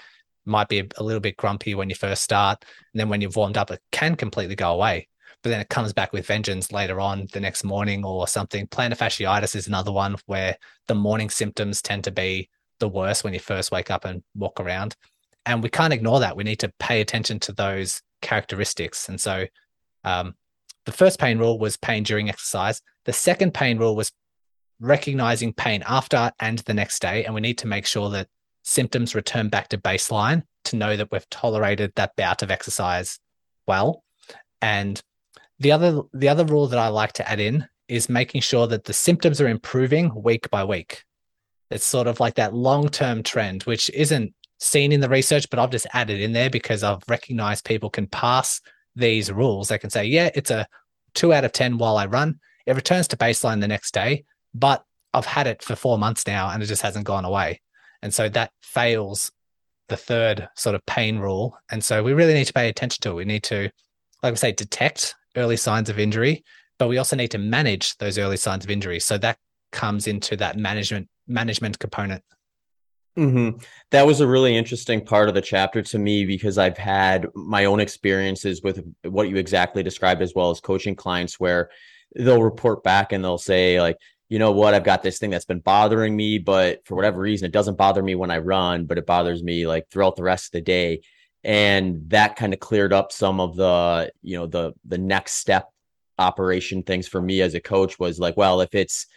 might 0.45 0.69
be 0.69 0.87
a 0.97 1.03
little 1.03 1.19
bit 1.19 1.37
grumpy 1.37 1.75
when 1.75 1.89
you 1.89 1.95
first 1.95 2.23
start 2.23 2.63
and 2.93 2.99
then 2.99 3.09
when 3.09 3.21
you've 3.21 3.35
warmed 3.35 3.57
up 3.57 3.69
it 3.71 3.81
can 3.91 4.15
completely 4.15 4.55
go 4.55 4.73
away. 4.73 5.07
But 5.43 5.49
then 5.51 5.59
it 5.59 5.69
comes 5.69 5.93
back 5.93 6.13
with 6.13 6.25
vengeance 6.25 6.71
later 6.71 6.99
on 6.99 7.27
the 7.31 7.39
next 7.39 7.63
morning 7.63 8.03
or 8.03 8.27
something. 8.27 8.67
Plantar 8.67 8.97
fasciitis 8.97 9.55
is 9.55 9.67
another 9.67 9.91
one 9.91 10.15
where 10.25 10.57
the 10.87 10.95
morning 10.95 11.29
symptoms 11.29 11.81
tend 11.81 12.05
to 12.05 12.11
be 12.11 12.49
the 12.79 12.89
worst 12.89 13.23
when 13.23 13.33
you 13.33 13.39
first 13.39 13.71
wake 13.71 13.91
up 13.91 14.05
and 14.05 14.23
walk 14.35 14.59
around. 14.59 14.95
And 15.45 15.61
we 15.61 15.69
can't 15.69 15.93
ignore 15.93 16.21
that. 16.21 16.35
We 16.35 16.43
need 16.43 16.59
to 16.59 16.73
pay 16.79 17.01
attention 17.01 17.39
to 17.41 17.53
those 17.53 18.01
characteristics. 18.21 19.09
And 19.09 19.19
so 19.21 19.45
um, 20.03 20.35
the 20.87 20.93
first 20.93 21.19
pain 21.19 21.37
rule 21.37 21.59
was 21.59 21.75
pain 21.75 22.03
during 22.03 22.29
exercise. 22.29 22.81
The 23.03 23.11
second 23.11 23.53
pain 23.53 23.77
rule 23.77 23.93
was 23.93 24.13
recognizing 24.79 25.51
pain 25.51 25.83
after 25.85 26.31
and 26.39 26.59
the 26.59 26.73
next 26.73 27.01
day. 27.01 27.25
And 27.25 27.35
we 27.35 27.41
need 27.41 27.57
to 27.57 27.67
make 27.67 27.85
sure 27.85 28.09
that 28.11 28.29
symptoms 28.63 29.13
return 29.13 29.49
back 29.49 29.67
to 29.69 29.77
baseline 29.77 30.43
to 30.63 30.77
know 30.77 30.95
that 30.95 31.11
we've 31.11 31.29
tolerated 31.29 31.91
that 31.95 32.15
bout 32.15 32.41
of 32.41 32.51
exercise 32.51 33.19
well. 33.67 34.01
And 34.61 35.03
the 35.59 35.73
other 35.73 36.03
the 36.13 36.29
other 36.29 36.45
rule 36.45 36.67
that 36.67 36.79
I 36.79 36.87
like 36.87 37.11
to 37.13 37.29
add 37.29 37.41
in 37.41 37.67
is 37.89 38.07
making 38.07 38.39
sure 38.39 38.65
that 38.67 38.85
the 38.85 38.93
symptoms 38.93 39.41
are 39.41 39.49
improving 39.49 40.13
week 40.15 40.49
by 40.49 40.63
week. 40.63 41.03
It's 41.69 41.85
sort 41.85 42.07
of 42.07 42.21
like 42.21 42.35
that 42.35 42.53
long-term 42.53 43.23
trend, 43.23 43.63
which 43.63 43.89
isn't 43.89 44.33
seen 44.57 44.93
in 44.93 45.01
the 45.01 45.09
research, 45.09 45.49
but 45.49 45.59
I've 45.59 45.71
just 45.71 45.87
added 45.93 46.21
in 46.21 46.31
there 46.31 46.49
because 46.49 46.81
I've 46.81 47.03
recognized 47.09 47.65
people 47.65 47.89
can 47.89 48.07
pass 48.07 48.61
these 48.97 49.31
rules. 49.31 49.69
They 49.69 49.77
can 49.77 49.89
say, 49.89 50.05
yeah, 50.05 50.29
it's 50.35 50.51
a 50.51 50.67
two 51.13 51.33
out 51.33 51.45
of 51.45 51.51
10 51.51 51.77
while 51.77 51.97
I 51.97 52.05
run. 52.05 52.39
It 52.65 52.75
returns 52.75 53.07
to 53.09 53.17
baseline 53.17 53.61
the 53.61 53.67
next 53.67 53.93
day, 53.93 54.25
but 54.53 54.83
I've 55.13 55.25
had 55.25 55.47
it 55.47 55.63
for 55.63 55.75
four 55.75 55.97
months 55.97 56.27
now 56.27 56.49
and 56.49 56.61
it 56.61 56.65
just 56.65 56.81
hasn't 56.81 57.05
gone 57.05 57.25
away. 57.25 57.61
And 58.01 58.13
so 58.13 58.29
that 58.29 58.51
fails 58.61 59.31
the 59.87 59.97
third 59.97 60.49
sort 60.55 60.75
of 60.75 60.85
pain 60.85 61.17
rule. 61.17 61.57
And 61.71 61.83
so 61.83 62.03
we 62.03 62.13
really 62.13 62.33
need 62.33 62.47
to 62.47 62.53
pay 62.53 62.69
attention 62.69 63.01
to 63.01 63.11
it. 63.11 63.15
We 63.15 63.25
need 63.25 63.43
to, 63.43 63.71
like 64.21 64.33
I 64.33 64.35
say, 64.35 64.51
detect 64.51 65.15
early 65.35 65.57
signs 65.57 65.89
of 65.89 65.99
injury, 65.99 66.43
but 66.77 66.89
we 66.89 66.97
also 66.97 67.15
need 67.15 67.31
to 67.31 67.37
manage 67.37 67.97
those 67.97 68.17
early 68.17 68.37
signs 68.37 68.65
of 68.65 68.71
injury. 68.71 68.99
So 68.99 69.17
that 69.19 69.37
comes 69.71 70.07
into 70.07 70.35
that 70.37 70.57
management 70.57 71.07
management 71.27 71.79
component. 71.79 72.23
Mm-hmm. 73.17 73.57
That 73.91 74.05
was 74.05 74.21
a 74.21 74.27
really 74.27 74.55
interesting 74.55 75.03
part 75.03 75.27
of 75.27 75.33
the 75.33 75.41
chapter 75.41 75.81
to 75.81 75.97
me 75.97 76.25
because 76.25 76.57
I've 76.57 76.77
had 76.77 77.27
my 77.33 77.65
own 77.65 77.79
experiences 77.79 78.61
with 78.61 78.83
what 79.03 79.27
you 79.27 79.37
exactly 79.37 79.81
described 79.81 80.21
as 80.21 80.33
well 80.35 80.51
as 80.51 80.59
coaching 80.59 80.95
clients 80.95 81.39
where 81.39 81.71
they'll 82.15 82.43
report 82.43 82.83
back 82.83 83.11
and 83.11 83.23
they'll 83.23 83.39
say 83.39 83.81
like, 83.81 83.97
you 84.29 84.39
know 84.39 84.51
what, 84.51 84.73
I've 84.73 84.83
got 84.83 85.03
this 85.03 85.19
thing 85.19 85.29
that's 85.29 85.45
been 85.45 85.59
bothering 85.59 86.15
me, 86.15 86.37
but 86.37 86.85
for 86.85 86.95
whatever 86.95 87.19
reason, 87.21 87.45
it 87.45 87.53
doesn't 87.53 87.77
bother 87.77 88.03
me 88.03 88.13
when 88.13 88.29
I 88.29 88.37
run, 88.39 88.85
but 88.85 88.97
it 88.97 89.05
bothers 89.05 89.41
me 89.41 89.65
like 89.65 89.89
throughout 89.89 90.15
the 90.15 90.23
rest 90.23 90.47
of 90.47 90.51
the 90.51 90.61
day. 90.61 91.01
And 91.43 92.09
that 92.09 92.35
kind 92.35 92.53
of 92.53 92.59
cleared 92.59 92.93
up 92.93 93.11
some 93.11 93.39
of 93.39 93.55
the, 93.55 94.11
you 94.21 94.37
know, 94.37 94.47
the 94.47 94.73
the 94.85 94.97
next 94.97 95.33
step 95.33 95.69
operation 96.19 96.83
things 96.83 97.07
for 97.07 97.21
me 97.21 97.41
as 97.41 97.53
a 97.53 97.59
coach 97.61 97.97
was 97.99 98.19
like, 98.19 98.35
well, 98.35 98.61
if 98.61 98.75
it's 98.75 99.07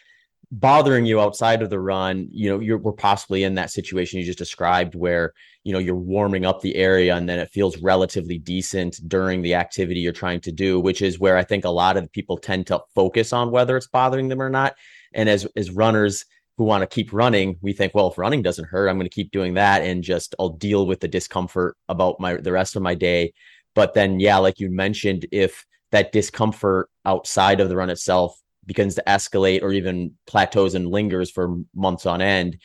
bothering 0.53 1.05
you 1.07 1.21
outside 1.21 1.63
of 1.63 1.71
the 1.71 1.79
run, 1.79 2.29
you 2.33 2.51
know, 2.51 2.59
you're 2.59 2.79
we're 2.79 2.93
possibly 2.93 3.45
in 3.45 3.55
that 3.55 3.71
situation 3.71 4.19
you 4.19 4.27
just 4.27 4.39
described 4.39 4.95
where, 4.95 5.33
you 5.63 5.73
know, 5.73 5.79
you're 5.79 5.95
warming 5.95 6.45
up 6.45 6.61
the 6.61 6.75
area 6.75 7.15
and 7.15 7.29
then 7.29 7.39
it 7.39 7.51
feels 7.51 7.79
relatively 7.79 8.39
decent 8.39 9.01
during 9.09 9.43
the 9.43 9.55
activity 9.55 10.01
you're 10.01 10.13
trying 10.13 10.41
to 10.41 10.51
do, 10.51 10.81
which 10.81 11.03
is 11.03 11.21
where 11.21 11.37
I 11.37 11.45
think 11.45 11.65
a 11.65 11.71
lot 11.71 11.97
of 11.97 12.11
people 12.11 12.37
tend 12.37 12.67
to 12.67 12.81
focus 12.95 13.33
on 13.33 13.53
whether 13.53 13.77
it's 13.77 13.87
bothering 13.87 14.29
them 14.29 14.43
or 14.43 14.51
not. 14.51 14.75
And 15.15 15.29
as 15.29 15.47
as 15.57 15.71
runners 15.71 16.25
who 16.57 16.65
want 16.65 16.83
to 16.83 16.87
keep 16.87 17.13
running, 17.13 17.57
we 17.63 17.73
think, 17.73 17.95
well, 17.95 18.09
if 18.09 18.19
running 18.19 18.43
doesn't 18.43 18.69
hurt, 18.69 18.89
I'm 18.89 18.97
going 18.97 19.09
to 19.09 19.15
keep 19.15 19.31
doing 19.31 19.55
that 19.55 19.83
and 19.83 20.03
just 20.03 20.35
I'll 20.39 20.51
deal 20.51 20.87
with 20.87 21.01
the 21.01 21.09
discomfort 21.09 21.77
about 21.89 22.19
my 22.19 22.35
the 22.35 22.53
rest 22.53 22.75
of 22.75 22.83
my 22.83 22.97
day. 22.97 23.33
But 23.77 23.95
then 23.95 24.19
yeah, 24.19 24.39
like 24.39 24.59
you 24.59 24.69
mentioned, 24.69 25.27
if 25.31 25.65
that 25.93 26.11
discomfort 26.11 26.89
outside 27.05 27.61
of 27.61 27.69
the 27.69 27.77
run 27.77 27.91
itself 27.91 28.41
begins 28.71 28.95
to 28.95 29.03
escalate 29.05 29.63
or 29.63 29.73
even 29.73 30.13
plateaus 30.29 30.77
and 30.77 30.89
lingers 30.89 31.29
for 31.29 31.57
months 31.75 32.07
on 32.07 32.23
end, 32.23 32.57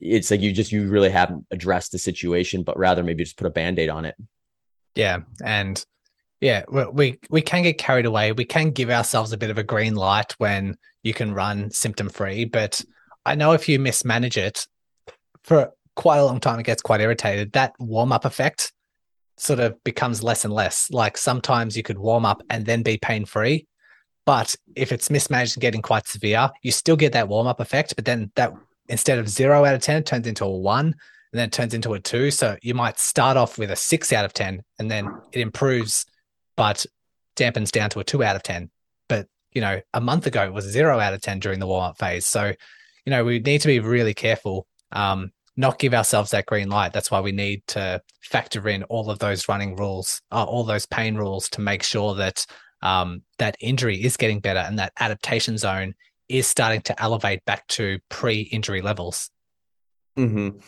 it's 0.00 0.28
like 0.28 0.40
you 0.40 0.50
just 0.50 0.72
you 0.72 0.88
really 0.88 1.08
haven't 1.08 1.46
addressed 1.52 1.92
the 1.92 1.98
situation, 1.98 2.64
but 2.64 2.76
rather 2.76 3.04
maybe 3.04 3.22
just 3.22 3.36
put 3.36 3.46
a 3.46 3.50
band-aid 3.50 3.88
on 3.88 4.04
it. 4.04 4.16
Yeah. 4.96 5.18
And 5.44 5.84
yeah, 6.40 6.64
we 6.68 7.20
we 7.30 7.42
can 7.42 7.62
get 7.62 7.78
carried 7.78 8.06
away. 8.06 8.32
We 8.32 8.44
can 8.44 8.72
give 8.72 8.90
ourselves 8.90 9.32
a 9.32 9.36
bit 9.36 9.50
of 9.50 9.58
a 9.58 9.62
green 9.62 9.94
light 9.94 10.32
when 10.38 10.76
you 11.04 11.14
can 11.14 11.32
run 11.32 11.70
symptom 11.70 12.08
free, 12.08 12.44
but 12.44 12.84
I 13.24 13.36
know 13.36 13.52
if 13.52 13.68
you 13.68 13.78
mismanage 13.78 14.36
it 14.36 14.66
for 15.44 15.70
quite 15.94 16.18
a 16.18 16.24
long 16.24 16.40
time, 16.40 16.58
it 16.58 16.66
gets 16.66 16.82
quite 16.82 17.00
irritated. 17.00 17.52
That 17.52 17.74
warm 17.78 18.10
up 18.10 18.24
effect 18.24 18.72
sort 19.36 19.60
of 19.60 19.82
becomes 19.84 20.24
less 20.24 20.44
and 20.44 20.52
less. 20.52 20.90
Like 20.90 21.16
sometimes 21.16 21.76
you 21.76 21.84
could 21.84 21.98
warm 21.98 22.26
up 22.26 22.42
and 22.50 22.66
then 22.66 22.82
be 22.82 22.98
pain 22.98 23.24
free, 23.24 23.68
but 24.24 24.54
if 24.76 24.92
it's 24.92 25.10
mismanaged 25.10 25.56
and 25.56 25.62
getting 25.62 25.82
quite 25.82 26.06
severe, 26.06 26.50
you 26.62 26.70
still 26.70 26.96
get 26.96 27.12
that 27.12 27.28
warm 27.28 27.46
up 27.46 27.60
effect. 27.60 27.96
But 27.96 28.04
then 28.04 28.30
that 28.36 28.52
instead 28.88 29.18
of 29.18 29.28
zero 29.28 29.64
out 29.64 29.74
of 29.74 29.80
10, 29.80 29.98
it 29.98 30.06
turns 30.06 30.26
into 30.26 30.44
a 30.44 30.50
one 30.50 30.86
and 30.86 31.38
then 31.38 31.48
it 31.48 31.52
turns 31.52 31.74
into 31.74 31.94
a 31.94 32.00
two. 32.00 32.30
So 32.30 32.56
you 32.62 32.74
might 32.74 32.98
start 32.98 33.36
off 33.36 33.58
with 33.58 33.70
a 33.70 33.76
six 33.76 34.12
out 34.12 34.24
of 34.24 34.32
10 34.32 34.62
and 34.78 34.90
then 34.90 35.10
it 35.32 35.40
improves, 35.40 36.06
but 36.56 36.84
dampens 37.36 37.70
down 37.70 37.90
to 37.90 38.00
a 38.00 38.04
two 38.04 38.22
out 38.22 38.36
of 38.36 38.42
10. 38.42 38.70
But, 39.08 39.26
you 39.52 39.60
know, 39.60 39.80
a 39.94 40.00
month 40.00 40.26
ago 40.26 40.44
it 40.44 40.52
was 40.52 40.66
zero 40.66 41.00
out 41.00 41.14
of 41.14 41.20
10 41.20 41.40
during 41.40 41.58
the 41.58 41.66
warm 41.66 41.84
up 41.84 41.98
phase. 41.98 42.26
So, 42.26 42.52
you 43.04 43.10
know, 43.10 43.24
we 43.24 43.40
need 43.40 43.62
to 43.62 43.68
be 43.68 43.80
really 43.80 44.14
careful, 44.14 44.66
um, 44.92 45.32
not 45.56 45.78
give 45.78 45.94
ourselves 45.94 46.30
that 46.30 46.46
green 46.46 46.68
light. 46.68 46.92
That's 46.92 47.10
why 47.10 47.20
we 47.20 47.32
need 47.32 47.66
to 47.68 48.00
factor 48.20 48.68
in 48.68 48.84
all 48.84 49.10
of 49.10 49.18
those 49.18 49.48
running 49.48 49.74
rules, 49.74 50.22
uh, 50.30 50.44
all 50.44 50.64
those 50.64 50.86
pain 50.86 51.16
rules 51.16 51.48
to 51.50 51.60
make 51.60 51.82
sure 51.82 52.14
that 52.14 52.46
um, 52.82 53.22
that 53.38 53.56
injury 53.60 54.02
is 54.02 54.16
getting 54.16 54.40
better 54.40 54.60
and 54.60 54.78
that 54.78 54.92
adaptation 54.98 55.56
zone 55.58 55.94
is 56.28 56.46
starting 56.46 56.80
to 56.82 57.02
elevate 57.02 57.44
back 57.44 57.66
to 57.68 57.98
pre-injury 58.08 58.80
levels. 58.80 59.30
Mm-hmm. 60.16 60.58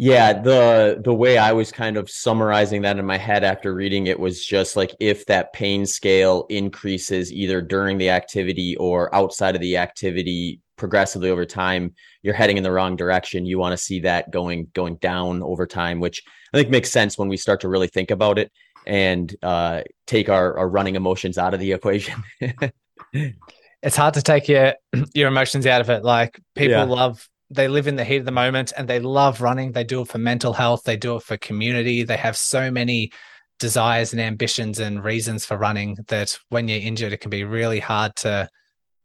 Yeah, 0.00 0.40
the 0.40 1.00
the 1.02 1.12
way 1.12 1.38
I 1.38 1.52
was 1.52 1.72
kind 1.72 1.96
of 1.96 2.08
summarizing 2.08 2.82
that 2.82 2.98
in 2.98 3.04
my 3.04 3.16
head 3.16 3.42
after 3.42 3.74
reading 3.74 4.06
it 4.06 4.20
was 4.20 4.44
just 4.44 4.76
like 4.76 4.94
if 5.00 5.26
that 5.26 5.52
pain 5.52 5.86
scale 5.86 6.46
increases 6.50 7.32
either 7.32 7.60
during 7.60 7.98
the 7.98 8.10
activity 8.10 8.76
or 8.76 9.12
outside 9.12 9.56
of 9.56 9.60
the 9.60 9.76
activity 9.76 10.60
progressively 10.76 11.30
over 11.30 11.44
time, 11.44 11.94
you're 12.22 12.34
heading 12.34 12.56
in 12.56 12.62
the 12.62 12.70
wrong 12.70 12.94
direction. 12.94 13.44
You 13.44 13.58
want 13.58 13.72
to 13.72 13.84
see 13.84 14.00
that 14.00 14.30
going 14.30 14.68
going 14.72 14.96
down 14.96 15.42
over 15.42 15.66
time, 15.66 15.98
which 15.98 16.22
I 16.54 16.58
think 16.58 16.70
makes 16.70 16.92
sense 16.92 17.18
when 17.18 17.28
we 17.28 17.36
start 17.36 17.60
to 17.62 17.68
really 17.68 17.88
think 17.88 18.12
about 18.12 18.38
it 18.38 18.52
and 18.86 19.34
uh, 19.42 19.82
take 20.06 20.28
our, 20.28 20.56
our 20.58 20.68
running 20.68 20.96
emotions 20.96 21.38
out 21.38 21.54
of 21.54 21.60
the 21.60 21.72
equation. 21.72 22.22
it's 23.12 23.96
hard 23.96 24.14
to 24.14 24.22
take 24.22 24.48
your 24.48 24.74
your 25.14 25.28
emotions 25.28 25.66
out 25.66 25.80
of 25.80 25.90
it. 25.90 26.04
Like 26.04 26.40
people 26.54 26.72
yeah. 26.72 26.84
love 26.84 27.28
they 27.50 27.68
live 27.68 27.86
in 27.86 27.96
the 27.96 28.04
heat 28.04 28.18
of 28.18 28.24
the 28.26 28.30
moment 28.30 28.72
and 28.76 28.86
they 28.86 29.00
love 29.00 29.40
running. 29.40 29.72
They 29.72 29.84
do 29.84 30.02
it 30.02 30.08
for 30.08 30.18
mental 30.18 30.52
health. 30.52 30.82
They 30.84 30.96
do 30.96 31.16
it 31.16 31.22
for 31.22 31.36
community. 31.38 32.02
They 32.02 32.16
have 32.16 32.36
so 32.36 32.70
many 32.70 33.10
desires 33.58 34.12
and 34.12 34.20
ambitions 34.20 34.78
and 34.78 35.02
reasons 35.02 35.44
for 35.44 35.56
running 35.56 35.96
that 36.08 36.38
when 36.50 36.68
you're 36.68 36.80
injured, 36.80 37.12
it 37.12 37.20
can 37.20 37.30
be 37.30 37.44
really 37.44 37.80
hard 37.80 38.14
to 38.16 38.48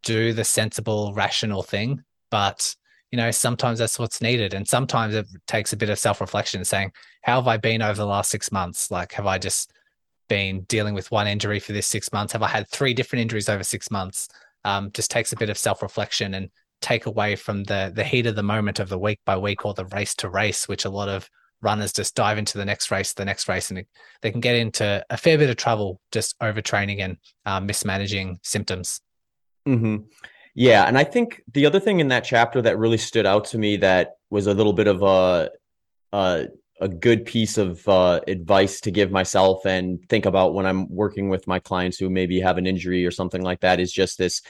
do 0.03 0.33
the 0.33 0.43
sensible, 0.43 1.13
rational 1.13 1.63
thing. 1.63 2.03
But 2.29 2.75
you 3.11 3.17
know, 3.17 3.31
sometimes 3.31 3.77
that's 3.77 3.99
what's 3.99 4.21
needed. 4.21 4.55
And 4.55 4.67
sometimes 4.67 5.13
it 5.13 5.27
takes 5.45 5.71
a 5.71 5.77
bit 5.77 5.91
of 5.91 5.99
self 5.99 6.19
reflection 6.19 6.65
saying, 6.65 6.91
how 7.23 7.35
have 7.35 7.47
I 7.47 7.57
been 7.57 7.81
over 7.81 7.95
the 7.95 8.05
last 8.05 8.29
six 8.29 8.51
months? 8.51 8.91
Like, 8.91 9.13
have 9.13 9.25
I 9.25 9.37
just 9.37 9.71
been 10.27 10.61
dealing 10.63 10.93
with 10.93 11.09
one 11.09 11.27
injury 11.27 11.59
for 11.59 11.71
this 11.71 11.87
six 11.87 12.11
months? 12.11 12.33
Have 12.33 12.43
I 12.43 12.47
had 12.47 12.67
three 12.69 12.93
different 12.93 13.21
injuries 13.21 13.49
over 13.49 13.63
six 13.63 13.89
months? 13.89 14.27
Um, 14.65 14.91
just 14.93 15.09
takes 15.09 15.33
a 15.33 15.37
bit 15.37 15.49
of 15.49 15.57
self 15.57 15.81
reflection 15.81 16.35
and 16.35 16.49
take 16.81 17.05
away 17.05 17.35
from 17.35 17.63
the 17.63 17.91
the 17.95 18.03
heat 18.03 18.25
of 18.25 18.35
the 18.35 18.43
moment 18.43 18.79
of 18.79 18.89
the 18.89 18.99
week 18.99 19.19
by 19.25 19.37
week 19.37 19.65
or 19.65 19.73
the 19.73 19.85
race 19.85 20.13
to 20.15 20.29
race, 20.29 20.67
which 20.67 20.85
a 20.85 20.89
lot 20.89 21.09
of 21.09 21.29
runners 21.61 21.93
just 21.93 22.13
dive 22.13 22.37
into 22.37 22.57
the 22.57 22.65
next 22.65 22.91
race, 22.91 23.13
the 23.13 23.23
next 23.23 23.47
race, 23.47 23.71
and 23.71 23.85
they 24.21 24.31
can 24.31 24.41
get 24.41 24.55
into 24.55 25.03
a 25.09 25.17
fair 25.17 25.37
bit 25.37 25.49
of 25.49 25.55
trouble 25.55 26.01
just 26.11 26.37
overtraining 26.39 26.99
and 26.99 27.17
uh, 27.45 27.61
mismanaging 27.61 28.37
symptoms. 28.43 28.99
Mm-hmm. 29.65 30.03
Yeah, 30.55 30.83
and 30.83 30.97
I 30.97 31.05
think 31.05 31.41
the 31.53 31.65
other 31.65 31.79
thing 31.79 32.01
in 32.01 32.09
that 32.09 32.25
chapter 32.25 32.61
that 32.61 32.77
really 32.77 32.97
stood 32.97 33.25
out 33.25 33.45
to 33.45 33.57
me 33.57 33.77
that 33.77 34.17
was 34.29 34.47
a 34.47 34.53
little 34.53 34.73
bit 34.73 34.87
of 34.87 35.01
a 35.03 35.49
a, 36.11 36.47
a 36.81 36.87
good 36.87 37.25
piece 37.25 37.57
of 37.57 37.87
uh, 37.87 38.19
advice 38.27 38.81
to 38.81 38.91
give 38.91 39.11
myself 39.11 39.65
and 39.65 39.99
think 40.09 40.25
about 40.25 40.53
when 40.53 40.65
I'm 40.65 40.89
working 40.89 41.29
with 41.29 41.47
my 41.47 41.59
clients 41.59 41.97
who 41.97 42.09
maybe 42.09 42.39
have 42.39 42.57
an 42.57 42.65
injury 42.65 43.05
or 43.05 43.11
something 43.11 43.41
like 43.41 43.61
that 43.61 43.79
is 43.79 43.91
just 43.91 44.17
this 44.17 44.41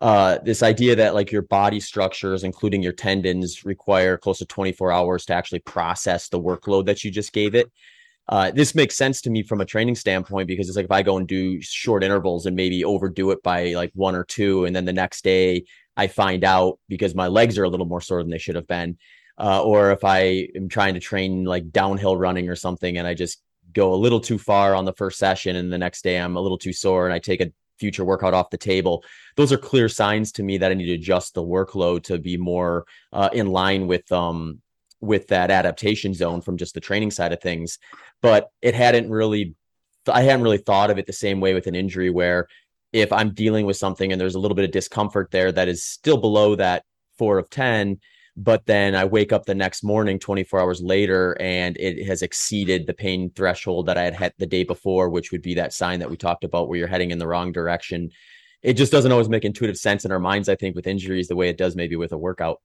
uh, 0.00 0.38
this 0.44 0.62
idea 0.62 0.96
that 0.96 1.14
like 1.14 1.30
your 1.30 1.42
body 1.42 1.78
structures, 1.78 2.42
including 2.42 2.82
your 2.82 2.92
tendons, 2.92 3.66
require 3.66 4.16
close 4.16 4.38
to 4.38 4.46
24 4.46 4.90
hours 4.90 5.26
to 5.26 5.34
actually 5.34 5.58
process 5.60 6.28
the 6.28 6.40
workload 6.40 6.86
that 6.86 7.04
you 7.04 7.10
just 7.10 7.32
gave 7.32 7.54
it. 7.54 7.70
Uh, 8.26 8.50
this 8.50 8.74
makes 8.74 8.96
sense 8.96 9.20
to 9.20 9.28
me 9.28 9.42
from 9.42 9.60
a 9.60 9.64
training 9.64 9.94
standpoint 9.94 10.46
because 10.46 10.68
it's 10.68 10.76
like 10.76 10.86
if 10.86 10.90
I 10.90 11.02
go 11.02 11.18
and 11.18 11.26
do 11.26 11.60
short 11.60 12.02
intervals 12.02 12.46
and 12.46 12.56
maybe 12.56 12.84
overdo 12.84 13.30
it 13.32 13.42
by 13.42 13.74
like 13.74 13.90
one 13.94 14.14
or 14.14 14.24
two, 14.24 14.64
and 14.64 14.74
then 14.74 14.84
the 14.84 14.92
next 14.92 15.22
day 15.22 15.64
I 15.96 16.06
find 16.06 16.44
out 16.44 16.78
because 16.88 17.14
my 17.14 17.26
legs 17.26 17.58
are 17.58 17.64
a 17.64 17.68
little 17.68 17.86
more 17.86 18.00
sore 18.00 18.22
than 18.22 18.30
they 18.30 18.38
should 18.38 18.54
have 18.54 18.68
been, 18.68 18.96
uh, 19.40 19.62
or 19.62 19.90
if 19.90 20.04
I 20.04 20.48
am 20.54 20.68
trying 20.68 20.94
to 20.94 21.00
train 21.00 21.44
like 21.44 21.70
downhill 21.70 22.16
running 22.16 22.48
or 22.48 22.56
something 22.56 22.98
and 22.98 23.06
I 23.06 23.14
just 23.14 23.42
go 23.72 23.94
a 23.94 23.96
little 23.96 24.20
too 24.20 24.38
far 24.38 24.74
on 24.74 24.84
the 24.84 24.92
first 24.92 25.18
session 25.18 25.56
and 25.56 25.72
the 25.72 25.78
next 25.78 26.02
day 26.02 26.18
I'm 26.18 26.36
a 26.36 26.40
little 26.40 26.58
too 26.58 26.72
sore 26.72 27.06
and 27.06 27.14
I 27.14 27.18
take 27.20 27.40
a 27.40 27.50
future 27.78 28.04
workout 28.04 28.34
off 28.34 28.50
the 28.50 28.58
table. 28.58 29.02
Those 29.36 29.52
are 29.52 29.56
clear 29.56 29.88
signs 29.88 30.32
to 30.32 30.42
me 30.42 30.58
that 30.58 30.70
I 30.70 30.74
need 30.74 30.86
to 30.86 30.94
adjust 30.94 31.32
the 31.32 31.42
workload 31.42 32.04
to 32.04 32.18
be 32.18 32.36
more 32.36 32.84
uh, 33.12 33.30
in 33.32 33.46
line 33.46 33.86
with 33.86 34.10
um 34.12 34.60
with 35.00 35.28
that 35.28 35.50
adaptation 35.50 36.12
zone 36.12 36.42
from 36.42 36.58
just 36.58 36.74
the 36.74 36.80
training 36.80 37.10
side 37.10 37.32
of 37.32 37.40
things. 37.40 37.78
But 38.20 38.50
it 38.60 38.74
hadn't 38.74 39.08
really 39.08 39.54
I 40.06 40.22
hadn't 40.22 40.42
really 40.42 40.58
thought 40.58 40.90
of 40.90 40.98
it 40.98 41.06
the 41.06 41.14
same 41.14 41.40
way 41.40 41.54
with 41.54 41.66
an 41.66 41.74
injury 41.74 42.10
where 42.10 42.46
if 42.92 43.12
I'm 43.12 43.32
dealing 43.32 43.64
with 43.64 43.78
something 43.78 44.12
and 44.12 44.20
there's 44.20 44.34
a 44.34 44.38
little 44.38 44.54
bit 44.54 44.64
of 44.64 44.70
discomfort 44.72 45.30
there 45.30 45.50
that 45.52 45.68
is 45.68 45.82
still 45.82 46.18
below 46.18 46.56
that 46.56 46.84
four 47.16 47.38
of 47.38 47.48
10, 47.48 48.00
but 48.36 48.64
then 48.66 48.94
I 48.94 49.04
wake 49.04 49.32
up 49.32 49.44
the 49.44 49.54
next 49.54 49.82
morning 49.82 50.18
24 50.18 50.60
hours 50.60 50.80
later 50.80 51.36
and 51.40 51.76
it 51.78 52.06
has 52.06 52.22
exceeded 52.22 52.86
the 52.86 52.94
pain 52.94 53.30
threshold 53.34 53.86
that 53.86 53.98
I 53.98 54.04
had 54.04 54.14
had 54.14 54.32
the 54.38 54.46
day 54.46 54.64
before, 54.64 55.08
which 55.08 55.32
would 55.32 55.42
be 55.42 55.54
that 55.54 55.72
sign 55.72 56.00
that 56.00 56.10
we 56.10 56.16
talked 56.16 56.44
about 56.44 56.68
where 56.68 56.78
you're 56.78 56.88
heading 56.88 57.10
in 57.10 57.18
the 57.18 57.26
wrong 57.26 57.52
direction. 57.52 58.10
It 58.62 58.74
just 58.74 58.92
doesn't 58.92 59.10
always 59.10 59.28
make 59.28 59.44
intuitive 59.44 59.76
sense 59.76 60.04
in 60.04 60.12
our 60.12 60.18
minds, 60.18 60.48
I 60.48 60.54
think, 60.54 60.76
with 60.76 60.86
injuries 60.86 61.28
the 61.28 61.36
way 61.36 61.48
it 61.48 61.58
does 61.58 61.74
maybe 61.74 61.96
with 61.96 62.12
a 62.12 62.18
workout. 62.18 62.60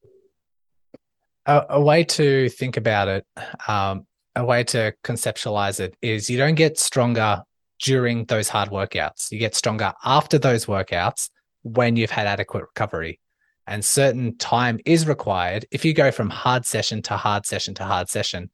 A, 1.46 1.64
a 1.70 1.80
way 1.80 2.04
to 2.04 2.48
think 2.50 2.76
about 2.76 3.08
it, 3.08 3.26
um, 3.66 4.06
a 4.34 4.44
way 4.44 4.64
to 4.64 4.94
conceptualize 5.02 5.80
it 5.80 5.96
is 6.02 6.28
you 6.28 6.38
don't 6.38 6.54
get 6.54 6.78
stronger 6.78 7.42
during 7.80 8.24
those 8.26 8.48
hard 8.48 8.70
workouts. 8.70 9.32
You 9.32 9.38
get 9.38 9.54
stronger 9.54 9.94
after 10.04 10.38
those 10.38 10.66
workouts 10.66 11.30
when 11.62 11.96
you've 11.96 12.10
had 12.10 12.26
adequate 12.26 12.62
recovery 12.62 13.20
and 13.66 13.84
certain 13.84 14.36
time 14.38 14.78
is 14.84 15.06
required, 15.06 15.66
if 15.70 15.84
you 15.84 15.92
go 15.92 16.10
from 16.10 16.30
hard 16.30 16.64
session 16.64 17.02
to 17.02 17.16
hard 17.16 17.46
session 17.46 17.74
to 17.74 17.84
hard 17.84 18.08
session, 18.08 18.50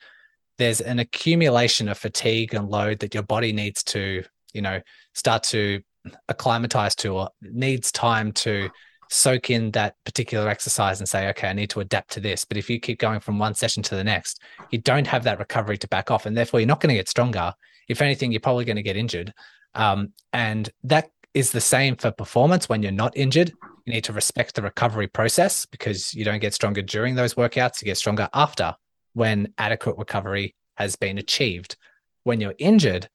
there's 0.58 0.80
an 0.80 0.98
accumulation 0.98 1.88
of 1.88 1.98
fatigue 1.98 2.54
and 2.54 2.68
load 2.68 3.00
that 3.00 3.14
your 3.14 3.22
body 3.22 3.52
needs 3.52 3.82
to, 3.82 4.22
you 4.52 4.62
know, 4.62 4.80
start 5.14 5.42
to 5.42 5.82
acclimatize 6.28 6.94
to 6.96 7.14
or 7.16 7.30
needs 7.42 7.92
time 7.92 8.32
to 8.32 8.70
soak 9.08 9.50
in 9.50 9.70
that 9.72 9.94
particular 10.04 10.48
exercise 10.48 11.00
and 11.00 11.08
say, 11.08 11.28
okay, 11.28 11.48
I 11.48 11.52
need 11.52 11.70
to 11.70 11.80
adapt 11.80 12.10
to 12.12 12.20
this. 12.20 12.44
But 12.44 12.56
if 12.56 12.70
you 12.70 12.80
keep 12.80 12.98
going 12.98 13.20
from 13.20 13.38
one 13.38 13.54
session 13.54 13.82
to 13.84 13.94
the 13.94 14.04
next, 14.04 14.40
you 14.70 14.78
don't 14.78 15.06
have 15.06 15.24
that 15.24 15.38
recovery 15.38 15.78
to 15.78 15.88
back 15.88 16.10
off. 16.10 16.26
And 16.26 16.36
therefore, 16.36 16.60
you're 16.60 16.66
not 16.66 16.80
going 16.80 16.88
to 16.88 16.94
get 16.94 17.08
stronger. 17.08 17.52
If 17.88 18.00
anything, 18.00 18.32
you're 18.32 18.40
probably 18.40 18.64
going 18.64 18.76
to 18.76 18.82
get 18.82 18.96
injured. 18.96 19.34
Um, 19.74 20.12
and 20.32 20.70
that 20.84 21.10
is 21.34 21.50
the 21.50 21.60
same 21.60 21.96
for 21.96 22.10
performance 22.10 22.68
when 22.68 22.82
you're 22.82 22.92
not 22.92 23.16
injured. 23.16 23.52
You 23.84 23.92
need 23.92 24.04
to 24.04 24.12
respect 24.12 24.54
the 24.54 24.62
recovery 24.62 25.08
process 25.08 25.66
because 25.66 26.14
you 26.14 26.24
don't 26.24 26.40
get 26.40 26.54
stronger 26.54 26.82
during 26.82 27.14
those 27.14 27.34
workouts. 27.34 27.82
You 27.82 27.86
get 27.86 27.96
stronger 27.96 28.28
after 28.32 28.74
when 29.14 29.52
adequate 29.58 29.98
recovery 29.98 30.54
has 30.76 30.96
been 30.96 31.18
achieved. 31.18 31.76
When 32.24 32.40
you're 32.40 32.54
injured, 32.58 33.08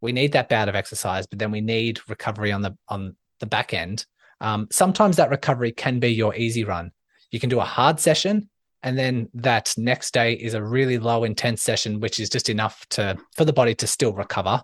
we 0.00 0.12
need 0.12 0.32
that 0.32 0.48
bout 0.48 0.68
of 0.68 0.74
exercise, 0.74 1.26
but 1.26 1.38
then 1.38 1.50
we 1.50 1.60
need 1.60 2.00
recovery 2.08 2.52
on 2.52 2.62
the 2.62 2.76
on 2.88 3.16
the 3.40 3.46
back 3.46 3.74
end. 3.74 4.06
Um, 4.40 4.68
sometimes 4.70 5.16
that 5.16 5.30
recovery 5.30 5.72
can 5.72 5.98
be 5.98 6.12
your 6.12 6.34
easy 6.34 6.64
run. 6.64 6.92
You 7.30 7.40
can 7.40 7.48
do 7.48 7.60
a 7.60 7.64
hard 7.64 8.00
session, 8.00 8.48
and 8.82 8.98
then 8.98 9.28
that 9.34 9.74
next 9.76 10.12
day 10.12 10.34
is 10.34 10.54
a 10.54 10.62
really 10.62 10.98
low 10.98 11.24
intense 11.24 11.62
session, 11.62 12.00
which 12.00 12.20
is 12.20 12.28
just 12.28 12.48
enough 12.48 12.86
to 12.90 13.16
for 13.36 13.44
the 13.44 13.52
body 13.52 13.74
to 13.76 13.86
still 13.86 14.12
recover. 14.12 14.62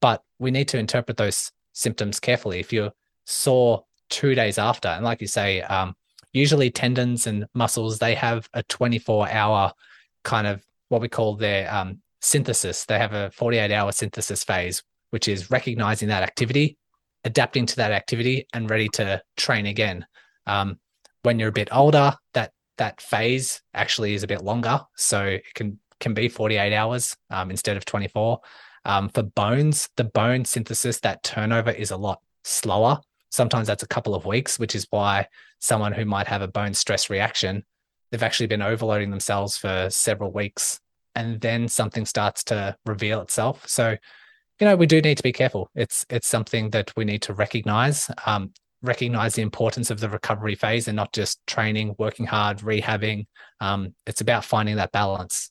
But 0.00 0.22
we 0.38 0.50
need 0.50 0.68
to 0.68 0.78
interpret 0.78 1.16
those 1.16 1.50
symptoms 1.72 2.20
carefully. 2.20 2.60
If 2.60 2.72
you're 2.72 2.92
sore 3.26 3.84
two 4.10 4.34
days 4.34 4.58
after. 4.58 4.88
And 4.88 5.04
like 5.04 5.20
you 5.20 5.26
say, 5.26 5.62
um, 5.62 5.94
usually 6.32 6.70
tendons 6.70 7.26
and 7.26 7.46
muscles, 7.54 7.98
they 7.98 8.14
have 8.14 8.48
a 8.52 8.62
24 8.64 9.30
hour 9.30 9.72
kind 10.22 10.46
of 10.46 10.64
what 10.88 11.00
we 11.00 11.08
call 11.08 11.36
their 11.36 11.72
um, 11.72 12.00
synthesis. 12.20 12.84
They 12.84 12.98
have 12.98 13.12
a 13.12 13.30
48 13.30 13.72
hour 13.72 13.92
synthesis 13.92 14.44
phase, 14.44 14.82
which 15.10 15.28
is 15.28 15.50
recognizing 15.50 16.08
that 16.08 16.22
activity, 16.22 16.76
adapting 17.24 17.66
to 17.66 17.76
that 17.76 17.92
activity, 17.92 18.46
and 18.52 18.68
ready 18.68 18.88
to 18.90 19.22
train 19.36 19.66
again. 19.66 20.06
Um, 20.46 20.78
when 21.22 21.38
you're 21.38 21.48
a 21.48 21.52
bit 21.52 21.68
older, 21.72 22.14
that 22.34 22.52
that 22.78 23.00
phase 23.00 23.62
actually 23.74 24.14
is 24.14 24.22
a 24.22 24.26
bit 24.26 24.42
longer, 24.42 24.80
so 24.96 25.24
it 25.24 25.44
can 25.54 25.78
can 26.00 26.14
be 26.14 26.28
48 26.28 26.74
hours 26.74 27.16
um, 27.28 27.50
instead 27.50 27.76
of 27.76 27.84
24. 27.84 28.40
Um, 28.86 29.10
for 29.10 29.22
bones, 29.22 29.90
the 29.96 30.04
bone 30.04 30.46
synthesis, 30.46 30.98
that 31.00 31.22
turnover 31.22 31.70
is 31.70 31.90
a 31.90 31.96
lot 31.96 32.20
slower. 32.42 33.00
Sometimes 33.30 33.66
that's 33.66 33.82
a 33.82 33.88
couple 33.88 34.14
of 34.14 34.26
weeks, 34.26 34.58
which 34.58 34.74
is 34.74 34.86
why 34.90 35.28
someone 35.60 35.92
who 35.92 36.04
might 36.04 36.26
have 36.26 36.42
a 36.42 36.48
bone 36.48 36.74
stress 36.74 37.08
reaction, 37.08 37.64
they've 38.10 38.22
actually 38.22 38.46
been 38.46 38.62
overloading 38.62 39.10
themselves 39.10 39.56
for 39.56 39.88
several 39.90 40.32
weeks 40.32 40.80
and 41.14 41.40
then 41.40 41.68
something 41.68 42.06
starts 42.06 42.44
to 42.44 42.76
reveal 42.86 43.20
itself. 43.20 43.66
So, 43.68 43.96
you 44.60 44.66
know, 44.66 44.76
we 44.76 44.86
do 44.86 45.00
need 45.00 45.16
to 45.16 45.22
be 45.22 45.32
careful. 45.32 45.70
It's 45.74 46.06
it's 46.10 46.28
something 46.28 46.70
that 46.70 46.92
we 46.96 47.04
need 47.04 47.22
to 47.22 47.34
recognize, 47.34 48.10
um, 48.26 48.52
recognize 48.82 49.34
the 49.34 49.42
importance 49.42 49.90
of 49.90 50.00
the 50.00 50.08
recovery 50.08 50.54
phase 50.54 50.88
and 50.88 50.96
not 50.96 51.12
just 51.12 51.44
training, 51.46 51.94
working 51.98 52.26
hard, 52.26 52.58
rehabbing. 52.58 53.26
Um, 53.60 53.94
it's 54.06 54.20
about 54.20 54.44
finding 54.44 54.76
that 54.76 54.92
balance. 54.92 55.50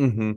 Mm-hmm. 0.00 0.32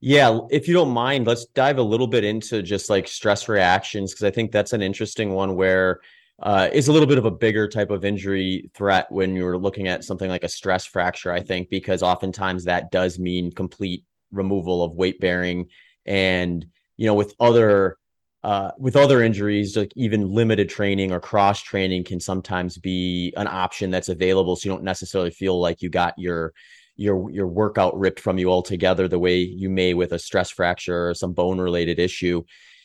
Yeah, 0.00 0.40
if 0.50 0.68
you 0.68 0.74
don't 0.74 0.90
mind, 0.90 1.26
let's 1.26 1.46
dive 1.46 1.78
a 1.78 1.82
little 1.82 2.06
bit 2.06 2.22
into 2.22 2.62
just 2.62 2.88
like 2.88 3.08
stress 3.08 3.48
reactions 3.48 4.12
because 4.12 4.24
I 4.24 4.30
think 4.30 4.52
that's 4.52 4.72
an 4.72 4.80
interesting 4.82 5.32
one 5.34 5.56
where 5.56 6.00
uh, 6.40 6.68
a 6.72 6.80
little 6.80 7.06
bit 7.06 7.18
of 7.18 7.24
a 7.24 7.32
bigger 7.32 7.66
type 7.66 7.90
of 7.90 8.04
injury 8.04 8.70
threat 8.74 9.10
when 9.10 9.34
you're 9.34 9.58
looking 9.58 9.88
at 9.88 10.04
something 10.04 10.30
like 10.30 10.44
a 10.44 10.48
stress 10.48 10.84
fracture. 10.86 11.32
I 11.32 11.40
think 11.40 11.68
because 11.68 12.02
oftentimes 12.02 12.64
that 12.64 12.92
does 12.92 13.18
mean 13.18 13.50
complete 13.50 14.04
removal 14.30 14.84
of 14.84 14.92
weight 14.92 15.18
bearing, 15.18 15.66
and 16.06 16.64
you 16.96 17.06
know 17.06 17.14
with 17.14 17.34
other 17.40 17.96
uh, 18.44 18.70
with 18.78 18.94
other 18.94 19.20
injuries, 19.20 19.76
like 19.76 19.92
even 19.96 20.32
limited 20.32 20.68
training 20.68 21.10
or 21.10 21.18
cross 21.18 21.60
training 21.60 22.04
can 22.04 22.20
sometimes 22.20 22.78
be 22.78 23.32
an 23.36 23.48
option 23.48 23.90
that's 23.90 24.08
available. 24.08 24.54
So 24.54 24.68
you 24.68 24.74
don't 24.74 24.84
necessarily 24.84 25.32
feel 25.32 25.60
like 25.60 25.82
you 25.82 25.90
got 25.90 26.14
your 26.16 26.52
your 26.98 27.30
your 27.30 27.46
workout 27.46 27.98
ripped 27.98 28.20
from 28.20 28.38
you 28.38 28.50
altogether 28.50 29.08
the 29.08 29.18
way 29.18 29.38
you 29.38 29.70
may 29.70 29.94
with 29.94 30.12
a 30.12 30.18
stress 30.18 30.50
fracture 30.50 31.08
or 31.08 31.14
some 31.14 31.32
bone 31.32 31.58
related 31.58 31.98
issue. 31.98 32.42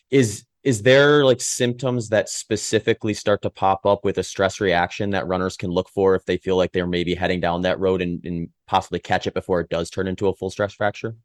Is 0.09 0.45
is 0.63 0.81
there 0.81 1.25
like 1.25 1.41
symptoms 1.41 2.07
that 2.09 2.29
specifically 2.29 3.13
start 3.13 3.41
to 3.41 3.49
pop 3.49 3.85
up 3.85 4.05
with 4.05 4.17
a 4.17 4.23
stress 4.23 4.61
reaction 4.61 5.09
that 5.09 5.27
runners 5.27 5.57
can 5.57 5.69
look 5.69 5.89
for 5.89 6.15
if 6.15 6.23
they 6.23 6.37
feel 6.37 6.55
like 6.55 6.71
they're 6.71 6.87
maybe 6.87 7.13
heading 7.13 7.41
down 7.41 7.63
that 7.63 7.79
road 7.79 8.01
and, 8.01 8.23
and 8.23 8.47
possibly 8.65 8.99
catch 8.99 9.27
it 9.27 9.33
before 9.33 9.59
it 9.59 9.69
does 9.69 9.89
turn 9.89 10.07
into 10.07 10.29
a 10.29 10.33
full 10.33 10.49
stress 10.49 10.73
fracture? 10.73 11.15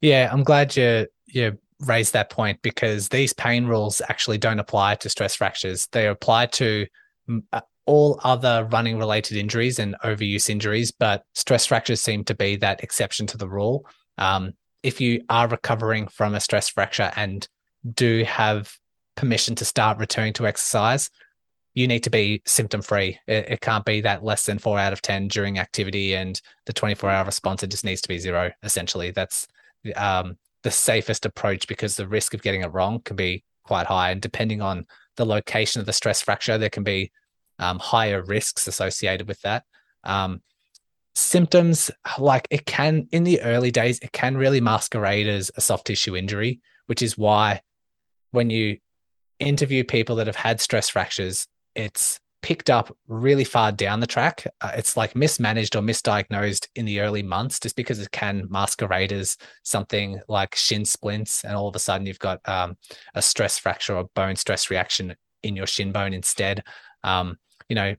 Yeah 0.00 0.28
i'm 0.32 0.42
glad 0.42 0.76
you 0.76 1.06
you 1.26 1.58
raised 1.80 2.12
that 2.12 2.30
point 2.30 2.60
because 2.62 3.08
these 3.08 3.32
pain 3.32 3.66
rules 3.66 4.02
actually 4.08 4.38
don't 4.38 4.58
apply 4.58 4.94
to 4.96 5.08
stress 5.08 5.34
fractures. 5.34 5.88
They 5.92 6.06
apply 6.06 6.46
to 6.46 6.86
uh, 7.52 7.60
all 7.90 8.20
other 8.22 8.68
running 8.70 8.96
related 8.98 9.36
injuries 9.36 9.80
and 9.80 9.96
overuse 10.04 10.48
injuries, 10.48 10.92
but 10.92 11.24
stress 11.34 11.66
fractures 11.66 12.00
seem 12.00 12.22
to 12.22 12.36
be 12.36 12.54
that 12.54 12.84
exception 12.84 13.26
to 13.26 13.36
the 13.36 13.48
rule. 13.48 13.84
Um, 14.16 14.52
if 14.84 15.00
you 15.00 15.24
are 15.28 15.48
recovering 15.48 16.06
from 16.06 16.36
a 16.36 16.40
stress 16.40 16.68
fracture 16.68 17.10
and 17.16 17.48
do 17.92 18.22
have 18.22 18.72
permission 19.16 19.56
to 19.56 19.64
start 19.64 19.98
returning 19.98 20.32
to 20.34 20.46
exercise, 20.46 21.10
you 21.74 21.88
need 21.88 22.04
to 22.04 22.10
be 22.10 22.42
symptom 22.46 22.80
free. 22.80 23.18
It, 23.26 23.50
it, 23.50 23.60
can't 23.60 23.84
be 23.84 24.02
that 24.02 24.22
less 24.22 24.46
than 24.46 24.60
four 24.60 24.78
out 24.78 24.92
of 24.92 25.02
10 25.02 25.26
during 25.26 25.58
activity 25.58 26.14
and 26.14 26.40
the 26.66 26.72
24 26.72 27.10
hour 27.10 27.24
response, 27.24 27.64
it 27.64 27.72
just 27.72 27.84
needs 27.84 28.02
to 28.02 28.08
be 28.08 28.18
zero, 28.18 28.52
essentially. 28.62 29.10
That's 29.10 29.48
um, 29.96 30.38
the 30.62 30.70
safest 30.70 31.26
approach 31.26 31.66
because 31.66 31.96
the 31.96 32.06
risk 32.06 32.34
of 32.34 32.42
getting 32.42 32.60
it 32.60 32.72
wrong 32.72 33.00
can 33.00 33.16
be 33.16 33.42
quite 33.64 33.86
high. 33.86 34.12
And 34.12 34.22
depending 34.22 34.62
on 34.62 34.86
the 35.16 35.26
location 35.26 35.80
of 35.80 35.86
the 35.86 35.92
stress 35.92 36.22
fracture, 36.22 36.56
there 36.56 36.70
can 36.70 36.84
be 36.84 37.10
um, 37.60 37.78
higher 37.78 38.22
risks 38.22 38.66
associated 38.66 39.28
with 39.28 39.40
that. 39.42 39.64
Um, 40.02 40.42
symptoms 41.14 41.90
like 42.18 42.48
it 42.50 42.66
can 42.66 43.06
in 43.12 43.24
the 43.24 43.40
early 43.42 43.70
days 43.70 43.98
it 43.98 44.12
can 44.12 44.36
really 44.36 44.60
masquerade 44.60 45.26
as 45.26 45.50
a 45.56 45.60
soft 45.60 45.86
tissue 45.86 46.16
injury 46.16 46.60
which 46.86 47.02
is 47.02 47.18
why 47.18 47.60
when 48.30 48.48
you 48.48 48.78
interview 49.40 49.82
people 49.82 50.16
that 50.16 50.28
have 50.28 50.36
had 50.36 50.60
stress 50.60 50.88
fractures 50.88 51.46
it's 51.74 52.20
picked 52.42 52.70
up 52.70 52.96
really 53.06 53.44
far 53.44 53.70
down 53.72 54.00
the 54.00 54.06
track 54.06 54.46
uh, 54.60 54.70
it's 54.74 54.96
like 54.96 55.16
mismanaged 55.16 55.74
or 55.76 55.82
misdiagnosed 55.82 56.68
in 56.76 56.84
the 56.84 57.00
early 57.00 57.22
months 57.22 57.58
just 57.58 57.76
because 57.76 57.98
it 57.98 58.10
can 58.12 58.46
masquerade 58.48 59.12
as 59.12 59.36
something 59.64 60.20
like 60.28 60.54
shin 60.54 60.84
splints 60.84 61.44
and 61.44 61.54
all 61.54 61.68
of 61.68 61.76
a 61.76 61.80
sudden 61.80 62.06
you've 62.06 62.18
got 62.20 62.40
um, 62.48 62.76
a 63.14 63.20
stress 63.20 63.58
fracture 63.58 63.96
or 63.96 64.08
bone 64.14 64.36
stress 64.36 64.70
reaction 64.70 65.14
in 65.42 65.56
your 65.56 65.66
shin 65.66 65.92
bone 65.92 66.14
instead 66.14 66.62
um, 67.02 67.36
you 67.70 67.74
know 67.74 67.94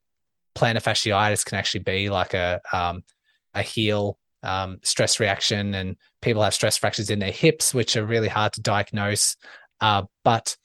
plantar 0.53 0.83
fasciitis 0.83 1.43
can 1.43 1.57
actually 1.57 1.79
be 1.79 2.09
like 2.09 2.35
a 2.35 2.61
um, 2.71 3.03
a 3.55 3.63
heel 3.63 4.19
um, 4.43 4.77
stress 4.83 5.19
reaction, 5.19 5.73
and 5.73 5.95
people 6.21 6.43
have 6.43 6.53
stress 6.53 6.77
fractures 6.77 7.09
in 7.09 7.17
their 7.17 7.31
hips, 7.31 7.73
which 7.73 7.97
are 7.97 8.05
really 8.05 8.27
hard 8.27 8.53
to 8.53 8.61
diagnose. 8.61 9.35
Uh, 9.79 10.03
but 10.23 10.55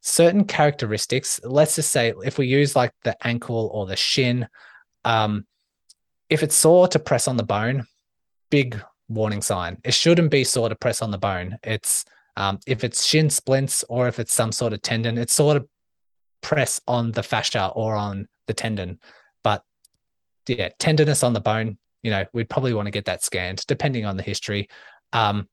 certain 0.00 0.44
characteristics, 0.44 1.40
let's 1.44 1.76
just 1.76 1.92
say, 1.92 2.12
if 2.24 2.38
we 2.38 2.46
use 2.46 2.74
like 2.74 2.92
the 3.04 3.16
ankle 3.24 3.70
or 3.72 3.86
the 3.86 3.96
shin, 3.96 4.48
um, 5.04 5.46
if 6.28 6.42
it's 6.42 6.56
sore 6.56 6.88
to 6.88 6.98
press 6.98 7.28
on 7.28 7.36
the 7.36 7.44
bone, 7.44 7.84
big 8.50 8.80
warning 9.10 9.42
sign. 9.42 9.78
It 9.84 9.92
shouldn't 9.94 10.30
be 10.30 10.44
sore 10.44 10.68
to 10.68 10.74
press 10.74 11.02
on 11.02 11.10
the 11.10 11.18
bone. 11.18 11.58
It's 11.62 12.04
um, 12.36 12.58
if 12.66 12.84
it's 12.84 13.04
shin 13.04 13.28
splints 13.28 13.84
or 13.88 14.08
if 14.08 14.18
it's 14.18 14.32
some 14.32 14.52
sort 14.52 14.72
of 14.72 14.80
tendon, 14.82 15.18
it's 15.18 15.32
sort 15.32 15.56
of 15.56 15.66
press 16.40 16.80
on 16.86 17.12
the 17.12 17.22
fascia 17.22 17.70
or 17.74 17.94
on 17.96 18.28
the 18.46 18.54
tendon. 18.54 18.98
But 19.42 19.64
yeah, 20.46 20.70
tenderness 20.78 21.22
on 21.22 21.32
the 21.32 21.40
bone, 21.40 21.78
you 22.02 22.10
know, 22.10 22.24
we'd 22.32 22.48
probably 22.48 22.74
want 22.74 22.86
to 22.86 22.92
get 22.92 23.04
that 23.06 23.22
scanned 23.24 23.64
depending 23.66 24.04
on 24.04 24.16
the 24.16 24.22
history. 24.22 24.68
Um, 25.12 25.48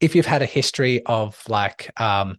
if 0.00 0.14
you've 0.14 0.26
had 0.26 0.42
a 0.42 0.46
history 0.46 1.02
of 1.06 1.40
like 1.48 1.90
um, 2.00 2.38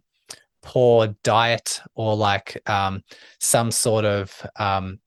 poor 0.62 1.14
diet 1.22 1.80
or 1.94 2.16
like 2.16 2.60
um, 2.68 3.02
some 3.40 3.70
sort 3.70 4.04
of 4.04 4.46
um, 4.56 4.98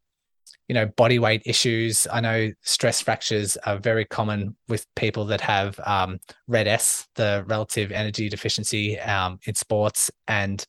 you 0.68 0.74
know 0.74 0.86
body 0.86 1.18
weight 1.18 1.42
issues 1.46 2.08
i 2.12 2.20
know 2.20 2.52
stress 2.62 3.02
fractures 3.02 3.58
are 3.58 3.78
very 3.78 4.06
common 4.06 4.56
with 4.68 4.86
people 4.96 5.26
that 5.26 5.42
have 5.42 5.80
um, 5.86 6.20
red-s 6.48 7.08
the 7.16 7.44
relative 7.48 7.92
energy 7.92 8.30
deficiency 8.30 9.00
um, 9.00 9.40
in 9.46 9.56
sports 9.56 10.12
and 10.28 10.66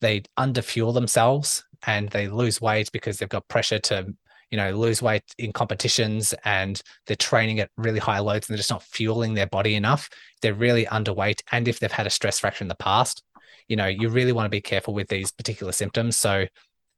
they 0.00 0.22
underfuel 0.38 0.94
themselves 0.94 1.64
and 1.86 2.08
they 2.10 2.28
lose 2.28 2.60
weight 2.60 2.90
because 2.92 3.18
they've 3.18 3.28
got 3.28 3.46
pressure 3.48 3.78
to 3.78 4.12
you 4.50 4.56
know 4.56 4.72
lose 4.72 5.00
weight 5.00 5.22
in 5.38 5.52
competitions 5.52 6.34
and 6.44 6.82
they're 7.06 7.16
training 7.16 7.60
at 7.60 7.70
really 7.76 8.00
high 8.00 8.18
loads 8.18 8.48
and 8.48 8.54
they're 8.54 8.58
just 8.58 8.70
not 8.70 8.82
fueling 8.82 9.34
their 9.34 9.46
body 9.46 9.74
enough 9.74 10.08
they're 10.42 10.54
really 10.54 10.86
underweight. 10.86 11.40
And 11.52 11.68
if 11.68 11.78
they've 11.78 11.92
had 11.92 12.06
a 12.06 12.10
stress 12.10 12.40
fracture 12.40 12.64
in 12.64 12.68
the 12.68 12.74
past 12.74 13.22
you 13.68 13.76
know 13.76 13.86
you 13.86 14.08
really 14.08 14.32
want 14.32 14.46
to 14.46 14.50
be 14.50 14.60
careful 14.60 14.94
with 14.94 15.08
these 15.08 15.30
particular 15.30 15.72
symptoms. 15.72 16.16
So 16.16 16.46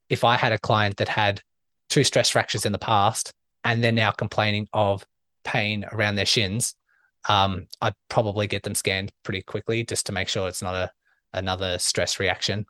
if 0.08 0.24
i 0.24 0.36
had 0.36 0.52
a 0.52 0.58
client 0.58 0.96
that 0.98 1.08
had 1.08 1.40
two 1.88 2.04
stress 2.04 2.28
fractures 2.30 2.66
in 2.66 2.72
the 2.72 2.78
past 2.78 3.32
and 3.64 3.82
they're 3.82 3.92
now 3.92 4.10
complaining 4.10 4.68
of 4.72 5.04
pain 5.44 5.84
around 5.92 6.14
their 6.14 6.26
shins 6.26 6.74
um, 7.28 7.66
i'd 7.80 7.94
probably 8.08 8.46
get 8.46 8.62
them 8.62 8.74
scanned 8.74 9.12
pretty 9.22 9.42
quickly 9.42 9.84
just 9.84 10.06
to 10.06 10.12
make 10.12 10.28
sure 10.28 10.48
it's 10.48 10.62
not 10.62 10.74
a 10.74 10.90
another 11.34 11.78
stress 11.78 12.20
reaction 12.20 12.66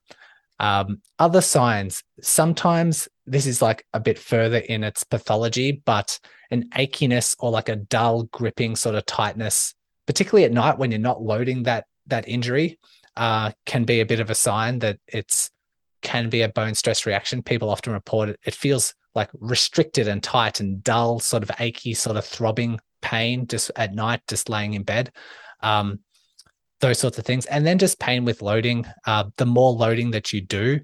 um, 0.63 1.03
other 1.19 1.41
signs, 1.41 2.05
sometimes 2.23 3.09
this 3.27 3.47
is 3.47 3.61
like 3.61 3.85
a 3.93 4.01
bit 4.01 4.17
further 4.17 4.59
in 4.59 4.85
its 4.85 5.03
pathology, 5.03 5.83
but 5.85 6.19
an 6.53 6.69
achiness 6.71 7.35
or 7.41 7.51
like 7.51 7.69
a 7.69 7.77
dull 7.77 8.25
gripping 8.25 8.77
sort 8.77 8.95
of 8.95 9.05
tightness, 9.05 9.75
particularly 10.07 10.45
at 10.45 10.53
night 10.53 10.79
when 10.79 10.93
you're 10.93 11.01
not 11.01 11.21
loading 11.21 11.65
that 11.65 11.87
that 12.07 12.29
injury, 12.29 12.79
uh, 13.17 13.51
can 13.67 13.85
be 13.85 14.01
a 14.01 14.07
bit 14.07 14.21
of 14.21 14.31
a 14.31 14.37
sign 14.37 14.79
that 14.79 14.99
it's 15.09 15.51
can 16.01 16.29
be 16.29 16.43
a 16.43 16.49
bone 16.49 16.75
stress 16.77 17.07
reaction. 17.07 17.43
People 17.43 17.69
often 17.69 17.93
report 17.93 18.29
it. 18.29 18.41
It 18.45 18.55
feels 18.55 18.95
like 19.17 19.31
restricted 19.41 20.07
and 20.07 20.23
tight 20.23 20.61
and 20.61 20.83
dull, 20.85 21.19
sort 21.19 21.43
of 21.43 21.51
achy, 21.59 21.95
sort 21.95 22.17
of 22.17 22.25
throbbing 22.25 22.79
pain 23.01 23.49
just 23.49 23.73
at 23.75 23.95
night, 23.95 24.21
just 24.29 24.49
laying 24.49 24.75
in 24.75 24.85
bed. 24.85 25.11
Um, 25.61 26.01
those 26.83 26.99
sorts 26.99 27.17
of 27.17 27.25
things. 27.25 27.47
And 27.47 27.65
then 27.65 27.79
just 27.79 27.99
pain 27.99 28.27
with 28.27 28.43
loading. 28.43 28.85
Uh, 29.07 29.25
the 29.39 29.47
more 29.47 29.73
loading 29.73 30.11
that 30.11 30.33
you 30.33 30.43
do, 30.43 30.81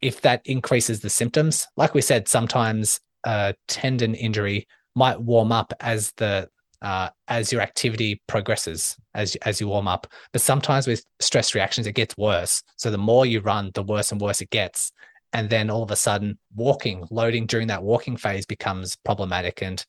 if 0.00 0.20
that 0.22 0.40
increases 0.44 1.00
the 1.00 1.10
symptoms, 1.10 1.68
like 1.76 1.94
we 1.94 2.00
said, 2.00 2.26
sometimes 2.26 2.98
a 3.24 3.54
tendon 3.68 4.16
injury 4.16 4.66
might 4.96 5.20
warm 5.20 5.52
up 5.52 5.72
as 5.78 6.12
the 6.16 6.48
uh, 6.80 7.08
as 7.28 7.52
your 7.52 7.62
activity 7.62 8.20
progresses 8.26 8.96
as 9.14 9.36
as 9.42 9.60
you 9.60 9.68
warm 9.68 9.86
up. 9.86 10.08
But 10.32 10.42
sometimes 10.42 10.88
with 10.88 11.04
stress 11.20 11.54
reactions, 11.54 11.86
it 11.86 11.92
gets 11.92 12.16
worse. 12.16 12.62
So 12.76 12.90
the 12.90 12.98
more 12.98 13.24
you 13.24 13.40
run, 13.40 13.70
the 13.74 13.84
worse 13.84 14.10
and 14.10 14.20
worse 14.20 14.40
it 14.40 14.50
gets. 14.50 14.90
And 15.32 15.48
then 15.48 15.70
all 15.70 15.82
of 15.82 15.90
a 15.90 15.96
sudden, 15.96 16.38
walking, 16.54 17.06
loading 17.10 17.46
during 17.46 17.68
that 17.68 17.82
walking 17.82 18.16
phase 18.16 18.44
becomes 18.44 18.96
problematic, 18.96 19.62
and 19.62 19.84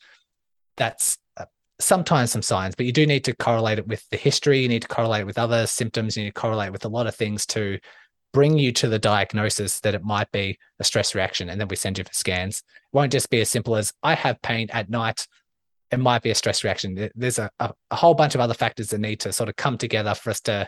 that's 0.78 1.18
sometimes 1.84 2.32
some 2.32 2.42
signs, 2.42 2.76
but 2.76 2.86
you 2.86 2.92
do 2.92 3.06
need 3.06 3.24
to 3.26 3.36
correlate 3.36 3.80
it 3.80 3.88
with 3.88 4.08
the 4.10 4.18
history. 4.18 4.60
You 4.60 4.70
need 4.70 4.82
to 4.82 4.88
correlate 4.88 5.22
it 5.22 5.26
with 5.26 5.38
other 5.38 5.68
symptoms. 5.68 6.16
You 6.16 6.24
need 6.24 6.36
to 6.36 6.42
correlate 6.42 6.72
with 6.72 6.86
a 6.86 6.90
lot 6.90 7.08
of 7.08 7.16
things 7.16 7.46
to 7.48 7.80
bring 8.34 8.58
you 8.58 8.72
to 8.72 8.90
the 8.90 9.00
diagnosis 9.00 9.80
that 9.82 9.94
it 9.94 10.04
might 10.04 10.32
be 10.32 10.58
a 10.80 10.84
stress 10.84 11.14
reaction. 11.14 11.50
And 11.50 11.62
then 11.62 11.68
we 11.68 11.76
send 11.76 11.98
you 11.98 12.04
for 12.04 12.14
scans. 12.14 12.60
It 12.60 12.96
won't 12.96 13.12
just 13.12 13.30
be 13.30 13.42
as 13.42 13.50
simple 13.50 13.76
as 13.76 13.94
I 14.02 14.16
have 14.16 14.42
pain 14.42 14.70
at 14.72 14.90
night. 14.90 15.28
It 15.92 16.00
might 16.00 16.24
be 16.24 16.32
a 16.32 16.36
stress 16.36 16.64
reaction. 16.64 17.10
There's 17.14 17.38
a, 17.38 17.52
a, 17.60 17.72
a 17.92 17.96
whole 17.96 18.16
bunch 18.16 18.34
of 18.34 18.42
other 18.42 18.56
factors 18.56 18.90
that 18.90 18.98
need 19.00 19.20
to 19.22 19.32
sort 19.32 19.50
of 19.50 19.56
come 19.56 19.78
together 19.78 20.16
for 20.16 20.32
us 20.32 20.42
to 20.42 20.68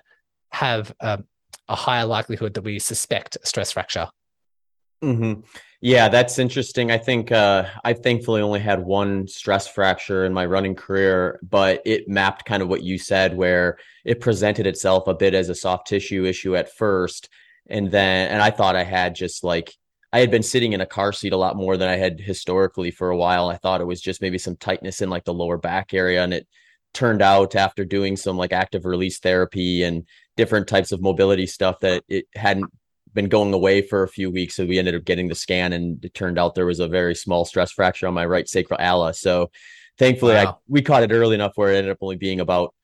have 0.51 0.93
a, 0.99 1.23
a 1.67 1.75
higher 1.75 2.05
likelihood 2.05 2.53
that 2.53 2.61
we 2.61 2.77
suspect 2.77 3.37
stress 3.43 3.71
fracture. 3.71 4.07
Mm-hmm. 5.03 5.41
Yeah, 5.85 6.09
that's 6.09 6.39
interesting. 6.39 6.89
I 6.89 6.97
think 6.97 7.31
uh, 7.31 7.67
I 7.83 7.93
thankfully 7.93 8.41
only 8.41 8.59
had 8.59 8.83
one 8.83 9.27
stress 9.27 9.67
fracture 9.67 10.25
in 10.25 10.33
my 10.33 10.43
running 10.47 10.73
career, 10.73 11.39
but 11.43 11.83
it 11.85 12.09
mapped 12.09 12.43
kind 12.43 12.63
of 12.63 12.69
what 12.69 12.81
you 12.81 12.97
said, 12.97 13.37
where 13.37 13.77
it 14.03 14.19
presented 14.19 14.65
itself 14.65 15.07
a 15.07 15.13
bit 15.13 15.35
as 15.35 15.47
a 15.47 15.53
soft 15.53 15.85
tissue 15.85 16.25
issue 16.25 16.55
at 16.55 16.75
first. 16.75 17.29
And 17.69 17.91
then, 17.91 18.31
and 18.31 18.41
I 18.41 18.49
thought 18.49 18.75
I 18.75 18.83
had 18.83 19.13
just 19.13 19.43
like, 19.43 19.75
I 20.11 20.21
had 20.21 20.31
been 20.31 20.41
sitting 20.41 20.73
in 20.73 20.81
a 20.81 20.87
car 20.87 21.11
seat 21.13 21.33
a 21.33 21.37
lot 21.37 21.55
more 21.55 21.77
than 21.77 21.87
I 21.87 21.97
had 21.97 22.19
historically 22.19 22.89
for 22.89 23.11
a 23.11 23.17
while. 23.17 23.49
I 23.49 23.57
thought 23.57 23.79
it 23.79 23.85
was 23.85 24.01
just 24.01 24.23
maybe 24.23 24.39
some 24.39 24.55
tightness 24.55 25.01
in 25.03 25.11
like 25.11 25.25
the 25.25 25.35
lower 25.35 25.59
back 25.59 25.93
area. 25.93 26.23
And 26.23 26.33
it 26.33 26.47
turned 26.95 27.21
out 27.21 27.55
after 27.55 27.85
doing 27.85 28.17
some 28.17 28.37
like 28.37 28.53
active 28.53 28.85
release 28.85 29.19
therapy 29.19 29.83
and 29.83 30.07
different 30.35 30.67
types 30.67 30.91
of 30.91 31.03
mobility 31.03 31.45
stuff 31.45 31.79
that 31.81 32.03
it 32.07 32.25
hadn't 32.33 32.71
been 33.15 33.29
going 33.29 33.53
away 33.53 33.81
for 33.81 34.03
a 34.03 34.07
few 34.07 34.29
weeks. 34.29 34.55
So 34.55 34.65
we 34.65 34.77
ended 34.77 34.93
up 34.93 35.05
getting 35.05 35.27
the 35.27 35.35
scan, 35.35 35.73
and 35.73 36.03
it 36.05 36.13
turned 36.13 36.37
out 36.37 36.53
there 36.53 36.67
was 36.67 36.79
a 36.79 36.87
very 36.87 37.15
small 37.15 37.45
stress 37.45 37.71
fracture 37.71 38.07
on 38.07 38.13
my 38.13 38.25
right 38.25 38.47
sacral 38.47 38.79
ala. 38.79 39.15
So 39.15 39.49
thankfully, 39.97 40.35
wow. 40.35 40.47
I, 40.47 40.53
we 40.67 40.83
caught 40.83 41.01
it 41.01 41.11
early 41.11 41.33
enough 41.33 41.53
where 41.55 41.71
it 41.71 41.77
ended 41.77 41.91
up 41.91 41.97
only 42.01 42.17
being 42.17 42.41
about 42.41 42.75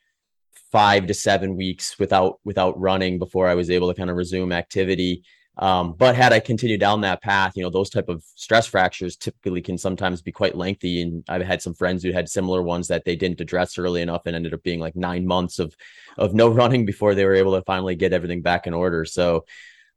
five 0.71 1.05
to 1.07 1.13
seven 1.13 1.55
weeks 1.55 1.99
without 1.99 2.39
without 2.43 2.79
running 2.79 3.19
before 3.19 3.47
I 3.47 3.55
was 3.55 3.69
able 3.69 3.89
to 3.89 3.93
kind 3.93 4.09
of 4.09 4.15
resume 4.15 4.53
activity. 4.53 5.23
Um, 5.57 5.93
but 5.93 6.15
had 6.15 6.32
I 6.32 6.39
continued 6.39 6.79
down 6.79 7.01
that 7.01 7.21
path, 7.21 7.53
you 7.55 7.63
know, 7.63 7.69
those 7.69 7.89
type 7.89 8.07
of 8.07 8.23
stress 8.36 8.65
fractures 8.65 9.17
typically 9.17 9.61
can 9.61 9.77
sometimes 9.77 10.21
be 10.21 10.32
quite 10.32 10.55
lengthy. 10.55 11.01
And 11.01 11.25
I've 11.27 11.41
had 11.41 11.61
some 11.61 11.73
friends 11.73 12.01
who 12.01 12.13
had 12.13 12.29
similar 12.29 12.61
ones 12.61 12.88
that 12.88 13.03
they 13.03 13.17
didn't 13.17 13.41
address 13.41 13.77
early 13.77 14.01
enough 14.01 14.21
and 14.25 14.36
ended 14.36 14.53
up 14.53 14.63
being 14.63 14.79
like 14.79 14.95
nine 14.95 15.27
months 15.27 15.59
of 15.59 15.75
of 16.17 16.34
no 16.34 16.47
running 16.61 16.86
before 16.86 17.15
they 17.15 17.25
were 17.25 17.36
able 17.36 17.55
to 17.55 17.63
finally 17.63 17.95
get 17.95 18.13
everything 18.13 18.41
back 18.41 18.65
in 18.65 18.73
order. 18.73 19.03
So 19.03 19.45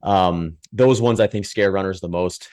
um, 0.05 0.59
those 0.72 1.00
ones 1.00 1.18
I 1.18 1.26
think 1.26 1.46
scare 1.46 1.72
runners 1.72 2.00
the 2.00 2.09
most. 2.09 2.48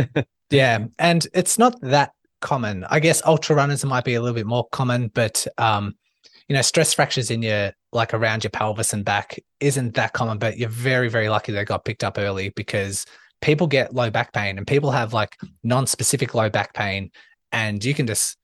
yeah, 0.50 0.84
and 0.98 1.26
it's 1.32 1.58
not 1.58 1.80
that 1.80 2.12
common. 2.40 2.84
I 2.84 3.00
guess 3.00 3.22
ultra 3.24 3.56
runners 3.56 3.84
might 3.84 4.04
be 4.04 4.14
a 4.14 4.20
little 4.20 4.34
bit 4.34 4.46
more 4.46 4.68
common, 4.72 5.08
but 5.14 5.46
um, 5.56 5.94
you 6.48 6.54
know, 6.54 6.62
stress 6.62 6.92
fractures 6.92 7.30
in 7.30 7.42
your 7.42 7.72
like 7.92 8.12
around 8.12 8.44
your 8.44 8.50
pelvis 8.50 8.92
and 8.92 9.04
back 9.04 9.38
isn't 9.60 9.94
that 9.94 10.12
common. 10.12 10.38
But 10.38 10.58
you're 10.58 10.68
very, 10.68 11.08
very 11.08 11.28
lucky 11.28 11.52
they 11.52 11.64
got 11.64 11.84
picked 11.84 12.04
up 12.04 12.18
early 12.18 12.50
because 12.50 13.06
people 13.40 13.68
get 13.68 13.94
low 13.94 14.10
back 14.10 14.32
pain 14.32 14.58
and 14.58 14.66
people 14.66 14.90
have 14.90 15.12
like 15.12 15.36
non-specific 15.62 16.34
low 16.34 16.50
back 16.50 16.74
pain, 16.74 17.10
and 17.52 17.82
you 17.84 17.94
can 17.94 18.06
just 18.06 18.36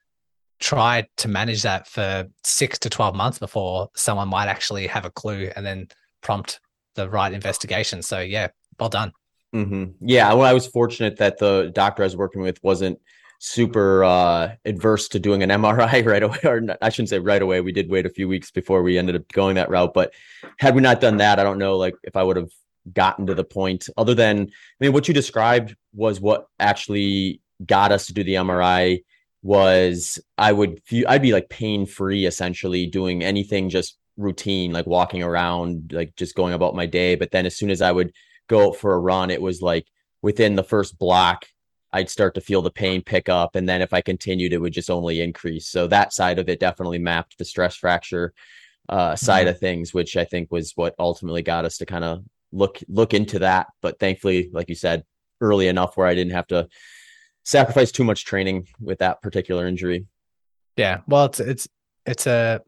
try 0.61 1.05
to 1.17 1.27
manage 1.27 1.63
that 1.63 1.89
for 1.89 2.29
six 2.45 2.79
to 2.79 2.89
12 2.89 3.17
months 3.17 3.41
before 3.41 3.89
someone 3.97 4.29
might 4.29 4.47
actually 4.47 4.87
have 4.87 5.05
a 5.05 5.11
clue 5.11 5.51
and 5.57 5.67
then 5.67 5.89
prompt 6.21 6.61
the 6.95 7.09
right 7.09 7.33
investigation. 7.33 8.03
So 8.03 8.21
yeah, 8.21 8.49
well 8.79 8.89
done. 8.89 9.13
Mm-hmm. 9.55 10.07
Yeah, 10.07 10.33
well, 10.33 10.47
I 10.47 10.53
was 10.53 10.67
fortunate 10.67 11.19
that 11.19 11.39
the 11.39 11.71
doctor 11.75 12.03
I 12.03 12.07
was 12.07 12.17
working 12.17 12.43
with 12.43 12.63
wasn't 12.63 12.99
super 13.39 14.05
uh, 14.05 14.55
adverse 14.65 15.09
to 15.09 15.19
doing 15.19 15.43
an 15.43 15.51
MRI 15.51 16.07
right 16.07 16.23
away, 16.23 16.39
or 16.45 16.63
I 16.81 16.89
shouldn't 16.89 17.11
say 17.11 17.19
right 17.19 17.43
away. 17.43 17.61
We 17.61 17.73
did 17.73 17.91
wait 17.91 18.07
a 18.07 18.11
few 18.11 18.29
weeks 18.29 18.51
before 18.51 18.83
we 18.83 18.99
ended 18.99 19.17
up 19.17 19.29
going 19.33 19.57
that 19.57 19.69
route. 19.69 19.93
But 19.93 20.15
had 20.59 20.75
we 20.75 20.81
not 20.81 21.01
done 21.01 21.19
that, 21.19 21.39
I 21.39 21.43
don't 21.43 21.59
know, 21.59 21.77
like 21.77 21.95
if 22.03 22.17
I 22.17 22.23
would 22.23 22.37
have 22.37 22.51
gotten 22.93 23.27
to 23.27 23.35
the 23.35 23.45
point. 23.45 23.89
Other 23.97 24.15
than, 24.15 24.41
I 24.41 24.85
mean, 24.85 24.93
what 24.93 25.09
you 25.09 25.15
described 25.15 25.77
was 25.93 26.21
what 26.21 26.47
actually 26.59 27.41
got 27.65 27.93
us 27.93 28.07
to 28.07 28.15
do 28.15 28.25
the 28.25 28.35
MRI 28.35 29.03
was 29.43 30.21
I 30.39 30.53
would 30.53 30.81
I'd 31.09 31.23
be 31.23 31.33
like 31.33 31.49
pain 31.49 31.85
free 31.85 32.27
essentially 32.27 32.87
doing 32.87 33.25
anything 33.25 33.71
just 33.71 33.99
routine, 34.17 34.73
like 34.73 34.87
walking 34.87 35.23
around, 35.23 35.93
like 35.93 36.15
just 36.17 36.35
going 36.35 36.55
about 36.55 36.75
my 36.75 36.87
day. 36.87 37.15
But 37.15 37.31
then 37.31 37.47
as 37.47 37.57
soon 37.57 37.71
as 37.71 37.83
I 37.83 37.93
would 37.93 38.13
go 38.49 38.73
for 38.73 38.95
a 38.95 38.99
run, 38.99 39.31
it 39.31 39.43
was 39.43 39.63
like 39.63 39.87
within 40.21 40.55
the 40.55 40.65
first 40.65 40.99
block, 40.99 41.47
I'd 41.93 42.11
start 42.11 42.35
to 42.35 42.41
feel 42.41 42.63
the 42.63 42.71
pain 42.71 43.03
pick 43.03 43.29
up. 43.29 43.55
And 43.55 43.69
then 43.69 43.83
if 43.83 43.93
I 43.93 44.01
continued, 44.01 44.53
it 44.53 44.59
would 44.59 44.73
just 44.73 44.91
only 44.91 45.21
increase. 45.21 45.69
So 45.69 45.87
that 45.89 46.13
side 46.13 46.39
of 46.39 46.49
it 46.49 46.61
definitely 46.61 46.99
mapped 46.99 47.37
the 47.39 47.45
stress 47.45 47.77
fracture 47.77 48.33
uh, 48.89 49.15
side 49.15 49.47
mm-hmm. 49.47 49.51
of 49.51 49.61
things, 49.61 49.93
which 49.93 50.17
I 50.17 50.25
think 50.25 50.51
was 50.51 50.73
what 50.75 50.95
ultimately 50.99 51.43
got 51.43 51.65
us 51.65 51.79
to 51.79 51.87
kind 51.87 52.05
of 52.05 52.25
look 52.51 52.79
look 52.89 53.15
into 53.15 53.41
that. 53.41 53.69
But 53.83 53.99
thankfully, 53.99 54.51
like 54.53 54.69
you 54.69 54.75
said, 54.75 55.05
early 55.41 55.69
enough 55.69 55.97
where 55.97 56.07
I 56.07 56.15
didn't 56.15 56.33
have 56.33 56.47
to 56.49 56.69
sacrifice 57.45 57.93
too 57.93 58.05
much 58.05 58.25
training 58.25 58.69
with 58.81 58.99
that 59.01 59.21
particular 59.21 59.67
injury. 59.67 60.07
Yeah, 60.77 61.01
well, 61.07 61.27
it's 61.27 61.41
it's 61.41 61.69
it's 62.07 62.27
a 62.27 62.63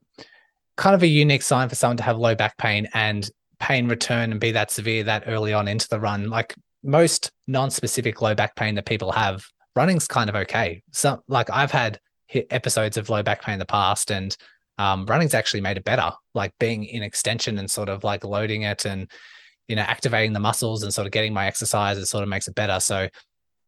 kind 0.77 0.95
of 0.95 1.03
a 1.03 1.07
unique 1.07 1.43
sign 1.43 1.69
for 1.69 1.75
someone 1.75 1.97
to 1.97 2.03
have 2.03 2.19
low 2.19 2.35
back 2.35 2.57
pain 2.59 2.89
and 2.95 3.29
pain 3.61 3.89
return 3.89 4.33
and 4.33 4.41
be 4.41 4.53
that 4.53 4.71
severe 4.71 5.05
that 5.05 5.25
early 5.27 5.53
on 5.53 5.69
into 5.69 5.89
the 5.89 6.01
run. 6.01 6.29
Like 6.29 6.55
most 6.83 7.31
non-specific 7.47 8.21
low 8.21 8.35
back 8.35 8.57
pain 8.57 8.75
that 8.75 8.87
people 8.87 9.13
have, 9.13 9.45
running's 9.77 10.07
kind 10.07 10.29
of 10.29 10.37
okay. 10.37 10.83
So, 10.93 11.23
like 11.29 11.51
I've 11.51 11.71
had 11.71 11.99
episodes 12.51 12.97
of 12.97 13.09
low 13.09 13.23
back 13.23 13.43
pain 13.43 13.55
in 13.55 13.59
the 13.59 13.67
past, 13.67 14.11
and 14.11 14.37
um, 14.79 15.07
running's 15.07 15.35
actually 15.35 15.61
made 15.61 15.77
it 15.77 15.85
better. 15.85 16.11
Like 16.35 16.53
being 16.59 16.85
in 16.85 17.03
extension 17.03 17.59
and 17.59 17.71
sort 17.71 17.89
of 17.89 18.05
like 18.05 18.25
loading 18.25 18.63
it 18.63 18.85
and 18.85 19.11
you 19.69 19.77
know 19.77 19.83
activating 19.83 20.33
the 20.33 20.41
muscles 20.41 20.83
and 20.83 20.93
sort 20.93 21.07
of 21.07 21.13
getting 21.13 21.33
my 21.33 21.47
exercise, 21.47 21.99
it 21.99 22.07
sort 22.07 22.23
of 22.23 22.29
makes 22.29 22.49
it 22.49 22.55
better. 22.55 22.81
So 22.81 23.09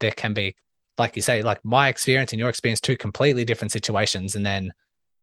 there 0.00 0.10
can 0.10 0.34
be, 0.34 0.56
like 0.98 1.16
you 1.16 1.22
say, 1.22 1.42
like 1.42 1.64
my 1.64 1.88
experience 1.88 2.32
and 2.32 2.40
your 2.40 2.48
experience, 2.48 2.80
two 2.80 2.96
completely 2.96 3.44
different 3.44 3.72
situations, 3.72 4.34
and 4.34 4.44
then 4.44 4.72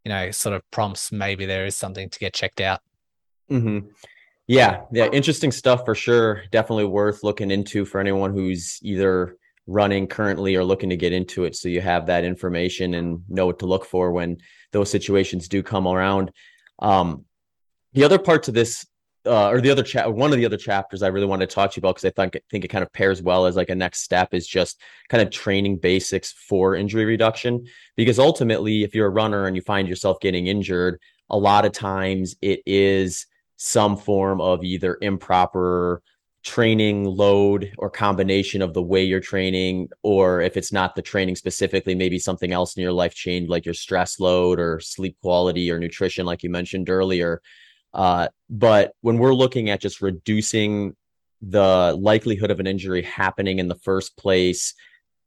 you 0.03 0.09
know 0.09 0.31
sort 0.31 0.55
of 0.55 0.69
prompts 0.71 1.11
maybe 1.11 1.45
there 1.45 1.65
is 1.65 1.75
something 1.75 2.09
to 2.09 2.19
get 2.19 2.33
checked 2.33 2.61
out. 2.61 2.81
Mm-hmm. 3.51 3.87
Yeah, 4.47 4.81
yeah, 4.91 5.07
interesting 5.07 5.51
stuff 5.51 5.85
for 5.85 5.95
sure. 5.95 6.43
Definitely 6.51 6.85
worth 6.85 7.23
looking 7.23 7.51
into 7.51 7.85
for 7.85 7.99
anyone 7.99 8.33
who's 8.33 8.79
either 8.81 9.37
running 9.67 10.07
currently 10.07 10.55
or 10.55 10.63
looking 10.63 10.89
to 10.89 10.97
get 10.97 11.13
into 11.13 11.45
it. 11.45 11.55
So 11.55 11.69
you 11.69 11.79
have 11.79 12.07
that 12.07 12.25
information 12.25 12.93
and 12.95 13.23
know 13.29 13.45
what 13.45 13.59
to 13.59 13.65
look 13.65 13.85
for 13.85 14.11
when 14.11 14.37
those 14.71 14.91
situations 14.91 15.47
do 15.47 15.63
come 15.63 15.87
around. 15.87 16.31
Um, 16.79 17.25
the 17.93 18.03
other 18.03 18.19
part 18.19 18.43
to 18.43 18.51
this, 18.51 18.85
uh, 19.25 19.49
or 19.49 19.61
the 19.61 19.69
other 19.69 19.83
chat, 19.83 20.13
one 20.13 20.31
of 20.31 20.37
the 20.37 20.45
other 20.45 20.57
chapters 20.57 21.01
I 21.01 21.07
really 21.07 21.25
wanted 21.25 21.49
to 21.49 21.55
talk 21.55 21.71
to 21.71 21.77
you 21.77 21.81
about 21.81 21.95
because 21.95 22.05
I 22.05 22.09
think 22.09 22.37
think 22.49 22.65
it 22.65 22.69
kind 22.69 22.83
of 22.83 22.91
pairs 22.93 23.21
well 23.21 23.45
as 23.45 23.55
like 23.55 23.69
a 23.69 23.75
next 23.75 24.01
step 24.01 24.33
is 24.33 24.47
just 24.47 24.81
kind 25.09 25.21
of 25.21 25.29
training 25.31 25.77
basics 25.77 26.31
for 26.31 26.75
injury 26.75 27.05
reduction. 27.05 27.65
Because 27.95 28.19
ultimately, 28.19 28.83
if 28.83 28.93
you're 28.93 29.07
a 29.07 29.11
runner 29.11 29.45
and 29.45 29.55
you 29.55 29.61
find 29.61 29.87
yourself 29.87 30.19
getting 30.19 30.47
injured, 30.47 30.99
a 31.29 31.37
lot 31.37 31.65
of 31.65 31.71
times 31.71 32.35
it 32.41 32.61
is 32.65 33.25
some 33.57 33.95
form 33.95 34.41
of 34.41 34.63
either 34.63 34.97
improper 35.01 36.01
training 36.43 37.05
load 37.05 37.71
or 37.77 37.89
combination 37.89 38.61
of 38.61 38.73
the 38.73 38.81
way 38.81 39.01
you're 39.01 39.21
training 39.21 39.87
or 40.03 40.41
if 40.41 40.57
it's 40.57 40.73
not 40.73 40.93
the 40.93 41.01
training 41.01 41.37
specifically 41.37 41.95
maybe 41.95 42.19
something 42.19 42.51
else 42.51 42.75
in 42.75 42.83
your 42.83 42.91
life 42.91 43.15
changed 43.15 43.49
like 43.49 43.63
your 43.63 43.73
stress 43.73 44.19
load 44.19 44.59
or 44.59 44.77
sleep 44.81 45.15
quality 45.21 45.71
or 45.71 45.79
nutrition 45.79 46.25
like 46.25 46.43
you 46.43 46.49
mentioned 46.49 46.89
earlier 46.89 47.41
uh, 47.93 48.27
but 48.49 48.93
when 49.01 49.17
we're 49.17 49.33
looking 49.33 49.69
at 49.69 49.81
just 49.81 50.01
reducing 50.01 50.95
the 51.41 51.95
likelihood 51.99 52.51
of 52.51 52.59
an 52.59 52.67
injury 52.67 53.01
happening 53.01 53.59
in 53.59 53.67
the 53.67 53.75
first 53.75 54.15
place 54.17 54.73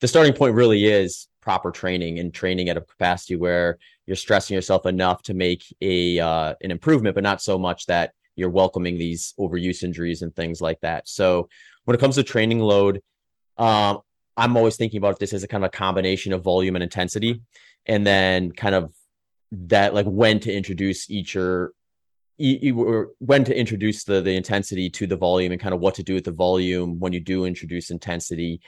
the 0.01 0.09
starting 0.09 0.33
point 0.33 0.55
really 0.55 0.85
is 0.85 1.29
proper 1.41 1.71
training 1.71 2.19
and 2.19 2.35
training 2.35 2.69
at 2.69 2.77
a 2.77 2.81
capacity 2.81 3.37
where 3.37 3.79
you're 4.07 4.17
stressing 4.17 4.55
yourself 4.55 4.85
enough 4.87 5.23
to 5.23 5.35
make 5.35 5.65
a 5.81 6.19
uh, 6.19 6.55
an 6.63 6.71
improvement 6.71 7.15
but 7.15 7.25
not 7.25 7.41
so 7.41 7.59
much 7.59 7.87
that 7.87 8.13
you're 8.37 8.51
welcoming 8.51 8.99
these 8.99 9.35
overuse 9.41 9.83
injuries 9.83 10.23
and 10.23 10.35
things 10.37 10.61
like 10.61 10.81
that. 10.83 11.09
So 11.09 11.49
when 11.85 11.95
it 11.95 12.01
comes 12.01 12.17
to 12.17 12.23
training 12.23 12.61
load, 12.61 13.03
um, 13.57 14.01
I'm 14.37 14.57
always 14.57 14.77
thinking 14.77 14.99
about 14.99 15.19
this 15.19 15.33
as 15.33 15.43
a 15.43 15.49
kind 15.49 15.65
of 15.65 15.69
a 15.69 15.77
combination 15.77 16.35
of 16.35 16.43
volume 16.43 16.77
and 16.77 16.83
intensity, 16.83 17.41
and 17.87 18.07
then 18.07 18.53
kind 18.53 18.75
of 18.75 18.93
that 19.53 19.95
like 19.95 20.07
when 20.07 20.41
to 20.41 20.53
introduce 20.53 21.11
each 21.11 21.37
or, 21.37 21.73
or 22.75 23.11
when 23.19 23.45
to 23.45 23.59
introduce 23.59 24.05
the 24.05 24.21
the 24.21 24.37
intensity 24.37 24.91
to 24.91 25.07
the 25.07 25.17
volume 25.17 25.53
and 25.53 25.61
kind 25.61 25.75
of 25.75 25.81
what 25.81 25.95
to 25.95 26.03
do 26.03 26.15
with 26.15 26.25
the 26.25 26.33
volume 26.33 26.99
when 26.99 27.13
you 27.13 27.21
do 27.21 27.45
introduce 27.45 27.91
intensity. 27.91 28.61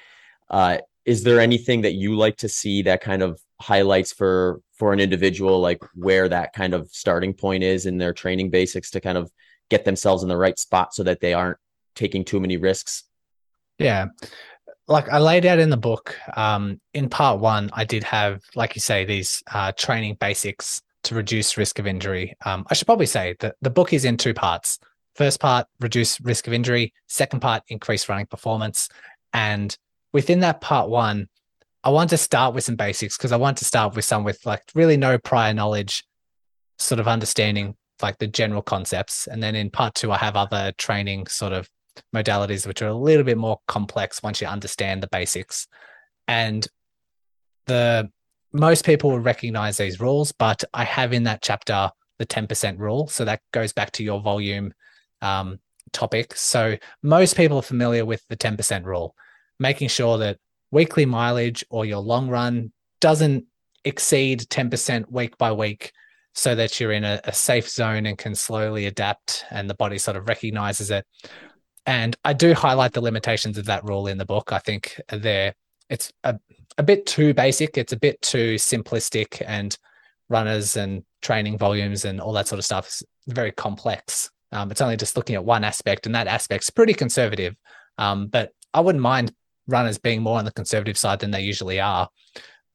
Uh, 0.51 0.79
is 1.05 1.23
there 1.23 1.41
anything 1.41 1.83
that 1.83 1.95
you 1.95 2.17
like 2.17 2.37
to 2.37 2.49
see 2.49 2.83
that 2.83 3.01
kind 3.01 3.23
of 3.23 3.41
highlights 3.61 4.13
for 4.13 4.61
for 4.73 4.93
an 4.93 5.01
individual 5.01 5.61
like 5.61 5.83
where 5.95 6.29
that 6.29 6.53
kind 6.53 6.75
of 6.75 6.89
starting 6.89 7.35
point 7.35 7.63
is 7.63 7.87
in 7.87 7.99
their 7.99 8.13
training 8.13 8.51
basics 8.51 8.91
to 8.91 9.01
kind 9.01 9.19
of 9.19 9.31
get 9.69 9.85
themselves 9.85 10.23
in 10.23 10.29
the 10.29 10.37
right 10.37 10.59
spot 10.59 10.95
so 10.95 11.03
that 11.03 11.21
they 11.21 11.35
aren't 11.35 11.59
taking 11.95 12.25
too 12.25 12.41
many 12.41 12.57
risks. 12.57 13.05
Yeah. 13.79 14.07
Like 14.87 15.09
I 15.11 15.19
laid 15.19 15.45
out 15.45 15.59
in 15.59 15.69
the 15.69 15.77
book, 15.77 16.17
um, 16.35 16.81
in 16.95 17.11
part 17.11 17.41
one, 17.41 17.69
I 17.75 17.85
did 17.85 18.05
have, 18.05 18.41
like 18.55 18.75
you 18.75 18.81
say, 18.81 19.05
these 19.05 19.43
uh, 19.53 19.73
training 19.73 20.17
basics 20.19 20.81
to 21.05 21.15
reduce 21.15 21.57
risk 21.57 21.79
of 21.79 21.87
injury. 21.87 22.37
Um, 22.45 22.67
I 22.71 22.75
should 22.75 22.87
probably 22.87 23.07
say 23.07 23.37
that 23.41 23.57
the 23.61 23.71
book 23.71 23.93
is 23.93 24.05
in 24.05 24.17
two 24.17 24.35
parts. 24.35 24.79
First 25.15 25.41
part, 25.41 25.67
reduce 25.81 26.21
risk 26.21 26.47
of 26.47 26.53
injury. 26.53 26.93
Second 27.09 27.41
part, 27.41 27.63
increase 27.69 28.09
running 28.09 28.27
performance. 28.27 28.89
And 29.33 29.77
within 30.13 30.41
that 30.41 30.61
part 30.61 30.89
one, 30.89 31.29
I 31.85 31.91
want 31.91 32.11
to 32.11 32.17
start 32.17 32.55
with 32.55 32.65
some 32.65 32.77
basics 32.77 33.17
because 33.17 33.33
I 33.33 33.37
want 33.37 33.59
to 33.59 33.65
start 33.65 33.95
with 33.95 34.05
some 34.05 34.25
with 34.25 34.45
like 34.45 34.63
really 34.75 34.97
no 34.97 35.19
prior 35.19 35.55
knowledge, 35.55 36.05
sort 36.79 37.01
of 37.01 37.09
understanding 37.09 37.77
like 38.03 38.19
the 38.19 38.27
general 38.27 38.63
concepts. 38.63 39.27
And 39.27 39.43
then 39.43 39.55
in 39.55 39.71
part 39.71 39.95
two, 39.95 40.13
I 40.13 40.19
have 40.19 40.37
other 40.37 40.73
training 40.79 41.27
sort 41.27 41.53
of 41.53 41.69
modalities, 42.15 42.67
which 42.67 42.83
are 42.83 42.89
a 42.89 42.95
little 42.95 43.25
bit 43.25 43.39
more 43.39 43.59
complex 43.67 44.23
once 44.23 44.41
you 44.41 44.47
understand 44.47 45.03
the 45.03 45.09
basics. 45.09 45.67
And 46.27 46.67
the 47.67 48.11
most 48.53 48.85
people 48.85 49.11
will 49.11 49.21
recognize 49.21 49.77
these 49.77 50.01
rules, 50.01 50.33
but 50.33 50.65
I 50.73 50.85
have 50.85 51.13
in 51.13 51.25
that 51.25 51.43
chapter 51.43 51.91
the 52.19 52.27
10% 52.27 52.79
rule. 52.79 53.09
So 53.09 53.25
that 53.25 53.41
goes 53.53 53.73
back 53.73 53.93
to 53.93 54.05
your 54.05 54.21
volume 54.21 54.73
um, 55.23 55.59
topic. 55.93 56.35
So 56.37 56.77
most 57.03 57.37
people 57.37 57.59
are 57.59 57.63
familiar 57.63 58.05
with 58.05 58.25
the 58.29 58.37
10% 58.37 58.85
rule, 58.85 59.15
making 59.59 59.89
sure 59.89 60.19
that 60.19 60.39
weekly 60.71 61.07
mileage 61.07 61.65
or 61.71 61.85
your 61.85 62.01
long 62.01 62.29
run 62.29 62.73
doesn't 63.01 63.45
exceed 63.85 64.41
10% 64.41 65.11
week 65.11 65.39
by 65.39 65.53
week 65.53 65.93
so 66.35 66.55
that 66.55 66.79
you're 66.79 66.93
in 66.93 67.05
a, 67.05 67.21
a 67.25 67.33
safe 67.33 67.69
zone 67.69 68.07
and 68.07 68.19
can 68.19 68.35
slowly 68.35 68.87
adapt 68.87 69.45
and 69.51 69.69
the 69.69 69.75
body 69.75 69.99
sort 69.99 70.17
of 70.17 70.29
recognizes 70.29 70.91
it. 70.91 71.07
And 71.87 72.17
I 72.25 72.33
do 72.33 72.55
highlight 72.55 72.93
the 72.93 73.01
limitations 73.01 73.57
of 73.57 73.65
that 73.67 73.85
rule 73.85 74.07
in 74.09 74.19
the 74.19 74.27
book. 74.27 74.53
I 74.53 74.59
think 74.59 75.01
there 75.11 75.55
it's 75.89 76.13
a, 76.23 76.39
a 76.79 76.83
bit 76.83 77.07
too 77.07 77.35
basic, 77.35 77.77
it's 77.77 77.93
a 77.93 77.99
bit 77.99 78.21
too 78.23 78.55
simplistic, 78.55 79.43
and 79.45 79.77
runners 80.29 80.77
and 80.77 81.03
training 81.21 81.59
volumes 81.59 82.05
and 82.05 82.21
all 82.21 82.33
that 82.33 82.47
sort 82.47 82.59
of 82.59 82.65
stuff 82.65 82.89
is 82.89 83.03
very 83.27 83.53
complex. 83.53 84.31
Um, 84.53 84.71
it's 84.71 84.81
only 84.81 84.97
just 84.97 85.17
looking 85.17 85.35
at 85.35 85.45
one 85.45 85.65
aspect, 85.65 86.07
and 86.07 86.15
that 86.15 86.29
aspect's 86.29 86.71
pretty 86.71 86.95
conservative. 86.95 87.55
Um, 87.99 88.29
but 88.29 88.53
I 88.73 88.81
wouldn't 88.81 89.03
mind 89.03 89.35
runners 89.67 89.99
being 89.99 90.23
more 90.23 90.39
on 90.39 90.45
the 90.45 90.53
conservative 90.53 90.97
side 90.97 91.19
than 91.19 91.33
they 91.33 91.43
usually 91.43 91.81
are. 91.81 92.09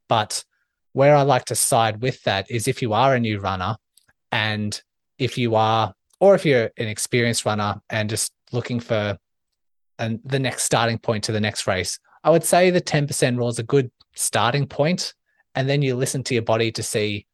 But 0.10 0.44
where 0.92 1.16
I 1.16 1.24
like 1.24 1.46
to 1.46 1.56
side 1.56 2.02
with 2.02 2.22
that 2.24 2.52
is 2.52 2.68
if 2.68 2.82
you 2.82 2.94
are 2.94 3.16
a 3.16 3.20
new 3.20 3.40
runner 3.40 3.78
and 4.32 4.80
if 5.18 5.38
you 5.38 5.56
are, 5.56 5.94
or 6.20 6.36
if 6.36 6.46
you're 6.46 6.70
an 6.78 6.88
experienced 6.88 7.46
runner 7.46 7.82
and 7.90 8.10
just 8.10 8.32
looking 8.52 8.80
for 8.80 9.18
and 9.98 10.20
the 10.24 10.40
next 10.40 10.64
starting 10.64 11.00
point 11.00 11.24
to 11.24 11.32
the 11.32 11.40
next 11.40 11.66
race, 11.68 12.00
I 12.24 12.30
would 12.30 12.44
say 12.44 12.70
the 12.70 12.82
10% 12.82 13.38
rule 13.38 13.50
is 13.50 13.60
a 13.60 13.64
good 13.64 13.92
starting 14.16 14.68
point, 14.68 15.14
And 15.56 15.70
then 15.70 15.82
you 15.82 15.96
listen 15.96 16.24
to 16.24 16.34
your 16.34 16.44
body 16.44 16.72
to 16.72 16.82
see 16.82 17.28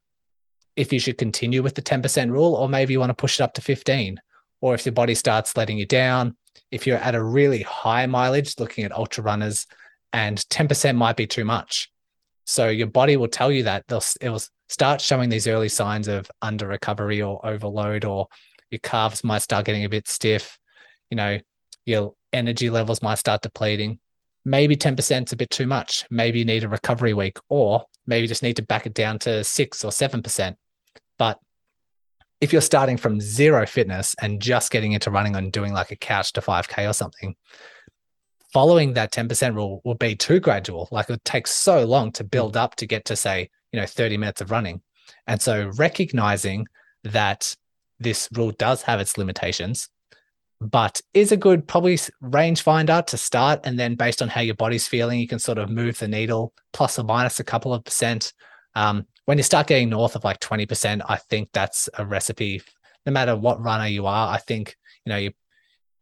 if 0.76 0.92
you 0.92 1.00
should 1.00 1.18
continue 1.18 1.64
with 1.64 1.76
the 1.76 1.82
10% 1.82 2.32
rule, 2.32 2.54
or 2.54 2.68
maybe 2.68 2.94
you 2.94 3.00
want 3.00 3.12
to 3.12 3.14
push 3.14 3.40
it 3.40 3.44
up 3.44 3.54
to 3.54 3.62
15. 3.62 4.20
Or 4.62 4.74
if 4.74 4.86
your 4.86 4.94
body 4.94 5.16
starts 5.16 5.56
letting 5.56 5.78
you 5.78 5.86
down, 5.86 6.36
if 6.72 6.86
you're 6.86 6.98
at 6.98 7.16
a 7.16 7.24
really 7.24 7.62
high 7.62 8.06
mileage, 8.06 8.56
looking 8.60 8.84
at 8.84 8.92
ultra 8.92 9.24
runners, 9.24 9.68
and 10.12 10.38
10% 10.50 10.96
might 10.96 11.16
be 11.16 11.28
too 11.28 11.46
much. 11.46 11.92
So 12.46 12.68
your 12.68 12.88
body 12.88 13.16
will 13.16 13.28
tell 13.28 13.52
you 13.52 13.64
that 13.64 13.86
they'll 13.88 14.04
it 14.22 14.30
will 14.30 14.42
start 14.68 15.02
showing 15.02 15.30
these 15.30 15.48
early 15.48 15.70
signs 15.70 16.08
of 16.08 16.30
under 16.42 16.68
recovery 16.68 17.22
or 17.22 17.46
overload, 17.46 18.06
or 18.06 18.28
your 18.72 18.80
calves 18.80 19.24
might 19.24 19.42
start 19.44 19.66
getting 19.66 19.86
a 19.86 19.90
bit 19.90 20.08
stiff. 20.08 20.58
You 21.10 21.16
know, 21.18 21.40
your 21.86 22.16
energy 22.34 22.70
levels 22.70 23.02
might 23.02 23.20
start 23.20 23.42
depleting. 23.42 24.00
Maybe 24.46 24.76
10% 24.76 25.28
is 25.28 25.34
a 25.34 25.36
bit 25.36 25.50
too 25.50 25.68
much. 25.68 26.06
Maybe 26.10 26.40
you 26.40 26.46
need 26.46 26.64
a 26.64 26.70
recovery 26.70 27.14
week, 27.14 27.38
or 27.50 27.86
maybe 28.08 28.28
just 28.28 28.44
need 28.44 28.56
to 28.56 28.64
back 28.64 28.86
it 28.86 28.94
down 28.94 29.20
to 29.20 29.44
six 29.44 29.84
or 29.84 29.92
7%. 29.92 30.56
But 31.18 31.40
if 32.42 32.54
you're 32.54 32.62
starting 32.62 32.98
from 32.98 33.20
zero 33.20 33.66
fitness 33.66 34.16
and 34.22 34.42
just 34.42 34.72
getting 34.72 34.94
into 34.94 35.12
running 35.12 35.36
and 35.36 35.52
doing 35.52 35.74
like 35.74 35.92
a 35.92 35.96
couch 35.96 36.34
to 36.34 36.42
5K 36.42 36.90
or 36.90 36.94
something, 36.94 37.36
following 38.54 38.94
that 38.94 39.12
10% 39.12 39.56
rule 39.56 39.82
will 39.84 39.96
be 39.96 40.16
too 40.16 40.40
gradual. 40.40 40.88
Like 40.92 41.10
it 41.10 41.24
takes 41.26 41.52
so 41.52 41.86
long 41.86 42.12
to 42.14 42.24
build 42.24 42.56
up 42.56 42.76
to 42.78 42.88
get 42.88 43.06
to 43.06 43.16
say 43.16 43.50
you 43.72 43.80
know 43.80 43.86
30 43.86 44.18
minutes 44.18 44.42
of 44.42 44.52
running 44.52 44.82
and 45.28 45.42
so 45.42 45.72
recognizing 45.78 46.68
that 47.04 47.56
this 48.00 48.30
rule 48.34 48.52
does 48.52 48.84
have 48.84 49.00
its 49.00 49.18
limitations 49.18 49.90
but 50.62 51.02
is 51.14 51.32
a 51.32 51.38
good 51.38 51.68
probably 51.68 51.96
rangefinder 52.24 53.06
to 53.06 53.18
start 53.18 53.62
and 53.64 53.80
then 53.80 53.96
based 53.96 54.22
on 54.22 54.28
how 54.28 54.42
your 54.42 54.56
body's 54.56 54.88
feeling 54.88 55.20
you 55.20 55.28
can 55.28 55.40
sort 55.40 55.58
of 55.58 55.70
move 55.70 55.98
the 56.00 56.08
needle 56.08 56.54
plus 56.74 57.00
or 57.00 57.04
minus 57.04 57.40
a 57.40 57.44
couple 57.44 57.74
of 57.74 57.84
percent. 57.84 58.34
Um, 58.76 59.06
when 59.26 59.38
you 59.38 59.44
start 59.44 59.68
getting 59.68 59.90
north 59.90 60.16
of 60.16 60.24
like 60.24 60.40
20% 60.40 61.02
i 61.08 61.16
think 61.16 61.50
that's 61.54 61.88
a 62.00 62.06
recipe 62.06 62.62
no 63.06 63.12
matter 63.12 63.36
what 63.36 63.62
runner 63.62 63.88
you 63.88 64.08
are 64.08 64.34
i 64.34 64.38
think 64.38 64.76
you 65.06 65.12
know 65.12 65.18
you 65.18 65.32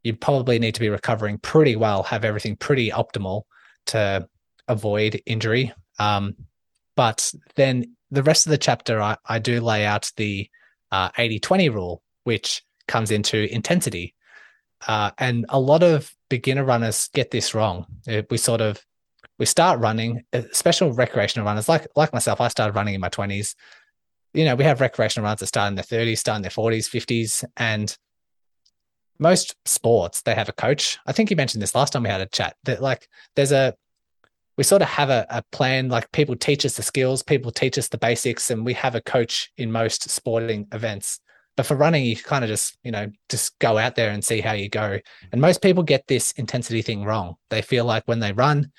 you 0.04 0.16
probably 0.16 0.58
need 0.60 0.74
to 0.74 0.80
be 0.80 0.88
recovering 0.88 1.38
pretty 1.38 1.76
well 1.76 2.04
have 2.04 2.24
everything 2.24 2.56
pretty 2.56 2.90
optimal 2.90 3.44
to 3.88 4.26
avoid 4.70 5.22
injury. 5.26 5.74
Um, 6.00 6.36
but 6.96 7.32
then 7.56 7.96
the 8.12 8.24
rest 8.24 8.46
of 8.46 8.52
the 8.52 8.58
chapter 8.58 9.02
i, 9.02 9.18
I 9.26 9.40
do 9.40 9.60
lay 9.60 9.86
out 9.86 10.12
the 10.16 10.50
uh, 10.92 11.10
80-20 11.12 11.74
rule 11.74 12.02
which 12.24 12.64
comes 12.88 13.12
into 13.12 13.54
intensity 13.54 14.16
uh, 14.86 15.12
and 15.18 15.46
a 15.50 15.60
lot 15.60 15.84
of 15.84 16.14
beginner 16.30 16.64
runners 16.64 17.10
get 17.14 17.32
this 17.32 17.54
wrong. 17.56 17.86
Uh, 18.08 18.22
we 18.30 18.38
sort 18.38 18.62
of 18.62 18.84
we 19.40 19.46
start 19.46 19.80
running, 19.80 20.24
especially 20.34 20.92
recreational 20.92 21.46
runners 21.46 21.70
like 21.70 21.88
like 21.96 22.14
myself. 22.14 22.42
I 22.42 22.48
started 22.48 22.76
running 22.76 22.96
in 22.96 23.02
my 23.02 23.10
twenties. 23.10 23.56
You 24.34 24.46
know, 24.46 24.56
we 24.56 24.66
have 24.66 24.82
recreational 24.82 25.26
runners 25.26 25.40
that 25.40 25.48
start 25.48 25.70
in 25.70 25.76
their 25.76 25.84
thirties, 25.84 26.20
start 26.20 26.38
in 26.38 26.42
their 26.42 26.52
forties, 26.52 26.88
fifties, 26.88 27.44
and 27.56 27.96
most 29.20 29.56
sports 29.66 30.22
they 30.22 30.36
have 30.36 30.50
a 30.50 30.54
coach. 30.54 31.00
I 31.06 31.12
think 31.12 31.30
you 31.30 31.36
mentioned 31.36 31.62
this 31.62 31.76
last 31.76 31.94
time 31.94 32.04
we 32.04 32.10
had 32.10 32.22
a 32.22 32.28
chat 32.28 32.56
that 32.66 32.82
like 32.82 33.08
there's 33.36 33.52
a 33.52 33.74
we 34.58 34.64
sort 34.64 34.82
of 34.82 34.88
have 34.88 35.10
a, 35.10 35.26
a 35.30 35.44
plan 35.52 35.88
like 35.88 36.12
people 36.12 36.36
teach 36.36 36.66
us 36.66 36.78
the 36.78 36.84
skills 36.84 37.24
people 37.24 37.52
teach 37.52 37.78
us 37.78 37.90
the 37.90 37.98
basics 37.98 38.50
and 38.50 38.66
we 38.66 38.74
have 38.74 38.96
a 38.96 39.02
coach 39.02 39.52
in 39.58 39.72
most 39.72 40.10
sporting 40.10 40.68
events 40.72 41.20
but 41.58 41.66
for 41.66 41.76
running, 41.76 42.06
you 42.06 42.16
kind 42.16 42.44
of 42.44 42.50
just, 42.50 42.78
you 42.84 42.92
know, 42.92 43.12
just 43.30 43.58
go 43.58 43.80
out 43.80 43.96
there 43.96 44.12
and 44.12 44.24
see 44.24 44.42
how 44.42 44.54
you 44.54 44.70
go. 44.70 45.00
And 45.32 45.42
most 45.42 45.64
people 45.64 45.82
get 45.82 46.06
this 46.08 46.32
intensity 46.34 46.84
thing 46.84 47.04
wrong. 47.04 47.36
They 47.50 47.64
feel 47.64 47.84
like 47.84 48.04
when 48.06 48.20
they 48.20 48.32
run, 48.32 48.72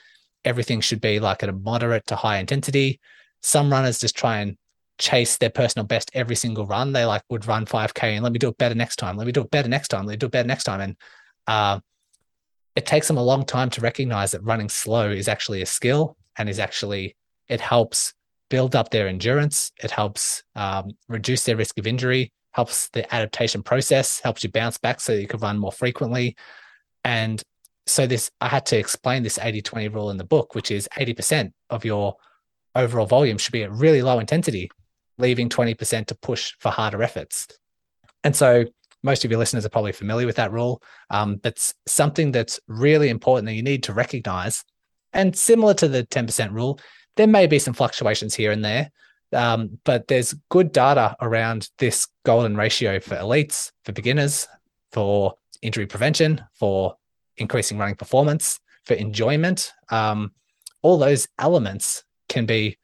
everything 0.45 0.81
should 0.81 1.01
be 1.01 1.19
like 1.19 1.43
at 1.43 1.49
a 1.49 1.53
moderate 1.53 2.07
to 2.07 2.17
high 2.17 2.39
intensity. 2.39 3.01
Some 3.43 3.71
runners 3.71 3.99
just 3.99 4.17
try 4.17 4.39
and 4.39 4.57
chase 4.97 5.39
their 5.39 5.51
personal 5.51 5.87
best 5.87 6.13
every 6.15 6.37
single 6.37 6.67
run. 6.67 6.93
They 6.93 7.05
like 7.05 7.23
would 7.31 7.49
run 7.49 7.67
5K 7.67 8.15
and 8.15 8.23
let 8.23 8.33
me 8.33 8.39
do 8.39 8.49
it 8.49 8.59
better 8.59 8.77
next 8.77 8.97
time. 8.97 9.17
Let 9.17 9.27
me 9.27 9.33
do 9.33 9.41
it 9.41 9.51
better 9.51 9.69
next 9.69 9.89
time. 9.89 10.07
Let 10.07 10.13
me 10.13 10.17
do 10.19 10.27
it 10.27 10.33
better 10.33 10.47
next 10.47 10.65
time. 10.65 10.81
And 10.81 10.97
uh, 11.49 11.81
it 12.77 12.87
takes 12.87 13.09
them 13.09 13.19
a 13.19 13.25
long 13.25 13.45
time 13.45 13.71
to 13.71 13.81
recognize 13.81 14.31
that 14.31 14.45
running 14.45 14.69
slow 14.69 15.11
is 15.11 15.27
actually 15.27 15.63
a 15.63 15.67
skill 15.67 16.17
and 16.37 16.49
is 16.49 16.61
actually, 16.61 17.17
it 17.49 17.61
helps 17.61 18.15
build 18.51 18.77
up 18.77 18.91
their 18.91 19.09
endurance. 19.09 19.73
It 19.83 19.91
helps 19.91 20.45
um, 20.55 20.93
reduce 21.09 21.43
their 21.43 21.57
risk 21.57 21.77
of 21.77 21.87
injury 21.89 22.33
helps 22.59 22.89
the 22.89 23.15
adaptation 23.15 23.63
process, 23.63 24.19
helps 24.19 24.43
you 24.43 24.51
bounce 24.51 24.79
back 24.79 24.99
so 24.99 25.13
you 25.13 25.29
can 25.29 25.39
run 25.39 25.57
more 25.57 25.71
frequently. 25.71 26.35
And 27.05 27.41
so 27.87 28.05
this 28.05 28.33
I 28.41 28.49
had 28.49 28.67
to 28.67 28.77
explain 28.77 29.23
this 29.23 29.39
80-20 29.39 29.95
rule 29.95 30.11
in 30.11 30.17
the 30.17 30.25
book, 30.25 30.57
which 30.57 30.73
is 30.73 30.89
80% 30.99 31.53
of 31.71 31.85
your 31.85 32.17
overall 32.75 33.07
volume 33.07 33.39
should 33.39 33.53
be 33.53 33.63
at 33.63 33.71
really 33.71 34.03
low 34.03 34.19
intensity, 34.19 34.73
leaving 35.19 35.49
20% 35.49 36.07
to 36.07 36.17
push 36.17 36.53
for 36.59 36.71
harder 36.71 37.01
efforts. 37.01 37.47
And 38.25 38.35
so 38.35 38.65
most 39.05 39.25
of 39.25 39.31
your 39.31 39.39
listeners 39.39 39.65
are 39.65 39.71
probably 39.77 39.93
familiar 39.93 40.27
with 40.27 40.37
that 40.37 40.51
rule. 40.51 40.83
Um, 41.11 41.37
but 41.37 41.73
something 41.87 42.33
that's 42.33 42.59
really 42.67 43.09
important 43.09 43.47
that 43.47 43.55
you 43.55 43.63
need 43.63 43.85
to 43.85 43.93
recognize. 43.93 44.65
And 45.13 45.39
similar 45.39 45.75
to 45.75 45.87
the 45.87 46.03
10% 46.03 46.53
rule, 46.53 46.81
there 47.15 47.29
may 47.29 47.47
be 47.47 47.61
some 47.61 47.75
fluctuations 47.75 48.35
here 48.35 48.51
and 48.51 48.65
there. 48.65 48.91
Um, 49.33 49.79
but 49.85 50.09
there's 50.09 50.35
good 50.49 50.73
data 50.73 51.17
around 51.21 51.69
this 51.79 52.09
golden 52.25 52.57
ratio 52.57 52.99
for 53.01 53.17
elites, 53.17 53.73
for 53.85 53.93
beginners, 53.93 54.49
for 54.93 55.35
injury 55.63 55.87
prevention, 55.87 56.43
for 56.55 56.97
increasing 57.37 57.79
running 57.79 57.97
performance, 57.97 58.59
for 58.85 58.95
enjoyment. 58.95 59.73
Um, 59.91 60.33
all 60.83 60.99
those 60.99 61.29
elements 61.39 62.05
can 62.29 62.47
be 62.47 62.79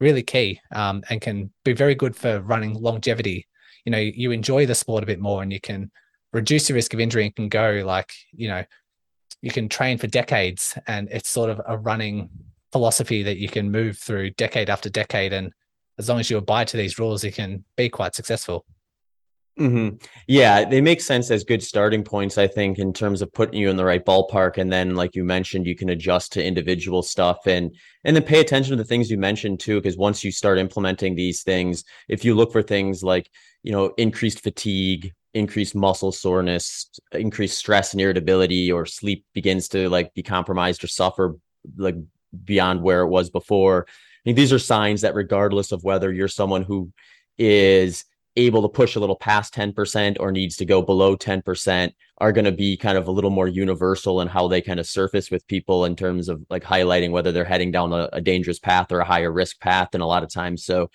really 0.00 0.22
key 0.22 0.60
um, 0.72 1.02
and 1.08 1.20
can 1.20 1.52
be 1.64 1.72
very 1.72 1.94
good 1.94 2.14
for 2.14 2.40
running 2.40 2.74
longevity. 2.74 3.46
You 3.84 3.92
know, 3.92 3.98
you 3.98 4.30
enjoy 4.30 4.66
the 4.66 4.74
sport 4.74 5.02
a 5.02 5.06
bit 5.06 5.20
more 5.20 5.42
and 5.42 5.52
you 5.52 5.60
can 5.60 5.90
reduce 6.32 6.68
your 6.68 6.74
risk 6.74 6.94
of 6.94 7.00
injury 7.00 7.24
and 7.24 7.34
can 7.34 7.48
go 7.48 7.82
like, 7.84 8.12
you 8.32 8.48
know, 8.48 8.64
you 9.40 9.50
can 9.50 9.68
train 9.68 9.98
for 9.98 10.06
decades 10.06 10.76
and 10.86 11.08
it's 11.10 11.28
sort 11.28 11.50
of 11.50 11.60
a 11.66 11.78
running 11.78 12.28
philosophy 12.72 13.22
that 13.22 13.38
you 13.38 13.48
can 13.48 13.70
move 13.70 13.96
through 13.96 14.30
decade 14.30 14.68
after 14.68 14.90
decade 14.90 15.32
and 15.32 15.52
as 15.98 16.08
long 16.08 16.20
as 16.20 16.30
you 16.30 16.36
abide 16.36 16.68
to 16.68 16.76
these 16.76 16.98
rules, 16.98 17.24
you 17.24 17.32
can 17.32 17.64
be 17.76 17.88
quite 17.88 18.14
successful. 18.14 18.64
Mm-hmm. 19.58 19.96
Yeah, 20.28 20.64
they 20.64 20.80
make 20.80 21.00
sense 21.00 21.32
as 21.32 21.42
good 21.42 21.62
starting 21.62 22.04
points, 22.04 22.38
I 22.38 22.46
think, 22.46 22.78
in 22.78 22.92
terms 22.92 23.22
of 23.22 23.32
putting 23.32 23.58
you 23.60 23.70
in 23.70 23.76
the 23.76 23.84
right 23.84 24.04
ballpark. 24.04 24.56
And 24.56 24.72
then, 24.72 24.94
like 24.94 25.16
you 25.16 25.24
mentioned, 25.24 25.66
you 25.66 25.74
can 25.74 25.88
adjust 25.88 26.32
to 26.34 26.44
individual 26.44 27.02
stuff 27.02 27.38
and 27.46 27.74
and 28.04 28.14
then 28.14 28.22
pay 28.22 28.40
attention 28.40 28.70
to 28.70 28.82
the 28.82 28.88
things 28.88 29.10
you 29.10 29.18
mentioned 29.18 29.58
too. 29.58 29.80
Because 29.80 29.96
once 29.96 30.22
you 30.22 30.30
start 30.30 30.58
implementing 30.58 31.16
these 31.16 31.42
things, 31.42 31.82
if 32.08 32.24
you 32.24 32.36
look 32.36 32.52
for 32.52 32.62
things 32.62 33.02
like 33.02 33.28
you 33.64 33.72
know 33.72 33.92
increased 33.96 34.40
fatigue, 34.42 35.12
increased 35.34 35.74
muscle 35.74 36.12
soreness, 36.12 36.88
increased 37.12 37.58
stress 37.58 37.92
and 37.92 38.00
irritability, 38.00 38.70
or 38.70 38.86
sleep 38.86 39.24
begins 39.34 39.66
to 39.70 39.88
like 39.88 40.14
be 40.14 40.22
compromised 40.22 40.84
or 40.84 40.88
suffer 40.88 41.34
like 41.76 41.96
beyond 42.44 42.82
where 42.82 43.00
it 43.00 43.08
was 43.08 43.28
before, 43.28 43.86
think 44.28 44.36
these 44.36 44.52
are 44.52 44.58
signs 44.58 45.00
that 45.00 45.14
regardless 45.14 45.72
of 45.72 45.82
whether 45.84 46.12
you're 46.12 46.28
someone 46.28 46.62
who 46.62 46.92
is 47.38 48.04
able 48.36 48.60
to 48.60 48.68
push 48.68 48.94
a 48.94 49.00
little 49.00 49.16
past 49.16 49.54
10% 49.54 50.18
or 50.20 50.30
needs 50.30 50.56
to 50.56 50.66
go 50.66 50.82
below 50.82 51.16
10% 51.16 51.92
are 52.18 52.32
going 52.32 52.44
to 52.44 52.52
be 52.52 52.76
kind 52.76 52.98
of 52.98 53.08
a 53.08 53.10
little 53.10 53.30
more 53.30 53.48
universal 53.48 54.20
in 54.20 54.28
how 54.28 54.46
they 54.46 54.60
kind 54.60 54.78
of 54.78 54.86
surface 54.86 55.30
with 55.30 55.46
people 55.46 55.86
in 55.86 55.96
terms 55.96 56.28
of 56.28 56.44
like 56.50 56.62
highlighting 56.62 57.10
whether 57.10 57.32
they're 57.32 57.44
heading 57.46 57.70
down 57.70 57.90
a, 57.94 58.10
a 58.12 58.20
dangerous 58.20 58.58
path 58.58 58.92
or 58.92 59.00
a 59.00 59.04
higher 59.04 59.32
risk 59.32 59.58
path 59.60 59.88
and 59.94 60.02
a 60.02 60.06
lot 60.06 60.22
of 60.22 60.30
times. 60.30 60.62
So 60.62 60.90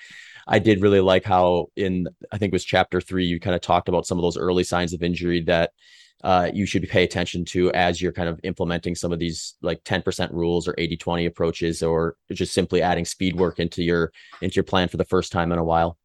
i 0.46 0.60
did 0.60 0.82
really 0.82 1.00
like 1.00 1.24
how 1.24 1.68
in 1.78 2.06
i 2.32 2.38
think 2.38 2.52
it 2.52 2.56
was 2.56 2.66
chapter 2.66 3.00
three 3.00 3.26
you 3.26 3.40
kind 3.40 3.56
of 3.56 3.62
talked 3.62 3.88
about 3.88 4.06
some 4.06 4.18
of 4.18 4.22
those 4.22 4.36
early 4.38 4.66
signs 4.66 4.92
of 4.92 5.02
injury 5.02 5.40
that 5.40 5.72
uh, 6.24 6.50
you 6.54 6.66
should 6.66 6.88
pay 6.88 7.04
attention 7.04 7.44
to 7.46 7.72
as 7.74 8.02
you're 8.02 8.14
kind 8.14 8.30
of 8.30 8.40
implementing 8.44 8.96
some 8.96 9.12
of 9.12 9.20
these 9.20 9.56
like 9.62 9.84
10% 9.84 10.32
rules 10.32 10.68
or 10.68 10.76
80 10.78 10.98
20 10.98 11.26
approaches 11.26 11.84
or 11.84 12.16
just 12.32 12.54
simply 12.54 12.82
adding 12.82 13.06
speed 13.06 13.36
work 13.36 13.60
into 13.60 13.84
your 13.84 14.12
into 14.42 14.56
your 14.56 14.64
plan 14.64 14.88
for 14.88 14.98
the 14.98 15.06
first 15.06 15.32
time 15.32 15.52
in 15.52 15.60
a 15.60 15.64
while. 15.64 15.98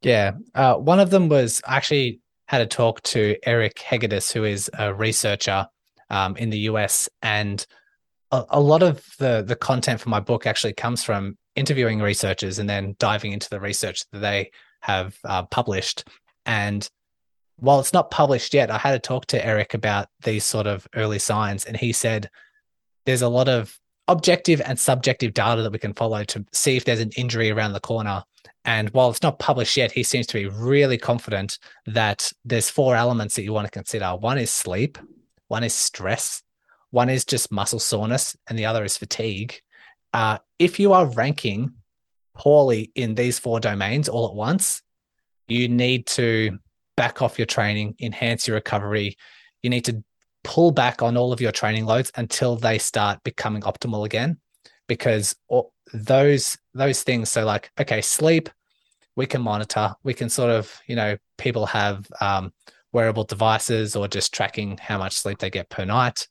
Yeah. 0.00 0.32
Uh, 0.54 0.74
one 0.74 0.98
of 0.98 1.10
them 1.10 1.28
was 1.28 1.62
I 1.66 1.76
actually 1.76 2.20
had 2.48 2.60
a 2.60 2.66
talk 2.66 3.00
to 3.02 3.36
eric 3.44 3.76
hegedus 3.76 4.32
who 4.32 4.44
is 4.44 4.70
a 4.78 4.92
researcher 4.92 5.68
um, 6.10 6.36
in 6.36 6.50
the 6.50 6.58
us 6.58 7.08
and 7.22 7.64
a, 8.32 8.44
a 8.50 8.60
lot 8.60 8.82
of 8.82 9.06
the 9.18 9.44
the 9.46 9.56
content 9.56 10.00
for 10.00 10.08
my 10.08 10.20
book 10.20 10.46
actually 10.46 10.72
comes 10.72 11.04
from 11.04 11.38
interviewing 11.54 12.00
researchers 12.00 12.58
and 12.58 12.68
then 12.68 12.96
diving 12.98 13.32
into 13.32 13.48
the 13.48 13.60
research 13.60 14.04
that 14.10 14.20
they 14.20 14.50
have 14.80 15.16
uh, 15.24 15.44
published. 15.44 16.08
And 16.46 16.88
while 17.62 17.78
it's 17.78 17.92
not 17.92 18.10
published 18.10 18.54
yet, 18.54 18.72
I 18.72 18.78
had 18.78 18.90
to 18.90 18.98
talk 18.98 19.26
to 19.26 19.46
Eric 19.46 19.72
about 19.72 20.08
these 20.24 20.44
sort 20.44 20.66
of 20.66 20.88
early 20.96 21.20
signs, 21.20 21.64
and 21.64 21.76
he 21.76 21.92
said 21.92 22.28
there's 23.06 23.22
a 23.22 23.28
lot 23.28 23.48
of 23.48 23.78
objective 24.08 24.60
and 24.60 24.76
subjective 24.76 25.32
data 25.32 25.62
that 25.62 25.70
we 25.70 25.78
can 25.78 25.94
follow 25.94 26.24
to 26.24 26.44
see 26.52 26.76
if 26.76 26.84
there's 26.84 26.98
an 26.98 27.12
injury 27.16 27.52
around 27.52 27.72
the 27.72 27.78
corner. 27.78 28.24
And 28.64 28.90
while 28.90 29.10
it's 29.10 29.22
not 29.22 29.38
published 29.38 29.76
yet, 29.76 29.92
he 29.92 30.02
seems 30.02 30.26
to 30.26 30.34
be 30.34 30.46
really 30.46 30.98
confident 30.98 31.60
that 31.86 32.32
there's 32.44 32.68
four 32.68 32.96
elements 32.96 33.36
that 33.36 33.44
you 33.44 33.52
want 33.52 33.66
to 33.66 33.70
consider. 33.70 34.08
One 34.08 34.38
is 34.38 34.50
sleep, 34.50 34.98
one 35.46 35.62
is 35.62 35.72
stress, 35.72 36.42
one 36.90 37.08
is 37.08 37.24
just 37.24 37.52
muscle 37.52 37.78
soreness, 37.78 38.36
and 38.48 38.58
the 38.58 38.66
other 38.66 38.82
is 38.82 38.98
fatigue. 38.98 39.54
Uh, 40.12 40.38
if 40.58 40.80
you 40.80 40.94
are 40.94 41.06
ranking 41.06 41.74
poorly 42.34 42.90
in 42.96 43.14
these 43.14 43.38
four 43.38 43.60
domains 43.60 44.08
all 44.08 44.26
at 44.26 44.34
once, 44.34 44.82
you 45.46 45.68
need 45.68 46.06
to 46.06 46.58
back 46.96 47.22
off 47.22 47.38
your 47.38 47.46
training, 47.46 47.96
enhance 48.00 48.46
your 48.46 48.56
recovery. 48.56 49.16
You 49.62 49.70
need 49.70 49.84
to 49.86 50.02
pull 50.44 50.72
back 50.72 51.02
on 51.02 51.16
all 51.16 51.32
of 51.32 51.40
your 51.40 51.52
training 51.52 51.86
loads 51.86 52.10
until 52.16 52.56
they 52.56 52.78
start 52.78 53.22
becoming 53.22 53.62
optimal 53.62 54.04
again 54.04 54.38
because 54.88 55.36
those 55.92 56.58
those 56.74 57.02
things 57.02 57.28
so 57.30 57.44
like 57.44 57.70
okay 57.78 58.00
sleep 58.00 58.48
we 59.16 59.26
can 59.26 59.42
monitor. 59.42 59.94
We 60.02 60.14
can 60.14 60.28
sort 60.28 60.50
of 60.50 60.80
you 60.86 60.96
know 60.96 61.16
people 61.38 61.66
have 61.66 62.06
um, 62.20 62.52
wearable 62.92 63.24
devices 63.24 63.96
or 63.96 64.08
just 64.08 64.32
tracking 64.32 64.78
how 64.78 64.98
much 64.98 65.16
sleep 65.16 65.38
they 65.38 65.50
get 65.50 65.68
per 65.68 65.84
night. 65.84 66.28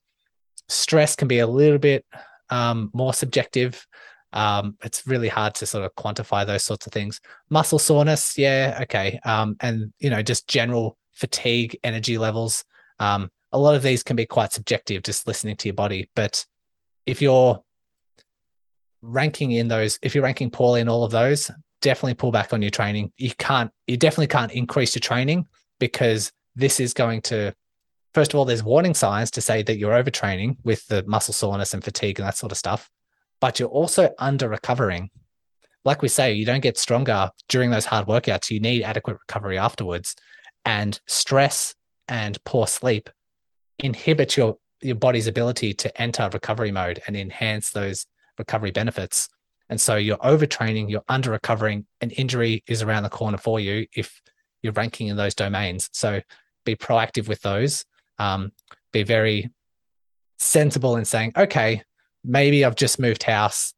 Stress 0.70 1.16
can 1.16 1.28
be 1.28 1.40
a 1.40 1.48
little 1.48 1.78
bit 1.78 2.06
um, 2.50 2.90
more 2.94 3.14
subjective 3.14 3.86
um, 4.34 4.78
it's 4.84 5.06
really 5.06 5.28
hard 5.28 5.56
to 5.56 5.66
sort 5.66 5.84
of 5.84 5.96
quantify 5.96 6.46
those 6.46 6.64
sorts 6.64 6.88
of 6.88 6.94
things. 6.94 7.20
Muscle 7.50 7.80
soreness, 7.80 8.38
yeah, 8.38 8.80
okay, 8.84 9.20
um, 9.24 9.56
and 9.60 9.94
you 10.00 10.10
know 10.10 10.22
just 10.22 10.48
general 10.48 10.98
fatigue, 11.12 11.78
energy 11.84 12.18
levels. 12.18 12.64
Um, 13.00 13.30
a 13.52 13.60
lot 13.60 13.76
of 13.76 13.84
these 13.84 14.04
can 14.04 14.16
be 14.16 14.26
quite 14.26 14.54
subjective, 14.54 15.04
just 15.04 15.28
listening 15.28 15.58
to 15.58 15.68
your 15.68 15.76
body. 15.76 16.10
But 16.16 16.46
if 17.06 17.22
you're 17.22 17.62
ranking 19.02 19.52
in 19.52 19.68
those, 19.68 20.00
if 20.02 20.16
you're 20.16 20.24
ranking 20.24 20.52
poorly 20.52 20.82
in 20.82 20.90
all 20.90 21.04
of 21.04 21.12
those, 21.12 21.52
definitely 21.82 22.14
pull 22.14 22.32
back 22.32 22.54
on 22.54 22.62
your 22.62 22.72
training. 22.72 23.12
You 23.18 23.32
can't, 23.38 23.72
you 23.88 23.98
definitely 23.98 24.28
can't 24.28 24.52
increase 24.52 24.96
your 24.96 25.02
training 25.02 25.48
because 25.80 26.32
this 26.56 26.80
is 26.80 26.94
going 26.94 27.22
to, 27.24 27.54
first 28.14 28.34
of 28.34 28.38
all, 28.38 28.46
there's 28.46 28.64
warning 28.64 28.94
signs 28.94 29.32
to 29.32 29.42
say 29.42 29.64
that 29.64 29.78
you're 29.78 30.02
overtraining 30.02 30.58
with 30.64 30.86
the 30.88 31.04
muscle 31.04 31.34
soreness 31.34 31.74
and 31.74 31.84
fatigue 31.84 32.20
and 32.20 32.28
that 32.28 32.38
sort 32.38 32.52
of 32.52 32.58
stuff, 32.58 32.90
but 33.42 33.60
you're 33.60 33.68
also 33.70 34.14
under 34.18 34.48
recovering. 34.48 35.10
Like 35.84 36.02
we 36.02 36.08
say, 36.08 36.34
you 36.34 36.46
don't 36.46 36.62
get 36.62 36.78
stronger 36.78 37.32
during 37.50 37.72
those 37.72 37.86
hard 37.86 38.08
workouts. 38.08 38.52
You 38.52 38.60
need 38.60 38.84
adequate 38.84 39.18
recovery 39.28 39.58
afterwards. 39.58 40.16
And 40.64 41.02
stress 41.08 41.76
and 42.08 42.42
poor 42.46 42.68
sleep 42.68 43.10
inhibit 43.80 44.38
your, 44.38 44.58
your 44.82 44.96
body's 44.96 45.26
ability 45.26 45.74
to 45.74 46.02
enter 46.02 46.30
recovery 46.32 46.72
mode 46.72 47.02
and 47.08 47.18
enhance 47.18 47.72
those 47.72 48.06
recovery 48.38 48.72
benefits. 48.72 49.28
And 49.70 49.82
so 49.82 49.96
you're 49.96 50.18
overtraining, 50.18 50.90
you're 50.90 51.04
under 51.10 51.32
recovering, 51.32 51.88
and 52.00 52.14
injury 52.16 52.64
is 52.68 52.84
around 52.84 53.04
the 53.04 53.10
corner 53.10 53.38
for 53.38 53.60
you 53.60 53.88
if 53.96 54.22
you're 54.62 54.74
ranking 54.74 55.08
in 55.08 55.18
those 55.18 55.34
domains. 55.34 55.90
So 55.94 56.22
be 56.64 56.76
proactive 56.76 57.28
with 57.28 57.42
those. 57.42 57.86
Um, 58.20 58.52
be 58.92 59.02
very 59.02 59.50
sensible 60.38 60.98
in 60.98 61.06
saying, 61.06 61.34
okay, 61.38 61.84
maybe 62.24 62.64
I've 62.66 62.76
just 62.76 63.00
moved 63.00 63.24
house, 63.24 63.74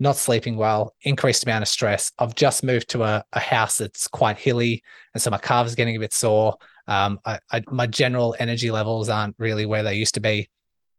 not 0.00 0.16
sleeping 0.16 0.56
well, 0.56 0.94
increased 1.02 1.44
amount 1.44 1.62
of 1.62 1.68
stress. 1.68 2.12
I've 2.18 2.34
just 2.34 2.62
moved 2.62 2.88
to 2.90 3.02
a, 3.02 3.24
a 3.32 3.40
house 3.40 3.78
that's 3.78 4.06
quite 4.08 4.38
hilly. 4.38 4.82
And 5.14 5.22
so 5.22 5.30
my 5.30 5.38
calves 5.38 5.74
getting 5.74 5.96
a 5.96 6.00
bit 6.00 6.12
sore. 6.12 6.56
Um, 6.86 7.20
I, 7.24 7.38
I, 7.50 7.62
my 7.70 7.86
general 7.86 8.34
energy 8.38 8.70
levels 8.70 9.08
aren't 9.08 9.34
really 9.38 9.66
where 9.66 9.82
they 9.82 9.94
used 9.94 10.14
to 10.14 10.20
be. 10.20 10.48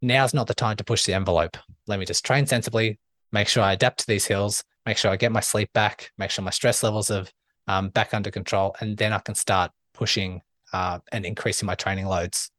Now's 0.01 0.33
not 0.33 0.47
the 0.47 0.53
time 0.53 0.77
to 0.77 0.83
push 0.83 1.05
the 1.05 1.13
envelope. 1.13 1.57
Let 1.87 1.99
me 1.99 2.05
just 2.05 2.25
train 2.25 2.45
sensibly, 2.45 2.99
make 3.31 3.47
sure 3.47 3.63
I 3.63 3.73
adapt 3.73 3.99
to 3.99 4.07
these 4.07 4.25
hills, 4.25 4.63
make 4.85 4.97
sure 4.97 5.11
I 5.11 5.17
get 5.17 5.31
my 5.31 5.39
sleep 5.39 5.71
back, 5.73 6.11
make 6.17 6.31
sure 6.31 6.43
my 6.43 6.51
stress 6.51 6.83
levels 6.83 7.11
are 7.11 7.25
um, 7.67 7.89
back 7.89 8.13
under 8.13 8.31
control, 8.31 8.75
and 8.79 8.97
then 8.97 9.13
I 9.13 9.19
can 9.19 9.35
start 9.35 9.71
pushing 9.93 10.41
uh, 10.73 10.99
and 11.11 11.25
increasing 11.25 11.65
my 11.65 11.75
training 11.75 12.05
loads. 12.05 12.51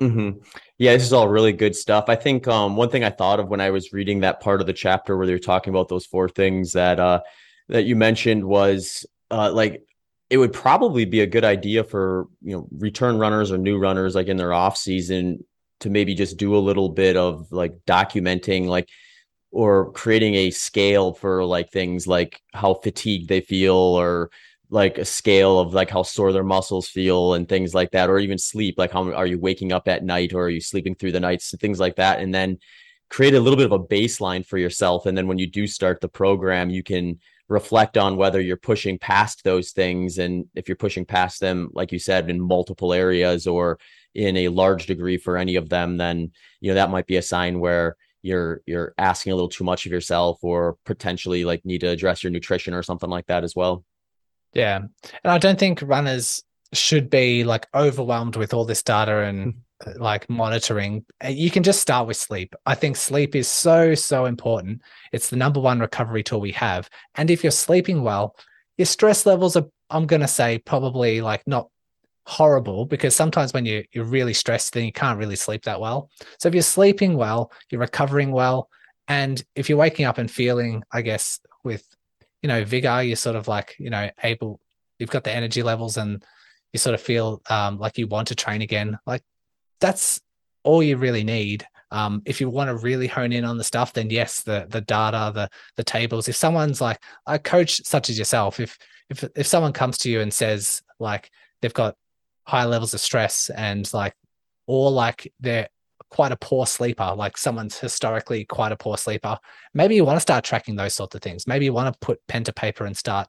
Mm-hmm. 0.00 0.38
Yeah, 0.78 0.92
this 0.92 1.02
is 1.02 1.12
all 1.12 1.28
really 1.28 1.52
good 1.52 1.74
stuff. 1.74 2.04
I 2.08 2.14
think 2.14 2.46
um, 2.46 2.76
one 2.76 2.88
thing 2.88 3.02
I 3.02 3.10
thought 3.10 3.40
of 3.40 3.48
when 3.48 3.60
I 3.60 3.70
was 3.70 3.92
reading 3.92 4.20
that 4.20 4.40
part 4.40 4.60
of 4.60 4.66
the 4.66 4.72
chapter 4.72 5.16
where 5.16 5.26
they're 5.26 5.40
talking 5.40 5.72
about 5.72 5.88
those 5.88 6.06
four 6.06 6.28
things 6.28 6.72
that 6.74 7.00
uh, 7.00 7.20
that 7.68 7.84
you 7.84 7.96
mentioned 7.96 8.44
was 8.44 9.04
uh, 9.30 9.50
like 9.52 9.82
it 10.30 10.38
would 10.38 10.52
probably 10.52 11.04
be 11.04 11.20
a 11.20 11.26
good 11.26 11.44
idea 11.44 11.82
for 11.82 12.28
you 12.42 12.54
know 12.54 12.68
return 12.78 13.18
runners 13.18 13.50
or 13.50 13.58
new 13.58 13.78
runners 13.78 14.14
like 14.14 14.28
in 14.28 14.36
their 14.36 14.52
off 14.52 14.76
season 14.76 15.44
to 15.80 15.90
maybe 15.90 16.14
just 16.14 16.36
do 16.36 16.56
a 16.56 16.58
little 16.58 16.88
bit 16.88 17.16
of 17.16 17.50
like 17.50 17.74
documenting 17.86 18.66
like 18.66 18.88
or 19.50 19.90
creating 19.92 20.34
a 20.34 20.50
scale 20.50 21.12
for 21.12 21.44
like 21.44 21.70
things 21.70 22.06
like 22.06 22.40
how 22.52 22.74
fatigued 22.74 23.28
they 23.28 23.40
feel 23.40 23.74
or 23.74 24.30
like 24.70 24.98
a 24.98 25.04
scale 25.04 25.58
of 25.58 25.72
like 25.72 25.90
how 25.90 26.02
sore 26.02 26.32
their 26.32 26.44
muscles 26.44 26.88
feel 26.88 27.34
and 27.34 27.48
things 27.48 27.74
like 27.74 27.90
that 27.92 28.10
or 28.10 28.18
even 28.18 28.36
sleep 28.36 28.74
like 28.76 28.92
how 28.92 29.10
are 29.12 29.26
you 29.26 29.38
waking 29.38 29.72
up 29.72 29.88
at 29.88 30.04
night 30.04 30.32
or 30.34 30.44
are 30.44 30.50
you 30.50 30.60
sleeping 30.60 30.94
through 30.94 31.12
the 31.12 31.20
nights 31.20 31.54
things 31.58 31.80
like 31.80 31.96
that 31.96 32.20
and 32.20 32.34
then 32.34 32.58
create 33.08 33.34
a 33.34 33.40
little 33.40 33.56
bit 33.56 33.66
of 33.66 33.72
a 33.72 33.78
baseline 33.78 34.44
for 34.44 34.58
yourself 34.58 35.06
and 35.06 35.16
then 35.16 35.26
when 35.26 35.38
you 35.38 35.46
do 35.46 35.66
start 35.66 36.00
the 36.00 36.08
program 36.08 36.68
you 36.68 36.82
can 36.82 37.18
reflect 37.48 37.96
on 37.96 38.16
whether 38.16 38.42
you're 38.42 38.58
pushing 38.58 38.98
past 38.98 39.42
those 39.42 39.70
things 39.70 40.18
and 40.18 40.44
if 40.54 40.68
you're 40.68 40.76
pushing 40.76 41.06
past 41.06 41.40
them 41.40 41.70
like 41.72 41.90
you 41.90 41.98
said 41.98 42.28
in 42.28 42.38
multiple 42.38 42.92
areas 42.92 43.46
or 43.46 43.78
in 44.14 44.36
a 44.36 44.48
large 44.48 44.84
degree 44.84 45.16
for 45.16 45.38
any 45.38 45.56
of 45.56 45.70
them 45.70 45.96
then 45.96 46.30
you 46.60 46.68
know 46.68 46.74
that 46.74 46.90
might 46.90 47.06
be 47.06 47.16
a 47.16 47.22
sign 47.22 47.58
where 47.58 47.96
you're 48.20 48.60
you're 48.66 48.92
asking 48.98 49.32
a 49.32 49.34
little 49.34 49.48
too 49.48 49.64
much 49.64 49.86
of 49.86 49.92
yourself 49.92 50.38
or 50.42 50.76
potentially 50.84 51.44
like 51.44 51.64
need 51.64 51.80
to 51.80 51.88
address 51.88 52.22
your 52.22 52.30
nutrition 52.30 52.74
or 52.74 52.82
something 52.82 53.08
like 53.08 53.26
that 53.26 53.44
as 53.44 53.56
well 53.56 53.82
yeah 54.58 54.76
and 54.76 55.32
i 55.32 55.38
don't 55.38 55.58
think 55.58 55.80
runners 55.82 56.42
should 56.72 57.08
be 57.08 57.44
like 57.44 57.66
overwhelmed 57.74 58.36
with 58.36 58.52
all 58.52 58.64
this 58.64 58.82
data 58.82 59.22
and 59.22 59.54
hmm. 59.82 60.02
like 60.02 60.28
monitoring 60.28 61.04
uh, 61.24 61.28
you 61.28 61.50
can 61.50 61.62
just 61.62 61.80
start 61.80 62.06
with 62.06 62.16
sleep 62.16 62.54
i 62.66 62.74
think 62.74 62.96
sleep 62.96 63.34
is 63.34 63.48
so 63.48 63.94
so 63.94 64.26
important 64.26 64.80
it's 65.12 65.30
the 65.30 65.36
number 65.36 65.60
one 65.60 65.80
recovery 65.80 66.22
tool 66.22 66.40
we 66.40 66.52
have 66.52 66.90
and 67.14 67.30
if 67.30 67.42
you're 67.42 67.50
sleeping 67.50 68.02
well 68.02 68.36
your 68.76 68.86
stress 68.86 69.24
levels 69.24 69.56
are 69.56 69.66
i'm 69.90 70.06
going 70.06 70.20
to 70.20 70.28
say 70.28 70.58
probably 70.58 71.20
like 71.20 71.42
not 71.46 71.68
horrible 72.28 72.84
because 72.84 73.16
sometimes 73.16 73.54
when 73.54 73.64
you, 73.64 73.82
you're 73.92 74.04
really 74.04 74.34
stressed, 74.34 74.74
then 74.74 74.84
you 74.84 74.92
can't 74.92 75.18
really 75.18 75.34
sleep 75.34 75.64
that 75.64 75.80
well. 75.80 76.10
So 76.38 76.48
if 76.48 76.54
you're 76.54 76.62
sleeping 76.62 77.16
well, 77.16 77.50
you're 77.70 77.80
recovering 77.80 78.32
well. 78.32 78.68
And 79.08 79.42
if 79.56 79.68
you're 79.70 79.78
waking 79.78 80.04
up 80.04 80.18
and 80.18 80.30
feeling, 80.30 80.84
I 80.92 81.00
guess, 81.00 81.40
with, 81.64 81.88
you 82.42 82.48
know, 82.48 82.64
vigor, 82.64 83.02
you're 83.02 83.16
sort 83.16 83.36
of 83.36 83.48
like, 83.48 83.76
you 83.78 83.90
know, 83.90 84.10
able, 84.22 84.60
you've 84.98 85.10
got 85.10 85.24
the 85.24 85.34
energy 85.34 85.62
levels 85.62 85.96
and 85.96 86.24
you 86.72 86.78
sort 86.78 86.94
of 86.94 87.00
feel 87.00 87.42
um, 87.50 87.78
like 87.78 87.98
you 87.98 88.06
want 88.06 88.28
to 88.28 88.34
train 88.34 88.62
again. 88.62 88.98
Like 89.06 89.22
that's 89.80 90.20
all 90.62 90.82
you 90.82 90.96
really 90.96 91.24
need. 91.24 91.66
Um, 91.90 92.22
if 92.26 92.40
you 92.40 92.50
want 92.50 92.68
to 92.68 92.76
really 92.76 93.06
hone 93.06 93.32
in 93.32 93.44
on 93.44 93.56
the 93.56 93.64
stuff, 93.64 93.94
then 93.94 94.10
yes, 94.10 94.42
the 94.42 94.66
the 94.68 94.82
data, 94.82 95.32
the 95.34 95.48
the 95.76 95.84
tables. 95.84 96.28
If 96.28 96.36
someone's 96.36 96.80
like 96.80 97.02
a 97.26 97.38
coach 97.38 97.80
such 97.86 98.10
as 98.10 98.18
yourself, 98.18 98.60
if 98.60 98.76
if 99.08 99.24
if 99.34 99.46
someone 99.46 99.72
comes 99.72 99.96
to 99.98 100.10
you 100.10 100.20
and 100.20 100.32
says 100.32 100.82
like 100.98 101.30
they've 101.62 101.72
got 101.72 101.96
high 102.44 102.66
levels 102.66 102.92
of 102.92 103.00
stress 103.00 103.50
and 103.50 103.90
like 103.94 104.14
or 104.66 104.90
like 104.90 105.32
they're 105.40 105.68
quite 106.10 106.32
a 106.32 106.36
poor 106.36 106.66
sleeper 106.66 107.14
like 107.16 107.36
someone's 107.36 107.78
historically 107.78 108.44
quite 108.44 108.72
a 108.72 108.76
poor 108.76 108.96
sleeper. 108.96 109.38
Maybe 109.74 109.94
you 109.94 110.04
want 110.04 110.16
to 110.16 110.20
start 110.20 110.44
tracking 110.44 110.76
those 110.76 110.94
sorts 110.94 111.14
of 111.14 111.22
things. 111.22 111.46
Maybe 111.46 111.64
you 111.64 111.72
want 111.72 111.92
to 111.92 112.06
put 112.06 112.26
pen 112.26 112.44
to 112.44 112.52
paper 112.52 112.84
and 112.84 112.96
start 112.96 113.28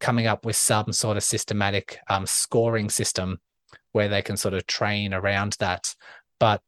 coming 0.00 0.26
up 0.26 0.44
with 0.44 0.56
some 0.56 0.92
sort 0.92 1.16
of 1.16 1.22
systematic 1.22 1.98
um, 2.08 2.26
scoring 2.26 2.90
system 2.90 3.38
where 3.92 4.08
they 4.08 4.22
can 4.22 4.36
sort 4.36 4.54
of 4.54 4.66
train 4.66 5.14
around 5.14 5.56
that. 5.58 5.94
But 6.38 6.62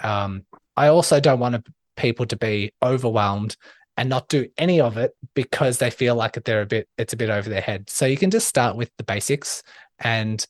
um, 0.00 0.44
i 0.76 0.88
also 0.88 1.20
don't 1.20 1.38
want 1.38 1.64
people 1.96 2.26
to 2.26 2.36
be 2.36 2.72
overwhelmed 2.82 3.56
and 3.96 4.08
not 4.08 4.28
do 4.28 4.48
any 4.56 4.80
of 4.80 4.96
it 4.96 5.12
because 5.34 5.78
they 5.78 5.90
feel 5.90 6.14
like 6.14 6.42
they're 6.44 6.62
a 6.62 6.66
bit 6.66 6.88
it's 6.96 7.12
a 7.12 7.16
bit 7.16 7.30
over 7.30 7.48
their 7.48 7.60
head. 7.60 7.90
So 7.90 8.06
you 8.06 8.16
can 8.16 8.30
just 8.30 8.48
start 8.48 8.76
with 8.76 8.90
the 8.96 9.04
basics 9.04 9.62
and 9.98 10.44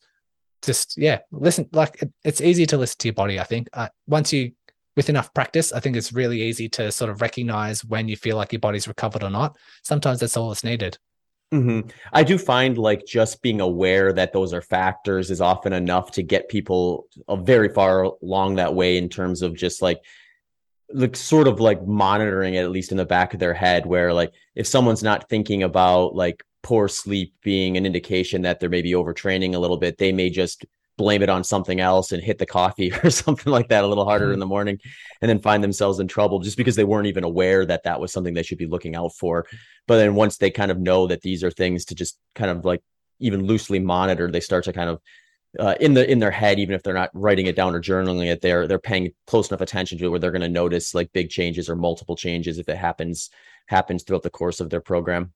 just 0.63 0.97
yeah 0.97 1.19
listen 1.31 1.69
like 1.73 2.03
it, 2.03 2.13
it's 2.25 2.41
easy 2.41 2.67
to 2.67 2.77
listen 2.77 2.97
to 2.99 3.09
your 3.09 3.15
body 3.15 3.39
i 3.41 3.45
think. 3.45 3.69
Uh, 3.73 3.89
once 4.07 4.33
you 4.33 4.53
with 4.97 5.09
enough 5.09 5.33
practice 5.35 5.73
i 5.73 5.81
think 5.81 5.97
it's 5.97 6.13
really 6.13 6.43
easy 6.43 6.69
to 6.69 6.91
sort 6.93 7.11
of 7.11 7.21
recognize 7.21 7.85
when 7.85 8.09
you 8.09 8.17
feel 8.17 8.37
like 8.37 8.53
your 8.53 8.61
body's 8.61 8.89
recovered 8.89 9.23
or 9.23 9.31
not. 9.31 9.57
Sometimes 9.83 10.21
that's 10.21 10.37
all 10.37 10.49
that's 10.49 10.65
needed. 10.65 10.99
Mm-hmm. 11.53 11.91
i 12.15 12.25
do 12.25 12.39
find 12.39 12.79
like 12.79 13.05
just 13.05 13.43
being 13.43 13.61
aware 13.61 14.11
that 14.15 14.33
those 14.33 14.55
are 14.55 14.63
factors 14.63 15.31
is 15.31 15.43
often 15.43 15.75
enough 15.75 16.11
to 16.13 16.23
get 16.23 16.49
people 16.49 17.09
uh, 17.29 17.37
very 17.37 17.69
far 17.69 18.05
along 18.23 18.55
that 18.55 18.75
way 18.75 18.97
in 18.97 19.11
terms 19.11 19.43
of 19.43 19.55
just 19.55 19.83
like 19.83 20.01
like 20.95 21.15
sort 21.15 21.47
of 21.47 21.61
like 21.61 21.87
monitoring 21.87 22.55
it 22.55 22.63
at 22.63 22.71
least 22.71 22.91
in 22.91 22.97
the 22.97 23.05
back 23.05 23.35
of 23.35 23.41
their 23.41 23.53
head 23.53 23.85
where 23.85 24.15
like 24.15 24.33
if 24.55 24.67
someone's 24.67 25.03
not 25.03 25.29
thinking 25.29 25.63
about 25.63 26.15
like 26.15 26.43
poor 26.63 26.89
sleep 26.89 27.35
being 27.43 27.77
an 27.77 27.87
indication 27.87 28.43
that 28.43 28.61
they're 28.61 28.69
maybe 28.69 28.93
overtraining 28.93 29.55
a 29.55 29.59
little 29.59 29.77
bit, 29.77 29.99
they 29.99 30.13
may 30.13 30.31
just 30.31 30.65
blame 30.97 31.23
it 31.23 31.31
on 31.31 31.43
something 31.43 31.81
else 31.81 32.13
and 32.13 32.23
hit 32.23 32.39
the 32.39 32.47
coffee 32.47 32.93
or 33.05 33.11
something 33.11 33.53
like 33.53 33.69
that 33.69 33.85
a 33.85 33.87
little 33.87 34.05
harder 34.05 34.27
mm-hmm. 34.27 34.35
in 34.35 34.41
the 34.41 34.47
morning 34.47 34.79
and 35.21 35.29
then 35.29 35.41
find 35.41 35.63
themselves 35.65 35.99
in 35.99 36.09
trouble 36.09 36.41
just 36.41 36.57
because 36.57 36.77
they 36.77 36.85
weren't 36.85 37.07
even 37.07 37.25
aware 37.25 37.65
that 37.65 37.85
that 37.85 38.01
was 38.01 38.13
something 38.13 38.35
they 38.35 38.43
should 38.43 38.59
be 38.59 38.67
looking 38.67 38.95
out 38.95 39.13
for. 39.15 39.47
But 39.87 39.97
then 39.97 40.15
once 40.15 40.37
they 40.37 40.51
kind 40.51 40.71
of 40.71 40.79
know 40.79 41.07
that 41.09 41.23
these 41.23 41.43
are 41.43 41.51
things 41.51 41.87
to 41.87 41.95
just 41.95 42.19
kind 42.35 42.51
of 42.51 42.65
like 42.65 42.83
even 43.19 43.47
loosely 43.47 43.79
monitor, 43.79 44.31
they 44.31 44.41
start 44.41 44.65
to 44.65 44.73
kind 44.73 44.91
of 44.91 45.01
uh, 45.59 45.75
in 45.81 45.93
the 45.93 46.11
in 46.11 46.19
their 46.19 46.31
head, 46.31 46.59
even 46.59 46.75
if 46.75 46.83
they're 46.83 46.95
not 46.95 47.11
writing 47.13 47.47
it 47.47 47.57
down 47.57 47.75
or 47.75 47.81
journaling 47.81 48.31
it, 48.31 48.41
they're 48.41 48.67
they're 48.67 48.79
paying 48.79 49.13
close 49.27 49.51
enough 49.51 49.61
attention 49.61 49.99
to 49.99 50.07
it 50.07 50.09
where 50.09 50.19
they're 50.19 50.31
going 50.31 50.41
to 50.41 50.49
notice 50.49 50.95
like 50.95 51.13
big 51.13 51.29
changes 51.29 51.69
or 51.69 51.77
multiple 51.77 52.17
changes 52.17 52.59
if 52.59 52.69
it 52.69 52.77
happens 52.77 53.29
happens 53.67 54.03
throughout 54.03 54.23
the 54.23 54.31
course 54.31 54.61
of 54.61 54.71
their 54.71 54.81
program. 54.81 55.33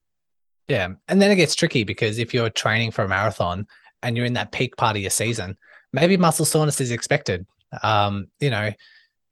Yeah. 0.69 0.89
And 1.09 1.23
then 1.23 1.31
it 1.31 1.37
gets 1.37 1.55
tricky 1.55 1.85
because 1.85 2.19
if 2.19 2.35
you're 2.35 2.51
training 2.51 2.91
for 2.91 3.05
a 3.05 3.09
marathon 3.09 3.67
and 4.03 4.17
you're 4.17 4.27
in 4.27 4.35
that 4.35 4.53
peak 4.53 4.77
part 4.77 4.97
of 4.97 5.03
your 5.03 5.11
season, 5.11 5.57
maybe 5.93 6.17
muscle 6.17 6.45
soreness 6.45 6.81
is 6.81 6.91
expected. 6.91 7.47
Um, 7.83 8.29
you 8.41 8.51
know, 8.51 8.73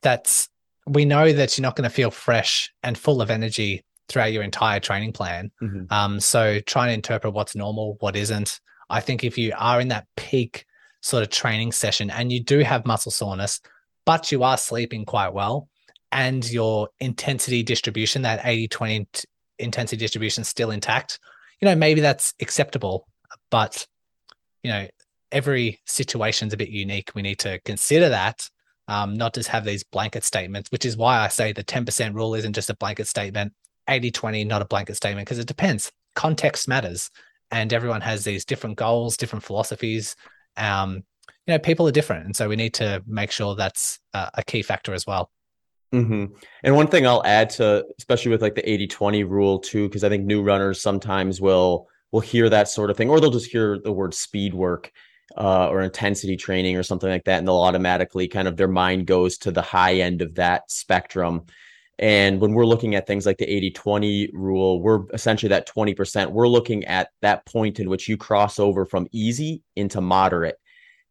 that's 0.03 0.49
we 0.87 1.05
know 1.05 1.33
that 1.33 1.57
you're 1.57 1.63
not 1.63 1.77
going 1.77 1.89
to 1.89 1.95
feel 1.95 2.11
fresh 2.11 2.73
and 2.83 2.97
full 2.97 3.23
of 3.23 3.31
energy 3.31 3.85
throughout 4.09 4.33
your 4.33 4.43
entire 4.43 4.81
training 4.81 5.13
plan. 5.13 5.51
Mm-hmm. 5.63 5.93
Um, 5.93 6.21
so 6.21 6.61
trying 6.61 6.89
to 6.89 6.95
interpret 6.95 7.33
what's 7.33 7.57
normal, 7.57 7.97
what 8.01 8.17
isn't. 8.17 8.61
I 8.91 9.01
think 9.01 9.25
if 9.25 9.39
you 9.39 9.55
are 9.57 9.81
in 9.81 9.89
that 9.89 10.07
peak 10.17 10.67
sort 11.01 11.23
of 11.23 11.31
training 11.31 11.73
session 11.73 12.11
and 12.11 12.31
you 12.31 12.43
do 12.43 12.61
have 12.61 12.85
muscle 12.85 13.13
soreness, 13.13 13.61
but 14.05 14.31
you 14.31 14.43
are 14.43 14.59
sleeping 14.59 15.07
quite 15.07 15.33
well 15.33 15.69
and 16.13 16.49
your 16.51 16.89
intensity 17.01 17.63
distribution, 17.63 18.23
that 18.23 18.41
80 18.45 18.69
20 18.69 19.09
intensity 19.59 19.99
distribution 19.99 20.45
still 20.45 20.71
intact, 20.71 21.19
you 21.61 21.67
know, 21.67 21.75
maybe 21.75 22.01
that's 22.01 22.35
acceptable. 22.41 23.07
But, 23.51 23.87
you 24.63 24.71
know, 24.71 24.89
every 25.33 25.81
situation's 25.87 26.53
a 26.53 26.57
bit 26.57 26.69
unique. 26.69 27.11
We 27.15 27.23
need 27.23 27.41
to 27.41 27.59
consider 27.61 28.09
that, 28.11 28.49
um, 28.89 29.15
not 29.15 29.35
just 29.35 29.49
have 29.49 29.65
these 29.65 29.85
blanket 29.85 30.25
statements, 30.25 30.71
which 30.71 30.85
is 30.85 30.97
why 30.97 31.19
I 31.19 31.29
say 31.29 31.53
the 31.53 31.65
10% 31.65 32.15
rule 32.15 32.35
isn't 32.35 32.55
just 32.55 32.71
a 32.71 32.77
blanket 32.77 33.07
statement. 33.07 33.53
80 33.89 34.11
20, 34.13 34.45
not 34.45 34.63
a 34.63 34.67
blanket 34.67 34.97
statement, 34.97 35.27
because 35.27 35.39
it 35.39 35.47
depends. 35.47 35.93
Context 36.15 36.69
matters. 36.69 37.11
And 37.51 37.73
everyone 37.73 38.01
has 38.01 38.25
these 38.25 38.45
different 38.45 38.77
goals, 38.77 39.17
different 39.17 39.45
philosophies. 39.45 40.17
Um, 40.57 41.05
you 41.47 41.53
know, 41.53 41.59
people 41.59 41.87
are 41.87 41.93
different. 41.93 42.25
And 42.25 42.35
so 42.37 42.49
we 42.49 42.57
need 42.57 42.75
to 42.75 43.03
make 43.07 43.31
sure 43.31 43.55
that's 43.55 43.99
a, 44.15 44.31
a 44.35 44.43
key 44.43 44.63
factor 44.63 44.95
as 44.95 45.07
well. 45.07 45.31
Mm-hmm. 45.95 46.35
And 46.65 46.77
one 46.77 46.89
thing 46.89 47.07
I'll 47.07 47.25
add 47.25 47.51
to, 47.51 47.85
especially 47.99 48.33
with 48.33 48.43
like 48.43 48.57
the 48.57 48.69
80 48.69 48.89
20 48.89 49.25
rule 49.25 49.59
too, 49.61 49.89
because 49.89 50.03
I 50.03 50.09
think 50.09 50.25
new 50.25 50.43
runners 50.43 50.83
sometimes 50.83 51.41
will 51.41 51.89
will 52.11 52.21
hear 52.21 52.49
that 52.49 52.69
sort 52.69 52.91
of 52.91 52.97
thing, 52.97 53.11
or 53.11 53.21
they'll 53.21 53.31
just 53.31 53.51
hear 53.51 53.79
the 53.79 53.93
word 53.93 54.15
speed 54.15 54.55
work 54.55 54.93
uh, 55.37 55.69
or 55.69 55.83
intensity 55.83 56.37
training 56.37 56.77
or 56.77 56.83
something 56.83 57.09
like 57.09 57.25
that, 57.25 57.39
and 57.39 57.47
they'll 57.47 57.57
automatically 57.57 58.29
kind 58.29 58.49
of 58.49 58.57
their 58.57 58.69
mind 58.69 59.07
goes 59.07 59.39
to 59.39 59.51
the 59.51 59.63
high 59.63 59.95
end 59.95 60.21
of 60.21 60.35
that 60.35 60.71
spectrum. 60.71 61.45
And 61.99 62.41
when 62.41 62.55
we're 62.55 62.67
looking 62.67 62.97
at 62.97 63.07
things 63.07 63.25
like 63.25 63.39
the 63.39 63.49
80 63.49 63.71
20 63.71 64.31
rule, 64.33 64.83
we're 64.83 65.05
essentially 65.13 65.51
that 65.51 65.69
20%. 65.69 66.31
We're 66.33 66.49
looking 66.49 66.85
at 66.87 67.11
that 67.23 67.47
point 67.47 67.79
in 67.79 67.89
which 67.89 68.09
you 68.09 68.17
cross 68.17 68.59
over 68.59 68.85
from 68.85 69.07
easy 69.13 69.63
into 69.77 70.01
moderate. 70.01 70.59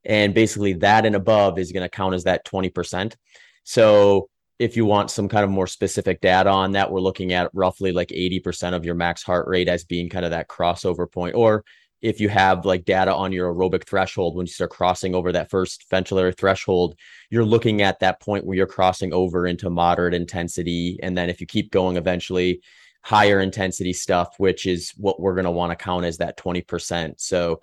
And 0.03 0.33
basically, 0.33 0.73
that 0.73 1.05
and 1.05 1.15
above 1.15 1.57
is 1.57 1.71
going 1.71 1.83
to 1.83 1.89
count 1.89 2.15
as 2.15 2.25
that 2.25 2.45
20%. 2.45 3.15
So, 3.63 4.29
if 4.63 4.77
you 4.77 4.85
want 4.85 5.11
some 5.11 5.27
kind 5.27 5.43
of 5.43 5.49
more 5.49 5.67
specific 5.67 6.21
data 6.21 6.49
on 6.49 6.71
that, 6.71 6.89
we're 6.89 7.01
looking 7.01 7.33
at 7.33 7.51
roughly 7.53 7.91
like 7.91 8.07
80% 8.07 8.73
of 8.73 8.85
your 8.85 8.95
max 8.95 9.21
heart 9.21 9.45
rate 9.45 9.67
as 9.67 9.83
being 9.83 10.07
kind 10.07 10.23
of 10.23 10.31
that 10.31 10.47
crossover 10.47 11.11
point. 11.11 11.35
Or 11.35 11.65
if 12.01 12.21
you 12.21 12.29
have 12.29 12.65
like 12.65 12.85
data 12.85 13.13
on 13.13 13.33
your 13.33 13.53
aerobic 13.53 13.85
threshold, 13.85 14.37
when 14.37 14.45
you 14.45 14.53
start 14.53 14.69
crossing 14.69 15.15
over 15.15 15.33
that 15.33 15.49
first 15.49 15.83
ventilatory 15.91 16.37
threshold, 16.37 16.95
you're 17.29 17.43
looking 17.43 17.81
at 17.81 17.99
that 17.99 18.21
point 18.21 18.45
where 18.45 18.55
you're 18.55 18.65
crossing 18.65 19.11
over 19.11 19.45
into 19.45 19.69
moderate 19.69 20.13
intensity. 20.13 20.97
And 21.03 21.17
then 21.17 21.29
if 21.29 21.41
you 21.41 21.47
keep 21.47 21.69
going, 21.69 21.97
eventually 21.97 22.61
higher 23.01 23.41
intensity 23.41 23.91
stuff, 23.91 24.35
which 24.37 24.65
is 24.65 24.93
what 24.95 25.19
we're 25.19 25.35
going 25.35 25.43
to 25.43 25.51
want 25.51 25.77
to 25.77 25.83
count 25.83 26.05
as 26.05 26.19
that 26.19 26.37
20%. 26.37 27.19
So 27.19 27.59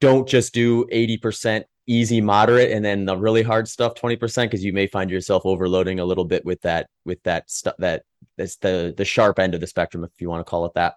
don't 0.00 0.26
just 0.26 0.54
do 0.54 0.86
80% 0.86 1.64
easy 1.90 2.20
moderate 2.20 2.70
and 2.70 2.84
then 2.84 3.04
the 3.04 3.16
really 3.16 3.42
hard 3.42 3.66
stuff 3.66 3.94
20% 3.94 4.44
because 4.44 4.64
you 4.64 4.72
may 4.72 4.86
find 4.86 5.10
yourself 5.10 5.44
overloading 5.44 5.98
a 5.98 6.04
little 6.04 6.24
bit 6.24 6.44
with 6.44 6.60
that 6.62 6.88
with 7.04 7.20
that 7.24 7.50
stuff 7.50 7.74
that 7.78 8.04
that's 8.38 8.56
the 8.56 8.94
the 8.96 9.04
sharp 9.04 9.40
end 9.40 9.56
of 9.56 9.60
the 9.60 9.66
spectrum 9.66 10.04
if 10.04 10.10
you 10.20 10.30
want 10.30 10.38
to 10.38 10.48
call 10.48 10.64
it 10.66 10.74
that. 10.74 10.94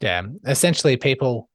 Yeah. 0.00 0.22
Essentially 0.44 0.96
people 0.96 1.48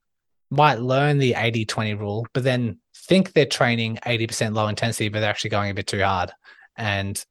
might 0.49 0.80
learn 0.80 1.18
the 1.18 1.34
80 1.34 1.66
20 1.66 1.93
rule 1.95 2.26
but 2.32 2.43
then 2.43 2.80
think 2.95 3.34
they're 3.34 3.45
training 3.45 3.99
80% 4.05 4.55
low 4.55 4.70
intensity 4.70 5.09
but 5.09 5.20
they're 5.20 5.30
actually 5.30 5.49
going 5.49 5.70
a 5.70 5.74
bit 5.74 5.88
too 5.88 6.01
hard. 6.01 6.32
And 6.78 7.24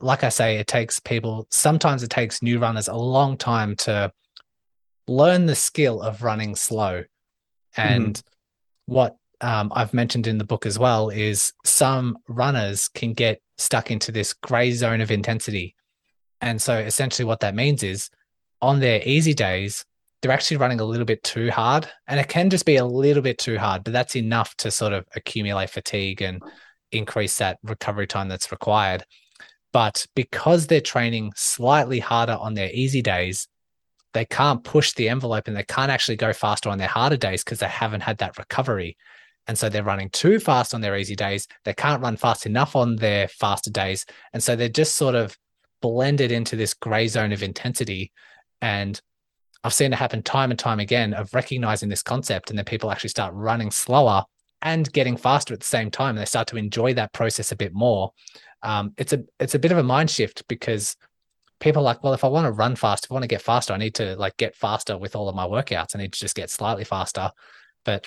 like 0.00 0.24
i 0.24 0.28
say 0.30 0.56
it 0.56 0.68
takes 0.68 1.00
people 1.00 1.46
sometimes 1.50 2.02
it 2.02 2.10
takes 2.10 2.40
new 2.40 2.58
runners 2.58 2.88
a 2.88 2.94
long 2.94 3.36
time 3.36 3.74
to 3.74 4.10
learn 5.06 5.44
the 5.44 5.54
skill 5.54 6.00
of 6.00 6.22
running 6.22 6.56
slow. 6.56 7.04
And 7.76 8.14
mm-hmm. 8.14 8.94
what 8.94 9.17
um, 9.40 9.72
I've 9.74 9.94
mentioned 9.94 10.26
in 10.26 10.38
the 10.38 10.44
book 10.44 10.66
as 10.66 10.78
well 10.78 11.10
is 11.10 11.52
some 11.64 12.18
runners 12.28 12.88
can 12.88 13.12
get 13.12 13.40
stuck 13.56 13.90
into 13.90 14.12
this 14.12 14.32
gray 14.32 14.72
zone 14.72 15.00
of 15.00 15.10
intensity. 15.10 15.74
And 16.40 16.60
so 16.60 16.76
essentially 16.78 17.26
what 17.26 17.40
that 17.40 17.54
means 17.54 17.82
is 17.82 18.10
on 18.60 18.80
their 18.80 19.00
easy 19.04 19.34
days, 19.34 19.84
they're 20.20 20.32
actually 20.32 20.56
running 20.56 20.80
a 20.80 20.84
little 20.84 21.04
bit 21.04 21.22
too 21.22 21.50
hard. 21.50 21.88
And 22.06 22.18
it 22.18 22.28
can 22.28 22.50
just 22.50 22.66
be 22.66 22.76
a 22.76 22.84
little 22.84 23.22
bit 23.22 23.38
too 23.38 23.58
hard, 23.58 23.84
but 23.84 23.92
that's 23.92 24.16
enough 24.16 24.54
to 24.56 24.70
sort 24.70 24.92
of 24.92 25.06
accumulate 25.14 25.70
fatigue 25.70 26.22
and 26.22 26.42
increase 26.90 27.38
that 27.38 27.58
recovery 27.62 28.06
time 28.06 28.28
that's 28.28 28.50
required. 28.50 29.04
But 29.72 30.06
because 30.14 30.66
they're 30.66 30.80
training 30.80 31.32
slightly 31.36 32.00
harder 32.00 32.36
on 32.40 32.54
their 32.54 32.70
easy 32.72 33.02
days, 33.02 33.46
they 34.14 34.24
can't 34.24 34.64
push 34.64 34.94
the 34.94 35.08
envelope 35.08 35.46
and 35.46 35.56
they 35.56 35.64
can't 35.64 35.90
actually 35.90 36.16
go 36.16 36.32
faster 36.32 36.70
on 36.70 36.78
their 36.78 36.88
harder 36.88 37.16
days 37.16 37.44
because 37.44 37.58
they 37.58 37.68
haven't 37.68 38.00
had 38.00 38.18
that 38.18 38.38
recovery. 38.38 38.96
And 39.48 39.58
so 39.58 39.68
they're 39.68 39.82
running 39.82 40.10
too 40.10 40.38
fast 40.38 40.74
on 40.74 40.82
their 40.82 40.96
easy 40.96 41.16
days. 41.16 41.48
They 41.64 41.72
can't 41.72 42.02
run 42.02 42.16
fast 42.18 42.44
enough 42.44 42.76
on 42.76 42.96
their 42.96 43.28
faster 43.28 43.70
days. 43.70 44.04
And 44.34 44.42
so 44.42 44.54
they're 44.54 44.68
just 44.68 44.94
sort 44.94 45.14
of 45.14 45.36
blended 45.80 46.30
into 46.30 46.54
this 46.54 46.74
gray 46.74 47.08
zone 47.08 47.32
of 47.32 47.42
intensity. 47.42 48.12
And 48.60 49.00
I've 49.64 49.72
seen 49.72 49.92
it 49.92 49.96
happen 49.96 50.22
time 50.22 50.50
and 50.50 50.58
time 50.58 50.80
again 50.80 51.14
of 51.14 51.32
recognizing 51.32 51.88
this 51.88 52.02
concept. 52.02 52.50
And 52.50 52.58
then 52.58 52.66
people 52.66 52.90
actually 52.90 53.10
start 53.10 53.32
running 53.34 53.70
slower 53.70 54.24
and 54.60 54.92
getting 54.92 55.16
faster 55.16 55.54
at 55.54 55.60
the 55.60 55.66
same 55.66 55.90
time. 55.90 56.10
And 56.10 56.18
they 56.18 56.26
start 56.26 56.48
to 56.48 56.58
enjoy 56.58 56.92
that 56.94 57.14
process 57.14 57.50
a 57.50 57.56
bit 57.56 57.72
more. 57.72 58.12
Um, 58.62 58.92
it's 58.98 59.14
a 59.14 59.24
it's 59.40 59.54
a 59.54 59.58
bit 59.58 59.72
of 59.72 59.78
a 59.78 59.82
mind 59.82 60.10
shift 60.10 60.46
because 60.48 60.94
people 61.60 61.80
are 61.80 61.84
like, 61.84 62.02
well, 62.04 62.12
if 62.12 62.24
I 62.24 62.28
want 62.28 62.46
to 62.46 62.52
run 62.52 62.76
fast, 62.76 63.06
if 63.06 63.12
I 63.12 63.14
want 63.14 63.22
to 63.22 63.28
get 63.28 63.42
faster, 63.42 63.72
I 63.72 63.78
need 63.78 63.94
to 63.94 64.14
like 64.16 64.36
get 64.36 64.54
faster 64.54 64.98
with 64.98 65.16
all 65.16 65.28
of 65.28 65.34
my 65.34 65.46
workouts. 65.46 65.94
I 65.94 65.98
need 65.98 66.12
to 66.12 66.20
just 66.20 66.34
get 66.34 66.50
slightly 66.50 66.84
faster. 66.84 67.30
But 67.84 68.06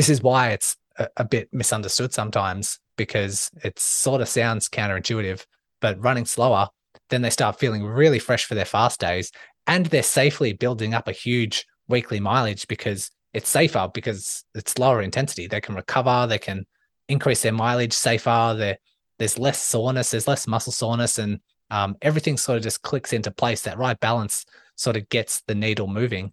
this 0.00 0.08
is 0.08 0.22
why 0.22 0.48
it's 0.48 0.78
a, 0.96 1.08
a 1.18 1.24
bit 1.26 1.50
misunderstood 1.52 2.10
sometimes 2.10 2.80
because 2.96 3.50
it 3.62 3.78
sort 3.78 4.22
of 4.22 4.28
sounds 4.30 4.66
counterintuitive, 4.66 5.44
but 5.82 6.02
running 6.02 6.24
slower, 6.24 6.68
then 7.10 7.20
they 7.20 7.28
start 7.28 7.58
feeling 7.58 7.84
really 7.84 8.18
fresh 8.18 8.46
for 8.46 8.54
their 8.54 8.64
fast 8.64 8.98
days 8.98 9.30
and 9.66 9.84
they're 9.84 10.02
safely 10.02 10.54
building 10.54 10.94
up 10.94 11.06
a 11.06 11.12
huge 11.12 11.66
weekly 11.86 12.18
mileage 12.18 12.66
because 12.66 13.10
it's 13.34 13.50
safer 13.50 13.90
because 13.92 14.42
it's 14.54 14.78
lower 14.78 15.02
intensity. 15.02 15.46
They 15.46 15.60
can 15.60 15.74
recover, 15.74 16.26
they 16.26 16.38
can 16.38 16.64
increase 17.10 17.42
their 17.42 17.52
mileage 17.52 17.92
safer. 17.92 18.78
there's 19.18 19.38
less 19.38 19.60
soreness, 19.60 20.12
there's 20.12 20.26
less 20.26 20.46
muscle 20.46 20.72
soreness, 20.72 21.18
and 21.18 21.40
um, 21.70 21.94
everything 22.00 22.38
sort 22.38 22.56
of 22.56 22.62
just 22.62 22.80
clicks 22.80 23.12
into 23.12 23.30
place. 23.30 23.60
That 23.60 23.76
right 23.76 24.00
balance 24.00 24.46
sort 24.76 24.96
of 24.96 25.10
gets 25.10 25.42
the 25.42 25.54
needle 25.54 25.88
moving 25.88 26.32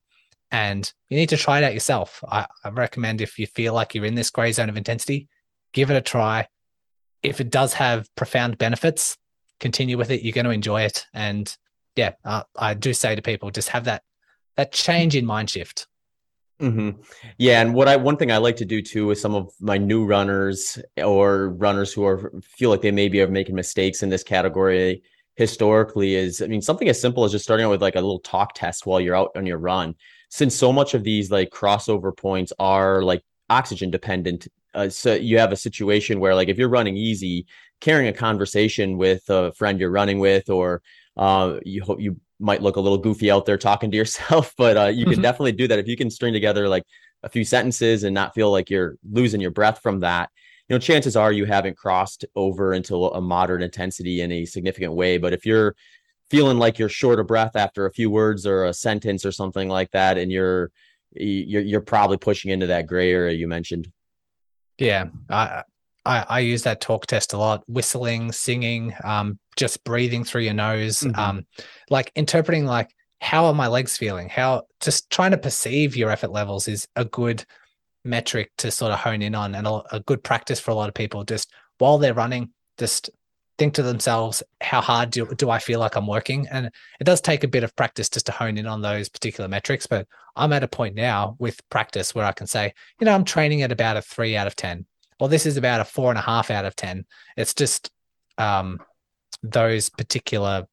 and 0.51 0.91
you 1.09 1.17
need 1.17 1.29
to 1.29 1.37
try 1.37 1.59
it 1.59 1.63
out 1.63 1.73
yourself. 1.73 2.23
I, 2.29 2.47
I, 2.63 2.69
recommend 2.69 3.21
if 3.21 3.37
you 3.37 3.47
feel 3.47 3.73
like 3.73 3.93
you're 3.93 4.05
in 4.05 4.15
this 4.15 4.29
gray 4.29 4.51
zone 4.51 4.69
of 4.69 4.77
intensity, 4.77 5.27
give 5.73 5.91
it 5.91 5.97
a 5.97 6.01
try. 6.01 6.47
If 7.23 7.41
it 7.41 7.49
does 7.49 7.73
have 7.73 8.07
profound 8.15 8.57
benefits, 8.57 9.17
continue 9.59 9.97
with 9.97 10.11
it. 10.11 10.21
You're 10.21 10.33
going 10.33 10.45
to 10.45 10.51
enjoy 10.51 10.83
it. 10.83 11.05
And 11.13 11.53
yeah, 11.95 12.13
uh, 12.23 12.43
I 12.55 12.75
do 12.75 12.93
say 12.93 13.15
to 13.15 13.21
people, 13.21 13.51
just 13.51 13.69
have 13.69 13.85
that 13.85 14.03
that 14.55 14.71
change 14.71 15.15
in 15.15 15.25
mind 15.25 15.49
shift. 15.49 15.87
Mm-hmm. 16.61 17.01
Yeah, 17.37 17.61
and 17.61 17.75
what 17.75 17.87
I 17.87 17.97
one 17.97 18.17
thing 18.17 18.31
I 18.31 18.37
like 18.37 18.55
to 18.57 18.65
do 18.65 18.81
too 18.81 19.07
with 19.07 19.19
some 19.19 19.35
of 19.35 19.51
my 19.59 19.77
new 19.77 20.05
runners 20.05 20.79
or 20.97 21.49
runners 21.49 21.93
who 21.93 22.03
are 22.05 22.31
feel 22.41 22.71
like 22.71 22.81
they 22.81 22.91
maybe 22.91 23.21
are 23.21 23.27
making 23.27 23.53
mistakes 23.53 24.01
in 24.01 24.09
this 24.09 24.23
category 24.23 25.03
historically 25.35 26.15
is 26.15 26.41
I 26.41 26.47
mean 26.47 26.63
something 26.63 26.89
as 26.89 26.99
simple 26.99 27.23
as 27.23 27.31
just 27.31 27.45
starting 27.45 27.65
out 27.65 27.69
with 27.69 27.81
like 27.81 27.95
a 27.95 28.01
little 28.01 28.19
talk 28.19 28.55
test 28.55 28.87
while 28.87 28.99
you're 28.99 29.15
out 29.15 29.29
on 29.35 29.45
your 29.45 29.59
run 29.59 29.93
since 30.30 30.55
so 30.55 30.73
much 30.73 30.93
of 30.93 31.03
these 31.03 31.32
like 31.32 31.49
crossover 31.49 32.15
points 32.15 32.53
are 32.59 33.01
like 33.01 33.23
oxygen 33.49 33.89
dependent 33.89 34.47
uh, 34.73 34.89
so 34.89 35.13
you 35.13 35.39
have 35.39 35.51
a 35.51 35.55
situation 35.55 36.19
where 36.19 36.36
like 36.36 36.49
if 36.49 36.57
you're 36.57 36.69
running 36.69 36.97
easy 36.97 37.45
carrying 37.82 38.07
a 38.07 38.13
conversation 38.13 38.97
with 38.97 39.23
a 39.30 39.51
friend 39.53 39.80
you're 39.80 39.89
running 39.89 40.19
with 40.19 40.49
or 40.49 40.82
uh, 41.17 41.57
you 41.63 41.82
hope 41.82 41.99
you 41.99 42.19
might 42.39 42.61
look 42.61 42.75
a 42.75 42.80
little 42.80 42.97
goofy 42.97 43.32
out 43.32 43.45
there 43.45 43.57
talking 43.57 43.89
to 43.89 43.97
yourself 43.97 44.53
but 44.57 44.78
uh, 44.78 44.86
you 44.86 45.05
can 45.05 45.13
mm-hmm. 45.13 45.21
definitely 45.21 45.51
do 45.51 45.67
that 45.67 45.80
if 45.80 45.88
you 45.88 45.97
can 45.97 46.09
string 46.09 46.34
together 46.34 46.67
like 46.67 46.84
a 47.23 47.30
few 47.30 47.43
sentences 47.43 48.03
and 48.03 48.13
not 48.13 48.36
feel 48.36 48.51
like 48.51 48.69
you're 48.69 48.97
losing 49.11 49.41
your 49.41 49.51
breath 49.51 49.80
from 49.82 50.01
that 50.01 50.30
you 50.69 50.75
know 50.75 50.80
chances 50.80 51.15
are 51.15 51.32
you 51.32 51.45
haven't 51.45 51.78
crossed 51.78 52.25
over 52.36 52.73
into 52.73 53.05
a 53.05 53.21
moderate 53.21 53.63
intensity 53.63 54.21
in 54.21 54.32
a 54.32 54.45
significant 54.45 54.93
way 54.93 55.17
but 55.17 55.34
if 55.34 55.45
you're 55.45 55.75
feeling 56.30 56.57
like 56.57 56.78
you're 56.78 56.89
short 56.89 57.19
of 57.19 57.28
breath 57.28 57.55
after 57.55 57.86
a 57.86 57.91
few 57.91 58.09
words 58.09 58.45
or 58.45 58.65
a 58.65 58.73
sentence 58.73 59.25
or 59.25 59.32
something 59.32 59.69
like 59.69 59.91
that 59.91 60.17
and 60.17 60.32
you're 60.32 60.71
you're, 61.11 61.61
you're 61.61 61.82
probably 61.82 62.17
pushing 62.17 62.51
into 62.51 62.67
that 62.67 62.86
gray 62.86 63.11
area 63.11 63.36
you 63.36 63.47
mentioned. 63.47 63.91
Yeah 64.78 65.05
I, 65.30 65.63
I 66.05 66.25
i 66.30 66.39
use 66.39 66.63
that 66.63 66.82
talk 66.82 67.07
test 67.07 67.34
a 67.34 67.38
lot 67.38 67.63
whistling 67.67 68.32
singing 68.32 68.93
um 69.03 69.39
just 69.55 69.84
breathing 69.84 70.23
through 70.23 70.41
your 70.41 70.53
nose 70.53 70.99
mm-hmm. 70.99 71.19
um 71.19 71.45
like 71.89 72.11
interpreting 72.15 72.65
like 72.65 72.91
how 73.19 73.45
are 73.45 73.53
my 73.53 73.67
legs 73.67 73.97
feeling? 73.97 74.30
How 74.30 74.63
just 74.80 75.09
trying 75.09 75.32
to 75.32 75.38
perceive 75.38 75.95
your 75.95 76.09
effort 76.09 76.32
levels 76.32 76.67
is 76.67 76.88
a 76.95 77.05
good 77.05 77.43
metric 78.03 78.51
to 78.59 78.71
sort 78.71 78.91
of 78.91 78.99
hone 78.99 79.21
in 79.21 79.36
on 79.36 79.55
and 79.55 79.67
a, 79.67 79.82
a 79.91 79.99
good 80.01 80.23
practice 80.23 80.59
for 80.59 80.71
a 80.71 80.75
lot 80.75 80.89
of 80.89 80.95
people. 80.95 81.23
Just 81.23 81.51
while 81.78 81.97
they're 81.97 82.13
running 82.13 82.51
just 82.78 83.09
think 83.57 83.73
to 83.75 83.83
themselves, 83.83 84.43
how 84.61 84.81
hard 84.81 85.09
do, 85.09 85.25
do 85.35 85.49
I 85.49 85.59
feel 85.59 85.79
like 85.79 85.95
I'm 85.95 86.07
working? 86.07 86.47
And 86.49 86.67
it 86.99 87.03
does 87.03 87.21
take 87.21 87.43
a 87.43 87.47
bit 87.47 87.63
of 87.63 87.75
practice 87.75 88.09
just 88.09 88.27
to 88.27 88.31
hone 88.31 88.57
in 88.57 88.67
on 88.67 88.81
those 88.81 89.09
particular 89.09 89.47
metrics. 89.47 89.87
But 89.87 90.07
I'm 90.35 90.53
at 90.53 90.63
a 90.63 90.67
point 90.67 90.95
now 90.95 91.35
with 91.39 91.67
practice 91.69 92.13
where 92.13 92.25
I 92.25 92.31
can 92.31 92.47
say, 92.47 92.73
you 92.99 93.05
know, 93.05 93.13
I'm 93.13 93.25
training 93.25 93.63
at 93.63 93.71
about 93.71 93.97
a 93.97 94.01
three 94.01 94.35
out 94.35 94.47
of 94.47 94.55
10. 94.55 94.85
Well, 95.19 95.29
this 95.29 95.45
is 95.45 95.57
about 95.57 95.81
a 95.81 95.85
four 95.85 96.11
and 96.11 96.19
a 96.19 96.21
half 96.21 96.51
out 96.51 96.65
of 96.65 96.75
10. 96.75 97.05
It's 97.35 97.53
just 97.53 97.89
um, 98.37 98.79
those 99.41 99.89
particular 99.89 100.67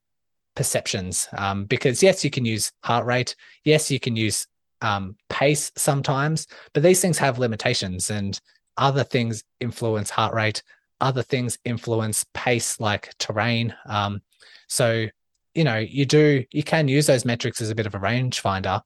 perceptions. 0.54 1.28
Um, 1.36 1.64
because 1.64 2.02
yes, 2.02 2.24
you 2.24 2.30
can 2.30 2.44
use 2.44 2.72
heart 2.82 3.06
rate. 3.06 3.34
Yes, 3.64 3.90
you 3.90 3.98
can 3.98 4.16
use 4.16 4.46
um, 4.82 5.16
pace 5.30 5.72
sometimes, 5.76 6.46
but 6.74 6.82
these 6.82 7.00
things 7.00 7.18
have 7.18 7.38
limitations 7.38 8.10
and 8.10 8.38
other 8.76 9.04
things 9.04 9.42
influence 9.60 10.10
heart 10.10 10.34
rate 10.34 10.62
other 11.00 11.22
things 11.22 11.58
influence 11.64 12.24
pace 12.34 12.80
like 12.80 13.12
terrain. 13.18 13.74
Um, 13.86 14.22
so 14.68 15.06
you 15.54 15.64
know, 15.64 15.78
you 15.78 16.04
do 16.04 16.44
you 16.50 16.62
can 16.62 16.88
use 16.88 17.06
those 17.06 17.24
metrics 17.24 17.60
as 17.60 17.70
a 17.70 17.74
bit 17.74 17.86
of 17.86 17.94
a 17.94 17.98
range 17.98 18.40
finder, 18.40 18.82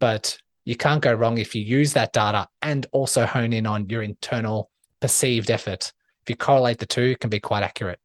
but 0.00 0.36
you 0.64 0.76
can't 0.76 1.02
go 1.02 1.12
wrong 1.12 1.38
if 1.38 1.54
you 1.54 1.62
use 1.62 1.92
that 1.92 2.12
data 2.12 2.48
and 2.60 2.86
also 2.92 3.26
hone 3.26 3.52
in 3.52 3.66
on 3.66 3.88
your 3.88 4.02
internal 4.02 4.70
perceived 5.00 5.50
effort. 5.50 5.92
If 6.22 6.30
you 6.30 6.36
correlate 6.36 6.78
the 6.78 6.86
two, 6.86 7.02
it 7.02 7.20
can 7.20 7.30
be 7.30 7.40
quite 7.40 7.62
accurate. 7.62 7.98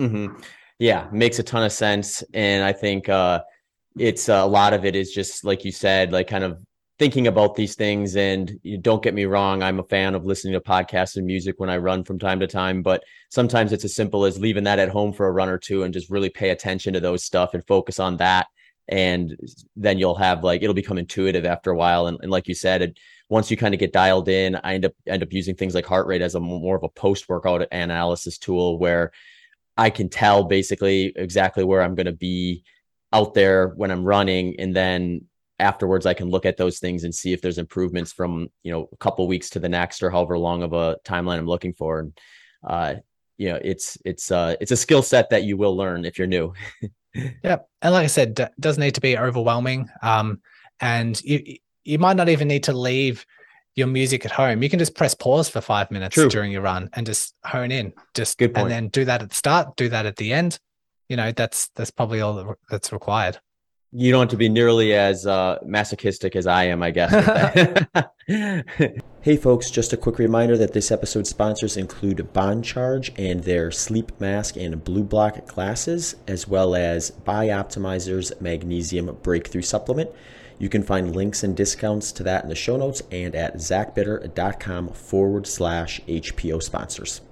Mm-hmm. 0.00 0.40
Yeah, 0.78 1.08
makes 1.12 1.38
a 1.38 1.42
ton 1.42 1.62
of 1.62 1.72
sense, 1.72 2.22
and 2.32 2.64
I 2.64 2.72
think 2.72 3.08
uh, 3.08 3.42
it's 3.98 4.28
uh, 4.28 4.34
a 4.42 4.46
lot 4.46 4.72
of 4.72 4.84
it 4.84 4.96
is 4.96 5.12
just 5.12 5.44
like 5.44 5.64
you 5.64 5.72
said, 5.72 6.12
like 6.12 6.26
kind 6.26 6.44
of 6.44 6.58
thinking 7.00 7.28
about 7.28 7.54
these 7.54 7.74
things. 7.76 8.14
And 8.14 8.60
you 8.62 8.76
don't 8.76 9.02
get 9.02 9.14
me 9.14 9.24
wrong, 9.24 9.62
I'm 9.62 9.80
a 9.80 9.84
fan 9.84 10.14
of 10.14 10.26
listening 10.26 10.52
to 10.52 10.60
podcasts 10.60 11.16
and 11.16 11.24
music 11.24 11.58
when 11.58 11.70
I 11.70 11.78
run 11.78 12.04
from 12.04 12.18
time 12.18 12.38
to 12.40 12.46
time, 12.46 12.82
but 12.82 13.02
sometimes 13.30 13.72
it's 13.72 13.86
as 13.86 13.94
simple 13.94 14.26
as 14.26 14.38
leaving 14.38 14.64
that 14.64 14.78
at 14.78 14.90
home 14.90 15.14
for 15.14 15.26
a 15.26 15.32
run 15.32 15.48
or 15.48 15.56
two 15.56 15.82
and 15.82 15.94
just 15.94 16.10
really 16.10 16.28
pay 16.28 16.50
attention 16.50 16.92
to 16.92 17.00
those 17.00 17.24
stuff 17.24 17.54
and 17.54 17.66
focus 17.66 17.98
on 17.98 18.18
that. 18.18 18.48
And 18.86 19.34
then 19.76 19.98
you'll 19.98 20.16
have 20.16 20.44
like 20.44 20.62
it'll 20.62 20.74
become 20.74 20.98
intuitive 20.98 21.46
after 21.46 21.70
a 21.70 21.76
while. 21.76 22.06
And, 22.06 22.18
and 22.20 22.30
like 22.30 22.46
you 22.46 22.54
said, 22.54 22.82
it, 22.82 22.98
once 23.30 23.50
you 23.50 23.56
kind 23.56 23.72
of 23.72 23.80
get 23.80 23.94
dialed 23.94 24.28
in, 24.28 24.56
I 24.56 24.74
end 24.74 24.84
up 24.84 24.92
end 25.06 25.22
up 25.22 25.32
using 25.32 25.54
things 25.54 25.74
like 25.74 25.86
heart 25.86 26.06
rate 26.06 26.20
as 26.20 26.34
a 26.34 26.40
more 26.40 26.76
of 26.76 26.82
a 26.82 26.88
post 26.90 27.30
workout 27.30 27.66
analysis 27.72 28.36
tool 28.36 28.78
where 28.78 29.10
I 29.74 29.88
can 29.88 30.10
tell 30.10 30.44
basically 30.44 31.14
exactly 31.16 31.64
where 31.64 31.80
I'm 31.80 31.94
going 31.94 32.06
to 32.06 32.12
be 32.12 32.62
out 33.10 33.32
there 33.32 33.68
when 33.68 33.90
I'm 33.90 34.04
running, 34.04 34.56
and 34.58 34.76
then 34.76 35.22
afterwards 35.60 36.06
I 36.06 36.14
can 36.14 36.30
look 36.30 36.46
at 36.46 36.56
those 36.56 36.78
things 36.78 37.04
and 37.04 37.14
see 37.14 37.32
if 37.32 37.40
there's 37.42 37.58
improvements 37.58 38.12
from 38.12 38.48
you 38.62 38.72
know 38.72 38.88
a 38.92 38.96
couple 38.96 39.26
weeks 39.28 39.50
to 39.50 39.60
the 39.60 39.68
next 39.68 40.02
or 40.02 40.10
however 40.10 40.38
long 40.38 40.62
of 40.62 40.72
a 40.72 40.96
timeline 41.04 41.38
I'm 41.38 41.46
looking 41.46 41.74
for. 41.74 42.00
And 42.00 42.18
uh, 42.66 42.94
you 43.38 43.48
know, 43.48 43.58
it's 43.62 43.96
it's 44.04 44.30
uh 44.30 44.56
it's 44.60 44.72
a 44.72 44.76
skill 44.76 45.02
set 45.02 45.30
that 45.30 45.44
you 45.44 45.56
will 45.56 45.76
learn 45.76 46.04
if 46.04 46.18
you're 46.18 46.26
new. 46.26 46.52
yep, 47.42 47.68
and 47.80 47.92
like 47.92 48.04
I 48.04 48.08
said, 48.08 48.34
d- 48.34 48.44
doesn't 48.58 48.82
need 48.82 48.94
to 48.96 49.00
be 49.00 49.16
overwhelming. 49.16 49.88
Um, 50.02 50.40
and 50.80 51.20
you 51.22 51.56
you 51.84 51.98
might 51.98 52.16
not 52.16 52.28
even 52.28 52.48
need 52.48 52.64
to 52.64 52.72
leave 52.72 53.24
your 53.76 53.86
music 53.86 54.24
at 54.26 54.32
home. 54.32 54.62
You 54.62 54.68
can 54.68 54.78
just 54.78 54.94
press 54.94 55.14
pause 55.14 55.48
for 55.48 55.60
five 55.60 55.90
minutes 55.90 56.14
True. 56.14 56.28
during 56.28 56.52
your 56.52 56.62
run 56.62 56.90
and 56.92 57.06
just 57.06 57.34
hone 57.44 57.70
in. 57.70 57.92
Just 58.14 58.36
Good 58.38 58.54
point. 58.54 58.64
and 58.64 58.70
then 58.70 58.88
do 58.88 59.04
that 59.06 59.22
at 59.22 59.30
the 59.30 59.34
start, 59.34 59.76
do 59.76 59.88
that 59.88 60.06
at 60.06 60.16
the 60.16 60.32
end. 60.32 60.58
You 61.08 61.16
know, 61.16 61.32
that's 61.32 61.68
that's 61.74 61.90
probably 61.90 62.20
all 62.20 62.56
that's 62.68 62.92
required. 62.92 63.38
You 63.92 64.12
don't 64.12 64.20
have 64.20 64.28
to 64.30 64.36
be 64.36 64.48
nearly 64.48 64.94
as 64.94 65.26
uh, 65.26 65.58
masochistic 65.64 66.36
as 66.36 66.46
I 66.46 66.64
am, 66.64 66.80
I 66.80 66.92
guess. 66.92 67.10
hey, 69.20 69.36
folks, 69.36 69.68
just 69.68 69.92
a 69.92 69.96
quick 69.96 70.18
reminder 70.18 70.56
that 70.56 70.72
this 70.72 70.92
episode's 70.92 71.30
sponsors 71.30 71.76
include 71.76 72.32
Bon 72.32 72.62
Charge 72.62 73.12
and 73.18 73.42
their 73.42 73.72
sleep 73.72 74.12
mask 74.20 74.56
and 74.56 74.84
blue 74.84 75.02
block 75.02 75.44
glasses, 75.46 76.14
as 76.28 76.46
well 76.46 76.76
as 76.76 77.10
Bioptimizer's 77.10 78.32
magnesium 78.40 79.18
breakthrough 79.22 79.62
supplement. 79.62 80.10
You 80.60 80.68
can 80.68 80.84
find 80.84 81.16
links 81.16 81.42
and 81.42 81.56
discounts 81.56 82.12
to 82.12 82.22
that 82.22 82.44
in 82.44 82.48
the 82.48 82.54
show 82.54 82.76
notes 82.76 83.02
and 83.10 83.34
at 83.34 83.56
zachbitter.com 83.56 84.90
forward 84.90 85.48
slash 85.48 86.00
HPO 86.02 86.62
sponsors. 86.62 87.22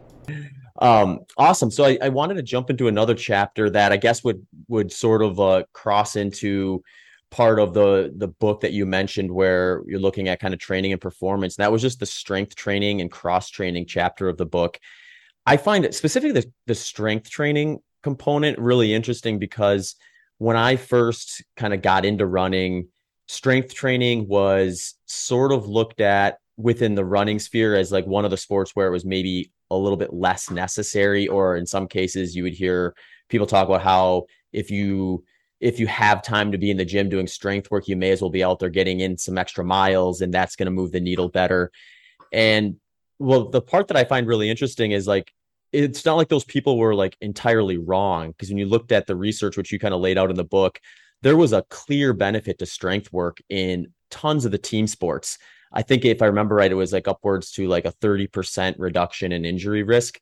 Um, 0.80 1.20
awesome. 1.36 1.70
So 1.70 1.84
I, 1.84 1.98
I, 2.00 2.08
wanted 2.08 2.34
to 2.34 2.42
jump 2.42 2.70
into 2.70 2.86
another 2.86 3.14
chapter 3.14 3.68
that 3.70 3.90
I 3.90 3.96
guess 3.96 4.22
would 4.22 4.46
would 4.68 4.92
sort 4.92 5.22
of 5.22 5.40
uh, 5.40 5.64
cross 5.72 6.14
into 6.14 6.84
part 7.30 7.58
of 7.58 7.74
the 7.74 8.12
the 8.16 8.28
book 8.28 8.60
that 8.60 8.72
you 8.72 8.86
mentioned 8.86 9.30
where 9.30 9.82
you're 9.86 9.98
looking 9.98 10.28
at 10.28 10.38
kind 10.38 10.54
of 10.54 10.60
training 10.60 10.92
and 10.92 11.00
performance. 11.00 11.56
And 11.56 11.64
that 11.64 11.72
was 11.72 11.82
just 11.82 11.98
the 11.98 12.06
strength 12.06 12.54
training 12.54 13.00
and 13.00 13.10
cross 13.10 13.50
training 13.50 13.86
chapter 13.86 14.28
of 14.28 14.36
the 14.36 14.46
book. 14.46 14.78
I 15.44 15.56
find 15.56 15.84
it 15.84 15.94
specifically 15.94 16.42
the, 16.42 16.52
the 16.66 16.74
strength 16.74 17.28
training 17.28 17.80
component 18.02 18.58
really 18.58 18.94
interesting 18.94 19.38
because 19.38 19.96
when 20.38 20.56
I 20.56 20.76
first 20.76 21.42
kind 21.56 21.74
of 21.74 21.82
got 21.82 22.04
into 22.04 22.24
running, 22.24 22.88
strength 23.26 23.74
training 23.74 24.28
was 24.28 24.94
sort 25.06 25.50
of 25.52 25.66
looked 25.66 26.00
at 26.00 26.38
within 26.56 26.94
the 26.94 27.04
running 27.04 27.38
sphere 27.38 27.74
as 27.74 27.90
like 27.90 28.06
one 28.06 28.24
of 28.24 28.30
the 28.30 28.36
sports 28.36 28.76
where 28.76 28.86
it 28.86 28.92
was 28.92 29.04
maybe 29.04 29.50
a 29.70 29.76
little 29.76 29.96
bit 29.96 30.12
less 30.12 30.50
necessary 30.50 31.28
or 31.28 31.56
in 31.56 31.66
some 31.66 31.86
cases 31.86 32.34
you 32.34 32.42
would 32.42 32.54
hear 32.54 32.94
people 33.28 33.46
talk 33.46 33.66
about 33.66 33.82
how 33.82 34.24
if 34.52 34.70
you 34.70 35.24
if 35.60 35.80
you 35.80 35.86
have 35.88 36.22
time 36.22 36.52
to 36.52 36.58
be 36.58 36.70
in 36.70 36.76
the 36.76 36.84
gym 36.84 37.08
doing 37.08 37.26
strength 37.26 37.70
work 37.70 37.88
you 37.88 37.96
may 37.96 38.10
as 38.10 38.20
well 38.20 38.30
be 38.30 38.44
out 38.44 38.58
there 38.58 38.70
getting 38.70 39.00
in 39.00 39.16
some 39.18 39.38
extra 39.38 39.64
miles 39.64 40.20
and 40.20 40.32
that's 40.32 40.56
going 40.56 40.66
to 40.66 40.70
move 40.70 40.92
the 40.92 41.00
needle 41.00 41.28
better 41.28 41.70
and 42.32 42.76
well 43.18 43.48
the 43.48 43.60
part 43.60 43.88
that 43.88 43.96
i 43.96 44.04
find 44.04 44.26
really 44.26 44.48
interesting 44.48 44.92
is 44.92 45.06
like 45.06 45.32
it's 45.70 46.06
not 46.06 46.16
like 46.16 46.28
those 46.28 46.44
people 46.44 46.78
were 46.78 46.94
like 46.94 47.16
entirely 47.20 47.76
wrong 47.76 48.30
because 48.30 48.48
when 48.48 48.58
you 48.58 48.66
looked 48.66 48.92
at 48.92 49.06
the 49.06 49.16
research 49.16 49.56
which 49.56 49.70
you 49.70 49.78
kind 49.78 49.92
of 49.92 50.00
laid 50.00 50.16
out 50.16 50.30
in 50.30 50.36
the 50.36 50.44
book 50.44 50.80
there 51.22 51.36
was 51.36 51.52
a 51.52 51.64
clear 51.68 52.12
benefit 52.12 52.58
to 52.58 52.66
strength 52.66 53.12
work 53.12 53.38
in 53.48 53.88
tons 54.10 54.44
of 54.44 54.52
the 54.52 54.58
team 54.58 54.86
sports. 54.86 55.38
I 55.72 55.82
think 55.82 56.04
if 56.04 56.22
I 56.22 56.26
remember 56.26 56.56
right, 56.56 56.70
it 56.70 56.74
was 56.74 56.92
like 56.92 57.08
upwards 57.08 57.50
to 57.52 57.68
like 57.68 57.84
a 57.84 57.92
30% 57.92 58.76
reduction 58.78 59.32
in 59.32 59.44
injury 59.44 59.82
risk. 59.82 60.20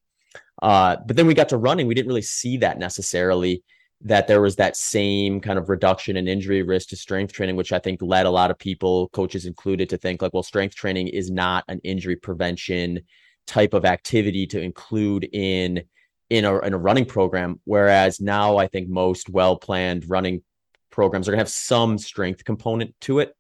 Uh, 0.62 0.96
but 1.06 1.16
then 1.16 1.26
we 1.26 1.34
got 1.34 1.50
to 1.50 1.56
running, 1.56 1.86
we 1.86 1.94
didn't 1.94 2.08
really 2.08 2.22
see 2.22 2.56
that 2.58 2.78
necessarily 2.78 3.62
that 4.02 4.26
there 4.26 4.42
was 4.42 4.56
that 4.56 4.76
same 4.76 5.40
kind 5.40 5.58
of 5.58 5.68
reduction 5.68 6.16
in 6.16 6.28
injury 6.28 6.62
risk 6.62 6.88
to 6.90 6.96
strength 6.96 7.32
training, 7.32 7.56
which 7.56 7.72
I 7.72 7.78
think 7.78 8.02
led 8.02 8.26
a 8.26 8.30
lot 8.30 8.50
of 8.50 8.58
people, 8.58 9.08
coaches 9.08 9.46
included, 9.46 9.88
to 9.90 9.96
think 9.96 10.20
like, 10.20 10.34
well, 10.34 10.42
strength 10.42 10.74
training 10.74 11.08
is 11.08 11.30
not 11.30 11.64
an 11.68 11.80
injury 11.82 12.16
prevention 12.16 13.00
type 13.46 13.74
of 13.74 13.84
activity 13.84 14.46
to 14.48 14.60
include 14.60 15.28
in 15.32 15.82
in 16.28 16.44
a, 16.44 16.58
in 16.58 16.74
a 16.74 16.78
running 16.78 17.04
program. 17.04 17.60
Whereas 17.64 18.20
now 18.20 18.56
I 18.56 18.66
think 18.66 18.88
most 18.88 19.30
well 19.30 19.56
planned 19.56 20.10
running 20.10 20.42
programs 20.90 21.28
are 21.28 21.32
going 21.32 21.38
to 21.38 21.42
have 21.42 21.48
some 21.48 21.98
strength 21.98 22.44
component 22.44 22.94
to 23.02 23.20
it. 23.20 23.34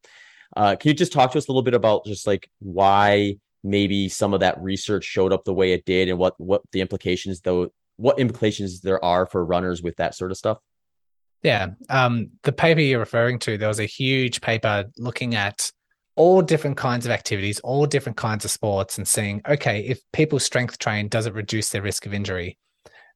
Uh, 0.54 0.76
can 0.76 0.90
you 0.90 0.94
just 0.94 1.12
talk 1.12 1.32
to 1.32 1.38
us 1.38 1.48
a 1.48 1.50
little 1.50 1.62
bit 1.62 1.74
about 1.74 2.04
just 2.04 2.26
like 2.26 2.48
why 2.58 3.36
maybe 3.64 4.08
some 4.08 4.34
of 4.34 4.40
that 4.40 4.60
research 4.60 5.04
showed 5.04 5.32
up 5.32 5.44
the 5.44 5.54
way 5.54 5.72
it 5.72 5.84
did 5.84 6.08
and 6.08 6.18
what 6.18 6.38
what 6.38 6.62
the 6.72 6.80
implications 6.80 7.40
though 7.40 7.68
what 7.96 8.18
implications 8.18 8.80
there 8.80 9.02
are 9.04 9.26
for 9.26 9.44
runners 9.44 9.82
with 9.82 9.96
that 9.96 10.14
sort 10.14 10.30
of 10.30 10.36
stuff? 10.36 10.58
Yeah, 11.42 11.68
um, 11.88 12.30
the 12.42 12.52
paper 12.52 12.80
you're 12.80 12.98
referring 12.98 13.38
to, 13.40 13.56
there 13.56 13.68
was 13.68 13.80
a 13.80 13.86
huge 13.86 14.40
paper 14.40 14.84
looking 14.98 15.34
at 15.34 15.70
all 16.16 16.42
different 16.42 16.76
kinds 16.76 17.06
of 17.06 17.12
activities, 17.12 17.60
all 17.60 17.86
different 17.86 18.16
kinds 18.16 18.44
of 18.44 18.50
sports, 18.50 18.98
and 18.98 19.06
seeing 19.06 19.40
okay 19.48 19.80
if 19.80 20.00
people 20.12 20.38
strength 20.38 20.78
train, 20.78 21.08
does 21.08 21.26
it 21.26 21.34
reduce 21.34 21.70
their 21.70 21.82
risk 21.82 22.06
of 22.06 22.14
injury? 22.14 22.58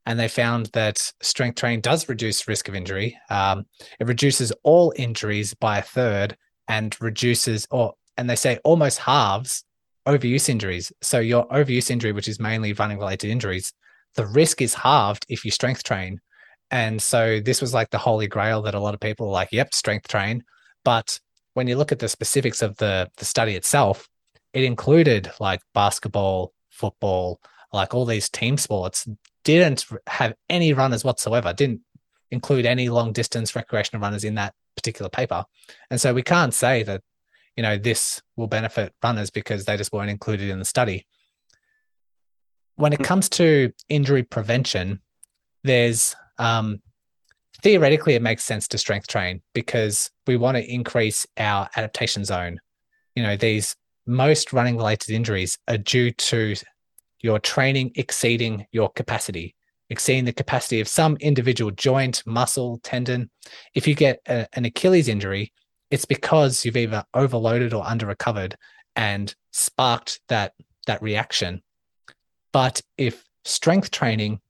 and 0.06 0.18
they 0.18 0.28
found 0.28 0.66
that 0.72 1.12
strength 1.20 1.56
training 1.56 1.80
does 1.80 2.08
reduce 2.08 2.48
risk 2.48 2.68
of 2.68 2.74
injury. 2.74 3.18
Um, 3.28 3.66
it 3.98 4.06
reduces 4.06 4.52
all 4.62 4.92
injuries 4.96 5.54
by 5.54 5.78
a 5.78 5.82
third 5.82 6.36
and 6.68 6.96
reduces, 7.00 7.66
or 7.70 7.94
and 8.16 8.28
they 8.28 8.36
say 8.36 8.58
almost 8.64 8.98
halves 8.98 9.64
overuse 10.06 10.48
injuries. 10.48 10.92
So 11.02 11.20
your 11.20 11.46
overuse 11.48 11.90
injury, 11.90 12.12
which 12.12 12.28
is 12.28 12.40
mainly 12.40 12.72
running 12.72 12.98
related 12.98 13.30
injuries, 13.30 13.72
the 14.14 14.26
risk 14.26 14.60
is 14.60 14.74
halved 14.74 15.26
if 15.28 15.44
you 15.44 15.50
strength 15.50 15.82
train. 15.82 16.20
And 16.70 17.00
so 17.00 17.40
this 17.40 17.60
was 17.60 17.74
like 17.74 17.90
the 17.90 17.98
holy 17.98 18.28
grail 18.28 18.62
that 18.62 18.74
a 18.74 18.80
lot 18.80 18.94
of 18.94 19.00
people 19.00 19.28
are 19.28 19.32
like, 19.32 19.48
yep, 19.52 19.74
strength 19.74 20.08
train. 20.08 20.44
But 20.84 21.18
when 21.54 21.66
you 21.66 21.76
look 21.76 21.92
at 21.92 21.98
the 21.98 22.08
specifics 22.08 22.62
of 22.62 22.76
the 22.76 23.10
the 23.16 23.24
study 23.24 23.56
itself, 23.56 24.08
it 24.52 24.64
included 24.64 25.30
like 25.40 25.60
basketball, 25.74 26.52
football, 26.70 27.40
like 27.72 27.94
all 27.94 28.04
these 28.04 28.28
team 28.28 28.56
sports 28.56 29.08
didn't 29.44 29.86
have 30.06 30.34
any 30.48 30.72
runners 30.72 31.04
whatsoever, 31.04 31.52
didn't 31.52 31.80
include 32.30 32.66
any 32.66 32.88
long 32.88 33.12
distance 33.12 33.56
recreational 33.56 34.00
runners 34.00 34.24
in 34.24 34.36
that 34.36 34.54
particular 34.76 35.08
paper. 35.08 35.44
And 35.90 36.00
so 36.00 36.14
we 36.14 36.22
can't 36.22 36.54
say 36.54 36.82
that, 36.84 37.02
you 37.56 37.62
know, 37.62 37.76
this 37.76 38.22
will 38.36 38.46
benefit 38.46 38.94
runners 39.02 39.30
because 39.30 39.64
they 39.64 39.76
just 39.76 39.92
weren't 39.92 40.10
included 40.10 40.50
in 40.50 40.58
the 40.58 40.64
study. 40.64 41.06
When 42.76 42.92
it 42.92 42.98
hmm. 42.98 43.04
comes 43.04 43.28
to 43.30 43.72
injury 43.88 44.22
prevention, 44.22 45.00
there's 45.64 46.16
um, 46.38 46.80
theoretically 47.62 48.14
it 48.14 48.22
makes 48.22 48.44
sense 48.44 48.68
to 48.68 48.78
strength 48.78 49.06
train 49.06 49.42
because 49.54 50.10
we 50.26 50.36
want 50.36 50.56
to 50.56 50.72
increase 50.72 51.26
our 51.36 51.68
adaptation 51.76 52.24
zone. 52.24 52.60
You 53.14 53.22
know, 53.22 53.36
these 53.36 53.76
most 54.06 54.52
running 54.52 54.76
related 54.76 55.10
injuries 55.10 55.58
are 55.68 55.78
due 55.78 56.10
to 56.10 56.54
your 57.20 57.38
training 57.38 57.92
exceeding 57.96 58.66
your 58.72 58.88
capacity, 58.90 59.54
exceeding 59.90 60.24
the 60.24 60.32
capacity 60.32 60.80
of 60.80 60.88
some 60.88 61.16
individual 61.20 61.70
joint, 61.72 62.22
muscle, 62.26 62.80
tendon. 62.82 63.30
If 63.74 63.86
you 63.86 63.94
get 63.94 64.20
a, 64.26 64.46
an 64.54 64.64
Achilles 64.64 65.08
injury, 65.08 65.52
it's 65.90 66.04
because 66.04 66.64
you've 66.64 66.76
either 66.76 67.04
overloaded 67.12 67.74
or 67.74 67.86
under 67.86 68.06
recovered 68.06 68.56
and 68.96 69.34
sparked 69.52 70.20
that 70.28 70.54
that 70.86 71.02
reaction. 71.02 71.62
But 72.52 72.80
if 72.96 73.24
strength 73.44 73.90
training 73.90 74.40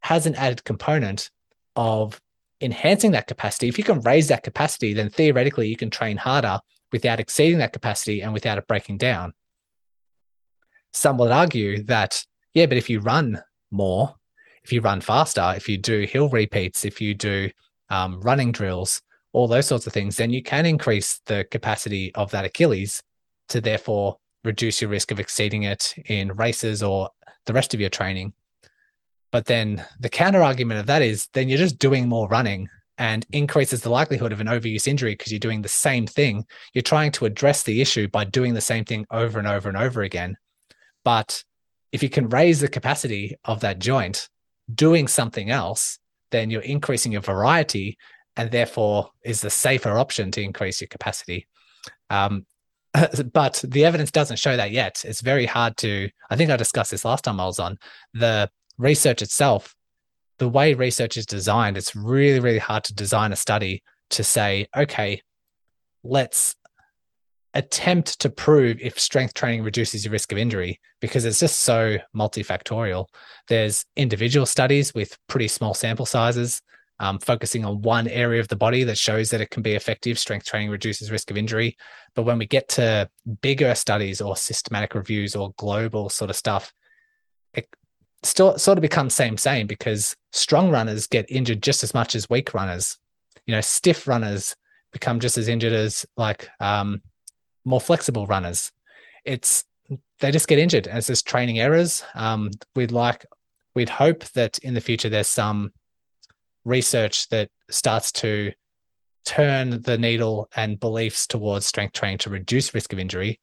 has 0.00 0.26
an 0.26 0.34
added 0.34 0.64
component 0.64 1.30
of 1.76 2.20
enhancing 2.60 3.10
that 3.12 3.26
capacity, 3.26 3.68
if 3.68 3.76
you 3.76 3.84
can 3.84 4.00
raise 4.00 4.28
that 4.28 4.42
capacity, 4.42 4.94
then 4.94 5.10
theoretically 5.10 5.68
you 5.68 5.76
can 5.76 5.90
train 5.90 6.16
harder 6.16 6.60
without 6.92 7.20
exceeding 7.20 7.58
that 7.58 7.72
capacity 7.72 8.22
and 8.22 8.32
without 8.32 8.58
it 8.58 8.66
breaking 8.66 8.96
down 8.96 9.34
some 10.94 11.18
would 11.18 11.32
argue 11.32 11.82
that, 11.84 12.24
yeah, 12.54 12.66
but 12.66 12.78
if 12.78 12.88
you 12.88 13.00
run 13.00 13.42
more, 13.70 14.14
if 14.64 14.72
you 14.72 14.80
run 14.80 15.00
faster, 15.00 15.52
if 15.56 15.68
you 15.68 15.76
do 15.76 16.02
hill 16.02 16.28
repeats, 16.28 16.84
if 16.84 17.00
you 17.00 17.14
do 17.14 17.50
um, 17.90 18.20
running 18.22 18.50
drills, 18.50 19.02
all 19.32 19.46
those 19.46 19.66
sorts 19.66 19.86
of 19.86 19.92
things, 19.92 20.16
then 20.16 20.30
you 20.30 20.42
can 20.42 20.64
increase 20.64 21.20
the 21.26 21.44
capacity 21.50 22.14
of 22.14 22.30
that 22.30 22.44
Achilles 22.44 23.02
to 23.48 23.60
therefore 23.60 24.16
reduce 24.42 24.80
your 24.80 24.90
risk 24.90 25.10
of 25.10 25.20
exceeding 25.20 25.64
it 25.64 25.94
in 26.06 26.32
races 26.32 26.82
or 26.82 27.10
the 27.46 27.52
rest 27.52 27.74
of 27.74 27.80
your 27.80 27.90
training. 27.90 28.32
But 29.32 29.46
then 29.46 29.84
the 30.00 30.08
counter 30.08 30.42
argument 30.42 30.80
of 30.80 30.86
that 30.86 31.02
is 31.02 31.28
then 31.32 31.48
you're 31.48 31.58
just 31.58 31.78
doing 31.78 32.08
more 32.08 32.28
running 32.28 32.68
and 32.98 33.26
increases 33.32 33.82
the 33.82 33.90
likelihood 33.90 34.32
of 34.32 34.40
an 34.40 34.46
overuse 34.46 34.86
injury 34.86 35.14
because 35.14 35.32
you're 35.32 35.40
doing 35.40 35.62
the 35.62 35.68
same 35.68 36.06
thing. 36.06 36.46
You're 36.72 36.82
trying 36.82 37.10
to 37.12 37.24
address 37.24 37.64
the 37.64 37.80
issue 37.80 38.06
by 38.08 38.24
doing 38.24 38.54
the 38.54 38.60
same 38.60 38.84
thing 38.84 39.04
over 39.10 39.38
and 39.38 39.48
over 39.48 39.68
and 39.68 39.76
over 39.76 40.02
again. 40.02 40.36
But 41.04 41.42
if 41.90 42.02
you 42.02 42.08
can 42.08 42.28
raise 42.28 42.60
the 42.60 42.68
capacity 42.68 43.36
of 43.44 43.60
that 43.60 43.80
joint 43.80 44.28
doing 44.72 45.08
something 45.08 45.50
else, 45.50 45.98
then 46.30 46.50
you're 46.50 46.62
increasing 46.62 47.12
your 47.12 47.20
variety 47.20 47.98
and 48.36 48.50
therefore 48.50 49.10
is 49.24 49.40
the 49.40 49.50
safer 49.50 49.98
option 49.98 50.30
to 50.32 50.42
increase 50.42 50.80
your 50.80 50.88
capacity. 50.88 51.46
Um, 52.10 52.46
but 53.32 53.62
the 53.66 53.84
evidence 53.84 54.10
doesn't 54.10 54.38
show 54.38 54.56
that 54.56 54.70
yet. 54.70 55.04
It's 55.04 55.20
very 55.20 55.46
hard 55.46 55.76
to, 55.78 56.08
I 56.30 56.36
think 56.36 56.50
I 56.50 56.56
discussed 56.56 56.90
this 56.90 57.04
last 57.04 57.24
time 57.24 57.40
I 57.40 57.46
was 57.46 57.58
on. 57.58 57.78
The 58.12 58.50
research 58.78 59.22
itself, 59.22 59.74
the 60.38 60.48
way 60.48 60.74
research 60.74 61.16
is 61.16 61.26
designed, 61.26 61.76
it's 61.76 61.94
really, 61.94 62.40
really 62.40 62.58
hard 62.58 62.84
to 62.84 62.94
design 62.94 63.32
a 63.32 63.36
study 63.36 63.82
to 64.10 64.24
say, 64.24 64.68
okay, 64.76 65.22
let's 66.02 66.56
attempt 67.54 68.20
to 68.20 68.28
prove 68.28 68.78
if 68.80 68.98
strength 68.98 69.34
training 69.34 69.62
reduces 69.62 70.04
your 70.04 70.12
risk 70.12 70.32
of 70.32 70.38
injury 70.38 70.80
because 71.00 71.24
it's 71.24 71.40
just 71.40 71.60
so 71.60 71.96
multifactorial. 72.14 73.06
There's 73.48 73.84
individual 73.96 74.46
studies 74.46 74.92
with 74.92 75.16
pretty 75.28 75.48
small 75.48 75.72
sample 75.74 76.06
sizes 76.06 76.60
um, 77.00 77.18
focusing 77.18 77.64
on 77.64 77.82
one 77.82 78.08
area 78.08 78.40
of 78.40 78.48
the 78.48 78.56
body 78.56 78.84
that 78.84 78.98
shows 78.98 79.30
that 79.30 79.40
it 79.40 79.50
can 79.50 79.62
be 79.62 79.74
effective. 79.74 80.18
Strength 80.18 80.46
training 80.46 80.70
reduces 80.70 81.10
risk 81.10 81.30
of 81.30 81.36
injury. 81.36 81.76
But 82.14 82.22
when 82.22 82.38
we 82.38 82.46
get 82.46 82.68
to 82.70 83.08
bigger 83.40 83.74
studies 83.74 84.20
or 84.20 84.36
systematic 84.36 84.94
reviews 84.94 85.34
or 85.34 85.52
global 85.56 86.08
sort 86.08 86.30
of 86.30 86.36
stuff, 86.36 86.72
it 87.52 87.68
still 88.22 88.58
sort 88.58 88.78
of 88.78 88.82
becomes 88.82 89.14
same 89.14 89.36
same 89.36 89.66
because 89.66 90.16
strong 90.32 90.70
runners 90.70 91.06
get 91.06 91.30
injured 91.30 91.62
just 91.62 91.82
as 91.82 91.94
much 91.94 92.14
as 92.14 92.30
weak 92.30 92.54
runners. 92.54 92.98
You 93.46 93.54
know, 93.54 93.60
stiff 93.60 94.06
runners 94.06 94.54
become 94.92 95.20
just 95.20 95.36
as 95.36 95.48
injured 95.48 95.72
as 95.72 96.06
like 96.16 96.48
um, 96.60 97.02
more 97.64 97.80
flexible 97.80 98.26
runners. 98.26 98.72
It's 99.24 99.64
they 100.20 100.30
just 100.30 100.48
get 100.48 100.58
injured, 100.58 100.86
it's 100.86 101.08
just 101.08 101.26
training 101.26 101.58
errors. 101.58 102.04
Um, 102.14 102.50
we'd 102.74 102.92
like, 102.92 103.26
we'd 103.74 103.88
hope 103.88 104.24
that 104.34 104.58
in 104.58 104.74
the 104.74 104.80
future 104.80 105.08
there's 105.08 105.26
some 105.26 105.72
research 106.64 107.28
that 107.28 107.50
starts 107.70 108.12
to 108.12 108.52
turn 109.24 109.82
the 109.82 109.98
needle 109.98 110.48
and 110.54 110.78
beliefs 110.78 111.26
towards 111.26 111.66
strength 111.66 111.92
training 111.92 112.18
to 112.18 112.30
reduce 112.30 112.74
risk 112.74 112.92
of 112.92 112.98
injury. 112.98 113.40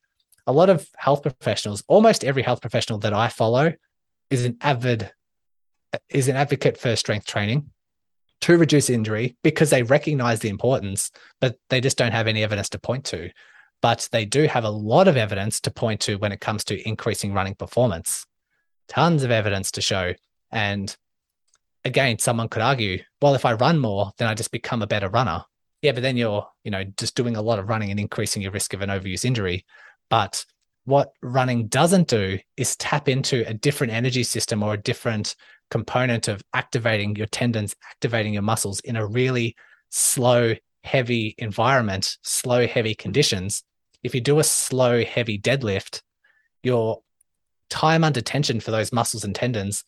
A 0.48 0.52
lot 0.52 0.70
of 0.70 0.90
health 0.98 1.22
professionals, 1.22 1.84
almost 1.88 2.24
every 2.24 2.42
health 2.42 2.62
professional 2.62 3.00
that 3.00 3.14
I 3.14 3.28
follow, 3.28 3.74
is 4.30 4.46
an 4.46 4.58
avid 4.62 5.12
is 6.10 6.30
an 6.30 6.38
advocate 6.38 6.78
for 6.78 6.96
strength 6.96 7.28
training 7.28 7.70
to 8.42 8.58
reduce 8.58 8.90
injury 8.90 9.36
because 9.44 9.70
they 9.70 9.84
recognize 9.84 10.40
the 10.40 10.50
importance, 10.50 11.12
but 11.40 11.58
they 11.70 11.82
just 11.82 11.98
don't 11.98 12.14
have 12.14 12.28
any 12.28 12.44
evidence 12.44 12.70
to 12.70 12.80
point 12.80 13.06
to. 13.06 13.30
But 13.82 14.08
they 14.12 14.26
do 14.26 14.44
have 14.44 14.64
a 14.64 14.70
lot 14.70 15.08
of 15.08 15.18
evidence 15.18 15.60
to 15.62 15.72
point 15.72 16.02
to 16.02 16.16
when 16.16 16.32
it 16.32 16.40
comes 16.40 16.64
to 16.66 16.88
increasing 16.88 17.34
running 17.34 17.56
performance. 17.56 18.26
Tons 18.88 19.24
of 19.24 19.32
evidence 19.32 19.72
to 19.72 19.82
show. 19.82 20.14
And 20.52 20.96
again, 21.84 22.20
someone 22.20 22.50
could 22.50 22.62
argue, 22.62 23.04
well, 23.22 23.34
if 23.36 23.46
I 23.46 23.54
run 23.54 23.80
more, 23.80 24.12
then 24.18 24.28
I 24.28 24.36
just 24.36 24.52
become 24.52 24.82
a 24.82 24.88
better 24.88 25.10
runner. 25.10 25.46
Yeah, 25.82 25.94
but 25.94 26.04
then 26.04 26.16
you're, 26.16 26.48
you 26.64 26.70
know, 26.70 26.84
just 26.98 27.16
doing 27.16 27.36
a 27.36 27.42
lot 27.42 27.58
of 27.58 27.70
running 27.70 27.90
and 27.90 28.00
increasing 28.00 28.42
your 28.42 28.52
risk 28.52 28.74
of 28.74 28.82
an 28.82 28.90
overuse 28.90 29.26
injury. 29.26 29.66
But 30.10 30.46
what 30.86 31.14
running 31.22 31.68
doesn't 31.68 32.08
do 32.08 32.38
is 32.58 32.76
tap 32.76 33.10
into 33.10 33.48
a 33.48 33.54
different 33.54 33.94
energy 33.94 34.24
system 34.24 34.62
or 34.62 34.74
a 34.74 34.82
different 34.82 35.36
component 35.72 36.28
of 36.28 36.44
activating 36.54 37.16
your 37.16 37.28
tendons, 37.28 37.76
activating 37.90 38.34
your 38.34 38.42
muscles 38.44 38.80
in 38.82 38.96
a 38.96 39.08
really 39.08 39.56
slow, 39.90 40.54
heavy 40.84 41.34
environment, 41.38 42.18
slow, 42.22 42.68
heavy 42.68 42.94
conditions. 42.94 43.64
If 44.04 44.16
you 44.16 44.22
do 44.22 44.40
a 44.40 44.44
slow, 44.44 45.04
heavy 45.04 45.40
deadlift, 45.40 46.02
your 46.64 47.02
time 47.70 48.04
under 48.04 48.22
tension 48.22 48.60
for 48.60 48.72
those 48.72 48.92
muscles 48.92 49.24
and 49.24 49.34
tendons 49.34 49.84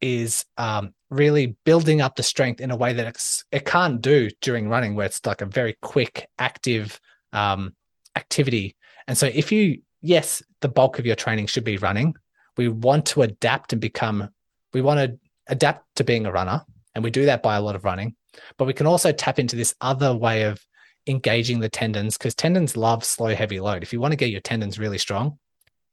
is 0.00 0.44
um, 0.58 0.92
really 1.10 1.56
building 1.64 2.00
up 2.00 2.16
the 2.16 2.22
strength 2.22 2.60
in 2.60 2.70
a 2.70 2.76
way 2.76 2.92
that 2.92 3.42
it 3.50 3.64
can't 3.64 4.02
do 4.02 4.28
during 4.40 4.68
running, 4.68 4.94
where 4.94 5.06
it's 5.06 5.24
like 5.24 5.40
a 5.40 5.46
very 5.46 5.76
quick, 5.80 6.28
active 6.38 7.00
um, 7.32 7.74
activity. 8.16 8.76
And 9.08 9.16
so, 9.16 9.26
if 9.26 9.50
you, 9.50 9.80
yes, 10.02 10.42
the 10.60 10.68
bulk 10.68 10.98
of 10.98 11.06
your 11.06 11.16
training 11.16 11.46
should 11.46 11.64
be 11.64 11.78
running, 11.78 12.14
we 12.56 12.68
want 12.68 13.06
to 13.06 13.22
adapt 13.22 13.72
and 13.72 13.80
become, 13.80 14.28
we 14.72 14.82
want 14.82 15.00
to 15.00 15.18
adapt 15.48 15.96
to 15.96 16.04
being 16.04 16.26
a 16.26 16.32
runner. 16.32 16.62
And 16.94 17.02
we 17.02 17.10
do 17.10 17.24
that 17.26 17.42
by 17.42 17.56
a 17.56 17.60
lot 17.60 17.74
of 17.74 17.84
running. 17.84 18.14
But 18.56 18.66
we 18.66 18.72
can 18.72 18.86
also 18.86 19.10
tap 19.10 19.38
into 19.38 19.56
this 19.56 19.74
other 19.80 20.14
way 20.14 20.42
of 20.44 20.64
engaging 21.06 21.60
the 21.60 21.68
tendons 21.68 22.16
because 22.16 22.34
tendons 22.34 22.76
love 22.76 23.04
slow, 23.04 23.34
heavy 23.34 23.60
load. 23.60 23.82
If 23.82 23.92
you 23.92 24.00
want 24.00 24.12
to 24.12 24.16
get 24.16 24.30
your 24.30 24.40
tendons 24.40 24.78
really 24.78 24.98
strong, 24.98 25.38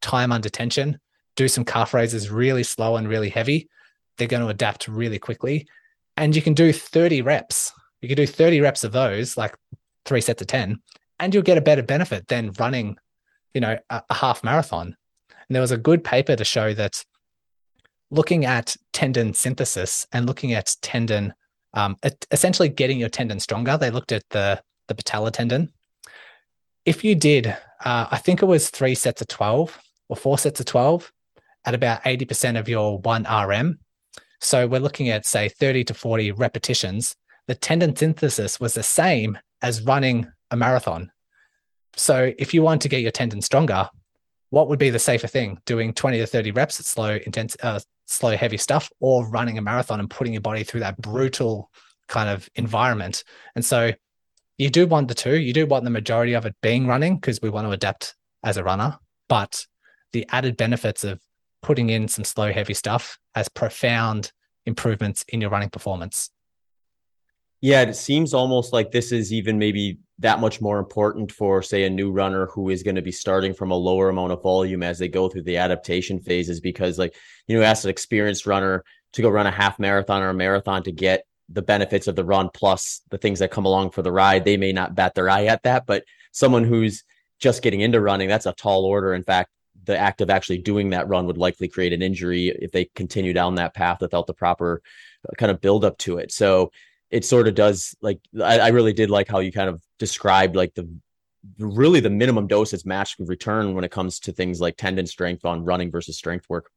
time 0.02 0.32
under 0.32 0.50
tension, 0.50 1.00
do 1.36 1.48
some 1.48 1.66
calf 1.66 1.94
raises 1.94 2.30
really 2.30 2.64
slow 2.64 2.96
and 2.96 3.08
really 3.08 3.30
heavy 3.30 3.70
they're 4.22 4.28
going 4.28 4.44
to 4.44 4.50
adapt 4.50 4.88
really 4.88 5.18
quickly. 5.20 5.68
And 6.16 6.36
you 6.36 6.42
can 6.44 6.54
do 6.54 6.72
30 6.72 7.24
reps. 7.24 7.74
You 8.02 8.08
can 8.08 8.16
do 8.16 8.28
30 8.28 8.62
reps 8.62 8.84
of 8.84 8.92
those, 8.92 9.38
like 9.38 9.56
three 10.06 10.22
sets 10.22 10.42
of 10.42 10.48
10, 10.48 10.80
and 11.20 11.34
you'll 11.34 11.44
get 11.44 11.58
a 11.58 11.62
better 11.62 11.84
benefit 11.84 12.28
than 12.28 12.52
running, 12.60 12.98
you 13.54 13.62
know, 13.62 13.78
a, 13.90 14.04
a 14.10 14.14
half 14.14 14.44
marathon. 14.44 14.96
And 15.30 15.56
there 15.56 15.62
was 15.62 15.72
a 15.72 15.78
good 15.78 16.04
paper 16.04 16.36
to 16.36 16.46
show 16.46 16.74
that 16.74 17.04
looking 18.10 18.46
at 18.46 18.76
tendon 18.94 19.34
synthesis 19.34 20.06
and 20.12 20.26
looking 20.26 20.54
at 20.54 20.76
tendon, 20.82 21.34
um, 21.74 21.98
essentially 22.32 22.70
getting 22.70 23.00
your 23.00 23.10
tendon 23.10 23.40
stronger, 23.40 23.78
they 23.78 23.90
looked 23.90 24.12
at 24.12 24.24
the, 24.30 24.62
the 24.96 25.04
patellar 25.04 25.32
tendon. 25.32 25.72
If 26.86 27.04
you 27.04 27.16
did, 27.16 27.48
uh, 27.48 28.08
I 28.12 28.18
think 28.18 28.42
it 28.42 28.48
was 28.48 28.70
three 28.70 28.96
sets 28.96 29.22
of 29.22 29.28
12 29.28 29.80
or 30.10 30.16
four 30.16 30.38
sets 30.38 30.60
of 30.60 30.66
12 30.66 31.12
at 31.66 31.76
about 31.76 32.04
80% 32.04 32.60
of 32.60 32.68
your 32.68 33.00
1 33.00 33.24
RM, 33.24 33.80
so 34.42 34.68
we're 34.68 34.80
looking 34.80 35.10
at, 35.10 35.26
say, 35.26 35.50
30 35.50 35.84
to 35.86 35.94
40 35.94 36.32
repetitions. 36.32 37.16
The 37.48 37.56
tendon 37.56 37.96
synthesis 37.96 38.60
was 38.60 38.74
the 38.74 38.84
same 38.84 39.38
as 39.62 39.84
running 39.84 40.28
a 40.50 40.58
marathon. 40.58 41.12
So 41.96 42.34
if 42.40 42.54
you 42.54 42.64
want 42.64 42.82
to 42.82 42.90
get 42.90 43.02
your 43.02 43.12
tendon 43.12 43.42
stronger, 43.42 43.90
what 44.50 44.68
would 44.68 44.80
be 44.80 44.90
the 44.90 45.00
safer 45.00 45.28
thing? 45.28 45.60
Doing 45.66 45.94
20 45.94 46.18
to 46.18 46.26
30 46.26 46.52
reps 46.52 46.80
at 46.80 46.86
slow, 46.86 47.20
intense, 47.26 47.56
uh, 47.62 47.80
slow, 48.08 48.36
heavy 48.36 48.58
stuff, 48.58 48.90
or 49.00 49.28
running 49.30 49.58
a 49.58 49.62
marathon 49.62 50.00
and 50.00 50.10
putting 50.10 50.34
your 50.34 50.42
body 50.42 50.64
through 50.64 50.82
that 50.82 50.98
brutal 50.98 51.70
kind 52.08 52.28
of 52.28 52.50
environment. 52.56 53.24
And 53.56 53.64
so 53.64 53.92
you 54.62 54.70
do 54.70 54.86
want 54.86 55.08
the 55.08 55.16
two. 55.16 55.40
You 55.40 55.54
do 55.54 55.66
want 55.66 55.86
the 55.86 55.90
majority 55.90 56.34
of 56.34 56.46
it 56.46 56.56
being 56.62 56.86
running 56.86 57.16
because 57.16 57.42
we 57.42 57.50
want 57.50 57.66
to 57.66 57.72
adapt 57.72 58.16
as 58.44 58.58
a 58.58 58.64
runner. 58.64 58.96
But 59.28 59.66
the 60.14 60.24
added 60.30 60.56
benefits 60.56 61.04
of 61.04 61.20
putting 61.64 61.90
in 61.90 62.08
some 62.08 62.24
slow, 62.24 62.54
heavy 62.54 62.76
stuff 62.76 63.18
has 63.34 63.50
profound 63.50 64.32
improvements 64.68 65.26
in 65.30 65.42
your 65.42 65.50
running 65.50 65.72
performance. 65.72 66.30
Yeah, 67.60 67.82
it 67.82 67.96
seems 67.96 68.36
almost 68.36 68.72
like 68.72 68.92
this 68.92 69.12
is 69.12 69.34
even 69.34 69.58
maybe 69.58 69.98
that 70.20 70.40
much 70.40 70.62
more 70.62 70.78
important 70.78 71.32
for, 71.32 71.64
say, 71.64 71.86
a 71.86 71.90
new 71.90 72.12
runner 72.12 72.46
who 72.46 72.70
is 72.70 72.84
going 72.84 72.96
to 72.96 73.02
be 73.02 73.12
starting 73.12 73.56
from 73.56 73.72
a 73.72 73.76
lower 73.76 74.10
amount 74.10 74.32
of 74.32 74.44
volume 74.44 74.84
as 74.84 75.00
they 75.00 75.08
go 75.08 75.28
through 75.28 75.44
the 75.44 75.58
adaptation 75.58 76.20
phases. 76.20 76.60
Because, 76.60 77.00
like, 77.00 77.16
you 77.48 77.58
know, 77.58 77.64
as 77.64 77.84
an 77.84 77.90
experienced 77.90 78.46
runner 78.46 78.84
to 79.14 79.22
go 79.24 79.30
run 79.30 79.48
a 79.48 79.52
half 79.52 79.80
marathon 79.80 80.22
or 80.22 80.30
a 80.30 80.34
marathon 80.36 80.84
to 80.84 80.92
get 80.92 81.26
the 81.54 81.62
benefits 81.62 82.08
of 82.08 82.16
the 82.16 82.24
run 82.24 82.50
plus 82.54 83.02
the 83.10 83.18
things 83.18 83.40
that 83.40 83.52
come 83.52 83.66
along 83.66 83.92
for 83.92 84.02
the 84.02 84.12
ride, 84.12 84.46
they 84.46 84.58
may 84.58 84.72
not 84.72 84.96
bat 84.96 85.16
their 85.16 85.30
eye 85.30 85.46
at 85.46 85.64
that. 85.64 85.86
But 85.86 86.04
someone 86.32 86.64
who's 86.64 87.04
just 87.40 87.62
getting 87.62 87.82
into 87.82 88.00
running, 88.00 88.28
that's 88.28 88.46
a 88.46 88.54
tall 88.54 88.86
order. 88.86 89.14
In 89.14 89.24
fact, 89.24 89.50
the 89.86 89.98
act 89.98 90.22
of 90.22 90.30
actually 90.30 90.60
doing 90.60 90.92
that 90.92 91.08
run 91.08 91.26
would 91.26 91.38
likely 91.38 91.68
create 91.68 91.94
an 91.94 92.02
injury 92.02 92.50
if 92.50 92.72
they 92.72 92.86
continue 92.96 93.34
down 93.34 93.56
that 93.56 93.74
path 93.74 94.00
without 94.02 94.28
the 94.28 94.34
proper 94.34 94.82
uh, 95.28 95.34
kind 95.38 95.52
of 95.52 95.62
build 95.62 95.84
up 95.84 95.98
to 96.00 96.18
it. 96.18 96.32
So 96.32 96.72
it 97.10 97.26
sort 97.26 97.48
of 97.48 97.56
does 97.56 97.96
like 98.02 98.20
I, 98.42 98.60
I 98.60 98.68
really 98.70 98.94
did 98.94 99.10
like 99.10 99.28
how 99.28 99.40
you 99.40 99.52
kind 99.52 99.70
of 99.70 99.82
described 100.00 100.56
like 100.56 100.74
the 100.76 100.88
really 101.58 102.00
the 102.00 102.10
minimum 102.10 102.48
dose 102.48 102.74
is 102.74 102.86
matched 102.86 103.20
with 103.20 103.28
return 103.28 103.74
when 103.74 103.84
it 103.84 103.92
comes 103.92 104.20
to 104.20 104.32
things 104.32 104.62
like 104.62 104.78
tendon 104.78 105.08
strength 105.08 105.46
on 105.46 105.66
running 105.66 105.92
versus 105.92 106.18
strength 106.18 106.46
work. 106.48 106.70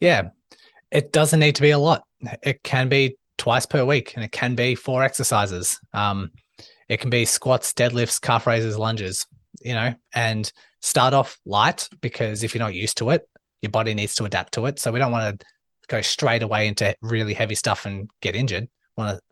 Yeah, 0.00 0.30
it 0.90 1.12
doesn't 1.12 1.40
need 1.40 1.56
to 1.56 1.62
be 1.62 1.70
a 1.70 1.78
lot. 1.78 2.04
It 2.42 2.62
can 2.62 2.88
be 2.88 3.16
twice 3.38 3.66
per 3.66 3.84
week, 3.84 4.14
and 4.14 4.24
it 4.24 4.32
can 4.32 4.54
be 4.54 4.74
four 4.74 5.02
exercises. 5.02 5.80
Um, 5.94 6.30
it 6.88 7.00
can 7.00 7.10
be 7.10 7.24
squats, 7.24 7.72
deadlifts, 7.72 8.20
calf 8.20 8.46
raises, 8.46 8.76
lunges. 8.78 9.26
You 9.60 9.74
know, 9.74 9.94
and 10.14 10.52
start 10.82 11.14
off 11.14 11.38
light 11.44 11.88
because 12.00 12.44
if 12.44 12.54
you're 12.54 12.62
not 12.62 12.74
used 12.74 12.98
to 12.98 13.10
it, 13.10 13.28
your 13.62 13.70
body 13.70 13.94
needs 13.94 14.14
to 14.16 14.24
adapt 14.24 14.54
to 14.54 14.66
it. 14.66 14.78
So 14.78 14.92
we 14.92 14.98
don't 14.98 15.10
want 15.10 15.40
to 15.40 15.46
go 15.88 16.00
straight 16.00 16.42
away 16.42 16.68
into 16.68 16.94
really 17.00 17.34
heavy 17.34 17.54
stuff 17.54 17.86
and 17.86 18.08
get 18.20 18.36
injured. 18.36 18.68
Want 18.96 19.16
to 19.16 19.22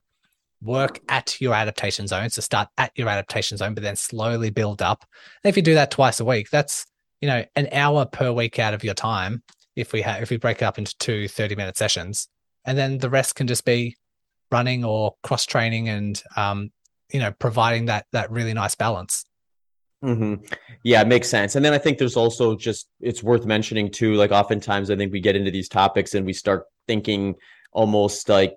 work 0.62 1.01
at 1.09 1.41
your 1.41 1.55
adaptation 1.55 2.07
zone. 2.07 2.31
So 2.31 2.41
start 2.41 2.69
at 2.78 2.93
your 2.97 3.09
adaptation 3.09 3.57
zone, 3.57 3.74
but 3.74 3.83
then 3.83 3.97
slowly 3.97 4.51
build 4.51 4.83
up. 4.83 5.05
And 5.45 5.49
if 5.49 5.57
you 5.57 5.62
do 5.62 5.74
that 5.74 5.91
twice 5.91 6.20
a 6.20 6.24
week, 6.24 6.51
that's 6.51 6.87
you 7.20 7.28
know 7.28 7.45
an 7.55 7.69
hour 7.73 8.05
per 8.05 8.33
week 8.33 8.59
out 8.59 8.74
of 8.74 8.85
your 8.85 8.95
time. 8.95 9.43
If 9.74 9.93
we 9.93 10.03
have 10.03 10.23
if 10.23 10.31
we 10.31 10.39
break 10.39 10.59
it 10.59 10.65
up 10.65 10.78
into 10.78 10.97
two 10.99 11.28
30 11.28 11.57
minute 11.57 11.77
sessions, 11.77 12.28
and 12.66 12.76
then 12.76 12.98
the 12.98 13.10
rest 13.10 13.34
can 13.36 13.47
just 13.47 13.64
be 13.64 13.97
running 14.51 14.84
or 14.84 15.14
cross 15.22 15.47
training 15.47 15.88
and 15.88 16.22
um, 16.36 16.70
you 17.12 17.20
know 17.20 17.32
providing 17.32 17.86
that 17.86 18.06
that 18.12 18.30
really 18.30 18.52
nice 18.52 18.74
balance. 18.74 19.24
Mm-hmm. 20.05 20.44
Yeah, 20.82 21.01
it 21.01 21.09
makes 21.09 21.28
sense. 21.28 21.56
And 21.56 21.64
then 21.64 21.72
I 21.72 21.78
think 21.78 21.98
there's 21.98 22.16
also 22.16 22.55
just 22.55 22.88
it's 23.01 23.22
worth 23.22 23.47
mentioning 23.47 23.90
too. 23.90 24.14
Like 24.14 24.30
oftentimes, 24.30 24.90
I 24.90 24.97
think 24.97 25.12
we 25.12 25.20
get 25.20 25.36
into 25.36 25.51
these 25.51 25.68
topics 25.68 26.14
and 26.14 26.26
we 26.26 26.32
start 26.32 26.64
thinking 26.86 27.34
almost 27.72 28.28
like 28.28 28.56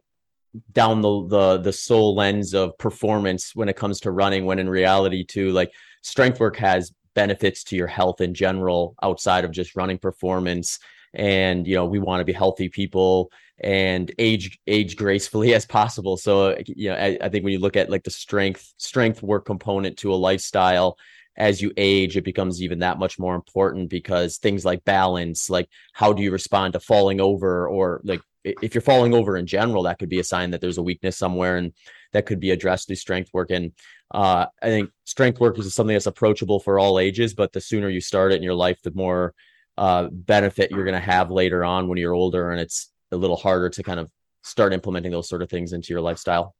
down 0.71 1.01
the 1.01 1.27
the 1.27 1.57
the 1.59 1.73
sole 1.73 2.15
lens 2.15 2.53
of 2.53 2.77
performance 2.77 3.55
when 3.55 3.69
it 3.69 3.75
comes 3.75 3.99
to 3.99 4.11
running 4.11 4.45
when 4.45 4.57
in 4.57 4.67
reality 4.67 5.23
too 5.23 5.51
like 5.51 5.71
strength 6.01 6.39
work 6.39 6.57
has 6.57 6.91
benefits 7.13 7.63
to 7.63 7.75
your 7.75 7.87
health 7.87 8.19
in 8.21 8.33
general 8.33 8.95
outside 9.03 9.45
of 9.45 9.51
just 9.51 9.75
running 9.75 9.97
performance 9.97 10.79
and 11.13 11.67
you 11.67 11.75
know 11.75 11.85
we 11.85 11.99
want 11.99 12.21
to 12.21 12.25
be 12.25 12.33
healthy 12.33 12.69
people 12.69 13.31
and 13.61 14.11
age 14.19 14.59
age 14.67 14.95
gracefully 14.95 15.53
as 15.55 15.65
possible 15.65 16.17
so 16.17 16.55
you 16.65 16.89
know 16.89 16.95
I, 16.95 17.17
I 17.21 17.29
think 17.29 17.43
when 17.43 17.53
you 17.53 17.59
look 17.59 17.75
at 17.75 17.89
like 17.89 18.03
the 18.03 18.11
strength 18.11 18.73
strength 18.77 19.21
work 19.21 19.45
component 19.45 19.97
to 19.97 20.13
a 20.13 20.15
lifestyle 20.15 20.97
as 21.39 21.61
you 21.61 21.71
age, 21.77 22.17
it 22.17 22.25
becomes 22.25 22.61
even 22.61 22.79
that 22.79 22.99
much 22.99 23.17
more 23.17 23.33
important 23.33 23.89
because 23.89 24.37
things 24.37 24.65
like 24.65 24.83
balance, 24.83 25.49
like 25.49 25.69
how 25.93 26.11
do 26.11 26.21
you 26.21 26.31
respond 26.31 26.73
to 26.73 26.81
falling 26.81 27.21
over, 27.21 27.67
or 27.67 28.01
like 28.03 28.21
if 28.43 28.75
you're 28.75 28.81
falling 28.81 29.13
over 29.13 29.37
in 29.37 29.47
general, 29.47 29.83
that 29.83 29.99
could 29.99 30.09
be 30.09 30.19
a 30.19 30.23
sign 30.23 30.51
that 30.51 30.59
there's 30.59 30.77
a 30.77 30.83
weakness 30.83 31.17
somewhere 31.17 31.57
and 31.57 31.73
that 32.11 32.25
could 32.25 32.41
be 32.41 32.51
addressed 32.51 32.87
through 32.87 32.97
strength 32.97 33.29
work. 33.33 33.51
And 33.51 33.71
uh, 34.11 34.47
I 34.61 34.67
think 34.67 34.89
strength 35.05 35.39
work 35.39 35.57
is 35.57 35.73
something 35.73 35.95
that's 35.95 36.07
approachable 36.07 36.59
for 36.59 36.77
all 36.77 36.99
ages, 36.99 37.33
but 37.33 37.53
the 37.53 37.61
sooner 37.61 37.89
you 37.89 38.01
start 38.01 38.33
it 38.33 38.37
in 38.37 38.43
your 38.43 38.53
life, 38.53 38.81
the 38.81 38.91
more 38.93 39.33
uh, 39.79 40.09
benefit 40.11 40.71
you're 40.71 40.83
going 40.83 40.93
to 40.93 40.99
have 40.99 41.31
later 41.31 41.63
on 41.63 41.87
when 41.87 41.97
you're 41.97 42.13
older. 42.13 42.51
And 42.51 42.59
it's 42.59 42.91
a 43.13 43.15
little 43.15 43.37
harder 43.37 43.69
to 43.69 43.81
kind 43.81 43.99
of 43.99 44.11
start 44.43 44.73
implementing 44.73 45.09
those 45.09 45.29
sort 45.29 45.41
of 45.41 45.49
things 45.49 45.71
into 45.71 45.93
your 45.93 46.01
lifestyle. 46.01 46.53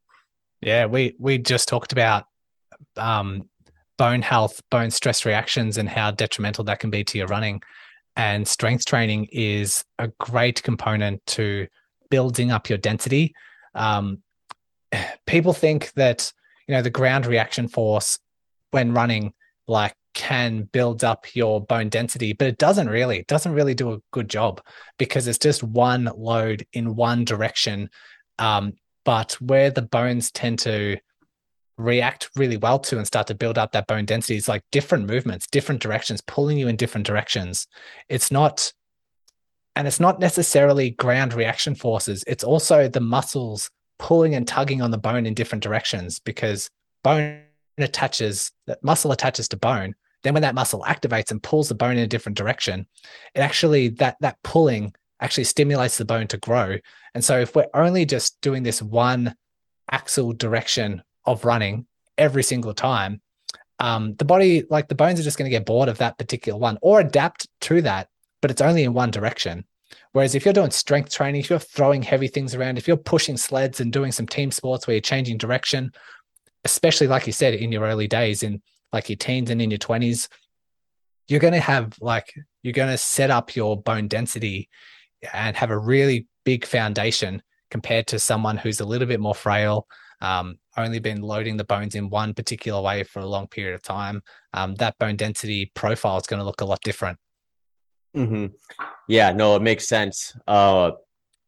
Yeah, 0.62 0.86
we 0.86 1.16
we 1.20 1.38
just 1.38 1.68
talked 1.68 1.92
about 1.92 2.26
um, 2.96 3.50
bone 3.98 4.22
health, 4.22 4.62
bone 4.72 4.90
stress 4.90 5.26
reactions, 5.26 5.78
and 5.78 5.90
how 5.90 6.12
detrimental 6.12 6.64
that 6.66 6.80
can 6.80 6.90
be 6.90 7.04
to 7.04 7.18
your 7.18 7.28
running. 7.28 7.62
And 8.16 8.48
strength 8.48 8.86
training 8.86 9.28
is 9.34 9.84
a 9.98 10.08
great 10.20 10.64
component 10.64 11.26
to 11.28 11.68
building 12.10 12.52
up 12.52 12.70
your 12.70 12.78
density. 12.78 13.34
Um, 13.76 14.24
people 15.28 15.52
think 15.52 15.92
that 15.94 16.32
you 16.70 16.74
know 16.74 16.82
the 16.82 16.90
ground 16.90 17.26
reaction 17.26 17.68
force 17.68 18.18
when 18.72 18.94
running 18.94 19.34
like 19.68 19.94
can 20.20 20.64
build 20.74 21.06
up 21.06 21.34
your 21.34 21.62
bone 21.62 21.88
density 21.88 22.34
but 22.34 22.46
it 22.46 22.58
doesn't 22.58 22.90
really 22.90 23.20
it 23.20 23.28
doesn't 23.28 23.54
really 23.54 23.74
do 23.74 23.94
a 23.94 24.02
good 24.12 24.30
job 24.30 24.62
because 24.98 25.28
it's 25.28 25.38
just 25.38 25.64
one 25.64 26.12
load 26.18 26.68
in 26.74 26.94
one 26.94 27.24
direction 27.24 27.90
um, 28.38 28.74
but 29.06 29.32
where 29.40 29.72
the 29.72 29.82
bones 29.82 30.30
tend 30.30 30.60
to 30.60 30.98
react 31.80 32.30
really 32.36 32.58
well 32.58 32.78
to 32.78 32.98
and 32.98 33.08
start 33.08 33.26
to 33.28 33.34
build 33.34 33.58
up 33.58 33.72
that 33.72 33.88
bone 33.88 34.06
density 34.06 34.36
is 34.36 34.50
like 34.50 34.64
different 34.72 35.08
movements, 35.08 35.48
different 35.48 35.82
directions, 35.82 36.22
pulling 36.22 36.58
you 36.58 36.68
in 36.68 36.76
different 36.76 37.08
directions. 37.08 37.68
It's 38.10 38.32
not, 38.32 38.74
and 39.76 39.88
it's 39.88 40.00
not 40.00 40.20
necessarily 40.20 40.92
ground 40.92 41.34
reaction 41.34 41.76
forces. 41.76 42.24
It's 42.28 42.44
also 42.44 42.90
the 42.90 43.00
muscles 43.00 43.72
pulling 43.98 44.36
and 44.36 44.48
tugging 44.48 44.82
on 44.82 44.92
the 44.92 44.98
bone 44.98 45.26
in 45.26 45.34
different 45.34 45.64
directions 45.64 46.20
because 46.20 46.70
bone 47.02 47.42
attaches, 47.78 48.52
that 48.68 48.84
muscle 48.84 49.14
attaches 49.14 49.48
to 49.50 49.58
bone. 49.58 49.96
Then 50.24 50.34
when 50.34 50.44
that 50.44 50.56
muscle 50.56 50.84
activates 50.88 51.32
and 51.32 51.42
pulls 51.42 51.70
the 51.70 51.76
bone 51.76 51.94
in 51.94 52.04
a 52.04 52.08
different 52.08 52.38
direction, 52.38 52.88
it 53.34 53.40
actually, 53.40 53.90
that, 53.90 54.18
that 54.20 54.38
pulling 54.44 54.94
actually 55.22 55.46
stimulates 55.46 55.98
the 55.98 56.06
bone 56.06 56.28
to 56.28 56.38
grow. 56.38 56.78
And 57.14 57.24
so 57.24 57.40
if 57.40 57.56
we're 57.56 57.68
only 57.74 58.06
just 58.06 58.40
doing 58.42 58.64
this 58.64 58.82
one 58.82 59.36
axle 59.92 60.34
direction 60.34 61.02
of 61.26 61.46
running 61.46 61.86
every 62.18 62.44
single 62.44 62.74
time, 62.74 63.22
um, 63.80 64.16
the 64.16 64.26
body, 64.26 64.66
like 64.70 64.88
the 64.90 64.96
bones, 64.96 65.20
are 65.20 65.24
just 65.24 65.38
going 65.38 65.50
to 65.50 65.58
get 65.58 65.66
bored 65.66 65.90
of 65.90 66.00
that 66.00 66.18
particular 66.18 66.60
one 66.60 66.78
or 66.82 67.00
adapt 67.00 67.48
to 67.62 67.82
that, 67.84 68.10
but 68.42 68.52
it's 68.52 68.62
only 68.62 68.84
in 68.84 68.94
one 68.94 69.12
direction. 69.12 69.66
Whereas 70.12 70.36
if 70.36 70.44
you're 70.44 70.54
doing 70.54 70.72
strength 70.72 71.12
training, 71.12 71.42
if 71.42 71.50
you're 71.50 71.60
throwing 71.60 72.02
heavy 72.02 72.28
things 72.28 72.56
around, 72.56 72.78
if 72.78 72.88
you're 72.88 72.98
pushing 72.98 73.38
sleds 73.38 73.80
and 73.80 73.92
doing 73.92 74.12
some 74.12 74.28
team 74.28 74.52
sports 74.52 74.86
where 74.86 74.96
you're 74.96 75.02
changing 75.02 75.38
direction, 75.38 75.92
especially 76.66 77.08
like 77.08 77.26
you 77.26 77.34
said 77.34 77.54
in 77.54 77.72
your 77.72 77.84
early 77.84 78.08
days, 78.08 78.44
in 78.44 78.62
like 78.94 79.10
your 79.10 79.18
teens 79.18 79.50
and 79.50 79.62
in 79.62 79.72
your 79.72 79.80
20s, 79.80 80.28
you're 81.28 81.40
going 81.40 81.54
to 81.54 81.60
have 81.60 81.94
like, 82.02 82.34
you're 82.64 82.74
going 82.74 82.92
to 82.92 82.98
set 82.98 83.30
up 83.30 83.56
your 83.56 83.82
bone 83.82 84.08
density 84.08 84.70
and 85.34 85.56
have 85.56 85.70
a 85.70 85.78
really 85.78 86.28
big 86.44 86.66
foundation 86.66 87.42
compared 87.70 88.08
to 88.08 88.20
someone 88.20 88.58
who's 88.58 88.80
a 88.80 88.86
little 88.86 89.08
bit 89.08 89.20
more 89.20 89.36
frail, 89.36 89.88
um, 90.22 90.58
only 90.78 91.00
been 91.00 91.22
loading 91.22 91.58
the 91.58 91.64
bones 91.64 91.96
in 91.96 92.10
one 92.10 92.34
particular 92.34 92.82
way 92.82 93.04
for 93.04 93.20
a 93.20 93.26
long 93.26 93.48
period 93.48 93.76
of 93.76 93.82
time, 93.82 94.22
um, 94.54 94.76
that 94.76 94.98
bone 94.98 95.16
density 95.16 95.72
profile 95.76 96.18
is 96.18 96.28
going 96.28 96.40
to 96.40 96.46
look 96.46 96.62
a 96.62 96.66
lot 96.66 96.82
different. 96.82 97.18
Mm-hmm. 98.16 98.48
Yeah, 99.08 99.32
no, 99.32 99.56
it 99.56 99.62
makes 99.62 99.88
sense. 99.88 100.36
Uh, 100.48 100.92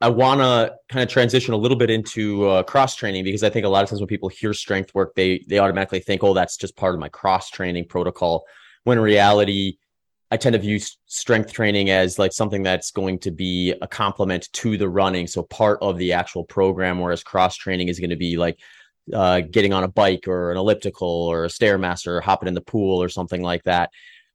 I 0.01 0.09
want 0.09 0.41
to 0.41 0.75
kind 0.89 1.03
of 1.03 1.09
transition 1.09 1.53
a 1.53 1.57
little 1.57 1.77
bit 1.77 1.89
into 1.89 2.47
uh, 2.47 2.63
cross 2.63 2.95
training 2.95 3.23
because 3.23 3.43
I 3.43 3.49
think 3.49 3.65
a 3.65 3.69
lot 3.69 3.83
of 3.83 3.89
times 3.89 4.01
when 4.01 4.07
people 4.07 4.29
hear 4.29 4.53
strength 4.53 4.93
work, 4.95 5.13
they 5.15 5.45
they 5.47 5.59
automatically 5.59 5.99
think, 5.99 6.23
"Oh, 6.23 6.33
that's 6.33 6.57
just 6.57 6.75
part 6.75 6.95
of 6.95 6.99
my 6.99 7.09
cross 7.09 7.49
training 7.49 7.85
protocol." 7.85 8.45
When 8.83 8.97
in 8.97 9.03
reality, 9.03 9.77
I 10.31 10.37
tend 10.37 10.53
to 10.53 10.59
view 10.59 10.79
strength 11.05 11.53
training 11.53 11.91
as 11.91 12.17
like 12.17 12.33
something 12.33 12.63
that's 12.63 12.91
going 12.91 13.19
to 13.19 13.31
be 13.31 13.75
a 13.81 13.87
complement 13.87 14.49
to 14.53 14.77
the 14.77 14.89
running, 14.89 15.27
so 15.27 15.43
part 15.43 15.77
of 15.81 15.97
the 15.97 16.13
actual 16.13 16.45
program. 16.45 16.99
Whereas 16.99 17.23
cross 17.23 17.55
training 17.55 17.89
is 17.89 17.99
going 17.99 18.09
to 18.09 18.15
be 18.15 18.37
like 18.37 18.59
uh, 19.13 19.41
getting 19.41 19.73
on 19.73 19.83
a 19.83 19.87
bike 19.87 20.27
or 20.27 20.51
an 20.51 20.57
elliptical 20.57 21.07
or 21.07 21.45
a 21.45 21.49
stairmaster 21.49 22.07
or 22.07 22.21
hopping 22.21 22.47
in 22.47 22.53
the 22.55 22.61
pool 22.61 23.01
or 23.01 23.09
something 23.09 23.43
like 23.43 23.63
that. 23.63 23.91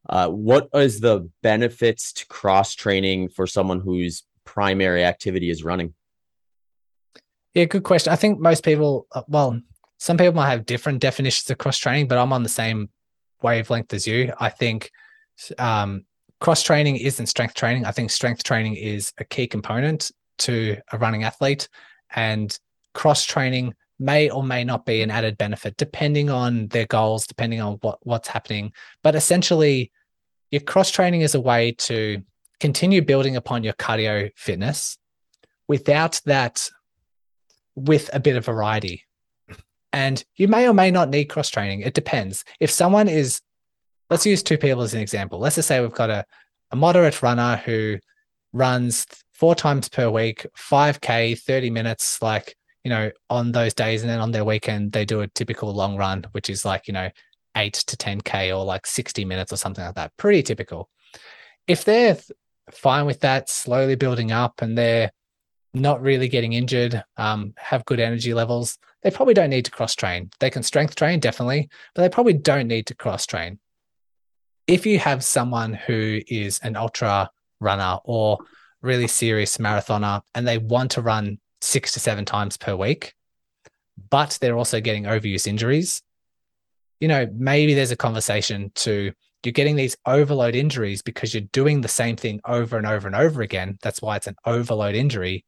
Uh, 0.08 0.28
what 0.28 0.68
is 0.74 1.00
the 1.00 1.28
benefits 1.42 2.12
to 2.12 2.26
cross 2.26 2.74
training 2.74 3.28
for 3.28 3.46
someone 3.46 3.80
whose 3.80 4.22
primary 4.46 5.04
activity 5.04 5.50
is 5.50 5.62
running? 5.62 5.92
Yeah, 7.52 7.64
good 7.66 7.84
question. 7.84 8.12
I 8.12 8.16
think 8.16 8.40
most 8.40 8.64
people, 8.64 9.06
uh, 9.12 9.22
well, 9.28 9.60
some 9.98 10.16
people 10.16 10.34
might 10.34 10.50
have 10.50 10.64
different 10.64 11.00
definitions 11.00 11.50
of 11.50 11.58
cross 11.58 11.78
training, 11.78 12.08
but 12.08 12.16
I'm 12.16 12.32
on 12.32 12.42
the 12.42 12.48
same 12.48 12.88
wavelength 13.42 13.92
as 13.92 14.06
you. 14.06 14.32
I 14.38 14.48
think 14.48 14.90
um, 15.58 16.04
cross 16.40 16.62
training 16.62 16.96
isn't 16.96 17.26
strength 17.26 17.54
training. 17.54 17.84
I 17.84 17.92
think 17.92 18.10
strength 18.10 18.42
training 18.42 18.76
is 18.76 19.12
a 19.18 19.24
key 19.24 19.46
component 19.46 20.10
to 20.38 20.76
a 20.92 20.98
running 20.98 21.24
athlete, 21.24 21.68
and 22.14 22.58
cross 22.94 23.24
training 23.24 23.74
may 23.98 24.28
or 24.28 24.44
may 24.44 24.62
not 24.62 24.84
be 24.84 25.00
an 25.00 25.10
added 25.10 25.38
benefit 25.38 25.76
depending 25.78 26.28
on 26.28 26.68
their 26.68 26.86
goals, 26.86 27.26
depending 27.26 27.60
on 27.62 27.74
what, 27.80 27.98
what's 28.02 28.28
happening. 28.28 28.72
But 29.02 29.14
essentially, 29.14 29.90
your 30.50 30.60
cross 30.60 30.90
training 30.90 31.22
is 31.22 31.34
a 31.34 31.40
way 31.40 31.72
to 31.72 32.22
continue 32.60 33.02
building 33.02 33.36
upon 33.36 33.64
your 33.64 33.72
cardio 33.74 34.30
fitness 34.36 34.98
without 35.68 36.20
that, 36.24 36.70
with 37.74 38.08
a 38.12 38.20
bit 38.20 38.36
of 38.36 38.44
variety. 38.44 39.04
And 39.92 40.22
you 40.36 40.48
may 40.48 40.68
or 40.68 40.74
may 40.74 40.90
not 40.90 41.10
need 41.10 41.26
cross 41.26 41.48
training. 41.48 41.80
It 41.80 41.94
depends. 41.94 42.44
If 42.60 42.70
someone 42.70 43.08
is, 43.08 43.40
let's 44.10 44.26
use 44.26 44.42
two 44.42 44.58
people 44.58 44.82
as 44.82 44.94
an 44.94 45.00
example. 45.00 45.38
Let's 45.38 45.56
just 45.56 45.68
say 45.68 45.80
we've 45.80 45.92
got 45.92 46.10
a, 46.10 46.24
a 46.70 46.76
moderate 46.76 47.22
runner 47.22 47.56
who 47.64 47.98
runs 48.52 49.06
four 49.32 49.54
times 49.54 49.88
per 49.88 50.10
week, 50.10 50.46
5K, 50.56 51.38
30 51.38 51.70
minutes, 51.70 52.20
like 52.22 52.56
you 52.86 52.90
know, 52.90 53.10
on 53.28 53.50
those 53.50 53.74
days. 53.74 54.02
And 54.02 54.08
then 54.08 54.20
on 54.20 54.30
their 54.30 54.44
weekend, 54.44 54.92
they 54.92 55.04
do 55.04 55.20
a 55.20 55.26
typical 55.26 55.74
long 55.74 55.96
run, 55.96 56.24
which 56.30 56.48
is 56.48 56.64
like, 56.64 56.86
you 56.86 56.94
know, 56.94 57.10
eight 57.56 57.74
to 57.74 57.96
10K 57.96 58.56
or 58.56 58.64
like 58.64 58.86
60 58.86 59.24
minutes 59.24 59.52
or 59.52 59.56
something 59.56 59.84
like 59.84 59.96
that. 59.96 60.16
Pretty 60.16 60.40
typical. 60.44 60.88
If 61.66 61.84
they're 61.84 62.16
fine 62.72 63.06
with 63.06 63.20
that, 63.20 63.48
slowly 63.48 63.94
building 63.94 64.32
up 64.32 64.62
and 64.62 64.76
they're 64.76 65.12
not 65.74 66.02
really 66.02 66.28
getting 66.28 66.54
injured, 66.54 67.02
um, 67.16 67.54
have 67.56 67.84
good 67.84 68.00
energy 68.00 68.34
levels, 68.34 68.78
they 69.02 69.10
probably 69.10 69.34
don't 69.34 69.50
need 69.50 69.64
to 69.66 69.70
cross 69.70 69.94
train. 69.94 70.30
They 70.40 70.50
can 70.50 70.62
strength 70.62 70.94
train, 70.96 71.20
definitely, 71.20 71.68
but 71.94 72.02
they 72.02 72.08
probably 72.08 72.32
don't 72.32 72.66
need 72.66 72.86
to 72.86 72.94
cross 72.94 73.26
train. 73.26 73.58
If 74.66 74.84
you 74.84 74.98
have 74.98 75.22
someone 75.22 75.74
who 75.74 76.20
is 76.26 76.58
an 76.60 76.76
ultra 76.76 77.30
runner 77.60 77.98
or 78.04 78.38
really 78.82 79.06
serious 79.06 79.58
marathoner 79.58 80.22
and 80.34 80.46
they 80.46 80.58
want 80.58 80.92
to 80.92 81.02
run 81.02 81.38
six 81.60 81.92
to 81.92 82.00
seven 82.00 82.24
times 82.24 82.56
per 82.56 82.74
week, 82.74 83.14
but 84.10 84.38
they're 84.40 84.56
also 84.56 84.80
getting 84.80 85.04
overuse 85.04 85.46
injuries, 85.46 86.02
you 87.00 87.08
know, 87.08 87.28
maybe 87.32 87.74
there's 87.74 87.90
a 87.90 87.96
conversation 87.96 88.72
to 88.74 89.12
you're 89.46 89.52
getting 89.52 89.76
these 89.76 89.96
overload 90.04 90.54
injuries 90.54 91.00
because 91.00 91.32
you're 91.32 91.48
doing 91.52 91.80
the 91.80 91.88
same 91.88 92.16
thing 92.16 92.40
over 92.44 92.76
and 92.76 92.86
over 92.86 93.06
and 93.06 93.16
over 93.16 93.40
again. 93.40 93.78
That's 93.80 94.02
why 94.02 94.16
it's 94.16 94.26
an 94.26 94.36
overload 94.44 94.94
injury. 94.94 95.44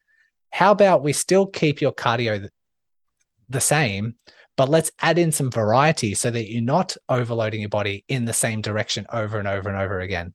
How 0.51 0.71
about 0.71 1.03
we 1.03 1.13
still 1.13 1.47
keep 1.47 1.81
your 1.81 1.93
cardio 1.93 2.49
the 3.49 3.61
same, 3.61 4.15
but 4.57 4.69
let's 4.69 4.91
add 5.01 5.19
in 5.19 5.33
some 5.33 5.51
variety 5.51 6.15
so 6.15 6.31
that 6.31 6.51
you're 6.51 6.63
not 6.63 6.97
overloading 7.09 7.61
your 7.61 7.69
body 7.69 8.05
in 8.09 8.25
the 8.25 8.33
same 8.33 8.63
direction 8.63 9.07
over 9.13 9.39
and 9.39 9.49
over 9.49 9.69
and 9.69 9.79
over 9.79 10.01
again. 10.01 10.33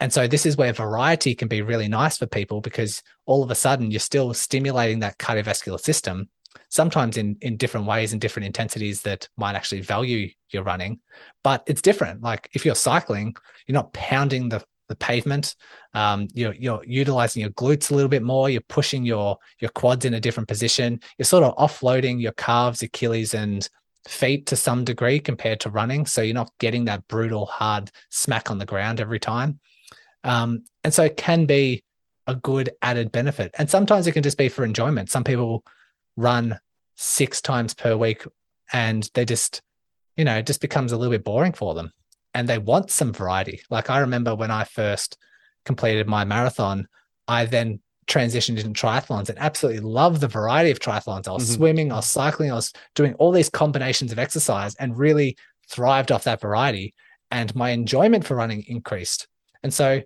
And 0.00 0.12
so 0.12 0.26
this 0.26 0.46
is 0.46 0.56
where 0.56 0.72
variety 0.72 1.34
can 1.34 1.48
be 1.48 1.62
really 1.62 1.88
nice 1.88 2.16
for 2.18 2.26
people 2.26 2.60
because 2.60 3.02
all 3.26 3.42
of 3.42 3.50
a 3.50 3.54
sudden 3.54 3.90
you're 3.90 4.00
still 4.00 4.32
stimulating 4.32 5.00
that 5.00 5.18
cardiovascular 5.18 5.80
system, 5.80 6.28
sometimes 6.70 7.18
in 7.18 7.36
in 7.42 7.56
different 7.58 7.86
ways 7.86 8.12
and 8.12 8.20
different 8.20 8.46
intensities 8.46 9.02
that 9.02 9.28
might 9.36 9.54
actually 9.54 9.82
value 9.82 10.30
your 10.50 10.62
running, 10.62 11.00
but 11.44 11.62
it's 11.66 11.82
different. 11.82 12.22
Like 12.22 12.48
if 12.54 12.64
you're 12.64 12.74
cycling, 12.74 13.36
you're 13.66 13.74
not 13.74 13.92
pounding 13.92 14.48
the 14.48 14.64
the 14.88 14.96
pavement. 14.96 15.54
Um, 15.94 16.28
you're 16.34 16.54
you're 16.54 16.82
utilizing 16.84 17.42
your 17.42 17.50
glutes 17.50 17.90
a 17.90 17.94
little 17.94 18.08
bit 18.08 18.22
more. 18.22 18.48
You're 18.48 18.62
pushing 18.62 19.04
your 19.04 19.36
your 19.60 19.70
quads 19.70 20.04
in 20.04 20.14
a 20.14 20.20
different 20.20 20.48
position. 20.48 21.00
You're 21.18 21.26
sort 21.26 21.44
of 21.44 21.56
offloading 21.56 22.20
your 22.20 22.32
calves, 22.32 22.82
Achilles, 22.82 23.34
and 23.34 23.68
feet 24.08 24.46
to 24.46 24.56
some 24.56 24.84
degree 24.84 25.20
compared 25.20 25.60
to 25.60 25.70
running. 25.70 26.06
So 26.06 26.22
you're 26.22 26.34
not 26.34 26.52
getting 26.58 26.86
that 26.86 27.06
brutal, 27.06 27.46
hard 27.46 27.90
smack 28.10 28.50
on 28.50 28.58
the 28.58 28.64
ground 28.64 29.00
every 29.00 29.20
time. 29.20 29.60
Um, 30.24 30.64
and 30.82 30.92
so 30.92 31.04
it 31.04 31.16
can 31.16 31.46
be 31.46 31.84
a 32.26 32.34
good 32.34 32.70
added 32.82 33.12
benefit. 33.12 33.54
And 33.58 33.68
sometimes 33.68 34.06
it 34.06 34.12
can 34.12 34.22
just 34.22 34.38
be 34.38 34.48
for 34.48 34.64
enjoyment. 34.64 35.10
Some 35.10 35.24
people 35.24 35.64
run 36.16 36.58
six 36.96 37.40
times 37.40 37.74
per 37.74 37.96
week 37.96 38.24
and 38.72 39.08
they 39.14 39.24
just, 39.24 39.62
you 40.16 40.24
know, 40.24 40.36
it 40.36 40.46
just 40.46 40.60
becomes 40.60 40.92
a 40.92 40.96
little 40.96 41.12
bit 41.12 41.24
boring 41.24 41.52
for 41.52 41.74
them 41.74 41.92
and 42.34 42.48
they 42.48 42.58
want 42.58 42.90
some 42.90 43.12
variety. 43.12 43.62
Like 43.70 43.90
I 43.90 44.00
remember 44.00 44.34
when 44.34 44.50
I 44.50 44.64
first 44.64 45.16
completed 45.64 46.06
my 46.06 46.24
marathon, 46.24 46.88
I 47.26 47.46
then 47.46 47.80
transitioned 48.06 48.58
into 48.58 48.70
triathlons 48.70 49.28
and 49.28 49.38
absolutely 49.38 49.80
loved 49.80 50.20
the 50.20 50.28
variety 50.28 50.70
of 50.70 50.80
triathlons. 50.80 51.28
I 51.28 51.32
was 51.32 51.44
mm-hmm. 51.44 51.54
swimming, 51.54 51.92
I 51.92 51.96
was 51.96 52.06
cycling, 52.06 52.50
I 52.50 52.56
was 52.56 52.72
doing 52.94 53.14
all 53.14 53.30
these 53.30 53.48
combinations 53.48 54.12
of 54.12 54.18
exercise 54.18 54.74
and 54.76 54.98
really 54.98 55.36
thrived 55.68 56.10
off 56.10 56.24
that 56.24 56.40
variety. 56.40 56.94
And 57.30 57.54
my 57.54 57.70
enjoyment 57.70 58.26
for 58.26 58.34
running 58.34 58.64
increased. 58.66 59.28
And 59.62 59.72
so 59.72 60.02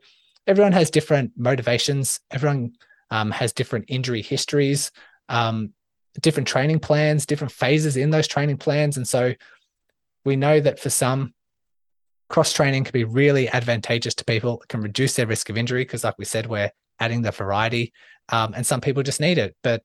everyone 0.47 0.73
has 0.73 0.91
different 0.91 1.33
motivations, 1.37 2.21
everyone 2.31 2.73
um, 3.11 3.31
has 3.31 3.53
different 3.53 3.87
injury 3.89 4.21
histories, 4.21 4.91
um, 5.29 5.73
different 6.21 6.49
training 6.49 6.81
plans, 6.81 7.27
different 7.27 7.53
phases 7.53 7.97
in 7.97 8.11
those 8.11 8.29
training 8.29 8.59
plans. 8.59 8.97
And 8.97 9.07
so 9.07 9.35
we 10.25 10.37
know 10.37 10.61
that 10.61 10.79
for 10.79 10.91
some, 10.91 11.35
cross 12.29 12.53
training 12.53 12.85
can 12.85 12.93
be 12.93 13.05
really 13.05 13.49
advantageous 13.49 14.15
to 14.17 14.25
people. 14.25 14.61
It 14.63 14.69
can 14.69 14.81
reduce 14.81 15.17
their 15.17 15.27
risk 15.27 15.51
of 15.51 15.59
injury 15.59 15.83
because, 15.83 16.05
like 16.05 16.19
we 16.19 16.25
said, 16.25 16.47
we're 16.47 16.71
adding 17.01 17.23
the 17.23 17.31
variety, 17.31 17.93
um, 18.31 18.55
and 18.55 18.67
some 18.67 18.81
people 18.81 19.03
just 19.03 19.21
need 19.21 19.39
it. 19.39 19.55
But 19.63 19.83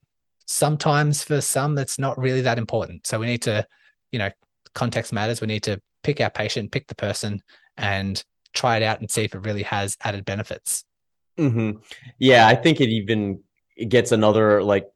sometimes 0.48 1.24
for 1.24 1.42
some, 1.42 1.78
it's 1.78 2.00
not 2.00 2.18
really 2.18 2.42
that 2.42 2.58
important. 2.58 3.06
So 3.06 3.20
we 3.20 3.26
need 3.26 3.42
to, 3.44 3.68
you 4.12 4.20
know, 4.20 4.32
context 4.74 5.12
matters. 5.12 5.42
We 5.42 5.48
need 5.48 5.64
to 5.64 5.82
pick 6.04 6.22
our 6.22 6.30
patient, 6.30 6.72
pick 6.72 6.88
the 6.88 6.96
person, 6.96 7.42
and 7.78 8.24
try 8.54 8.78
it 8.78 8.84
out 8.84 9.00
and 9.00 9.12
see 9.12 9.24
if 9.24 9.36
it 9.36 9.46
really 9.46 9.64
has 9.64 9.98
added 10.04 10.26
benefits. 10.26 10.86
Mm-hmm. 11.38 11.80
Yeah, 12.18 12.48
I 12.48 12.56
think 12.56 12.82
it 12.82 12.90
even 12.90 13.42
it 13.76 13.90
gets 13.90 14.12
another 14.12 14.64
like 14.64 14.88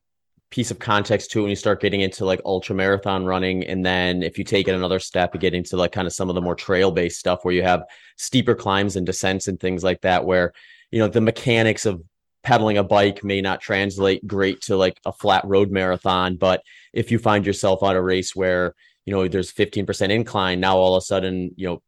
piece 0.54 0.70
of 0.70 0.78
context 0.78 1.32
to 1.32 1.40
it 1.40 1.42
when 1.42 1.50
you 1.50 1.56
start 1.56 1.82
getting 1.82 2.02
into 2.02 2.26
like 2.26 2.40
ultra 2.46 2.76
marathon 2.76 3.26
running 3.26 3.64
and 3.66 3.84
then 3.84 4.22
if 4.22 4.38
you 4.38 4.44
take 4.44 4.68
it 4.68 4.76
another 4.76 5.00
step 5.00 5.34
you 5.34 5.40
get 5.40 5.56
into 5.56 5.76
like 5.76 5.92
kind 5.92 6.06
of 6.06 6.14
some 6.14 6.30
of 6.30 6.36
the 6.36 6.42
more 6.42 6.54
trail 6.54 6.92
based 6.92 7.18
stuff 7.18 7.44
where 7.44 7.56
you 7.56 7.64
have 7.64 7.82
steeper 8.18 8.54
climbs 8.54 8.96
and 8.96 9.04
descents 9.04 9.48
and 9.48 9.60
things 9.60 9.84
like 9.84 10.00
that 10.02 10.26
where 10.26 10.54
you 10.92 11.00
know 11.00 11.08
the 11.08 11.20
mechanics 11.20 11.88
of 11.88 12.04
pedaling 12.44 12.78
a 12.78 12.84
bike 12.84 13.24
may 13.24 13.42
not 13.42 13.62
translate 13.62 14.28
great 14.28 14.62
to 14.62 14.78
like 14.78 15.00
a 15.08 15.12
flat 15.12 15.44
road 15.48 15.72
marathon 15.72 16.36
but 16.36 16.62
if 16.94 17.10
you 17.10 17.18
find 17.18 17.48
yourself 17.48 17.82
on 17.82 17.96
a 17.96 18.02
race 18.02 18.36
where 18.36 18.76
you 19.08 19.12
know 19.12 19.28
there's 19.28 19.52
15% 19.52 20.12
incline 20.12 20.60
now 20.60 20.78
all 20.78 20.96
of 20.96 21.02
a 21.02 21.04
sudden 21.04 21.50
you 21.56 21.68
know 21.68 21.82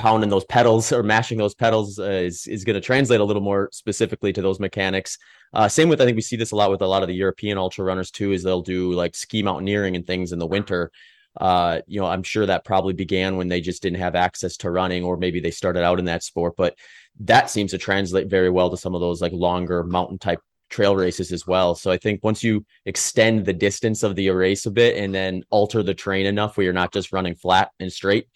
pounding 0.00 0.30
those 0.30 0.46
pedals 0.46 0.92
or 0.92 1.02
mashing 1.02 1.36
those 1.36 1.54
pedals 1.54 1.98
uh, 1.98 2.04
is 2.04 2.46
is 2.46 2.64
going 2.64 2.74
to 2.74 2.80
translate 2.80 3.20
a 3.20 3.24
little 3.24 3.42
more 3.42 3.68
specifically 3.70 4.32
to 4.32 4.40
those 4.40 4.58
mechanics. 4.58 5.18
Uh, 5.52 5.68
same 5.68 5.90
with 5.90 6.00
I 6.00 6.06
think 6.06 6.16
we 6.16 6.22
see 6.22 6.36
this 6.36 6.52
a 6.52 6.56
lot 6.56 6.70
with 6.70 6.80
a 6.80 6.86
lot 6.86 7.02
of 7.02 7.08
the 7.08 7.14
European 7.14 7.58
ultra 7.58 7.84
runners 7.84 8.10
too, 8.10 8.32
is 8.32 8.42
they'll 8.42 8.62
do 8.62 8.92
like 8.92 9.14
ski 9.14 9.42
mountaineering 9.42 9.96
and 9.96 10.06
things 10.06 10.32
in 10.32 10.38
the 10.38 10.46
winter. 10.46 10.90
Uh, 11.38 11.80
you 11.86 12.00
know, 12.00 12.06
I'm 12.06 12.22
sure 12.22 12.46
that 12.46 12.64
probably 12.64 12.94
began 12.94 13.36
when 13.36 13.48
they 13.48 13.60
just 13.60 13.82
didn't 13.82 14.00
have 14.00 14.16
access 14.16 14.56
to 14.58 14.70
running, 14.70 15.04
or 15.04 15.18
maybe 15.18 15.38
they 15.38 15.50
started 15.50 15.82
out 15.84 15.98
in 15.98 16.06
that 16.06 16.24
sport. 16.24 16.54
But 16.56 16.76
that 17.20 17.50
seems 17.50 17.72
to 17.72 17.78
translate 17.78 18.28
very 18.30 18.48
well 18.48 18.70
to 18.70 18.78
some 18.78 18.94
of 18.94 19.02
those 19.02 19.20
like 19.20 19.32
longer 19.32 19.84
mountain 19.84 20.18
type 20.18 20.40
trail 20.70 20.96
races 20.96 21.30
as 21.30 21.46
well. 21.46 21.74
So 21.74 21.90
I 21.90 21.98
think 21.98 22.24
once 22.24 22.42
you 22.42 22.64
extend 22.86 23.44
the 23.44 23.52
distance 23.52 24.02
of 24.02 24.16
the 24.16 24.30
race 24.30 24.64
a 24.64 24.70
bit 24.70 24.96
and 24.96 25.14
then 25.14 25.42
alter 25.50 25.82
the 25.82 25.94
terrain 25.94 26.26
enough 26.26 26.56
where 26.56 26.64
you're 26.64 26.72
not 26.72 26.92
just 26.92 27.12
running 27.12 27.34
flat 27.34 27.70
and 27.80 27.92
straight, 27.92 28.28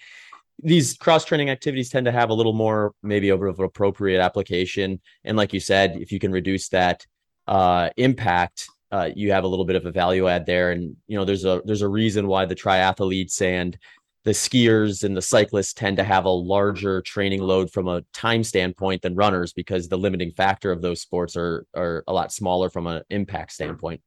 these 0.63 0.97
cross 0.97 1.25
training 1.25 1.51
activities 1.51 1.91
tend 1.91 2.07
to 2.07 2.13
have 2.13 2.31
a 2.31 2.35
little 2.35 2.53
more 2.53 2.93
maybe 3.03 3.33
over 3.33 3.47
of 3.47 3.59
appropriate 3.61 4.21
application. 4.21 5.01
And 5.25 5.37
like 5.37 5.53
you 5.53 5.61
said 5.61 5.97
if 5.97 6.13
you 6.13 6.19
can 6.19 6.33
reduce 6.33 6.69
that 6.69 7.05
uh, 7.47 7.91
impact 7.97 8.67
uh, 8.95 9.11
you 9.17 9.33
have 9.33 9.43
a 9.43 9.49
little 9.49 9.65
bit 9.65 9.75
of 9.75 9.87
a 9.87 9.91
value 9.91 10.29
add 10.29 10.47
there. 10.47 10.71
And 10.71 10.97
you 11.09 11.19
know 11.19 11.25
there's 11.25 11.45
a 11.45 11.61
there's 11.65 11.83
a 11.83 11.89
reason 11.89 12.29
why 12.29 12.45
the 12.45 12.55
triathletes 12.55 13.43
and 13.43 13.77
the 14.23 14.31
skiers 14.31 15.03
and 15.03 15.17
the 15.17 15.23
cyclists 15.23 15.75
tend 15.75 15.97
to 15.97 16.05
have 16.05 16.27
a 16.27 16.31
larger 16.31 17.03
training 17.03 17.43
load 17.43 17.73
from 17.73 17.89
a 17.89 18.03
time 18.13 18.45
standpoint 18.45 19.03
than 19.03 19.17
runners 19.17 19.53
because 19.53 19.89
the 19.89 19.99
limiting 19.99 20.31
factor 20.31 20.71
of 20.71 20.81
those 20.81 21.01
sports 21.01 21.37
are 21.37 21.67
are 21.75 22.05
a 22.07 22.13
lot 22.13 22.33
smaller 22.33 22.71
from 22.71 22.87
an 22.87 23.03
impact 23.11 23.53
standpoint 23.53 24.01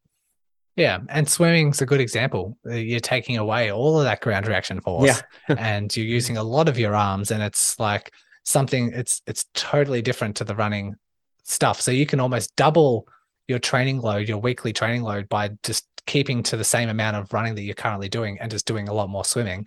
yeah, 0.78 0.99
and 1.10 1.28
swimming's 1.28 1.82
a 1.82 1.88
good 1.88 1.99
example. 1.99 2.56
Uh, 2.64 2.76
you're 2.76 2.99
taking 2.99 3.36
away 3.38 3.72
all 3.72 3.98
of 3.98 4.06
that 4.06 4.22
ground 4.22 4.45
reaction 4.45 4.80
force, 4.80 5.24
yeah. 5.49 5.56
and 5.58 5.95
you're 5.98 6.06
using 6.06 6.38
a 6.38 6.44
lot 6.44 6.70
of 6.70 6.78
your 6.78 6.95
arms, 6.95 7.32
and 7.32 7.41
it's 7.41 7.80
like 7.80 8.14
something. 8.44 8.94
It's 8.94 9.24
it's 9.26 9.45
totally 9.56 10.04
different 10.04 10.38
to 10.38 10.44
the 10.44 10.56
running 10.56 10.95
stuff. 11.44 11.82
So 11.82 11.90
you 11.90 12.06
can 12.06 12.20
almost 12.20 12.56
double 12.56 13.08
your 13.48 13.58
training 13.58 14.02
load, 14.02 14.30
your 14.30 14.38
weekly 14.38 14.72
training 14.72 15.02
load, 15.02 15.28
by 15.30 15.49
just 15.64 15.88
keeping 16.06 16.44
to 16.44 16.56
the 16.56 16.64
same 16.64 16.90
amount 16.90 17.18
of 17.18 17.34
running 17.34 17.56
that 17.56 17.64
you're 17.64 17.74
currently 17.74 18.08
doing, 18.08 18.38
and 18.40 18.52
just 18.52 18.68
doing 18.68 18.88
a 18.88 18.94
lot 18.94 19.10
more 19.10 19.26
swimming. 19.26 19.66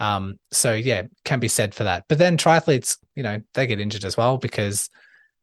Um, 0.00 0.38
so 0.52 0.72
yeah, 0.72 1.02
can 1.26 1.38
be 1.38 1.48
said 1.48 1.74
for 1.74 1.84
that. 1.84 2.04
But 2.08 2.16
then 2.16 2.38
triathletes, 2.38 2.96
you 3.14 3.22
know, 3.22 3.42
they 3.52 3.66
get 3.66 3.78
injured 3.78 4.06
as 4.06 4.16
well 4.16 4.38
because 4.38 4.88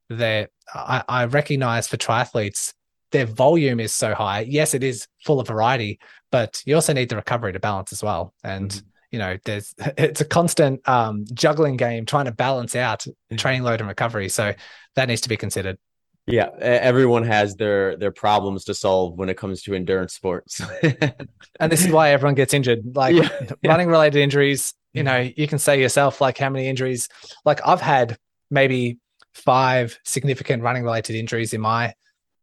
they 0.09 0.47
I, 0.73 1.03
I 1.07 1.25
recognize 1.25 1.87
for 1.87 1.97
triathletes 1.97 2.73
their 3.13 3.25
volume 3.25 3.79
is 3.79 3.93
so 3.93 4.13
high. 4.13 4.41
Yes, 4.41 4.73
it 4.73 4.83
is 4.83 5.07
full 5.23 5.39
of 5.39 5.47
variety, 5.47 5.99
but 6.31 6.61
you 6.65 6.75
also 6.75 6.91
need 6.91 7.09
the 7.09 7.15
recovery 7.15 7.53
to 7.53 7.59
balance 7.59 7.93
as 7.93 8.03
well. 8.03 8.33
And 8.43 8.69
mm-hmm. 8.69 8.87
you 9.11 9.19
know, 9.19 9.37
there's 9.45 9.73
it's 9.97 10.19
a 10.19 10.25
constant 10.25 10.87
um, 10.89 11.23
juggling 11.33 11.77
game 11.77 12.05
trying 12.05 12.25
to 12.25 12.31
balance 12.31 12.75
out 12.75 13.01
mm-hmm. 13.01 13.37
training 13.37 13.63
load 13.63 13.79
and 13.79 13.87
recovery. 13.87 14.27
So 14.27 14.53
that 14.95 15.07
needs 15.07 15.21
to 15.21 15.29
be 15.29 15.37
considered. 15.37 15.77
Yeah, 16.25 16.49
everyone 16.59 17.23
has 17.23 17.55
their 17.55 17.97
their 17.97 18.11
problems 18.11 18.65
to 18.65 18.73
solve 18.73 19.17
when 19.17 19.29
it 19.29 19.37
comes 19.37 19.61
to 19.63 19.73
endurance 19.73 20.13
sports. 20.13 20.61
and 21.59 21.71
this 21.71 21.85
is 21.85 21.91
why 21.91 22.11
everyone 22.11 22.35
gets 22.35 22.53
injured. 22.53 22.95
Like 22.95 23.15
yeah, 23.15 23.29
running 23.63 23.89
related 23.89 24.19
injuries, 24.19 24.73
you 24.93 25.03
know, 25.03 25.29
you 25.35 25.47
can 25.47 25.59
say 25.59 25.79
yourself 25.79 26.21
like 26.21 26.37
how 26.37 26.49
many 26.49 26.67
injuries 26.67 27.09
like 27.45 27.59
I've 27.65 27.81
had 27.81 28.17
maybe 28.49 28.99
five 29.33 29.99
significant 30.05 30.63
running 30.63 30.83
related 30.83 31.15
injuries 31.15 31.53
in 31.53 31.59
my 31.61 31.93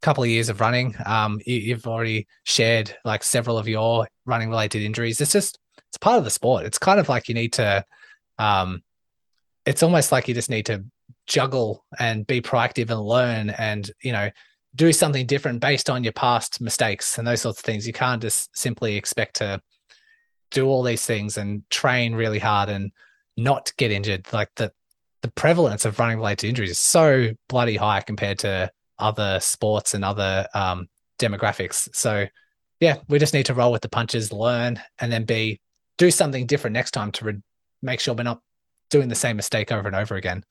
couple 0.03 0.25
of 0.25 0.31
years 0.31 0.49
of 0.49 0.61
running. 0.61 0.95
Um, 1.05 1.41
you, 1.47 1.75
have 1.75 1.87
already 1.87 2.27
shared 2.45 2.97
like 3.05 3.23
several 3.23 3.59
of 3.59 3.69
your 3.69 4.09
running 4.25 4.51
related 4.51 4.83
injuries. 4.83 5.21
It's 5.21 5.33
just 5.33 5.59
it's 5.89 5.99
part 5.99 6.19
of 6.19 6.25
the 6.25 6.31
sport. 6.31 6.65
It's 6.65 6.79
kind 6.79 7.01
of 7.01 7.09
like 7.09 7.29
you 7.29 7.35
need 7.35 7.53
to. 7.55 7.85
Um, 8.39 8.83
it's 9.67 9.83
almost 9.83 10.13
like 10.13 10.27
you 10.27 10.35
just 10.35 10.51
need 10.51 10.67
to 10.67 10.85
juggle 11.27 11.85
and 11.99 12.27
be 12.27 12.41
proactive 12.41 12.91
and 12.91 13.01
learn 13.01 13.51
and 13.51 13.91
you 14.03 14.13
know 14.13 14.31
do 14.75 14.93
something 14.93 15.27
different 15.27 15.61
based 15.61 15.91
on 15.91 16.05
your 16.05 16.13
past 16.13 16.61
mistakes 16.61 17.19
and 17.19 17.27
those 17.27 17.43
sorts 17.43 17.61
of 17.61 17.65
things. 17.65 17.87
You 17.87 17.93
can't 17.93 18.23
just 18.23 18.57
simply 18.57 18.97
expect 18.97 19.37
to 19.37 19.61
do 20.51 20.67
all 20.67 20.83
these 20.83 21.05
things 21.05 21.37
and 21.37 21.69
train 21.71 22.15
really 22.15 22.39
hard 22.39 22.69
and 22.69 22.93
not 23.37 23.73
get 23.77 23.91
injured. 23.91 24.27
Like 24.33 24.51
the 24.57 24.73
the 25.23 25.31
prevalence 25.33 25.85
of 25.85 25.99
running 25.99 26.17
related 26.17 26.49
injuries 26.49 26.71
is 26.71 26.79
so 26.79 27.31
bloody 27.49 27.77
high 27.77 28.01
compared 28.01 28.39
to 28.41 28.71
other 29.01 29.41
sports 29.41 29.95
and 29.95 30.05
other 30.05 30.47
um, 30.55 30.89
demographics. 31.19 31.95
So, 31.95 32.27
yeah, 32.81 32.97
we 33.09 33.19
just 33.19 33.35
need 33.35 33.47
to 33.47 33.55
roll 33.55 33.73
with 33.73 33.83
the 33.83 33.89
punches, 33.89 34.33
learn, 34.33 34.81
and 34.99 35.13
then 35.13 35.25
be 35.25 35.61
do 35.99 36.11
something 36.11 36.47
different 36.47 36.75
next 36.75 36.93
time 36.93 37.13
to 37.13 37.25
re- 37.25 37.43
make 37.83 38.01
sure 38.01 38.15
we're 38.15 38.23
not 38.23 38.41
doing 38.89 39.09
the 39.09 39.15
same 39.15 39.37
mistake 39.37 39.71
over 39.71 39.87
and 39.87 39.97
over 39.97 40.17
again. 40.17 40.45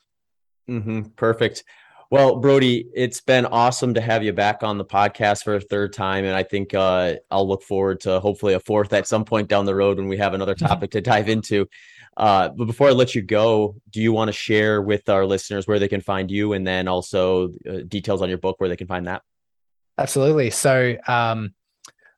Mm-hmm. 0.69 1.01
Perfect. 1.15 1.63
Well, 2.11 2.37
Brody, 2.37 2.87
it's 2.95 3.21
been 3.21 3.45
awesome 3.45 3.93
to 3.93 4.01
have 4.01 4.23
you 4.23 4.33
back 4.33 4.63
on 4.63 4.79
the 4.79 4.85
podcast 4.85 5.43
for 5.43 5.55
a 5.55 5.61
third 5.61 5.93
time. 5.93 6.25
And 6.25 6.35
I 6.35 6.41
think 6.41 6.73
uh, 6.73 7.15
I'll 7.29 7.47
look 7.47 7.61
forward 7.61 7.99
to 8.01 8.19
hopefully 8.19 8.55
a 8.55 8.59
fourth 8.59 8.93
at 8.93 9.07
some 9.07 9.25
point 9.25 9.47
down 9.47 9.65
the 9.65 9.75
road 9.75 9.97
when 9.97 10.07
we 10.07 10.17
have 10.17 10.33
another 10.33 10.55
topic 10.55 10.89
to 10.91 11.01
dive 11.01 11.29
into. 11.29 11.67
Uh, 12.19 12.49
but 12.49 12.65
before 12.65 12.89
I 12.89 12.91
let 12.91 13.15
you 13.15 13.21
go, 13.21 13.75
do 13.89 14.01
you 14.01 14.11
want 14.11 14.27
to 14.27 14.33
share 14.33 14.81
with 14.81 15.07
our 15.07 15.25
listeners 15.25 15.67
where 15.67 15.79
they 15.79 15.87
can 15.87 16.01
find 16.01 16.29
you 16.29 16.51
and 16.51 16.67
then 16.67 16.89
also 16.89 17.53
uh, 17.67 17.77
details 17.87 18.21
on 18.21 18.27
your 18.27 18.37
book 18.37 18.59
where 18.59 18.67
they 18.67 18.75
can 18.75 18.87
find 18.87 19.07
that? 19.07 19.21
Absolutely. 19.97 20.49
So, 20.49 20.97
um, 21.07 21.53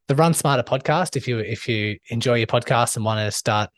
the 0.08 0.16
Run 0.16 0.34
Smarter 0.34 0.64
podcast. 0.64 1.16
If 1.16 1.28
you 1.28 1.40
if 1.40 1.70
you 1.70 1.98
enjoy 2.10 2.36
your 2.36 2.48
podcast 2.48 2.98
and 2.98 3.06
want 3.06 3.26
to 3.26 3.32
start 3.32 3.70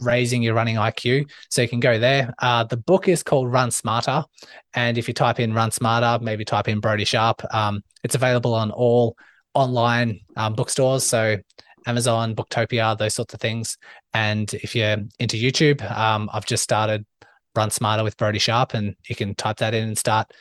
raising 0.00 0.42
your 0.42 0.54
running 0.54 0.76
IQ, 0.76 1.28
so 1.50 1.62
you 1.62 1.68
can 1.68 1.80
go 1.80 1.98
there. 1.98 2.32
Uh, 2.38 2.62
the 2.62 2.76
book 2.76 3.08
is 3.08 3.24
called 3.24 3.50
Run 3.50 3.70
Smarter, 3.70 4.24
and 4.74 4.98
if 4.98 5.08
you 5.08 5.14
type 5.14 5.40
in 5.40 5.52
Run 5.54 5.72
Smarter, 5.72 6.22
maybe 6.22 6.44
type 6.44 6.68
in 6.68 6.78
Brody 6.78 7.04
Sharp. 7.04 7.42
Um, 7.52 7.82
it's 8.04 8.14
available 8.14 8.54
on 8.54 8.70
all 8.70 9.16
online 9.54 10.20
um, 10.36 10.54
bookstores, 10.54 11.04
so 11.04 11.38
Amazon, 11.88 12.34
Booktopia, 12.34 12.96
those 12.96 13.14
sorts 13.14 13.34
of 13.34 13.40
things. 13.40 13.76
And 14.14 14.52
if 14.54 14.76
you're 14.76 14.98
into 15.18 15.36
YouTube, 15.36 15.88
um, 15.90 16.30
I've 16.32 16.46
just 16.46 16.62
started 16.62 17.04
Run 17.56 17.70
Smarter 17.70 18.04
with 18.04 18.16
Brody 18.16 18.38
Sharp, 18.38 18.74
and 18.74 18.94
you 19.08 19.16
can 19.16 19.34
type 19.34 19.56
that 19.56 19.74
in 19.74 19.88
and 19.88 19.98
start 19.98 20.32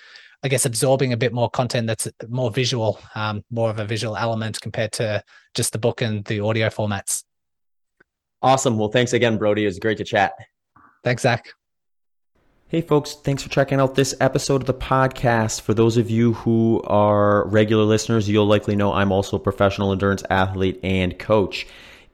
I 0.44 0.49
guess 0.49 0.65
absorbing 0.65 1.14
a 1.14 1.18
bit 1.18 1.34
more 1.34 1.49
content 1.49 1.88
that's 1.88 2.07
more 2.30 2.52
visual, 2.52 2.99
um, 3.15 3.44
more 3.49 3.69
of 3.69 3.80
a 3.80 3.86
visual 3.86 4.15
element 4.15 4.61
compared 4.61 4.91
to 4.94 5.24
just 5.56 5.74
the 5.74 5.80
book 5.80 6.02
and 6.02 6.24
the 6.26 6.41
audio 6.41 6.68
formats. 6.69 7.24
Awesome. 8.41 8.78
Well, 8.78 8.90
thanks 8.90 9.14
again, 9.14 9.38
Brody. 9.38 9.64
It 9.64 9.68
was 9.68 9.80
great 9.80 9.98
to 9.98 10.03
chat. 10.03 10.34
Thanks, 11.03 11.24
Zach. 11.24 11.57
Hey, 12.69 12.81
folks, 12.81 13.14
thanks 13.14 13.44
for 13.44 13.48
checking 13.48 13.80
out 13.80 13.95
this 13.95 14.14
episode 14.19 14.60
of 14.60 14.68
the 14.68 14.73
podcast. 14.73 15.61
For 15.61 15.73
those 15.73 15.95
of 15.95 16.10
you 16.10 16.34
who 16.34 16.81
are 16.85 17.48
regular 17.48 17.85
listeners, 17.85 18.27
you'll 18.27 18.45
likely 18.45 18.76
know 18.76 18.91
I'm 18.91 19.14
also 19.14 19.38
a 19.38 19.39
professional 19.39 19.94
endurance 19.94 20.22
athlete 20.30 20.77
and 20.84 21.18
coach. 21.18 21.65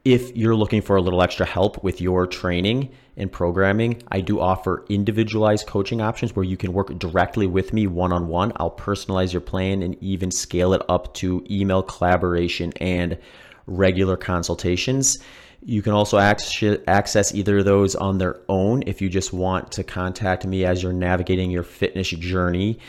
If 0.06 0.38
you're 0.38 0.54
looking 0.54 0.84
for 0.84 0.96
a 0.96 1.02
little 1.02 1.24
extra 1.24 1.48
help 1.48 1.84
with 1.84 2.00
your 2.02 2.28
training 2.28 2.92
and 3.18 3.32
programming, 3.32 4.04
I 4.12 4.22
do 4.22 4.40
offer 4.40 4.86
individualized 4.90 5.66
coaching 5.66 6.02
options 6.02 6.36
where 6.36 6.46
you 6.46 6.56
can 6.56 6.72
work 6.72 7.00
directly 7.00 7.48
with 7.48 7.74
me 7.74 7.88
one 7.88 8.14
on 8.14 8.28
one. 8.28 8.54
I'll 8.58 8.70
personalize 8.70 9.34
your 9.34 9.42
plan 9.42 9.82
and 9.82 9.98
even 10.04 10.30
scale 10.30 10.74
it 10.74 10.84
up 10.88 11.16
to 11.16 11.44
email 11.50 11.82
collaboration 11.82 12.74
and 12.80 13.18
regular 13.66 14.18
consultations. 14.18 15.18
You 15.66 15.82
can 15.82 15.94
also 15.94 16.18
access 16.18 17.34
either 17.34 17.60
of 17.60 17.66
those 17.66 17.96
on 17.96 18.18
their 18.18 18.40
own 18.50 18.84
if 18.86 19.02
you 19.02 19.08
just 19.08 19.32
want 19.32 19.72
to 19.74 19.84
contact 19.84 20.46
me 20.46 20.66
as 20.66 20.84
you're 20.84 20.92
navigating 20.92 21.52
your 21.52 21.64
fitness 21.64 22.10
journey. 22.10 22.80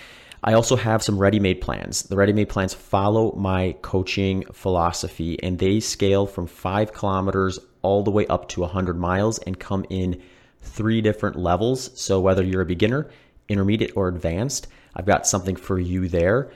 I 0.43 0.55
also 0.55 0.75
have 0.75 1.03
some 1.03 1.17
ready 1.17 1.39
made 1.39 1.61
plans. 1.61 2.03
The 2.03 2.17
ready 2.17 2.33
made 2.33 2.49
plans 2.49 2.75
follow 2.75 3.33
my 3.37 3.77
coaching 3.81 4.45
philosophy 4.53 5.41
and 5.41 5.59
they 5.59 5.79
scale 5.79 6.27
from 6.27 6.49
five 6.49 6.93
kilometers 6.93 7.61
all 7.83 8.03
the 8.03 8.11
way 8.11 8.27
up 8.27 8.49
to 8.51 8.63
100 8.63 8.99
miles 8.99 9.39
and 9.39 9.59
come 9.59 9.87
in 9.89 10.21
three 10.61 11.01
different 11.01 11.37
levels. 11.37 11.91
So, 11.95 12.19
whether 12.21 12.43
you're 12.43 12.63
a 12.63 12.67
beginner, 12.67 13.09
intermediate, 13.49 13.97
or 13.97 14.09
advanced, 14.09 14.67
I've 14.97 15.07
got 15.07 15.29
something 15.29 15.55
for 15.55 15.79
you 15.79 16.09
there. 16.09 16.51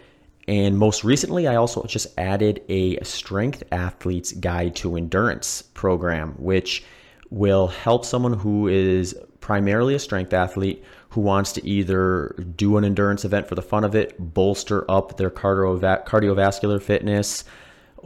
And 0.49 0.79
most 0.79 1.05
recently, 1.05 1.47
I 1.47 1.57
also 1.57 1.85
just 1.85 2.07
added 2.19 2.63
a 2.71 2.99
strength 3.05 3.63
athlete's 3.71 4.33
guide 4.33 4.75
to 4.77 4.97
endurance 4.97 5.61
program, 5.61 6.33
which 6.39 6.85
will 7.29 7.67
help 7.67 8.07
someone 8.07 8.33
who 8.33 8.67
is 8.67 9.15
primarily 9.41 9.95
a 9.95 9.99
strength 9.99 10.33
athlete 10.33 10.83
who 11.11 11.21
wants 11.21 11.53
to 11.53 11.67
either 11.67 12.35
do 12.57 12.79
an 12.79 12.85
endurance 12.85 13.27
event 13.27 13.47
for 13.47 13.57
the 13.57 13.63
fun 13.63 13.85
of 13.85 13.95
it, 13.95 14.15
bolster 14.19 14.91
up 14.91 15.19
their 15.19 15.31
cardiova- 15.31 16.07
cardiovascular 16.07 16.81
fitness, 16.81 17.45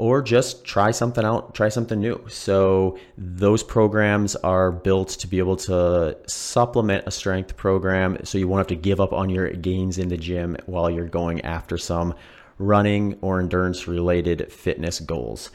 or 0.02 0.20
just 0.20 0.64
try 0.64 0.90
something 0.90 1.24
out, 1.24 1.54
try 1.54 1.68
something 1.68 2.00
new. 2.00 2.20
So, 2.28 2.98
those 3.16 3.62
programs 3.62 4.34
are 4.34 4.72
built 4.72 5.10
to 5.10 5.28
be 5.28 5.38
able 5.38 5.54
to 5.58 6.16
supplement 6.26 7.06
a 7.06 7.12
strength 7.12 7.56
program 7.56 8.18
so 8.24 8.36
you 8.36 8.48
won't 8.48 8.58
have 8.58 8.66
to 8.66 8.74
give 8.74 9.00
up 9.00 9.12
on 9.12 9.30
your 9.30 9.52
gains 9.52 9.98
in 9.98 10.08
the 10.08 10.16
gym 10.16 10.56
while 10.66 10.90
you're 10.90 11.06
going 11.06 11.40
after 11.42 11.78
some 11.78 12.16
running 12.58 13.16
or 13.20 13.38
endurance 13.38 13.86
related 13.86 14.52
fitness 14.52 14.98
goals. 14.98 15.50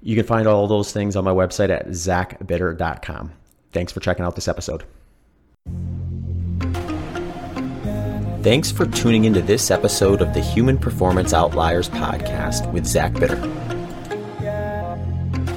You 0.00 0.16
can 0.16 0.26
find 0.26 0.48
all 0.48 0.66
those 0.66 0.92
things 0.92 1.14
on 1.14 1.22
my 1.22 1.30
website 1.30 1.70
at 1.70 1.86
zachbitter.com. 1.86 3.30
Thanks 3.70 3.92
for 3.92 4.00
checking 4.00 4.24
out 4.24 4.34
this 4.34 4.48
episode. 4.48 4.82
Thanks 8.42 8.72
for 8.72 8.84
tuning 8.84 9.26
into 9.26 9.42
this 9.42 9.70
episode 9.70 10.20
of 10.20 10.34
the 10.34 10.40
Human 10.40 10.76
Performance 10.76 11.32
Outliers 11.32 11.88
podcast 11.88 12.72
with 12.72 12.84
Zach 12.84 13.14
Bitter. 13.14 13.71